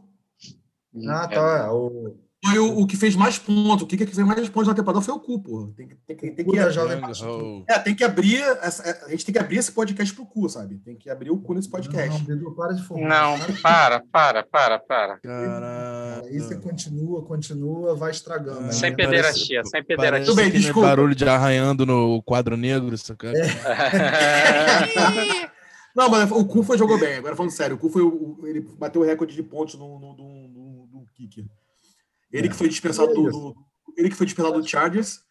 Ah, 1.08 1.28
tá. 1.28 1.74
O, 1.74 2.20
Foi 2.44 2.58
o, 2.58 2.80
o 2.80 2.88
que 2.88 2.98
fez 2.98 3.16
mais 3.16 3.38
pontos. 3.38 3.84
O 3.84 3.88
que 3.88 3.96
que 3.96 4.06
fez 4.08 4.18
mais 4.26 4.50
pontos 4.50 4.68
na 4.68 4.74
temporada 4.74 5.00
foi 5.00 5.14
o 5.14 5.20
Cu, 5.20 5.40
porra. 5.44 5.72
Tem 5.78 5.88
que, 5.88 5.96
tem 6.08 6.16
que, 6.18 6.32
tem 6.32 6.44
Cu 6.46 6.52
que, 6.52 6.58
é, 6.60 7.80
tem 7.80 7.96
que 7.96 8.04
abrir. 8.04 8.42
Essa, 8.64 9.06
a 9.06 9.10
gente 9.10 9.26
tem 9.26 9.34
que 9.34 9.38
abrir 9.40 9.58
esse 9.58 9.72
podcast 9.72 10.12
pro 10.16 10.26
Cu, 10.26 10.50
sabe? 10.50 10.80
Tem 10.80 10.96
que 10.96 11.08
abrir 11.08 11.30
o 11.30 11.38
Cu 11.38 11.54
nesse 11.54 11.68
Não, 11.70 11.74
podcast. 11.74 12.24
Bidu, 12.24 12.52
para 12.56 12.74
de 12.74 12.82
fumar. 12.84 13.08
Não, 13.08 13.38
para, 13.62 14.00
para, 14.12 14.44
para, 14.44 14.80
para. 14.80 15.18
Cara, 15.20 16.22
Aí 16.26 16.40
você 16.40 16.56
Caraca. 16.56 16.68
continua, 16.68 17.22
continua, 17.24 17.96
vai 17.96 18.10
estragando. 18.10 18.66
aí, 18.66 18.74
Sem 18.74 18.96
pederastia, 18.96 19.64
sem 19.64 19.84
pederastia. 19.84 20.26
Tudo 20.26 20.36
bem, 20.36 20.50
nem 20.52 20.60
desculpa. 20.62 20.88
barulho 20.88 21.14
de 21.14 21.26
arranhando 21.30 21.86
no 21.86 22.24
quadro 22.24 22.58
negro, 22.58 22.98
sacana? 22.98 23.38
Não, 25.96 26.10
mas 26.10 26.32
o 26.32 26.46
Cu 26.46 26.64
foi, 26.64 26.78
jogou 26.78 26.98
bem. 26.98 27.16
Agora 27.18 27.36
falando 27.36 27.52
sério, 27.52 27.76
o 27.76 27.80
Cu 27.80 27.90
foi 27.90 28.02
o, 28.02 28.08
o- 28.40 28.48
ele 28.48 28.62
bateu 28.80 29.02
o 29.02 29.06
recorde 29.06 29.36
de 29.36 29.44
pontos 29.44 29.76
no, 29.76 30.00
no, 30.00 30.16
no, 30.16 30.48
no- 30.48 30.88
no 30.92 31.06
kicker. 31.14 31.46
Ele 32.32 32.48
É. 32.48 32.50
que 32.50 32.56
foi 32.56 32.70
dispensado 32.70 33.12
É 33.12 33.14
do, 33.14 33.30
do- 33.30 33.56
ele 33.98 34.10
que 34.10 34.16
foi 34.16 34.26
dispensado 34.26 34.60
do 34.62 34.68
Chargers. 34.68 35.22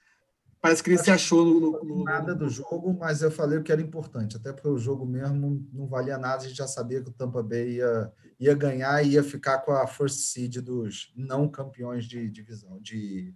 Parece 0.60 0.82
que 0.82 0.90
ele 0.90 0.98
se 0.98 1.10
achou 1.10 1.42
no, 1.44 1.60
no, 1.60 1.84
no, 1.84 2.04
Nada 2.04 2.34
do 2.34 2.46
jogo, 2.48 2.92
mas 2.92 3.22
eu 3.22 3.30
falei 3.30 3.58
o 3.58 3.62
que 3.62 3.72
era 3.72 3.80
importante, 3.80 4.36
até 4.36 4.52
porque 4.52 4.68
o 4.68 4.76
jogo 4.76 5.06
mesmo 5.06 5.66
não 5.72 5.86
valia 5.86 6.18
nada, 6.18 6.44
a 6.44 6.46
gente 6.46 6.56
já 6.58 6.66
sabia 6.66 7.00
que 7.02 7.08
o 7.08 7.12
Tampa 7.12 7.42
Bay 7.42 7.76
ia, 7.76 8.12
ia 8.38 8.54
ganhar 8.54 9.02
e 9.02 9.12
ia 9.12 9.22
ficar 9.24 9.60
com 9.60 9.72
a 9.72 9.86
first 9.86 10.18
seed 10.18 10.58
dos 10.58 11.10
não 11.16 11.48
campeões 11.48 12.04
de 12.04 12.28
divisão, 12.28 12.78
de, 12.78 13.34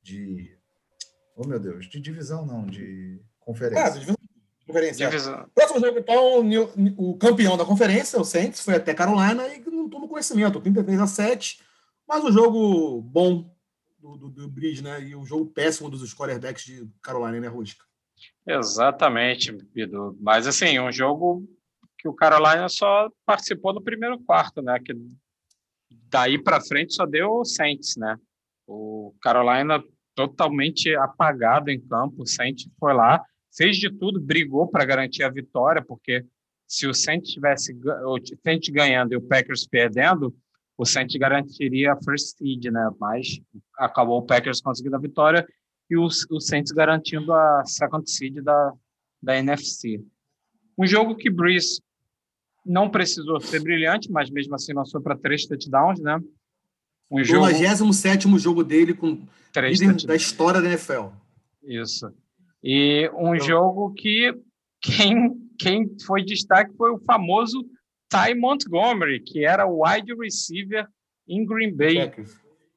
de 0.00 0.56
oh 1.34 1.44
meu 1.44 1.58
Deus, 1.58 1.88
de 1.88 2.00
divisão 2.00 2.46
não, 2.46 2.64
de 2.64 3.20
conferência. 3.40 3.84
Ah, 3.84 3.90
divisão, 3.90 4.16
conferência. 4.64 5.06
Divisão. 5.08 5.50
Próximo 5.52 5.80
jogo, 5.80 5.98
então, 5.98 6.48
o 6.96 7.18
campeão 7.18 7.56
da 7.56 7.64
conferência, 7.64 8.20
o 8.20 8.24
Saints, 8.24 8.60
foi 8.60 8.76
até 8.76 8.94
Carolina 8.94 9.48
e 9.48 9.58
não 9.68 9.88
tomou 9.88 10.08
conhecimento, 10.08 10.60
33 10.60 11.00
a 11.00 11.06
7, 11.08 11.60
mas 12.10 12.24
um 12.24 12.32
jogo 12.32 13.00
bom 13.02 13.48
do, 14.00 14.16
do, 14.16 14.30
do 14.30 14.48
Bridge, 14.48 14.82
né? 14.82 15.00
E 15.00 15.14
o 15.14 15.24
jogo 15.24 15.46
péssimo 15.46 15.88
dos 15.88 16.12
quarterbacks 16.12 16.64
de 16.64 16.90
Carolina, 17.00 17.38
né, 17.38 17.46
Rústica? 17.46 17.84
Exatamente, 18.44 19.52
Bidu. 19.52 20.18
Mas, 20.20 20.48
assim, 20.48 20.80
um 20.80 20.90
jogo 20.90 21.48
que 21.96 22.08
o 22.08 22.12
Carolina 22.12 22.68
só 22.68 23.08
participou 23.24 23.72
no 23.72 23.80
primeiro 23.80 24.18
quarto, 24.18 24.60
né? 24.60 24.76
Que 24.84 24.92
daí 26.08 26.36
para 26.36 26.60
frente 26.60 26.94
só 26.94 27.06
deu 27.06 27.30
o 27.30 27.44
Saints, 27.44 27.94
né? 27.96 28.18
O 28.66 29.14
Carolina 29.22 29.80
totalmente 30.16 30.92
apagado 30.96 31.70
em 31.70 31.80
campo, 31.80 32.22
o 32.22 32.26
Saints 32.26 32.68
foi 32.80 32.92
lá, 32.92 33.24
fez 33.56 33.76
de 33.76 33.88
tudo, 33.88 34.20
brigou 34.20 34.66
para 34.68 34.84
garantir 34.84 35.22
a 35.22 35.30
vitória, 35.30 35.80
porque 35.80 36.26
se 36.66 36.88
o 36.88 36.92
Saints 36.92 37.30
tivesse 37.30 37.72
o 37.72 38.18
Saints 38.42 38.68
ganhando 38.68 39.12
e 39.12 39.16
o 39.16 39.22
Packers 39.22 39.64
perdendo, 39.64 40.34
o 40.80 40.86
Saints 40.86 41.14
garantiria 41.16 41.92
a 41.92 42.02
first 42.02 42.38
seed, 42.38 42.64
né? 42.72 42.90
Mas 42.98 43.38
acabou 43.76 44.16
o 44.16 44.22
Packers 44.22 44.62
conseguindo 44.62 44.96
a 44.96 44.98
vitória 44.98 45.46
e 45.90 45.94
o, 45.94 46.06
o 46.06 46.40
Saints 46.40 46.72
garantindo 46.72 47.34
a 47.34 47.62
second 47.66 48.10
seed 48.10 48.42
da, 48.42 48.72
da 49.22 49.36
NFC. 49.36 50.02
Um 50.78 50.86
jogo 50.86 51.14
que 51.14 51.28
Breeze 51.28 51.82
não 52.64 52.88
precisou 52.88 53.38
ser 53.42 53.62
brilhante, 53.62 54.10
mas 54.10 54.30
mesmo 54.30 54.54
assim 54.54 54.72
lançou 54.72 55.02
para 55.02 55.18
três 55.18 55.44
touchdowns, 55.44 56.00
né? 56.00 56.18
Um 57.10 57.22
jogo... 57.22 57.40
97 57.40 58.38
jogo 58.38 58.64
dele 58.64 58.94
com 58.94 59.20
três 59.52 59.80
da 60.06 60.16
história 60.16 60.62
da 60.62 60.68
NFL. 60.68 61.08
Isso. 61.62 62.10
E 62.64 63.10
um 63.12 63.34
então... 63.34 63.46
jogo 63.46 63.92
que 63.92 64.34
quem, 64.80 65.36
quem 65.58 65.94
foi 66.06 66.24
destaque 66.24 66.74
foi 66.74 66.90
o 66.90 67.00
famoso 67.00 67.68
Ty 68.10 68.34
Montgomery, 68.34 69.20
que 69.20 69.44
era 69.44 69.66
o 69.66 69.84
wide 69.84 70.12
receiver 70.14 70.86
em 71.28 71.46
Green 71.46 71.74
Bay. 71.74 72.12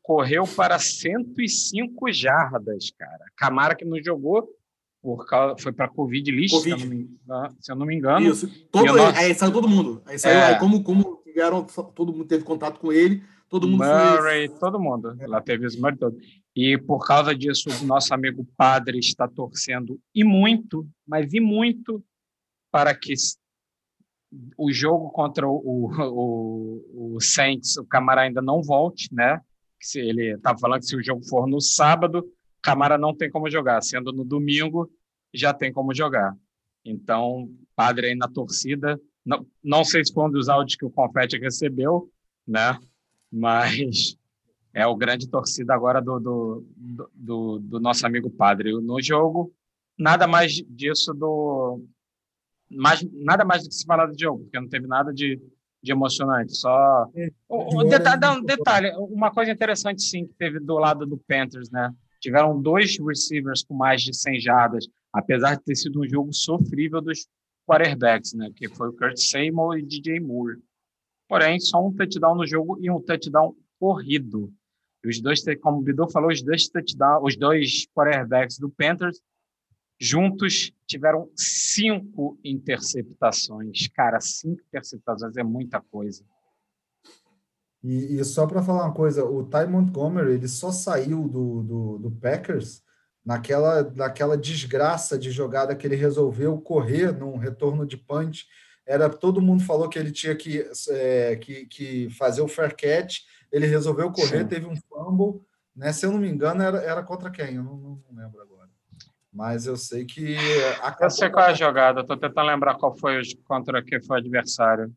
Correu 0.01 0.45
para 0.45 0.77
105 0.77 2.11
jardas, 2.11 2.91
cara. 2.97 3.25
Camara 3.35 3.73
que 3.73 3.85
não 3.85 4.01
jogou 4.03 4.47
por 5.03 5.25
causa, 5.25 5.61
foi 5.61 5.73
para 5.73 5.89
Covid 5.89 6.31
list, 6.31 6.53
COVID. 6.53 6.79
Se, 6.79 6.85
eu 6.85 6.89
me, 6.89 7.09
se, 7.59 7.71
eu 7.71 7.75
não 7.75 7.85
me 7.85 7.93
engano. 7.93 8.25
Isso. 8.25 8.47
Todo, 8.71 8.85
nosso... 8.85 9.17
Aí 9.17 9.35
saiu 9.35 9.51
todo 9.51 9.67
mundo. 9.67 10.01
Aí 10.05 10.17
saiu, 10.17 10.37
é. 10.37 10.45
aí 10.53 10.59
como, 10.59 10.81
como 10.81 11.21
tiveram, 11.25 11.65
todo 11.93 12.13
mundo 12.13 12.25
teve 12.25 12.45
contato 12.45 12.79
com 12.79 12.91
ele, 12.93 13.21
todo 13.49 13.67
mundo 13.67 13.83
Murray, 13.83 14.47
foi... 14.47 14.59
todo 14.59 14.79
mundo. 14.79 15.13
É. 15.19 15.27
Lá 15.27 15.41
teve 15.41 15.65
os 15.65 15.75
Murray 15.75 15.97
todo. 15.97 16.17
E 16.55 16.77
por 16.77 17.05
causa 17.05 17.35
disso, 17.35 17.69
o 17.81 17.85
nosso 17.85 18.13
amigo 18.13 18.47
padre 18.55 18.97
está 18.97 19.27
torcendo 19.27 19.99
e 20.15 20.23
muito, 20.23 20.87
mas 21.05 21.33
e 21.33 21.39
muito, 21.41 22.01
para 22.71 22.95
que 22.95 23.13
o 24.57 24.71
jogo 24.71 25.09
contra 25.09 25.47
o, 25.47 25.61
o, 25.63 27.15
o 27.15 27.21
Saints, 27.21 27.77
o 27.77 27.85
Camara 27.85 28.21
ainda 28.21 28.41
não 28.41 28.61
volte, 28.61 29.13
né? 29.13 29.41
Se 29.79 29.99
ele 29.99 30.35
estava 30.35 30.57
falando 30.57 30.79
que 30.79 30.87
se 30.87 30.95
o 30.95 31.03
jogo 31.03 31.23
for 31.27 31.47
no 31.47 31.59
sábado, 31.59 32.25
Camara 32.61 32.97
não 32.97 33.13
tem 33.15 33.29
como 33.29 33.49
jogar. 33.49 33.81
Sendo 33.81 34.11
no 34.13 34.23
domingo, 34.23 34.89
já 35.33 35.53
tem 35.53 35.71
como 35.71 35.93
jogar. 35.93 36.35
Então, 36.85 37.49
padre 37.75 38.07
aí 38.07 38.15
na 38.15 38.27
torcida. 38.27 38.99
Não, 39.25 39.45
não 39.63 39.83
sei 39.83 40.03
se 40.03 40.13
foi 40.13 40.25
um 40.25 40.31
dos 40.31 40.49
áudios 40.49 40.77
que 40.77 40.85
o 40.85 40.89
Confete 40.89 41.37
recebeu, 41.37 42.09
né? 42.47 42.77
Mas 43.31 44.17
é 44.73 44.87
o 44.87 44.95
grande 44.95 45.29
torcida 45.29 45.73
agora 45.73 46.01
do, 46.01 46.19
do, 46.19 46.67
do, 47.13 47.59
do 47.59 47.79
nosso 47.79 48.05
amigo 48.05 48.29
padre. 48.29 48.71
No 48.73 49.01
jogo, 49.01 49.53
nada 49.97 50.27
mais 50.27 50.53
disso 50.67 51.13
do, 51.13 51.81
mais, 52.69 53.05
nada 53.11 53.45
mais 53.45 53.63
do 53.63 53.69
que 53.69 53.75
se 53.75 53.85
falar 53.85 54.07
do 54.07 54.19
jogo, 54.19 54.43
porque 54.43 54.59
não 54.59 54.67
teve 54.67 54.87
nada 54.87 55.13
de, 55.13 55.39
de 55.81 55.91
emocionante. 55.91 56.55
Só. 56.55 57.07
É, 57.15 57.29
o, 57.47 57.83
detalhe, 57.83 58.39
um 58.39 58.43
detalhe, 58.43 58.91
uma 58.97 59.31
coisa 59.31 59.51
interessante, 59.51 60.01
sim, 60.01 60.25
que 60.25 60.33
teve 60.33 60.59
do 60.59 60.77
lado 60.77 61.05
do 61.05 61.17
Panthers, 61.17 61.69
né? 61.69 61.93
Tiveram 62.19 62.59
dois 62.59 62.97
receivers 62.99 63.63
com 63.63 63.73
mais 63.73 64.01
de 64.01 64.15
100 64.15 64.39
jardas, 64.39 64.87
apesar 65.11 65.55
de 65.55 65.63
ter 65.63 65.75
sido 65.75 66.01
um 66.01 66.07
jogo 66.07 66.33
sofrível 66.33 67.01
dos 67.01 67.27
quarterbacks, 67.67 68.33
né? 68.33 68.49
Que 68.55 68.69
foi 68.69 68.89
o 68.89 68.93
Kurt 68.93 69.17
Seymour 69.17 69.77
e 69.77 69.85
DJ 69.85 70.19
Moore. 70.19 70.57
Porém, 71.27 71.59
só 71.59 71.85
um 71.85 71.93
touchdown 71.93 72.35
no 72.35 72.45
jogo 72.45 72.77
e 72.81 72.89
um 72.89 73.01
touchdown 73.01 73.55
corrido. 73.79 74.51
E 75.03 75.09
os 75.09 75.19
dois, 75.21 75.43
como 75.61 75.79
o 75.79 75.81
Bidu 75.81 76.09
falou, 76.09 76.31
os 76.31 76.41
dois 76.41 76.69
touchdowns, 76.69 77.23
os 77.23 77.35
dois 77.35 77.85
quarterbacks 77.93 78.57
do 78.57 78.69
Panthers 78.69 79.19
juntos 79.99 80.71
tiveram 80.85 81.29
cinco 81.35 82.37
interceptações. 82.43 83.87
Cara, 83.87 84.19
cinco 84.19 84.61
interceptações 84.67 85.37
é 85.37 85.43
muita 85.43 85.81
coisa. 85.81 86.23
E, 87.83 88.17
e 88.17 88.23
só 88.23 88.47
para 88.47 88.63
falar 88.63 88.85
uma 88.85 88.93
coisa, 88.93 89.25
o 89.25 89.43
Ty 89.43 89.65
Montgomery 89.67 90.33
ele 90.33 90.47
só 90.47 90.71
saiu 90.71 91.27
do, 91.27 91.63
do, 91.63 91.97
do, 91.99 92.11
Packers 92.11 92.81
naquela, 93.25 93.83
naquela 93.95 94.37
desgraça 94.37 95.17
de 95.17 95.29
jogada 95.31 95.75
que 95.75 95.85
ele 95.85 95.97
resolveu 95.97 96.57
correr 96.61 97.11
num 97.11 97.35
retorno 97.35 97.85
de 97.85 97.97
punch. 97.97 98.47
Era 98.85 99.09
todo 99.09 99.41
mundo 99.41 99.63
falou 99.63 99.89
que 99.89 99.99
ele 99.99 100.11
tinha 100.11 100.35
que, 100.35 100.65
é, 100.89 101.35
que, 101.35 101.65
que 101.65 102.09
fazer 102.11 102.41
o 102.41 102.47
fair 102.47 102.73
catch. 102.75 103.19
Ele 103.51 103.67
resolveu 103.67 104.11
correr, 104.11 104.39
Sim. 104.39 104.47
teve 104.47 104.65
um 104.65 104.75
fumble. 104.75 105.41
Né? 105.75 105.91
Se 105.91 106.05
eu 106.05 106.11
não 106.11 106.19
me 106.19 106.29
engano, 106.29 106.61
era, 106.63 106.77
era 106.79 107.03
contra 107.03 107.29
quem? 107.29 107.55
Eu 107.55 107.63
não, 107.63 107.77
não, 107.77 108.03
não 108.09 108.23
lembro 108.23 108.41
agora. 108.41 108.52
Mas 109.33 109.65
eu 109.65 109.75
sei 109.75 110.05
que. 110.05 110.35
Eu 111.01 111.09
sei 111.09 111.29
qual 111.29 111.47
é 111.47 111.51
a 111.51 111.53
jogada, 111.53 112.01
estou 112.01 112.15
tentando 112.15 112.47
lembrar 112.47 112.75
qual 112.75 112.95
foi 112.95 113.21
contra 113.45 113.83
que 113.83 113.99
foi 114.01 114.17
o 114.17 114.19
adversário. 114.19 114.93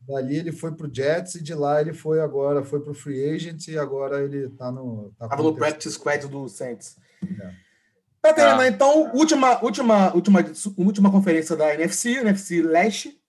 Dali 0.00 0.36
ele 0.36 0.52
foi 0.52 0.72
para 0.72 0.86
o 0.86 0.94
Jets 0.94 1.36
e 1.36 1.42
de 1.42 1.54
lá 1.54 1.80
ele 1.80 1.92
foi 1.92 2.20
agora, 2.20 2.64
foi 2.64 2.80
para 2.80 2.92
o 2.92 2.94
Free 2.94 3.30
Agent 3.30 3.68
e 3.68 3.78
agora 3.78 4.22
ele 4.22 4.46
está 4.46 4.70
no. 4.70 5.12
Tá 5.18 5.36
no 5.36 5.54
Practice 5.54 5.94
Squad 5.94 6.26
do 6.26 6.48
Saints. 6.48 6.96
É. 7.22 7.68
Terminar, 8.34 8.60
ah. 8.60 8.68
então, 8.68 9.14
última, 9.14 9.62
última, 9.62 10.14
última, 10.14 10.40
última 10.76 11.10
conferência 11.10 11.56
da 11.56 11.72
NFC, 11.72 12.18
NFC 12.18 12.62
Leste. 12.62 13.20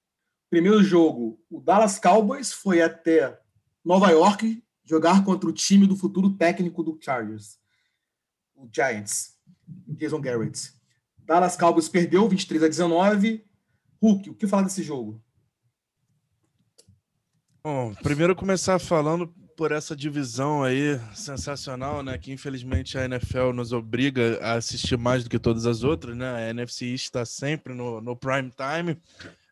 Primeiro 0.49 0.84
jogo, 0.84 1.39
o 1.49 1.61
Dallas 1.61 1.99
Cowboys 1.99 2.51
foi 2.51 2.81
até 2.81 3.39
Nova 3.85 4.09
York 4.09 4.63
jogar 4.84 5.23
contra 5.23 5.47
o 5.47 5.53
time 5.53 5.85
do 5.85 5.95
futuro 5.95 6.31
técnico 6.31 6.81
do 6.84 6.97
Chargers, 6.99 7.59
o 8.55 8.67
Giants. 8.71 9.39
Jason 9.87 10.21
Garrett. 10.21 10.73
Dallas 11.19 11.55
Cowboys 11.55 11.89
perdeu 11.89 12.27
23 12.27 12.63
a 12.63 12.67
19. 12.67 13.45
Hulk, 14.01 14.29
o 14.29 14.35
que 14.35 14.47
falar 14.47 14.63
desse 14.63 14.81
jogo? 14.81 15.21
Bom, 17.63 17.93
primeiro 18.01 18.35
começar 18.35 18.79
falando 18.79 19.27
por 19.57 19.73
essa 19.73 19.93
divisão 19.93 20.63
aí 20.63 20.97
sensacional, 21.13 22.01
né? 22.01 22.17
Que 22.17 22.31
infelizmente 22.31 22.97
a 22.97 23.03
NFL 23.03 23.51
nos 23.53 23.73
obriga 23.73 24.39
a 24.41 24.53
assistir 24.53 24.97
mais 24.97 25.25
do 25.25 25.29
que 25.29 25.37
todas 25.37 25.65
as 25.65 25.83
outras, 25.83 26.15
né? 26.15 26.33
A 26.33 26.49
NFC 26.49 26.85
está 26.85 27.25
sempre 27.25 27.73
no, 27.73 27.99
no 27.99 28.15
prime 28.15 28.51
time, 28.51 28.97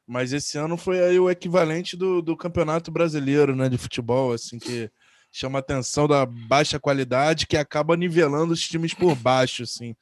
mas 0.07 0.31
esse 0.31 0.57
ano 0.57 0.77
foi 0.77 1.03
aí 1.03 1.19
o 1.19 1.29
equivalente 1.29 1.97
do, 1.97 2.21
do 2.21 2.37
campeonato 2.37 2.89
brasileiro, 2.89 3.53
né? 3.53 3.67
De 3.67 3.77
futebol, 3.77 4.31
assim 4.31 4.57
que 4.57 4.89
chama 5.37 5.59
atenção 5.59 6.07
da 6.07 6.25
baixa 6.25 6.79
qualidade 6.79 7.45
que 7.45 7.55
acaba 7.55 7.95
nivelando 7.95 8.53
os 8.53 8.67
times 8.67 8.93
por 8.93 9.13
baixo, 9.15 9.61
assim. 9.61 9.95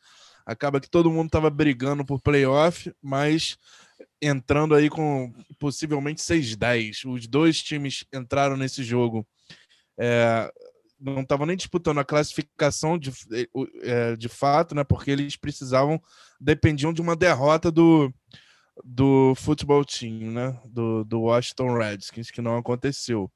Acaba 0.45 0.80
que 0.80 0.90
todo 0.90 1.12
mundo 1.12 1.26
estava 1.26 1.49
brigando 1.49 2.06
por 2.06 2.22
playoff, 2.22 2.94
mas 3.02 3.57
entrando 4.22 4.74
aí 4.74 4.90
com 4.90 5.34
possivelmente 5.60 6.22
6-10. 6.22 7.03
Os 7.12 7.28
dois 7.28 7.62
times 7.62 8.06
entraram 8.14 8.56
nesse 8.56 8.82
jogo. 8.82 9.28
É, 9.99 10.49
não 10.98 11.22
estavam 11.22 11.45
nem 11.45 11.57
disputando 11.57 11.99
a 11.99 12.06
classificação 12.06 12.98
de, 12.98 13.12
é, 13.82 14.16
de 14.16 14.30
fato, 14.30 14.74
né? 14.74 14.86
Porque 14.86 15.12
eles 15.12 15.36
precisavam, 15.36 16.02
dependiam 16.40 16.94
de 16.94 17.02
uma 17.02 17.16
derrota 17.16 17.70
do, 17.70 18.10
do 18.86 19.36
futebol 19.36 19.84
team, 19.84 20.32
né? 20.32 20.57
Do, 20.66 21.03
do 21.03 21.24
Washington 21.24 21.78
Redskins, 21.78 22.32
que 22.32 22.41
não 22.41 22.56
aconteceu. 22.56 23.30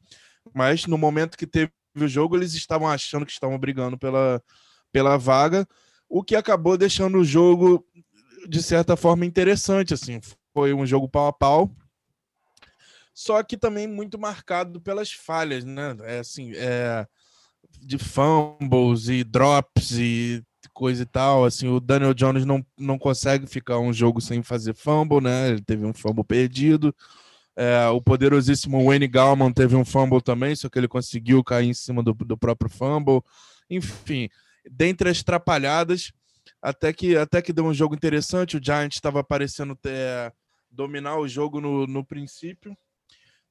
Mas 0.53 0.85
no 0.85 0.97
momento 0.97 1.37
que 1.37 1.45
teve 1.45 1.71
o 1.95 2.07
jogo, 2.07 2.35
eles 2.35 2.53
estavam 2.53 2.87
achando 2.87 3.25
que 3.25 3.31
estavam 3.31 3.57
brigando 3.57 3.97
pela, 3.97 4.41
pela 4.91 5.17
vaga, 5.17 5.67
o 6.07 6.23
que 6.23 6.35
acabou 6.35 6.77
deixando 6.77 7.19
o 7.19 7.25
jogo, 7.25 7.85
de 8.47 8.61
certa 8.61 8.95
forma, 8.95 9.25
interessante. 9.25 9.93
Assim, 9.93 10.19
foi 10.53 10.73
um 10.73 10.85
jogo 10.85 11.07
pau 11.07 11.27
a 11.27 11.33
pau, 11.33 11.71
só 13.13 13.43
que 13.43 13.57
também 13.57 13.85
muito 13.87 14.17
marcado 14.17 14.79
pelas 14.79 15.11
falhas, 15.11 15.65
né? 15.65 15.95
É 16.03 16.19
assim, 16.19 16.53
é, 16.55 17.05
de 17.81 17.97
fumbles 17.97 19.09
e 19.09 19.23
drops 19.23 19.91
e 19.91 20.43
coisa 20.73 21.03
e 21.03 21.05
tal. 21.05 21.43
Assim, 21.43 21.67
o 21.67 21.79
Daniel 21.79 22.13
Jones 22.13 22.45
não, 22.45 22.65
não 22.77 22.97
consegue 22.97 23.45
ficar 23.45 23.79
um 23.79 23.91
jogo 23.91 24.21
sem 24.21 24.41
fazer 24.41 24.73
fumble, 24.73 25.21
né? 25.21 25.49
Ele 25.49 25.61
teve 25.61 25.85
um 25.85 25.93
fumble 25.93 26.23
perdido. 26.23 26.95
É, 27.61 27.89
o 27.89 28.01
poderosíssimo 28.01 28.85
Wayne 28.85 29.05
Gallman 29.05 29.51
teve 29.51 29.75
um 29.75 29.83
fumble 29.83 30.21
também, 30.21 30.55
só 30.55 30.69
que 30.69 30.79
ele 30.79 30.87
conseguiu 30.87 31.43
cair 31.43 31.67
em 31.67 31.73
cima 31.73 32.01
do, 32.01 32.13
do 32.13 32.37
próprio 32.37 32.69
fumble. 32.69 33.21
Enfim, 33.69 34.29
dentre 34.71 35.09
as 35.09 35.21
trapalhadas, 35.21 36.13
até 36.61 36.93
que, 36.93 37.17
até 37.17 37.41
que 37.41 37.51
deu 37.51 37.65
um 37.65 37.73
jogo 37.73 37.93
interessante. 37.93 38.55
O 38.55 38.63
Giants 38.63 38.95
estava 38.95 39.21
parecendo 39.25 39.75
ter, 39.75 40.33
dominar 40.71 41.17
o 41.17 41.27
jogo 41.27 41.59
no, 41.59 41.85
no 41.85 42.05
princípio. 42.05 42.77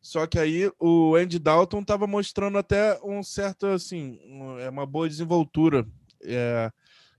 Só 0.00 0.26
que 0.26 0.38
aí 0.38 0.72
o 0.78 1.14
Andy 1.14 1.38
Dalton 1.38 1.80
estava 1.80 2.06
mostrando 2.06 2.56
até 2.56 2.98
um 3.04 3.22
certo, 3.22 3.66
assim, 3.66 4.18
é 4.62 4.70
uma 4.70 4.86
boa 4.86 5.06
desenvoltura. 5.06 5.86
É, 6.22 6.72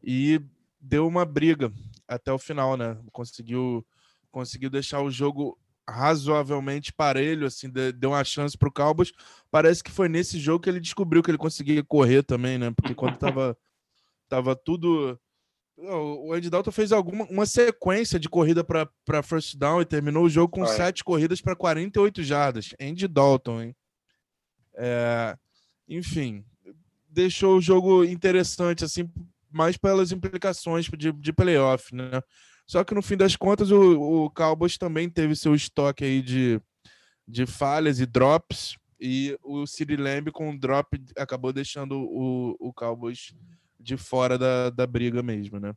e 0.03 0.41
deu 0.81 1.05
uma 1.05 1.23
briga 1.23 1.71
até 2.07 2.33
o 2.33 2.39
final, 2.39 2.75
né? 2.75 2.97
Conseguiu, 3.11 3.85
conseguiu 4.31 4.71
deixar 4.71 5.03
o 5.03 5.11
jogo 5.11 5.55
razoavelmente 5.89 6.93
parelho, 6.93 7.47
assim, 7.47 7.69
deu 7.69 8.11
uma 8.11 8.23
chance 8.23 8.57
para 8.57 8.69
o 8.69 8.71
Cowboys. 8.71 9.11
Parece 9.51 9.83
que 9.83 9.91
foi 9.91 10.07
nesse 10.07 10.39
jogo 10.39 10.63
que 10.63 10.69
ele 10.69 10.79
descobriu 10.79 11.23
que 11.23 11.31
ele 11.31 11.37
conseguia 11.37 11.83
correr 11.83 12.23
também, 12.23 12.57
né? 12.57 12.71
Porque 12.71 12.95
quando 12.95 13.17
tava, 13.17 13.57
tava 14.29 14.55
tudo. 14.55 15.19
O 15.77 16.33
Andy 16.33 16.49
Dalton 16.49 16.71
fez 16.71 16.91
alguma 16.91 17.23
uma 17.25 17.45
sequência 17.45 18.19
de 18.19 18.27
corrida 18.27 18.63
para 18.63 19.23
first 19.23 19.57
down 19.57 19.81
e 19.81 19.85
terminou 19.85 20.25
o 20.25 20.29
jogo 20.29 20.51
com 20.51 20.65
sete 20.65 21.03
corridas 21.03 21.39
para 21.39 21.55
48 21.55 22.21
jardas. 22.21 22.73
Andy 22.79 23.07
Dalton, 23.07 23.61
hein? 23.61 23.75
É, 24.75 25.37
enfim, 25.87 26.45
deixou 27.07 27.57
o 27.57 27.61
jogo 27.61 28.03
interessante, 28.03 28.83
assim, 28.83 29.09
mais 29.51 29.77
pelas 29.77 30.11
implicações 30.11 30.85
de, 30.85 31.11
de 31.11 31.33
playoff, 31.33 31.93
né? 31.95 32.21
Só 32.69 32.83
que 32.83 32.93
no 32.93 33.01
fim 33.01 33.17
das 33.17 33.35
contas, 33.35 33.71
o, 33.71 34.25
o 34.25 34.29
Cowboys 34.29 34.77
também 34.77 35.09
teve 35.09 35.35
seu 35.35 35.55
estoque 35.55 36.03
aí 36.03 36.21
de, 36.21 36.61
de 37.27 37.47
falhas 37.47 37.99
e 37.99 38.05
drops, 38.05 38.77
e 39.01 39.35
o 39.41 39.65
City 39.65 39.95
Lamb 39.95 40.31
com 40.31 40.51
o 40.51 40.59
drop 40.59 40.87
acabou 41.17 41.51
deixando 41.51 41.99
o, 41.99 42.55
o 42.59 42.71
Cowboys 42.71 43.33
de 43.79 43.97
fora 43.97 44.37
da, 44.37 44.69
da 44.69 44.85
briga 44.85 45.23
mesmo, 45.23 45.59
né? 45.59 45.73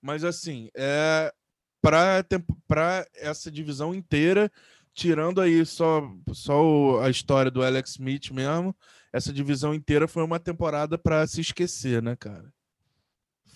Mas 0.00 0.22
assim, 0.22 0.70
é 0.72 1.34
para 1.82 3.04
essa 3.16 3.50
divisão 3.50 3.92
inteira, 3.92 4.48
tirando 4.94 5.40
aí 5.40 5.66
só, 5.66 6.08
só 6.32 7.00
a 7.00 7.10
história 7.10 7.50
do 7.50 7.64
Alex 7.64 7.90
Smith 7.90 8.30
mesmo, 8.30 8.72
essa 9.12 9.32
divisão 9.32 9.74
inteira 9.74 10.06
foi 10.06 10.22
uma 10.22 10.38
temporada 10.38 10.96
para 10.96 11.26
se 11.26 11.40
esquecer, 11.40 12.00
né, 12.00 12.14
cara? 12.14 12.54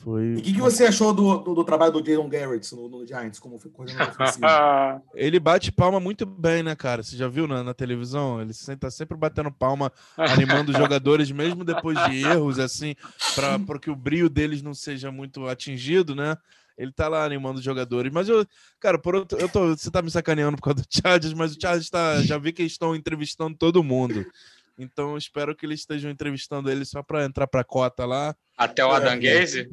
Foi... 0.02 0.22
E 0.22 0.36
o 0.36 0.42
que, 0.42 0.54
que, 0.54 0.60
você 0.60 0.86
achou 0.86 1.12
do, 1.12 1.38
do, 1.38 1.54
do, 1.54 1.64
trabalho 1.64 1.92
do 1.92 2.02
Jason 2.02 2.26
Garrett 2.26 2.74
no, 2.74 2.88
no 2.88 3.06
Giants 3.06 3.38
como 3.38 3.60
coordenador 3.70 4.14
ofensivo? 4.14 4.46
Ele 5.14 5.38
bate 5.38 5.70
palma 5.70 6.00
muito 6.00 6.24
bem, 6.24 6.62
né, 6.62 6.74
cara? 6.74 7.02
Você 7.02 7.16
já 7.16 7.28
viu 7.28 7.46
na, 7.46 7.62
na 7.62 7.74
televisão? 7.74 8.40
Ele 8.40 8.50
está 8.50 8.90
sempre 8.90 9.16
batendo 9.16 9.52
palma, 9.52 9.92
animando 10.16 10.72
os 10.72 10.78
jogadores, 10.78 11.30
mesmo 11.30 11.64
depois 11.64 11.98
de 12.06 12.22
erros, 12.24 12.58
assim, 12.58 12.94
para 13.34 13.78
que 13.78 13.90
o 13.90 13.96
brilho 13.96 14.30
deles 14.30 14.62
não 14.62 14.72
seja 14.72 15.12
muito 15.12 15.46
atingido, 15.46 16.14
né? 16.14 16.34
Ele 16.78 16.92
tá 16.92 17.06
lá 17.06 17.22
animando 17.22 17.58
os 17.58 17.64
jogadores. 17.64 18.10
Mas 18.10 18.26
eu, 18.26 18.46
cara, 18.80 18.98
por 18.98 19.14
outro, 19.14 19.38
eu 19.38 19.50
tô, 19.50 19.76
você 19.76 19.90
tá 19.90 20.00
me 20.00 20.10
sacaneando 20.10 20.56
por 20.56 20.62
causa 20.62 20.80
do 20.80 20.86
Chargers, 20.88 21.34
mas 21.34 21.54
o 21.54 21.60
Chargers 21.60 21.90
tá, 21.90 22.22
já 22.22 22.38
vi 22.38 22.54
que 22.54 22.62
eles 22.62 22.72
estão 22.72 22.96
entrevistando 22.96 23.54
todo 23.54 23.84
mundo. 23.84 24.24
Então 24.78 25.16
espero 25.16 25.54
que 25.54 25.66
eles 25.66 25.80
estejam 25.80 26.10
entrevistando 26.10 26.70
ele 26.70 26.84
só 26.84 27.02
para 27.02 27.24
entrar 27.24 27.46
para 27.46 27.60
a 27.60 27.64
cota 27.64 28.04
lá. 28.04 28.34
Até 28.56 28.84
o 28.84 28.90
Adam 28.90 29.18
Gaze? 29.20 29.68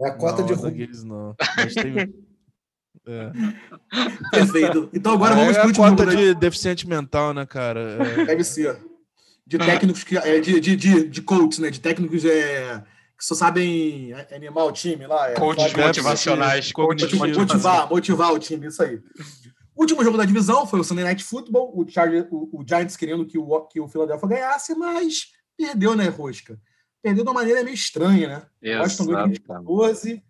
É 0.00 0.08
a 0.08 0.14
cota 0.14 0.40
não, 0.40 0.46
de 0.46 0.52
Adam 0.52 0.74
Gaze 0.74 1.06
não. 1.06 1.34
Mas 1.56 1.74
tem... 1.74 1.94
É. 3.04 3.32
Perfeito. 4.30 4.88
Então 4.92 5.14
agora 5.14 5.34
vamos 5.34 5.50
é 5.50 5.54
para 5.54 5.64
o 5.64 5.66
último 5.68 5.88
cota 5.88 6.06
de 6.06 6.34
deficiente 6.34 6.86
mental, 6.86 7.34
né, 7.34 7.44
cara? 7.44 7.98
É... 8.00 8.24
Deve 8.26 8.44
ser. 8.44 8.78
De 9.44 9.58
técnicos 9.58 10.04
que. 10.04 10.16
É, 10.16 10.38
de, 10.38 10.60
de, 10.60 10.76
de, 10.76 11.08
de 11.08 11.22
coaches, 11.22 11.58
né? 11.58 11.70
De 11.70 11.80
técnicos 11.80 12.24
é, 12.24 12.80
que 13.18 13.24
só 13.24 13.34
sabem 13.34 14.12
animar 14.34 14.64
o 14.64 14.72
time 14.72 15.06
lá. 15.06 15.30
É, 15.30 15.34
coaches 15.34 15.72
motivacionais. 15.74 16.72
Motivar, 16.72 17.88
motivar 17.90 18.32
o 18.32 18.38
time, 18.38 18.68
isso 18.68 18.82
aí. 18.82 19.00
O 19.74 19.82
último 19.82 20.04
jogo 20.04 20.18
da 20.18 20.24
divisão 20.24 20.66
foi 20.66 20.80
o 20.80 20.84
Sunday 20.84 21.04
Night 21.04 21.24
Football, 21.24 21.72
o, 21.74 21.88
Charger, 21.88 22.28
o, 22.30 22.60
o 22.60 22.64
Giants 22.66 22.96
querendo 22.96 23.26
que 23.26 23.38
o, 23.38 23.60
que 23.66 23.80
o 23.80 23.88
Philadelphia 23.88 24.28
ganhasse, 24.28 24.74
mas 24.74 25.32
perdeu, 25.56 25.96
né, 25.96 26.08
Rosca? 26.08 26.60
Perdeu 27.02 27.24
de 27.24 27.30
uma 27.30 27.40
maneira 27.40 27.64
meio 27.64 27.74
estranha, 27.74 28.28
né? 28.28 28.46
Exato, 28.62 28.82
Washington 28.82 29.06
ganhou 29.06 29.64
14. 29.64 30.14
O 30.14 30.20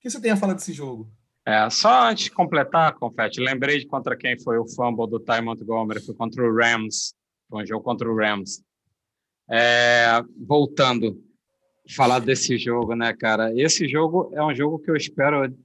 que 0.00 0.10
você 0.10 0.20
tem 0.20 0.30
a 0.32 0.36
falar 0.36 0.54
desse 0.54 0.72
jogo? 0.72 1.10
É, 1.46 1.70
só 1.70 2.10
antes 2.10 2.24
de 2.24 2.30
completar, 2.30 2.94
Confete, 2.94 3.40
lembrei 3.40 3.78
de 3.78 3.86
contra 3.86 4.16
quem 4.16 4.38
foi 4.38 4.58
o 4.58 4.68
fumble 4.68 5.08
do 5.08 5.18
Ty 5.18 5.40
Montgomery, 5.40 6.04
foi 6.04 6.14
contra 6.14 6.44
o 6.44 6.54
Rams, 6.54 7.14
foi 7.48 7.62
um 7.62 7.66
jogo 7.66 7.82
contra 7.82 8.10
o 8.10 8.14
Rams. 8.14 8.62
É, 9.50 10.20
voltando, 10.36 11.16
falar 11.96 12.18
desse 12.18 12.58
jogo, 12.58 12.94
né, 12.94 13.14
cara? 13.14 13.50
Esse 13.58 13.88
jogo 13.88 14.30
é 14.34 14.44
um 14.44 14.54
jogo 14.54 14.78
que 14.78 14.90
eu 14.90 14.96
espero 14.96 15.56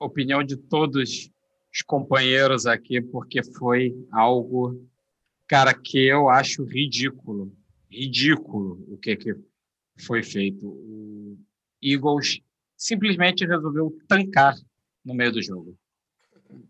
opinião 0.00 0.42
de 0.42 0.56
todos 0.56 1.30
os 1.72 1.82
companheiros 1.82 2.66
aqui, 2.66 3.00
porque 3.00 3.42
foi 3.42 3.94
algo, 4.10 4.86
cara, 5.46 5.74
que 5.74 6.06
eu 6.06 6.28
acho 6.28 6.64
ridículo. 6.64 7.52
Ridículo 7.90 8.84
o 8.88 8.96
que, 8.96 9.16
que 9.16 9.34
foi 9.98 10.22
feito. 10.22 10.66
O 10.66 11.38
Eagles 11.82 12.40
simplesmente 12.76 13.46
resolveu 13.46 13.96
tancar 14.06 14.54
no 15.04 15.14
meio 15.14 15.32
do 15.32 15.42
jogo. 15.42 15.76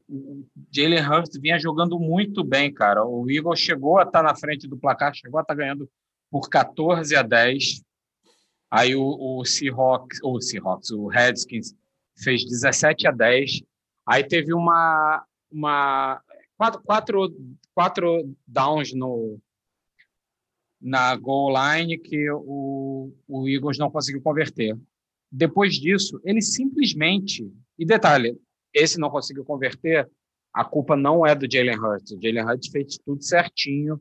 O 0.08 0.44
Jalen 0.72 1.06
Hurts 1.06 1.38
vinha 1.40 1.58
jogando 1.58 1.98
muito 1.98 2.42
bem, 2.42 2.72
cara. 2.72 3.04
O 3.04 3.30
Eagles 3.30 3.60
chegou 3.60 3.98
a 3.98 4.02
estar 4.02 4.22
na 4.22 4.34
frente 4.34 4.66
do 4.66 4.76
placar, 4.76 5.14
chegou 5.14 5.38
a 5.38 5.42
estar 5.42 5.54
ganhando 5.54 5.88
por 6.30 6.48
14 6.48 7.14
a 7.14 7.22
10. 7.22 7.82
Aí 8.70 8.94
o, 8.94 9.38
o 9.38 9.44
Seahawks, 9.44 10.18
o 10.22 10.40
Seahawks, 10.40 10.90
o 10.90 11.06
Redskins 11.06 11.74
fez 12.16 12.44
17 12.44 13.06
a 13.06 13.10
10 13.12 13.62
Aí 14.08 14.24
teve 14.24 14.54
uma, 14.54 15.22
uma 15.52 16.22
quatro, 16.56 16.82
quatro, 16.82 17.36
quatro 17.74 18.34
downs 18.46 18.94
no, 18.94 19.38
na 20.80 21.14
goal 21.14 21.52
line 21.52 21.98
que 21.98 22.30
o, 22.30 23.12
o 23.28 23.46
Eagles 23.46 23.76
não 23.76 23.90
conseguiu 23.90 24.22
converter. 24.22 24.74
Depois 25.30 25.74
disso, 25.74 26.18
ele 26.24 26.40
simplesmente. 26.40 27.52
E 27.78 27.84
detalhe, 27.84 28.34
esse 28.72 28.98
não 28.98 29.10
conseguiu 29.10 29.44
converter, 29.44 30.08
a 30.54 30.64
culpa 30.64 30.96
não 30.96 31.26
é 31.26 31.34
do 31.34 31.46
Jalen 31.50 31.78
Hurts. 31.78 32.12
O 32.12 32.20
Jalen 32.20 32.44
Hurts 32.44 32.70
fez 32.70 32.98
tudo 33.04 33.22
certinho. 33.22 34.00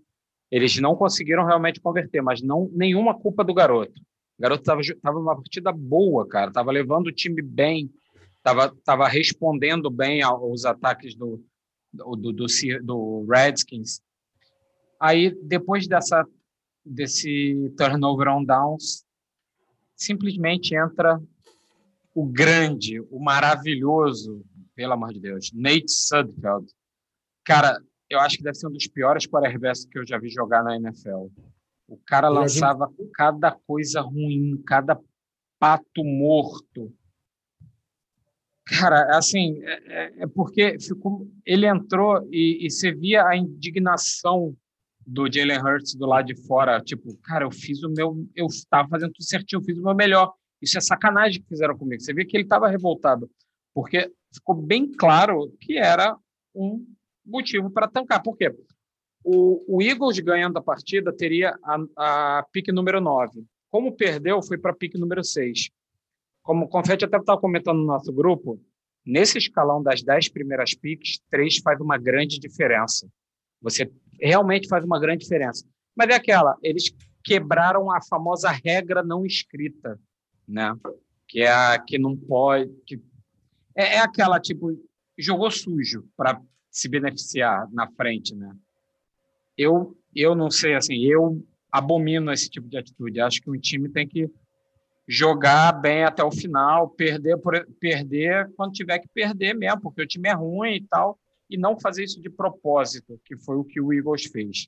Eles 0.49 0.79
não 0.79 0.95
conseguiram 0.95 1.45
realmente 1.45 1.81
converter, 1.81 2.21
mas 2.21 2.41
não 2.41 2.71
nenhuma 2.73 3.13
culpa 3.13 3.43
do 3.43 3.53
garoto. 3.53 3.99
O 4.39 4.41
garoto 4.41 4.61
estava 4.61 5.19
numa 5.19 5.35
partida 5.35 5.73
boa, 5.73 6.25
cara. 6.25 6.47
Estava 6.47 6.71
levando 6.71 7.07
o 7.07 7.11
time 7.11 7.41
bem 7.41 7.91
estava 8.47 8.75
tava 8.83 9.07
respondendo 9.07 9.89
bem 9.89 10.21
aos 10.21 10.65
ataques 10.65 11.15
do, 11.15 11.43
do, 11.91 12.15
do, 12.15 12.45
do, 12.83 13.25
Redskins. 13.29 14.01
Aí, 14.99 15.35
depois 15.43 15.87
dessa, 15.87 16.25
desse 16.85 17.73
turnover 17.77 18.29
on 18.29 18.43
downs, 18.43 19.05
simplesmente 19.95 20.75
entra 20.75 21.21
o 22.15 22.25
grande, 22.25 22.99
o 23.11 23.19
maravilhoso, 23.19 24.43
pelo 24.73 24.93
amor 24.93 25.13
de 25.13 25.19
Deus, 25.19 25.51
Nate 25.53 25.91
Sudfeld. 25.91 26.67
Cara, 27.43 27.79
eu 28.09 28.19
acho 28.19 28.37
que 28.37 28.43
deve 28.43 28.55
ser 28.55 28.67
um 28.67 28.71
dos 28.71 28.87
piores 28.87 29.27
quarterbacks 29.27 29.85
que 29.85 29.99
eu 29.99 30.07
já 30.07 30.17
vi 30.17 30.29
jogar 30.29 30.63
na 30.63 30.75
NFL. 30.75 31.27
O 31.87 31.97
cara 32.05 32.27
lançava 32.27 32.91
cada 33.13 33.51
coisa 33.51 34.01
ruim, 34.01 34.61
cada 34.65 34.99
pato 35.59 36.03
morto. 36.03 36.93
Cara, 38.67 39.17
assim, 39.17 39.63
é, 39.63 39.73
é, 39.87 40.13
é 40.23 40.27
porque 40.27 40.77
ficou, 40.79 41.25
ele 41.45 41.65
entrou 41.65 42.27
e, 42.31 42.65
e 42.65 42.69
você 42.69 42.91
via 42.91 43.25
a 43.25 43.35
indignação 43.35 44.55
do 45.05 45.31
Jalen 45.31 45.59
Hurts 45.59 45.95
do 45.95 46.05
lado 46.05 46.25
de 46.25 46.35
fora, 46.45 46.81
tipo, 46.81 47.15
cara, 47.23 47.45
eu 47.45 47.51
fiz 47.51 47.81
o 47.81 47.89
meu, 47.89 48.27
eu 48.35 48.47
estava 48.47 48.89
fazendo 48.89 49.13
tudo 49.13 49.23
certinho, 49.23 49.61
eu 49.61 49.63
fiz 49.63 49.77
o 49.77 49.83
meu 49.83 49.95
melhor. 49.95 50.33
Isso 50.61 50.77
é 50.77 50.81
sacanagem 50.81 51.41
que 51.41 51.47
fizeram 51.47 51.77
comigo. 51.77 52.01
Você 52.01 52.13
vê 52.13 52.25
que 52.25 52.35
ele 52.35 52.43
estava 52.43 52.67
revoltado, 52.67 53.29
porque 53.73 54.11
ficou 54.33 54.53
bem 54.53 54.91
claro 54.91 55.49
que 55.61 55.77
era 55.77 56.17
um 56.53 56.85
motivo 57.25 57.69
para 57.69 57.87
tancar. 57.87 58.21
Por 58.21 58.35
quê? 58.35 58.53
O, 59.23 59.77
o 59.77 59.81
Eagles 59.81 60.19
ganhando 60.19 60.57
a 60.57 60.61
partida 60.61 61.13
teria 61.13 61.57
a, 61.63 62.39
a 62.39 62.45
pique 62.51 62.71
número 62.73 62.99
9. 62.99 63.45
Como 63.69 63.95
perdeu, 63.95 64.41
foi 64.41 64.57
para 64.57 64.71
a 64.71 64.75
pique 64.75 64.97
número 64.97 65.23
6 65.23 65.69
como 66.47 66.63
o 66.63 66.69
Confete 66.69 67.03
até 67.03 67.17
estava 67.17 67.41
comentando 67.41 67.79
no 67.79 67.85
nosso 67.85 68.09
grupo, 68.13 68.57
nesse 69.05 69.37
escalão 69.37 69.83
das 69.83 70.01
dez 70.01 70.29
primeiras 70.29 70.73
picks, 70.73 71.19
três 71.29 71.57
faz 71.57 71.77
uma 71.81 71.97
grande 71.97 72.39
diferença. 72.39 73.05
Você 73.61 73.91
realmente 74.17 74.65
faz 74.69 74.85
uma 74.85 74.97
grande 74.97 75.23
diferença. 75.23 75.65
Mas 75.93 76.07
é 76.07 76.13
aquela, 76.13 76.55
eles 76.63 76.95
quebraram 77.21 77.91
a 77.91 78.01
famosa 78.01 78.49
regra 78.49 79.03
não 79.03 79.25
escrita. 79.25 79.99
né? 80.47 80.73
Que 81.27 81.41
é 81.41 81.51
a 81.51 81.77
que 81.77 81.99
não 81.99 82.15
pode. 82.15 82.71
Que 82.85 82.95
é, 83.75 83.95
é 83.95 83.99
aquela 83.99 84.39
tipo 84.39 84.71
jogou 85.17 85.51
sujo 85.51 86.07
para 86.15 86.41
se 86.71 86.87
beneficiar 86.87 87.69
na 87.73 87.91
frente, 87.91 88.33
né? 88.33 88.55
Eu 89.57 89.97
eu 90.15 90.33
não 90.33 90.49
sei 90.49 90.75
assim, 90.75 90.95
eu 91.03 91.45
abomino 91.69 92.31
esse 92.31 92.49
tipo 92.49 92.69
de 92.69 92.77
atitude. 92.77 93.19
Acho 93.19 93.41
que 93.41 93.49
um 93.49 93.59
time 93.59 93.89
tem 93.89 94.07
que 94.07 94.31
jogar 95.07 95.71
bem 95.71 96.03
até 96.03 96.23
o 96.23 96.31
final, 96.31 96.89
perder 96.89 97.37
por, 97.37 97.65
perder 97.79 98.51
quando 98.55 98.73
tiver 98.73 98.99
que 98.99 99.07
perder 99.07 99.53
mesmo, 99.53 99.81
porque 99.81 100.01
o 100.01 100.07
time 100.07 100.27
é 100.27 100.33
ruim 100.33 100.75
e 100.75 100.83
tal, 100.83 101.17
e 101.49 101.57
não 101.57 101.79
fazer 101.79 102.03
isso 102.03 102.21
de 102.21 102.29
propósito, 102.29 103.19
que 103.23 103.37
foi 103.37 103.55
o 103.55 103.63
que 103.63 103.79
o 103.79 103.93
Eagles 103.93 104.25
fez. 104.25 104.67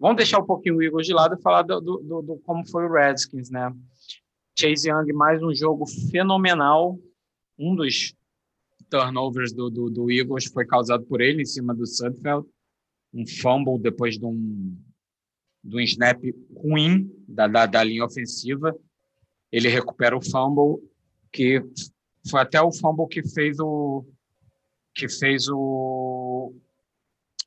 Vamos 0.00 0.16
deixar 0.16 0.40
um 0.40 0.46
pouquinho 0.46 0.76
o 0.76 0.82
Eagles 0.82 1.06
de 1.06 1.14
lado 1.14 1.36
e 1.38 1.42
falar 1.42 1.62
do, 1.62 1.80
do, 1.80 2.22
do 2.22 2.36
como 2.44 2.68
foi 2.68 2.84
o 2.86 2.92
Redskins, 2.92 3.50
né? 3.50 3.72
Chase 4.58 4.90
Young, 4.90 5.12
mais 5.12 5.40
um 5.42 5.54
jogo 5.54 5.86
fenomenal. 6.10 6.98
Um 7.56 7.76
dos 7.76 8.12
turnovers 8.90 9.52
do, 9.52 9.70
do, 9.70 9.88
do 9.88 10.10
Eagles 10.10 10.46
foi 10.46 10.66
causado 10.66 11.04
por 11.04 11.20
ele 11.20 11.42
em 11.42 11.46
cima 11.46 11.72
do 11.72 11.86
Sudfeld. 11.86 12.46
Um 13.14 13.24
fumble 13.26 13.78
depois 13.78 14.18
de 14.18 14.26
um, 14.26 14.76
de 15.62 15.76
um 15.76 15.80
snap 15.80 16.20
ruim 16.56 17.08
da, 17.28 17.46
da, 17.46 17.66
da 17.66 17.84
linha 17.84 18.04
ofensiva. 18.04 18.76
Ele 19.52 19.68
recupera 19.68 20.16
o 20.16 20.22
fumble, 20.22 20.82
que 21.30 21.62
foi 22.30 22.40
até 22.40 22.60
o 22.60 22.72
fumble 22.72 23.06
que 23.06 23.22
fez 23.22 23.60
o 23.60 24.04
que 24.94 25.08
fez 25.08 25.48
o 25.48 26.54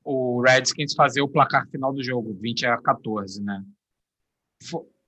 o 0.03 0.39
Redskins 0.41 0.93
fazer 0.93 1.21
o 1.21 1.27
placar 1.27 1.67
final 1.69 1.91
do 1.91 2.03
jogo, 2.03 2.37
20 2.39 2.67
a 2.67 2.77
14, 2.77 3.43
né? 3.43 3.63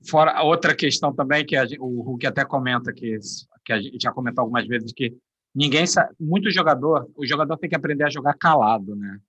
Fora 0.10 0.42
outra 0.42 0.76
questão 0.76 1.14
também 1.14 1.46
que 1.46 1.56
a, 1.56 1.66
o 1.80 2.02
Hulk 2.02 2.26
até 2.26 2.44
comenta 2.44 2.92
que 2.92 3.20
que 3.64 3.74
a 3.74 3.82
gente 3.82 4.02
já 4.02 4.12
comentou 4.12 4.44
algumas 4.44 4.66
vezes 4.66 4.94
que 4.94 5.16
ninguém 5.54 5.84
muito 6.18 6.50
jogador, 6.50 7.10
o 7.18 7.26
jogador 7.26 7.58
tem 7.58 7.70
que 7.70 7.76
aprender 7.76 8.06
a 8.06 8.10
jogar 8.10 8.34
calado, 8.36 8.96
né? 8.96 9.20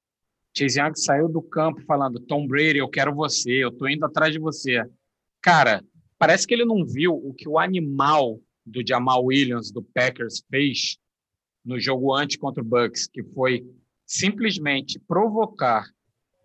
Chase 0.57 0.81
Young 0.81 0.95
saiu 0.95 1.29
do 1.29 1.43
campo 1.43 1.81
falando: 1.83 2.21
"Tom 2.21 2.47
Brady, 2.47 2.79
eu 2.79 2.89
quero 2.89 3.15
você, 3.15 3.65
eu 3.65 3.73
tô 3.73 3.89
indo 3.89 4.05
atrás 4.05 4.33
de 4.33 4.39
você". 4.39 4.85
Cara, 5.43 5.83
parece 6.19 6.47
que 6.47 6.55
ele 6.55 6.65
não 6.65 6.85
viu 6.85 7.15
o 7.15 7.33
que 7.33 7.49
o 7.49 7.59
animal 7.59 8.41
do 8.65 8.87
Jamal 8.87 9.25
Williams 9.25 9.71
do 9.71 9.83
Packers 9.83 10.43
fez 10.51 10.99
no 11.65 11.79
jogo 11.79 12.15
antes 12.15 12.37
contra 12.37 12.63
o 12.63 12.67
Bucks, 12.67 13.07
que 13.07 13.23
foi 13.23 13.67
simplesmente 14.07 14.99
provocar 14.99 15.87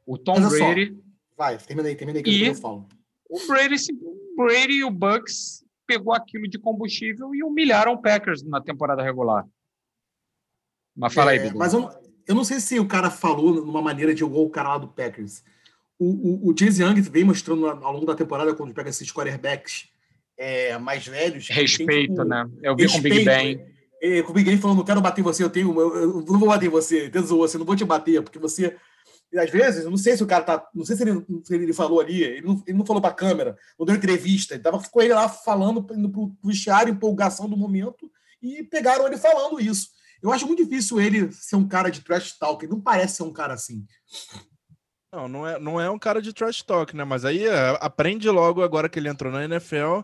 o 0.06 0.18
Tom 0.18 0.40
Mas 0.40 0.58
Brady. 0.58 0.98
Vai, 1.38 1.58
termina 1.58 1.90
aí, 1.90 1.95
termina 1.95 2.20
aí 2.20 2.24
que 2.24 2.32
e 2.32 2.48
eu 2.48 2.56
falo. 2.56 2.88
O 3.30 3.48
Brady, 3.48 3.76
o 4.02 4.36
Brady 4.36 4.74
e 4.74 4.84
o 4.84 4.91
Bucks 4.91 5.64
pegou 5.88 6.14
aquilo 6.14 6.48
de 6.48 6.60
combustível 6.60 7.34
e 7.34 7.44
humilharam 7.44 7.94
o 7.94 8.02
Packers 8.02 8.44
na 8.44 8.62
temporada 8.62 9.02
regular. 9.02 9.48
Mas 10.95 11.14
fala 11.14 11.32
aí, 11.32 11.40
é, 11.40 11.54
Mas 11.54 11.74
eu, 11.74 11.90
eu 12.28 12.36
não 12.36 12.44
sei 12.44 12.60
se 12.60 12.80
o 12.80 12.88
cara 12.88 13.10
falou 13.10 13.66
numa 13.66 13.82
maneira 13.82 14.14
de 14.14 14.20
jogar 14.20 14.40
o 14.40 14.50
cara 14.50 14.70
lá 14.70 14.78
do 14.78 14.88
Packers. 14.88 15.44
O, 16.03 16.49
o, 16.49 16.51
o 16.51 16.57
Chase 16.57 16.84
Young 16.84 16.99
vem 17.01 17.23
mostrando 17.23 17.67
ao 17.67 17.93
longo 17.93 18.05
da 18.05 18.15
temporada, 18.15 18.53
quando 18.53 18.73
pega 18.73 18.89
esses 18.89 19.11
quarterbacks 19.11 19.88
é, 20.38 20.77
mais 20.77 21.07
velhos. 21.07 21.47
Respeito, 21.47 21.88
tem, 21.88 22.07
tipo, 22.07 22.23
né? 22.23 22.45
Eu 22.61 22.75
vi 22.75 22.84
respeito, 22.84 23.01
com 23.01 23.09
o 23.09 23.15
Big 23.15 23.25
Ben 23.25 23.73
com 24.23 24.31
o 24.31 24.34
Big 24.34 24.49
Ben 24.49 24.57
falando, 24.57 24.77
não 24.77 24.85
quero 24.85 25.01
bater 25.01 25.21
em 25.21 25.23
você, 25.23 25.43
eu 25.43 25.49
tenho, 25.49 25.80
eu 25.80 26.25
não 26.27 26.39
vou 26.39 26.49
bater 26.49 26.65
em 26.65 26.69
você, 26.69 27.09
Deus 27.09 27.30
você, 27.30 27.57
não 27.57 27.65
vou 27.65 27.75
te 27.75 27.85
bater, 27.85 28.21
porque 28.21 28.38
você. 28.38 28.75
E 29.31 29.39
às 29.39 29.49
vezes, 29.49 29.85
eu 29.85 29.89
não 29.89 29.97
sei 29.97 30.17
se 30.17 30.23
o 30.23 30.27
cara 30.27 30.43
tá. 30.43 30.67
Não 30.75 30.84
sei 30.84 30.97
se 30.97 31.03
ele, 31.03 31.25
se 31.43 31.55
ele 31.55 31.73
falou 31.73 32.01
ali, 32.01 32.21
ele 32.21 32.45
não, 32.45 32.61
ele 32.67 32.77
não 32.77 32.85
falou 32.85 33.01
pra 33.01 33.13
câmera, 33.13 33.57
não 33.80 33.85
deu 33.85 33.95
entrevista, 33.95 34.55
ele 34.55 34.63
tava, 34.63 34.80
ficou 34.80 35.01
ele 35.01 35.13
lá 35.13 35.30
falando, 35.30 35.88
indo 35.95 36.09
pro 36.09 36.35
vestiário, 36.43 36.91
empolgação 36.91 37.49
do 37.49 37.55
momento, 37.55 38.11
e 38.41 38.61
pegaram 38.63 39.07
ele 39.07 39.17
falando 39.17 39.59
isso. 39.59 39.88
Eu 40.21 40.31
acho 40.31 40.45
muito 40.45 40.63
difícil 40.63 40.99
ele 40.99 41.31
ser 41.31 41.55
um 41.55 41.67
cara 41.67 41.89
de 41.89 42.01
trash 42.01 42.38
talk, 42.38 42.63
ele 42.63 42.73
não 42.73 42.81
parece 42.81 43.15
ser 43.15 43.23
um 43.23 43.34
cara 43.34 43.53
assim. 43.53 43.85
Não, 45.14 45.27
não 45.27 45.48
é, 45.48 45.60
não 45.60 45.80
é 45.80 45.90
um 45.91 45.99
cara 45.99 46.19
de 46.19 46.34
trash 46.34 46.64
talk, 46.64 46.95
né? 46.95 47.03
Mas 47.03 47.23
aí 47.23 47.45
é, 47.45 47.77
aprende 47.80 48.27
logo 48.31 48.64
agora 48.64 48.90
que 48.90 48.98
ele 48.98 49.07
entrou 49.07 49.31
na 49.31 49.45
NFL 49.45 49.99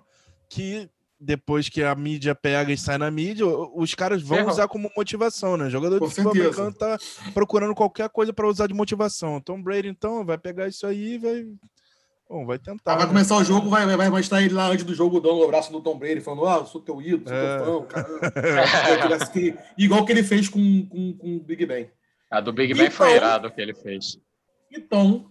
que 0.48 0.88
depois 1.19 1.68
que 1.68 1.84
a 1.84 1.94
mídia 1.95 2.34
pega 2.34 2.72
e 2.72 2.77
sai 2.77 2.98
na 2.98 3.10
mídia, 3.10 3.45
os 3.45 3.94
caras 3.94 4.22
vão 4.22 4.48
usar 4.48 4.68
como 4.68 4.90
motivação, 4.95 5.57
né? 5.57 5.65
O 5.65 5.69
jogador 5.69 5.99
Com 5.99 6.07
de 6.07 6.11
futebol 6.11 6.31
americano 6.31 6.73
tá 6.73 6.98
procurando 7.34 7.73
qualquer 7.73 8.07
coisa 8.10 8.31
para 8.31 8.48
usar 8.48 8.68
de 8.68 8.73
motivação. 8.73 9.41
Tom 9.41 9.61
Brady, 9.61 9.90
então, 9.90 10.23
vai 10.23 10.38
pegar 10.38 10.68
isso 10.68 10.86
aí 10.86 11.15
e 11.15 11.18
vai. 11.18 11.45
Bom, 12.30 12.45
vai 12.45 12.60
tentar. 12.60 12.94
Ah, 12.94 12.95
vai 12.95 13.06
né? 13.06 13.11
começar 13.11 13.36
o 13.36 13.44
jogo, 13.44 13.68
vai, 13.68 13.86
vai, 13.86 14.10
vai 14.10 14.22
estar 14.22 14.41
ele 14.41 14.53
lá 14.53 14.68
antes 14.68 14.86
do 14.86 14.94
jogo, 14.94 15.19
dando 15.19 15.40
o 15.40 15.44
abraço 15.44 15.72
do 15.72 15.81
Tom 15.81 15.98
Brady, 15.98 16.22
falando: 16.22 16.48
Ah, 16.48 16.57
eu 16.57 16.65
sou 16.68 16.80
teu 16.80 17.02
ídolo, 17.02 17.27
sou 17.27 17.36
é. 17.36 17.57
teu 17.57 17.65
fã, 17.65 17.86
caramba. 17.88 19.18
Igual 19.77 20.06
que 20.06 20.11
ele 20.11 20.23
fez 20.23 20.48
com, 20.48 20.86
com, 20.86 21.14
com 21.18 21.36
o 21.36 21.40
Big 21.40 21.65
Ben. 21.65 21.90
A 22.30 22.40
do 22.40 22.53
Big 22.53 22.73
Ben 22.76 22.86
então, 22.86 22.95
foi 22.95 23.15
irado 23.15 23.52
que 23.52 23.60
ele 23.60 23.73
fez. 23.73 24.19
Então, 24.72 25.30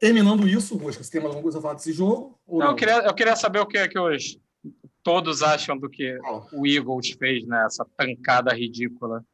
terminando 0.00 0.48
isso, 0.48 0.76
Rosca, 0.76 1.02
você 1.02 1.10
tem 1.10 1.20
mais 1.20 1.30
alguma 1.34 1.42
coisa 1.42 1.58
a 1.58 1.62
falar 1.62 1.74
desse 1.74 1.92
jogo? 1.92 2.38
Não, 2.46 2.58
não, 2.58 2.66
Eu, 2.68 2.76
queria, 2.76 2.98
eu 2.98 3.14
queria 3.14 3.36
saber 3.36 3.60
o 3.60 3.66
que 3.66 3.78
é 3.78 3.88
que 3.88 3.98
hoje 3.98 4.40
todos 5.02 5.42
acham 5.42 5.78
do 5.78 5.88
que 5.88 6.18
o 6.52 6.66
Eagles 6.66 7.10
fez, 7.10 7.46
né? 7.46 7.64
Essa 7.66 7.84
tancada 7.96 8.52
ridícula. 8.52 9.24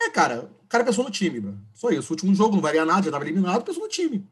É, 0.00 0.10
cara, 0.10 0.50
o 0.62 0.66
cara 0.68 0.84
pensou 0.84 1.04
no 1.04 1.10
time, 1.10 1.40
bro. 1.40 1.58
Só 1.72 1.90
isso. 1.90 2.12
O 2.12 2.14
último 2.14 2.34
jogo 2.34 2.54
não 2.54 2.62
valia 2.62 2.84
nada, 2.84 3.02
já 3.02 3.08
estava 3.08 3.24
eliminado, 3.24 3.64
pensou 3.64 3.82
no 3.82 3.88
time. 3.88 4.28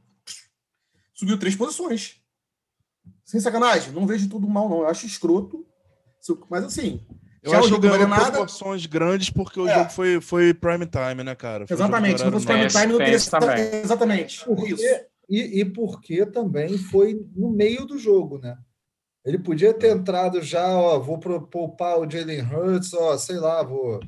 Subiu 1.14 1.38
três 1.38 1.56
posições. 1.56 2.20
Sem 3.24 3.40
sacanagem, 3.40 3.92
não 3.92 4.06
vejo 4.06 4.28
tudo 4.28 4.48
mal, 4.48 4.68
não. 4.68 4.80
Eu 4.80 4.88
acho 4.88 5.06
escroto. 5.06 5.66
Mas 6.48 6.64
assim. 6.64 7.04
Eu 7.42 7.54
acho 7.54 7.74
que 7.74 7.80
ganhou 7.80 8.06
nada... 8.06 8.30
proporções 8.30 8.86
grandes 8.86 9.30
porque 9.30 9.60
o 9.60 9.68
é. 9.68 9.74
jogo 9.74 9.90
foi, 9.90 10.20
foi 10.20 10.54
prime 10.54 10.86
time, 10.86 11.24
né, 11.24 11.34
cara? 11.34 11.66
Foi 11.66 11.74
exatamente. 11.74 12.18
Se 12.18 12.24
não 12.24 12.32
fosse 12.32 12.46
prime 12.46 12.66
time, 12.66 12.86
não 12.86 12.98
teria. 12.98 13.80
Exatamente. 13.82 14.44
Porque, 14.44 14.74
isso. 14.74 14.84
E, 15.28 15.60
e 15.60 15.64
porque 15.64 16.26
também 16.26 16.76
foi 16.76 17.24
no 17.36 17.50
meio 17.50 17.86
do 17.86 17.96
jogo, 17.96 18.38
né? 18.38 18.58
Ele 19.24 19.38
podia 19.38 19.72
ter 19.72 19.94
entrado 19.94 20.42
já, 20.42 20.66
ó, 20.66 20.98
vou 20.98 21.18
poupar 21.18 21.98
o 21.98 22.10
Jalen 22.10 22.42
Hurts, 22.42 22.92
ó, 22.94 23.16
sei 23.16 23.36
lá, 23.36 23.62
vou. 23.62 24.00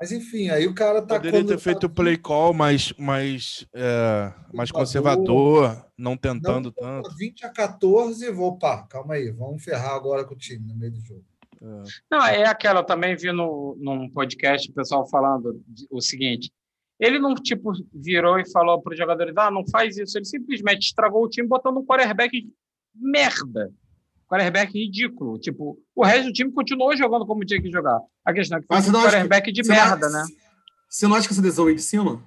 Mas 0.00 0.10
enfim, 0.10 0.48
aí 0.48 0.66
o 0.66 0.74
cara 0.74 1.02
tá. 1.02 1.16
Poderia 1.16 1.44
ter 1.44 1.58
feito 1.58 1.84
o 1.84 1.90
play 1.90 2.16
call 2.16 2.54
mais, 2.54 2.92
mais, 2.96 3.66
é, 3.74 4.32
mais 4.52 4.70
conservador, 4.70 5.84
não 5.96 6.16
tentando 6.16 6.72
não, 6.80 7.02
tanto. 7.02 7.16
20 7.16 7.44
a 7.44 7.50
14, 7.50 8.30
vou, 8.30 8.56
pá, 8.58 8.86
calma 8.88 9.14
aí, 9.14 9.30
vamos 9.30 9.62
ferrar 9.62 9.94
agora 9.94 10.24
com 10.24 10.34
o 10.34 10.38
time 10.38 10.66
no 10.66 10.74
meio 10.74 10.92
do 10.92 11.00
jogo. 11.00 11.24
É. 11.60 11.82
Não, 12.10 12.26
é 12.26 12.44
aquela, 12.46 12.80
eu 12.80 12.84
também 12.84 13.16
vi 13.16 13.32
no, 13.32 13.76
num 13.80 14.08
podcast 14.10 14.70
o 14.70 14.74
pessoal 14.74 15.08
falando 15.08 15.62
o 15.90 16.00
seguinte: 16.00 16.52
ele 16.98 17.18
não 17.18 17.34
tipo 17.34 17.72
virou 17.92 18.38
e 18.38 18.50
falou 18.50 18.80
para 18.80 18.92
os 18.92 18.98
jogadores, 18.98 19.34
ah, 19.36 19.50
não 19.50 19.66
faz 19.68 19.96
isso, 19.98 20.18
ele 20.18 20.24
simplesmente 20.24 20.86
estragou 20.86 21.24
o 21.24 21.28
time 21.28 21.48
botando 21.48 21.78
um 21.78 21.84
quarterback 21.84 22.48
merda 22.94 23.72
quarterback 24.28 24.72
ridículo. 24.72 25.38
Tipo, 25.38 25.78
o 25.94 26.04
resto 26.04 26.26
do 26.26 26.32
time 26.32 26.52
continuou 26.52 26.94
jogando 26.96 27.26
como 27.26 27.44
tinha 27.44 27.60
que 27.60 27.70
jogar. 27.70 27.98
A 28.24 28.32
questão 28.32 28.58
é 28.58 28.60
que 28.60 28.66
foi 28.66 28.76
um 28.76 28.92
quarterback 28.92 29.50
de 29.50 29.66
merda, 29.66 30.08
não, 30.08 30.20
né? 30.20 30.26
Você 30.88 31.08
não 31.08 31.16
acha 31.16 31.26
que 31.26 31.32
essa 31.32 31.42
decisão 31.42 31.66
aí 31.66 31.74
de 31.74 31.82
cima? 31.82 32.22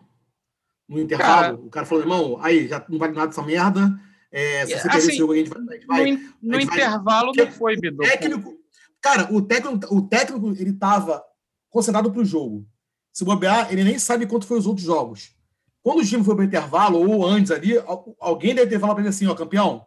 No 0.89 0.99
intervalo? 0.99 1.31
Cara, 1.31 1.55
o 1.55 1.69
cara 1.69 1.85
falou, 1.85 2.03
irmão, 2.03 2.39
aí, 2.41 2.67
já 2.67 2.83
não 2.89 2.97
vale 2.97 3.13
nada 3.13 3.31
essa 3.31 3.43
merda. 3.43 3.97
É, 4.31 4.65
se 4.65 4.79
você 4.79 4.87
assim, 4.87 4.97
esse 4.97 5.17
jogo, 5.17 5.33
a 5.33 5.35
gente 5.37 5.49
vai. 5.49 5.61
A 5.61 5.73
gente 5.73 5.87
vai 5.87 6.11
no, 6.11 6.19
no 6.41 6.59
intervalo 6.59 7.31
vai... 7.33 7.45
não 7.45 7.51
foi, 7.51 7.77
Bidu. 7.77 8.03
Técnico, 8.03 8.57
cara, 9.01 9.33
o 9.33 9.41
técnico, 9.41 9.95
o 9.95 10.01
técnico 10.01 10.49
ele 10.51 10.73
tava 10.73 11.23
concentrado 11.69 12.11
pro 12.11 12.23
jogo. 12.23 12.65
Se 13.11 13.25
bobear, 13.25 13.71
ele 13.71 13.83
nem 13.83 13.99
sabe 13.99 14.25
quanto 14.25 14.45
foi 14.45 14.57
os 14.57 14.67
outros 14.67 14.85
jogos. 14.85 15.35
Quando 15.83 15.99
o 15.99 16.05
time 16.05 16.23
foi 16.23 16.35
para 16.35 16.43
o 16.43 16.45
intervalo, 16.45 16.99
ou 16.99 17.25
antes 17.25 17.51
ali, 17.51 17.73
alguém 18.19 18.53
deve 18.53 18.69
ter 18.69 18.79
falado 18.79 18.95
para 18.95 19.03
ele 19.03 19.09
assim, 19.09 19.27
ó, 19.27 19.33
campeão, 19.33 19.85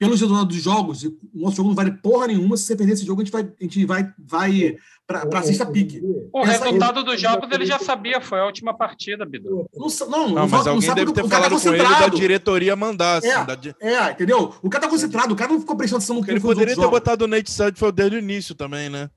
pelos 0.00 0.18
resultados 0.18 0.56
dos 0.56 0.64
jogos, 0.64 1.04
o 1.04 1.18
nosso 1.34 1.56
jogo 1.56 1.68
não 1.68 1.76
vale 1.76 1.90
porra 1.90 2.28
nenhuma. 2.28 2.56
Se 2.56 2.64
você 2.64 2.74
perder 2.74 2.94
esse 2.94 3.04
jogo, 3.04 3.20
a 3.20 3.24
gente 3.24 3.32
vai, 3.32 3.42
a 3.42 3.62
gente 3.62 3.84
vai, 3.84 4.10
vai 4.18 4.76
para 5.06 5.38
a 5.38 5.42
sexta 5.42 5.66
pique. 5.66 6.00
O 6.32 6.42
resultado 6.42 7.04
dos 7.04 7.20
jogos 7.20 7.50
ele 7.52 7.66
já 7.66 7.78
sabia, 7.78 8.18
foi 8.18 8.40
a 8.40 8.46
última 8.46 8.72
partida, 8.72 9.26
Bidu. 9.26 9.68
Não, 9.74 9.88
não, 10.08 10.28
não, 10.30 10.48
mas 10.48 10.64
não 10.64 10.72
alguém 10.72 10.94
deve 10.94 11.12
ter 11.12 11.28
falado 11.28 11.54
tá 11.54 11.60
com 11.60 11.74
ele 11.74 11.84
da 11.84 12.08
diretoria 12.08 12.74
mandar. 12.74 13.18
Assim, 13.18 13.28
é, 13.28 13.44
da... 13.44 13.58
é, 13.78 14.10
entendeu? 14.12 14.54
O 14.62 14.70
cara 14.70 14.84
tá 14.84 14.88
concentrado, 14.90 15.34
o 15.34 15.36
cara 15.36 15.52
não 15.52 15.60
ficou 15.60 15.76
prestando 15.76 15.98
atenção 15.98 16.16
no 16.16 16.24
que 16.24 16.30
ele 16.30 16.40
poderia 16.40 16.74
ter 16.74 16.76
jogos. 16.76 16.90
botado 16.90 17.26
o 17.26 17.28
Nate 17.28 17.50
Sudfeld 17.50 17.94
desde 17.94 18.16
o 18.16 18.18
início 18.18 18.54
também, 18.54 18.88
né? 18.88 19.10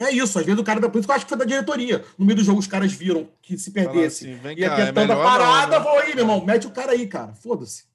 É 0.00 0.10
isso, 0.10 0.38
às 0.38 0.46
vezes 0.46 0.58
o 0.58 0.64
cara, 0.64 0.80
isso 0.80 1.02
que 1.02 1.10
eu 1.10 1.14
acho 1.14 1.26
que 1.26 1.28
foi 1.28 1.38
da 1.38 1.44
diretoria. 1.44 2.02
No 2.18 2.24
meio 2.24 2.38
do 2.38 2.44
jogo, 2.44 2.58
os 2.58 2.66
caras 2.66 2.90
viram 2.90 3.28
que 3.42 3.58
se 3.58 3.70
perdesse. 3.70 4.30
Assim, 4.30 4.48
ia 4.56 4.74
ter 4.74 4.82
é 4.82 4.92
tanta 4.92 5.14
parada, 5.14 5.78
não, 5.78 5.84
né? 5.84 5.90
vou 5.90 5.98
aí, 6.00 6.14
meu 6.14 6.24
irmão. 6.24 6.42
Mete 6.42 6.66
o 6.66 6.70
cara 6.70 6.92
aí, 6.92 7.06
cara. 7.06 7.34
Foda-se. 7.34 7.91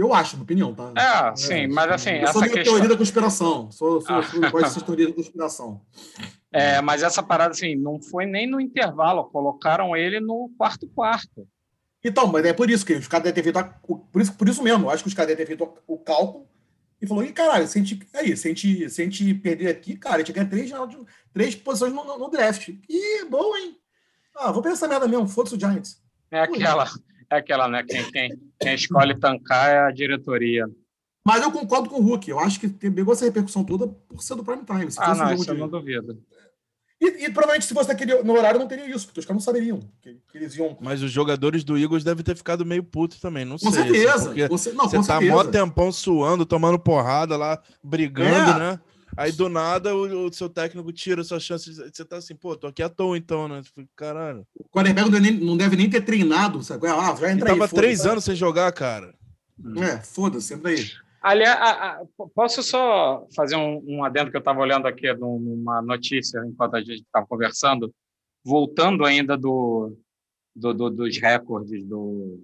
Eu 0.00 0.14
acho, 0.14 0.36
minha 0.36 0.44
opinião, 0.44 0.74
tá? 0.74 0.94
É, 0.96 1.36
sim, 1.36 1.66
mas 1.66 1.90
assim. 1.90 2.12
Eu 2.12 2.28
sou 2.28 2.42
essa 2.42 2.54
questão... 2.54 2.72
teoria 2.72 2.88
da 2.88 2.96
conspiração. 2.96 3.70
Sou, 3.70 4.00
sou, 4.00 4.16
ah. 4.16 4.22
sou 4.22 4.50
gosto 4.50 4.78
de 4.78 4.84
teoria 4.86 5.08
da 5.08 5.14
conspiração. 5.14 5.80
É, 6.52 6.80
mas 6.80 7.04
essa 7.04 7.22
parada, 7.22 7.52
assim, 7.52 7.76
não 7.76 8.02
foi 8.02 8.26
nem 8.26 8.44
no 8.44 8.60
intervalo, 8.60 9.22
colocaram 9.30 9.96
ele 9.96 10.18
no 10.18 10.50
quarto 10.58 10.84
quarto. 10.88 11.46
Então, 12.02 12.26
mas 12.26 12.44
é 12.44 12.52
por 12.52 12.68
isso 12.68 12.84
que 12.84 12.94
os 12.94 13.06
caras 13.06 13.22
devem 13.22 13.34
ter 13.34 13.42
feito. 13.44 13.58
A, 13.60 13.62
por, 13.62 14.20
isso, 14.20 14.32
por 14.32 14.48
isso 14.48 14.60
mesmo, 14.60 14.90
acho 14.90 15.04
que 15.04 15.08
os 15.08 15.14
caras 15.14 15.28
devem 15.28 15.46
ter 15.46 15.56
feito 15.56 15.72
o 15.86 15.96
cálculo 15.96 16.48
e 17.00 17.06
falou: 17.06 17.22
Ih, 17.22 17.32
caralho, 17.32 17.68
se 17.68 17.78
a 17.78 17.84
gente, 17.84 18.04
aí, 18.12 18.36
se 18.36 18.48
a 18.48 18.50
gente, 18.50 18.90
se 18.90 19.00
a 19.00 19.04
gente 19.04 19.32
perder 19.34 19.68
aqui, 19.68 19.96
cara, 19.96 20.16
a 20.16 20.18
gente 20.18 20.32
ganha 20.32 20.48
três, 20.48 20.72
três 21.32 21.54
posições 21.54 21.92
no, 21.92 22.18
no, 22.18 22.28
draft. 22.28 22.68
Ih, 22.88 23.26
bom, 23.30 23.56
hein? 23.56 23.76
Ah, 24.34 24.50
vou 24.50 24.60
pensar 24.60 24.88
merda 24.88 25.06
mesmo, 25.06 25.28
foda-se 25.28 25.54
o 25.54 25.60
Giants. 25.60 26.02
É 26.32 26.40
aquela, 26.40 26.90
é 27.30 27.36
aquela, 27.36 27.68
né? 27.68 27.82
Quem, 27.82 28.10
quem, 28.10 28.30
quem 28.60 28.74
escolhe 28.74 29.18
tancar 29.18 29.70
é 29.70 29.78
a 29.78 29.90
diretoria. 29.90 30.66
Mas 31.24 31.42
eu 31.42 31.52
concordo 31.52 31.88
com 31.88 32.00
o 32.00 32.02
Hulk. 32.02 32.28
Eu 32.28 32.40
acho 32.40 32.58
que 32.58 32.68
pegou 32.68 33.12
essa 33.12 33.24
repercussão 33.24 33.62
toda 33.62 33.86
por 33.86 34.22
ser 34.22 34.34
do 34.34 34.44
prime 34.44 34.64
time. 34.64 34.90
Se 34.90 34.98
ah, 35.00 35.14
não, 35.14 35.26
um 35.26 35.34
isso 35.34 35.44
de... 35.44 35.50
eu 35.50 35.54
não 35.54 35.68
duvido. 35.68 36.18
E, 37.00 37.24
e, 37.24 37.30
provavelmente 37.30 37.64
se 37.64 37.72
fosse 37.72 37.88
naquele, 37.88 38.22
no 38.22 38.34
horário 38.34 38.60
não 38.60 38.68
teria 38.68 38.86
isso, 38.86 39.06
porque 39.06 39.20
os 39.20 39.24
caras 39.24 39.42
não 39.42 39.44
saberiam 39.44 39.80
que, 40.02 40.18
que, 40.30 40.36
eles 40.36 40.54
iam. 40.54 40.76
Mas 40.82 41.02
os 41.02 41.10
jogadores 41.10 41.64
do 41.64 41.78
Eagles 41.78 42.04
devem 42.04 42.22
ter 42.22 42.36
ficado 42.36 42.66
meio 42.66 42.84
putos 42.84 43.18
também, 43.18 43.42
não 43.42 43.56
com 43.56 43.72
sei. 43.72 43.84
Certeza, 43.84 44.30
assim, 44.32 44.48
você, 44.48 44.72
não, 44.72 44.84
você 44.84 44.98
tá 44.98 45.02
certeza. 45.18 45.32
mó 45.32 45.42
tempão 45.44 45.90
suando, 45.90 46.44
tomando 46.44 46.78
porrada 46.78 47.38
lá, 47.38 47.58
brigando, 47.82 48.50
é. 48.50 48.58
né? 48.58 48.80
Aí 49.20 49.32
do 49.32 49.50
nada 49.50 49.94
o, 49.94 50.28
o, 50.28 50.32
seu 50.32 50.48
técnico 50.48 50.90
tira 50.94 51.22
sua 51.22 51.38
chance. 51.38 51.70
Você 51.74 52.04
tá 52.06 52.16
assim, 52.16 52.34
pô, 52.34 52.56
tô 52.56 52.68
aqui 52.68 52.82
à 52.82 52.88
toa 52.88 53.18
então, 53.18 53.46
né? 53.46 53.60
Caralho. 53.94 54.46
O 54.58 54.64
quarterback 54.70 55.10
não, 55.10 55.20
não 55.46 55.56
deve 55.58 55.76
nem 55.76 55.90
ter 55.90 56.00
treinado, 56.00 56.62
sabe? 56.62 56.86
Ah, 56.86 57.12
vai 57.12 57.32
entrar 57.32 57.50
tava 57.50 57.68
três 57.68 58.06
anos 58.06 58.24
sem 58.24 58.34
jogar, 58.34 58.72
cara. 58.72 59.14
É, 59.76 59.98
foda-se, 60.00 60.54
entra 60.54 60.70
aí. 60.70 60.86
Aliás, 61.20 61.98
posso 62.34 62.62
só 62.62 63.26
fazer 63.36 63.56
um, 63.56 63.84
um 63.86 64.02
adendo 64.02 64.30
que 64.30 64.38
eu 64.38 64.40
estava 64.40 64.58
olhando 64.58 64.88
aqui 64.88 65.12
numa 65.12 65.82
notícia 65.82 66.42
enquanto 66.46 66.76
a 66.76 66.80
gente 66.80 67.02
estava 67.02 67.26
conversando, 67.26 67.94
voltando 68.42 69.04
ainda 69.04 69.36
do, 69.36 69.98
do, 70.56 70.72
do, 70.72 70.88
dos 70.88 71.18
recordes 71.18 71.84
do 71.84 72.42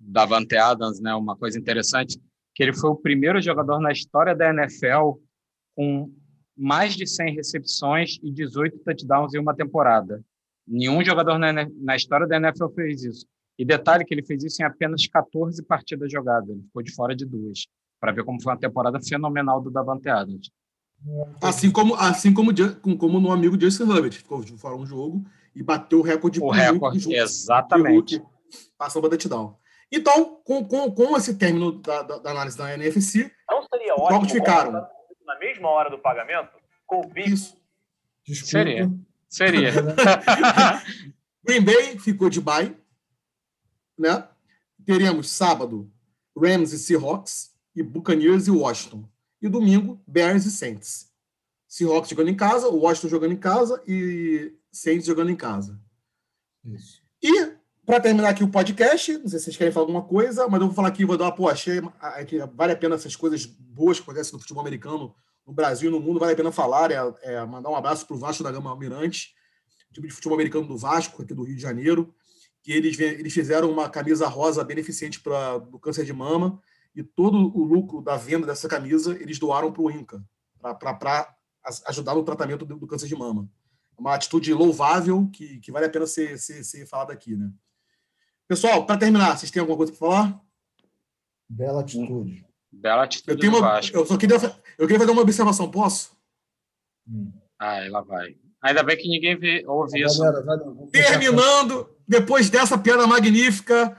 Davante 0.00 0.56
Adams, 0.56 0.98
né? 0.98 1.14
Uma 1.14 1.36
coisa 1.36 1.56
interessante 1.56 2.18
que 2.52 2.64
ele 2.64 2.72
foi 2.72 2.90
o 2.90 2.96
primeiro 2.96 3.40
jogador 3.40 3.78
na 3.78 3.92
história 3.92 4.34
da 4.34 4.50
NFL 4.50 5.24
com 5.76 6.10
mais 6.56 6.96
de 6.96 7.06
100 7.06 7.34
recepções 7.34 8.18
e 8.22 8.32
18 8.32 8.78
touchdowns 8.78 9.34
em 9.34 9.38
uma 9.38 9.54
temporada. 9.54 10.24
Nenhum 10.66 11.04
jogador 11.04 11.38
na, 11.38 11.52
na 11.52 11.94
história 11.94 12.26
da 12.26 12.36
NFL 12.36 12.68
fez 12.74 13.04
isso. 13.04 13.26
E 13.58 13.64
detalhe 13.64 14.04
que 14.04 14.12
ele 14.12 14.24
fez 14.24 14.42
isso 14.42 14.62
em 14.62 14.64
apenas 14.64 15.06
14 15.06 15.62
partidas 15.62 16.10
jogadas. 16.10 16.48
Ele 16.48 16.62
ficou 16.62 16.82
de 16.82 16.94
fora 16.94 17.14
de 17.14 17.24
duas 17.24 17.66
para 18.00 18.12
ver 18.12 18.24
como 18.24 18.42
foi 18.42 18.52
uma 18.52 18.58
temporada 18.58 18.98
fenomenal 19.00 19.60
do 19.60 19.70
Davante 19.70 20.08
Adams. 20.08 20.50
Assim 21.42 21.70
como, 21.70 21.94
assim 21.94 22.32
como, 22.32 22.52
como 22.98 23.20
no 23.20 23.30
amigo 23.30 23.60
Justin 23.60 23.84
Herbert, 23.84 24.12
ficou 24.12 24.42
de 24.42 24.56
fora 24.56 24.74
um 24.74 24.86
jogo 24.86 25.24
e 25.54 25.62
bateu 25.62 26.00
o 26.00 26.02
recorde 26.02 26.40
o 26.40 26.50
recorde, 26.50 26.98
jogo, 27.00 27.14
exatamente. 27.14 28.22
Passou 28.76 29.00
para 29.00 29.10
touchdown. 29.10 29.56
Então, 29.92 30.40
com, 30.44 30.64
com, 30.64 30.90
com 30.90 31.16
esse 31.16 31.36
término 31.36 31.80
da, 31.80 32.02
da, 32.02 32.18
da 32.18 32.30
análise 32.30 32.58
da 32.58 32.74
NFC, 32.74 33.30
não 33.48 33.62
seria 33.62 33.94
ótimo 33.94 34.10
jogos 34.10 34.32
ficaram. 34.32 34.86
Na 35.26 35.38
mesma 35.38 35.68
hora 35.68 35.90
do 35.90 35.98
pagamento? 35.98 36.50
Com 36.86 37.00
o 37.00 37.18
Isso. 37.18 37.60
Desculpa. 38.24 38.50
Seria. 38.50 38.90
Seria. 39.28 39.72
Green 41.44 41.62
Bay 41.62 41.98
ficou 41.98 42.30
de 42.30 42.40
bye. 42.40 42.76
Né? 43.98 44.28
Teremos 44.84 45.30
sábado 45.30 45.90
Rams 46.36 46.72
e 46.72 46.78
Seahawks 46.78 47.54
e 47.74 47.82
Buccaneers 47.82 48.46
e 48.46 48.50
Washington. 48.50 49.08
E 49.40 49.48
domingo, 49.48 50.00
Bears 50.06 50.44
e 50.46 50.50
Saints. 50.50 51.12
Seahawks 51.66 52.10
jogando 52.10 52.30
em 52.30 52.36
casa, 52.36 52.68
Washington 52.68 53.08
jogando 53.08 53.32
em 53.32 53.38
casa 53.38 53.82
e 53.86 54.54
Saints 54.70 55.06
jogando 55.06 55.30
em 55.30 55.36
casa. 55.36 55.80
Isso. 56.64 57.02
E, 57.22 57.55
para 57.86 58.00
terminar 58.00 58.30
aqui 58.30 58.42
o 58.42 58.48
podcast, 58.48 59.12
não 59.18 59.28
sei 59.28 59.38
se 59.38 59.44
vocês 59.44 59.56
querem 59.56 59.72
falar 59.72 59.84
alguma 59.84 60.02
coisa, 60.02 60.48
mas 60.48 60.60
eu 60.60 60.66
vou 60.66 60.74
falar 60.74 60.88
aqui, 60.88 61.04
vou 61.04 61.16
dar 61.16 61.26
uma, 61.26 61.34
pô, 61.34 61.48
achei 61.48 61.80
que 62.26 62.38
vale 62.52 62.72
a 62.72 62.76
pena 62.76 62.96
essas 62.96 63.14
coisas 63.14 63.46
boas 63.46 63.98
que 63.98 64.02
acontecem 64.02 64.32
no 64.32 64.40
futebol 64.40 64.60
americano, 64.60 65.14
no 65.46 65.52
Brasil 65.52 65.88
no 65.88 66.00
mundo, 66.00 66.18
vale 66.18 66.32
a 66.32 66.36
pena 66.36 66.50
falar, 66.50 66.90
é, 66.90 66.96
é 67.22 67.44
mandar 67.46 67.70
um 67.70 67.76
abraço 67.76 68.04
para 68.04 68.16
o 68.16 68.18
Vasco 68.18 68.42
da 68.42 68.50
Gama 68.50 68.70
Almirante, 68.70 69.32
time 69.92 70.08
de 70.08 70.14
futebol 70.14 70.34
americano 70.34 70.66
do 70.66 70.76
Vasco, 70.76 71.22
aqui 71.22 71.32
do 71.32 71.44
Rio 71.44 71.54
de 71.54 71.62
Janeiro, 71.62 72.12
que 72.60 72.72
eles, 72.72 72.98
eles 72.98 73.32
fizeram 73.32 73.70
uma 73.70 73.88
camisa 73.88 74.26
rosa 74.26 74.64
beneficente 74.64 75.20
para 75.20 75.56
o 75.56 75.78
câncer 75.78 76.04
de 76.04 76.12
mama, 76.12 76.60
e 76.92 77.04
todo 77.04 77.56
o 77.56 77.62
lucro 77.62 78.02
da 78.02 78.16
venda 78.16 78.48
dessa 78.48 78.68
camisa 78.68 79.16
eles 79.20 79.38
doaram 79.38 79.72
para 79.72 79.82
o 79.82 79.90
INCA, 79.90 80.24
para 80.60 81.32
ajudar 81.86 82.16
no 82.16 82.24
tratamento 82.24 82.64
do, 82.64 82.76
do, 82.76 82.86
câncer 82.86 83.06
de 83.06 83.14
mama. 83.14 83.48
Uma 83.96 84.14
atitude 84.14 84.52
louvável 84.52 85.30
que, 85.32 85.60
que 85.60 85.70
vale 85.70 85.86
a 85.86 85.90
pena 85.90 86.06
ser, 86.06 86.36
ser, 86.38 86.64
ser 86.64 86.86
falada 86.86 87.12
aqui. 87.12 87.36
Né? 87.36 87.48
Pessoal, 88.48 88.86
para 88.86 88.98
terminar, 88.98 89.36
vocês 89.36 89.50
têm 89.50 89.60
alguma 89.60 89.76
coisa 89.76 89.92
para 89.92 89.98
falar? 89.98 90.40
Bela 91.48 91.80
atitude. 91.80 92.44
Bela 92.70 93.04
atitude. 93.04 93.30
Eu, 93.30 93.38
tenho 93.38 93.56
uma, 93.56 93.80
eu 93.92 94.06
só 94.06 94.16
queria, 94.16 94.36
eu 94.78 94.86
queria 94.86 94.98
fazer 94.98 95.12
uma 95.12 95.22
observação, 95.22 95.70
posso? 95.70 96.16
Hum. 97.08 97.32
Ah, 97.58 97.84
ela 97.84 98.02
vai. 98.02 98.36
Ainda 98.62 98.82
bem 98.82 98.96
que 98.96 99.08
ninguém 99.08 99.36
vê, 99.38 99.64
ouve 99.66 100.02
isso. 100.02 100.22
Terminando, 100.90 101.88
depois 102.06 102.50
dessa 102.50 102.76
piada 102.76 103.06
magnífica, 103.06 103.96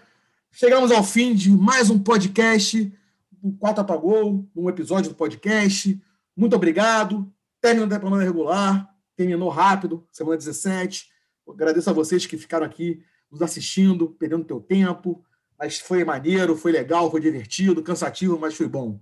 Chegamos 0.59 0.91
ao 0.91 1.03
fim 1.03 1.35
de 1.35 1.51
mais 1.51 1.91
um 1.91 1.99
podcast 1.99 2.91
do 3.31 3.51
Quatro 3.59 3.81
Apagou, 3.81 4.43
um 4.55 4.67
episódio 4.67 5.11
do 5.11 5.15
podcast. 5.15 6.01
Muito 6.35 6.55
obrigado. 6.55 7.31
Terminou 7.61 7.85
a 7.85 7.91
temporada 7.91 8.23
regular, 8.23 8.89
terminou 9.15 9.49
rápido, 9.49 10.03
semana 10.11 10.35
17. 10.35 11.11
agradeço 11.47 11.91
a 11.91 11.93
vocês 11.93 12.25
que 12.25 12.39
ficaram 12.39 12.65
aqui 12.65 13.03
nos 13.31 13.41
assistindo, 13.41 14.09
perdendo 14.09 14.45
teu 14.45 14.59
tempo. 14.59 15.23
Mas 15.57 15.79
foi 15.79 16.03
maneiro, 16.03 16.55
foi 16.55 16.71
legal, 16.71 17.09
foi 17.09 17.19
divertido, 17.19 17.81
cansativo, 17.81 18.37
mas 18.39 18.55
foi 18.55 18.67
bom. 18.67 18.99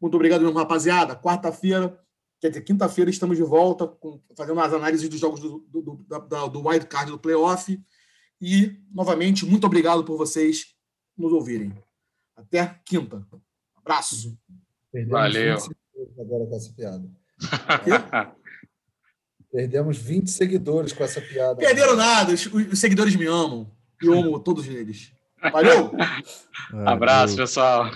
Muito 0.00 0.14
obrigado 0.14 0.42
mesmo, 0.42 0.58
rapaziada. 0.58 1.16
Quarta-feira, 1.16 1.98
quer 2.40 2.48
dizer, 2.48 2.62
quinta-feira, 2.62 3.10
estamos 3.10 3.36
de 3.36 3.42
volta 3.42 3.86
com, 3.86 4.20
fazendo 4.36 4.60
as 4.60 4.72
análises 4.72 5.08
dos 5.08 5.18
jogos 5.18 5.40
do, 5.40 5.66
do, 5.68 5.82
do, 5.82 6.48
do 6.48 6.68
wild 6.68 6.86
card 6.86 7.10
do 7.10 7.18
playoff. 7.18 7.80
E, 8.40 8.76
novamente, 8.92 9.44
muito 9.44 9.66
obrigado 9.66 10.04
por 10.04 10.16
vocês 10.16 10.74
nos 11.16 11.32
ouvirem. 11.32 11.72
Até 12.36 12.80
quinta. 12.84 13.26
Abraço. 13.76 14.38
Perdemos 14.92 15.12
Valeu. 15.12 15.56
agora 16.20 16.46
com 16.46 16.56
essa 16.56 16.72
piada. 16.72 17.10
Perdemos 19.56 19.96
20 19.96 20.30
seguidores 20.30 20.92
com 20.92 21.02
essa 21.02 21.18
piada. 21.18 21.56
Perderam 21.56 21.96
nada, 21.96 22.34
os, 22.34 22.44
os 22.44 22.78
seguidores 22.78 23.16
me 23.16 23.24
amam. 23.24 23.66
Eu 24.02 24.12
amo 24.12 24.38
todos 24.38 24.68
eles. 24.68 25.12
Valeu! 25.50 25.92
Abraço, 26.84 27.36
pessoal. 27.36 27.90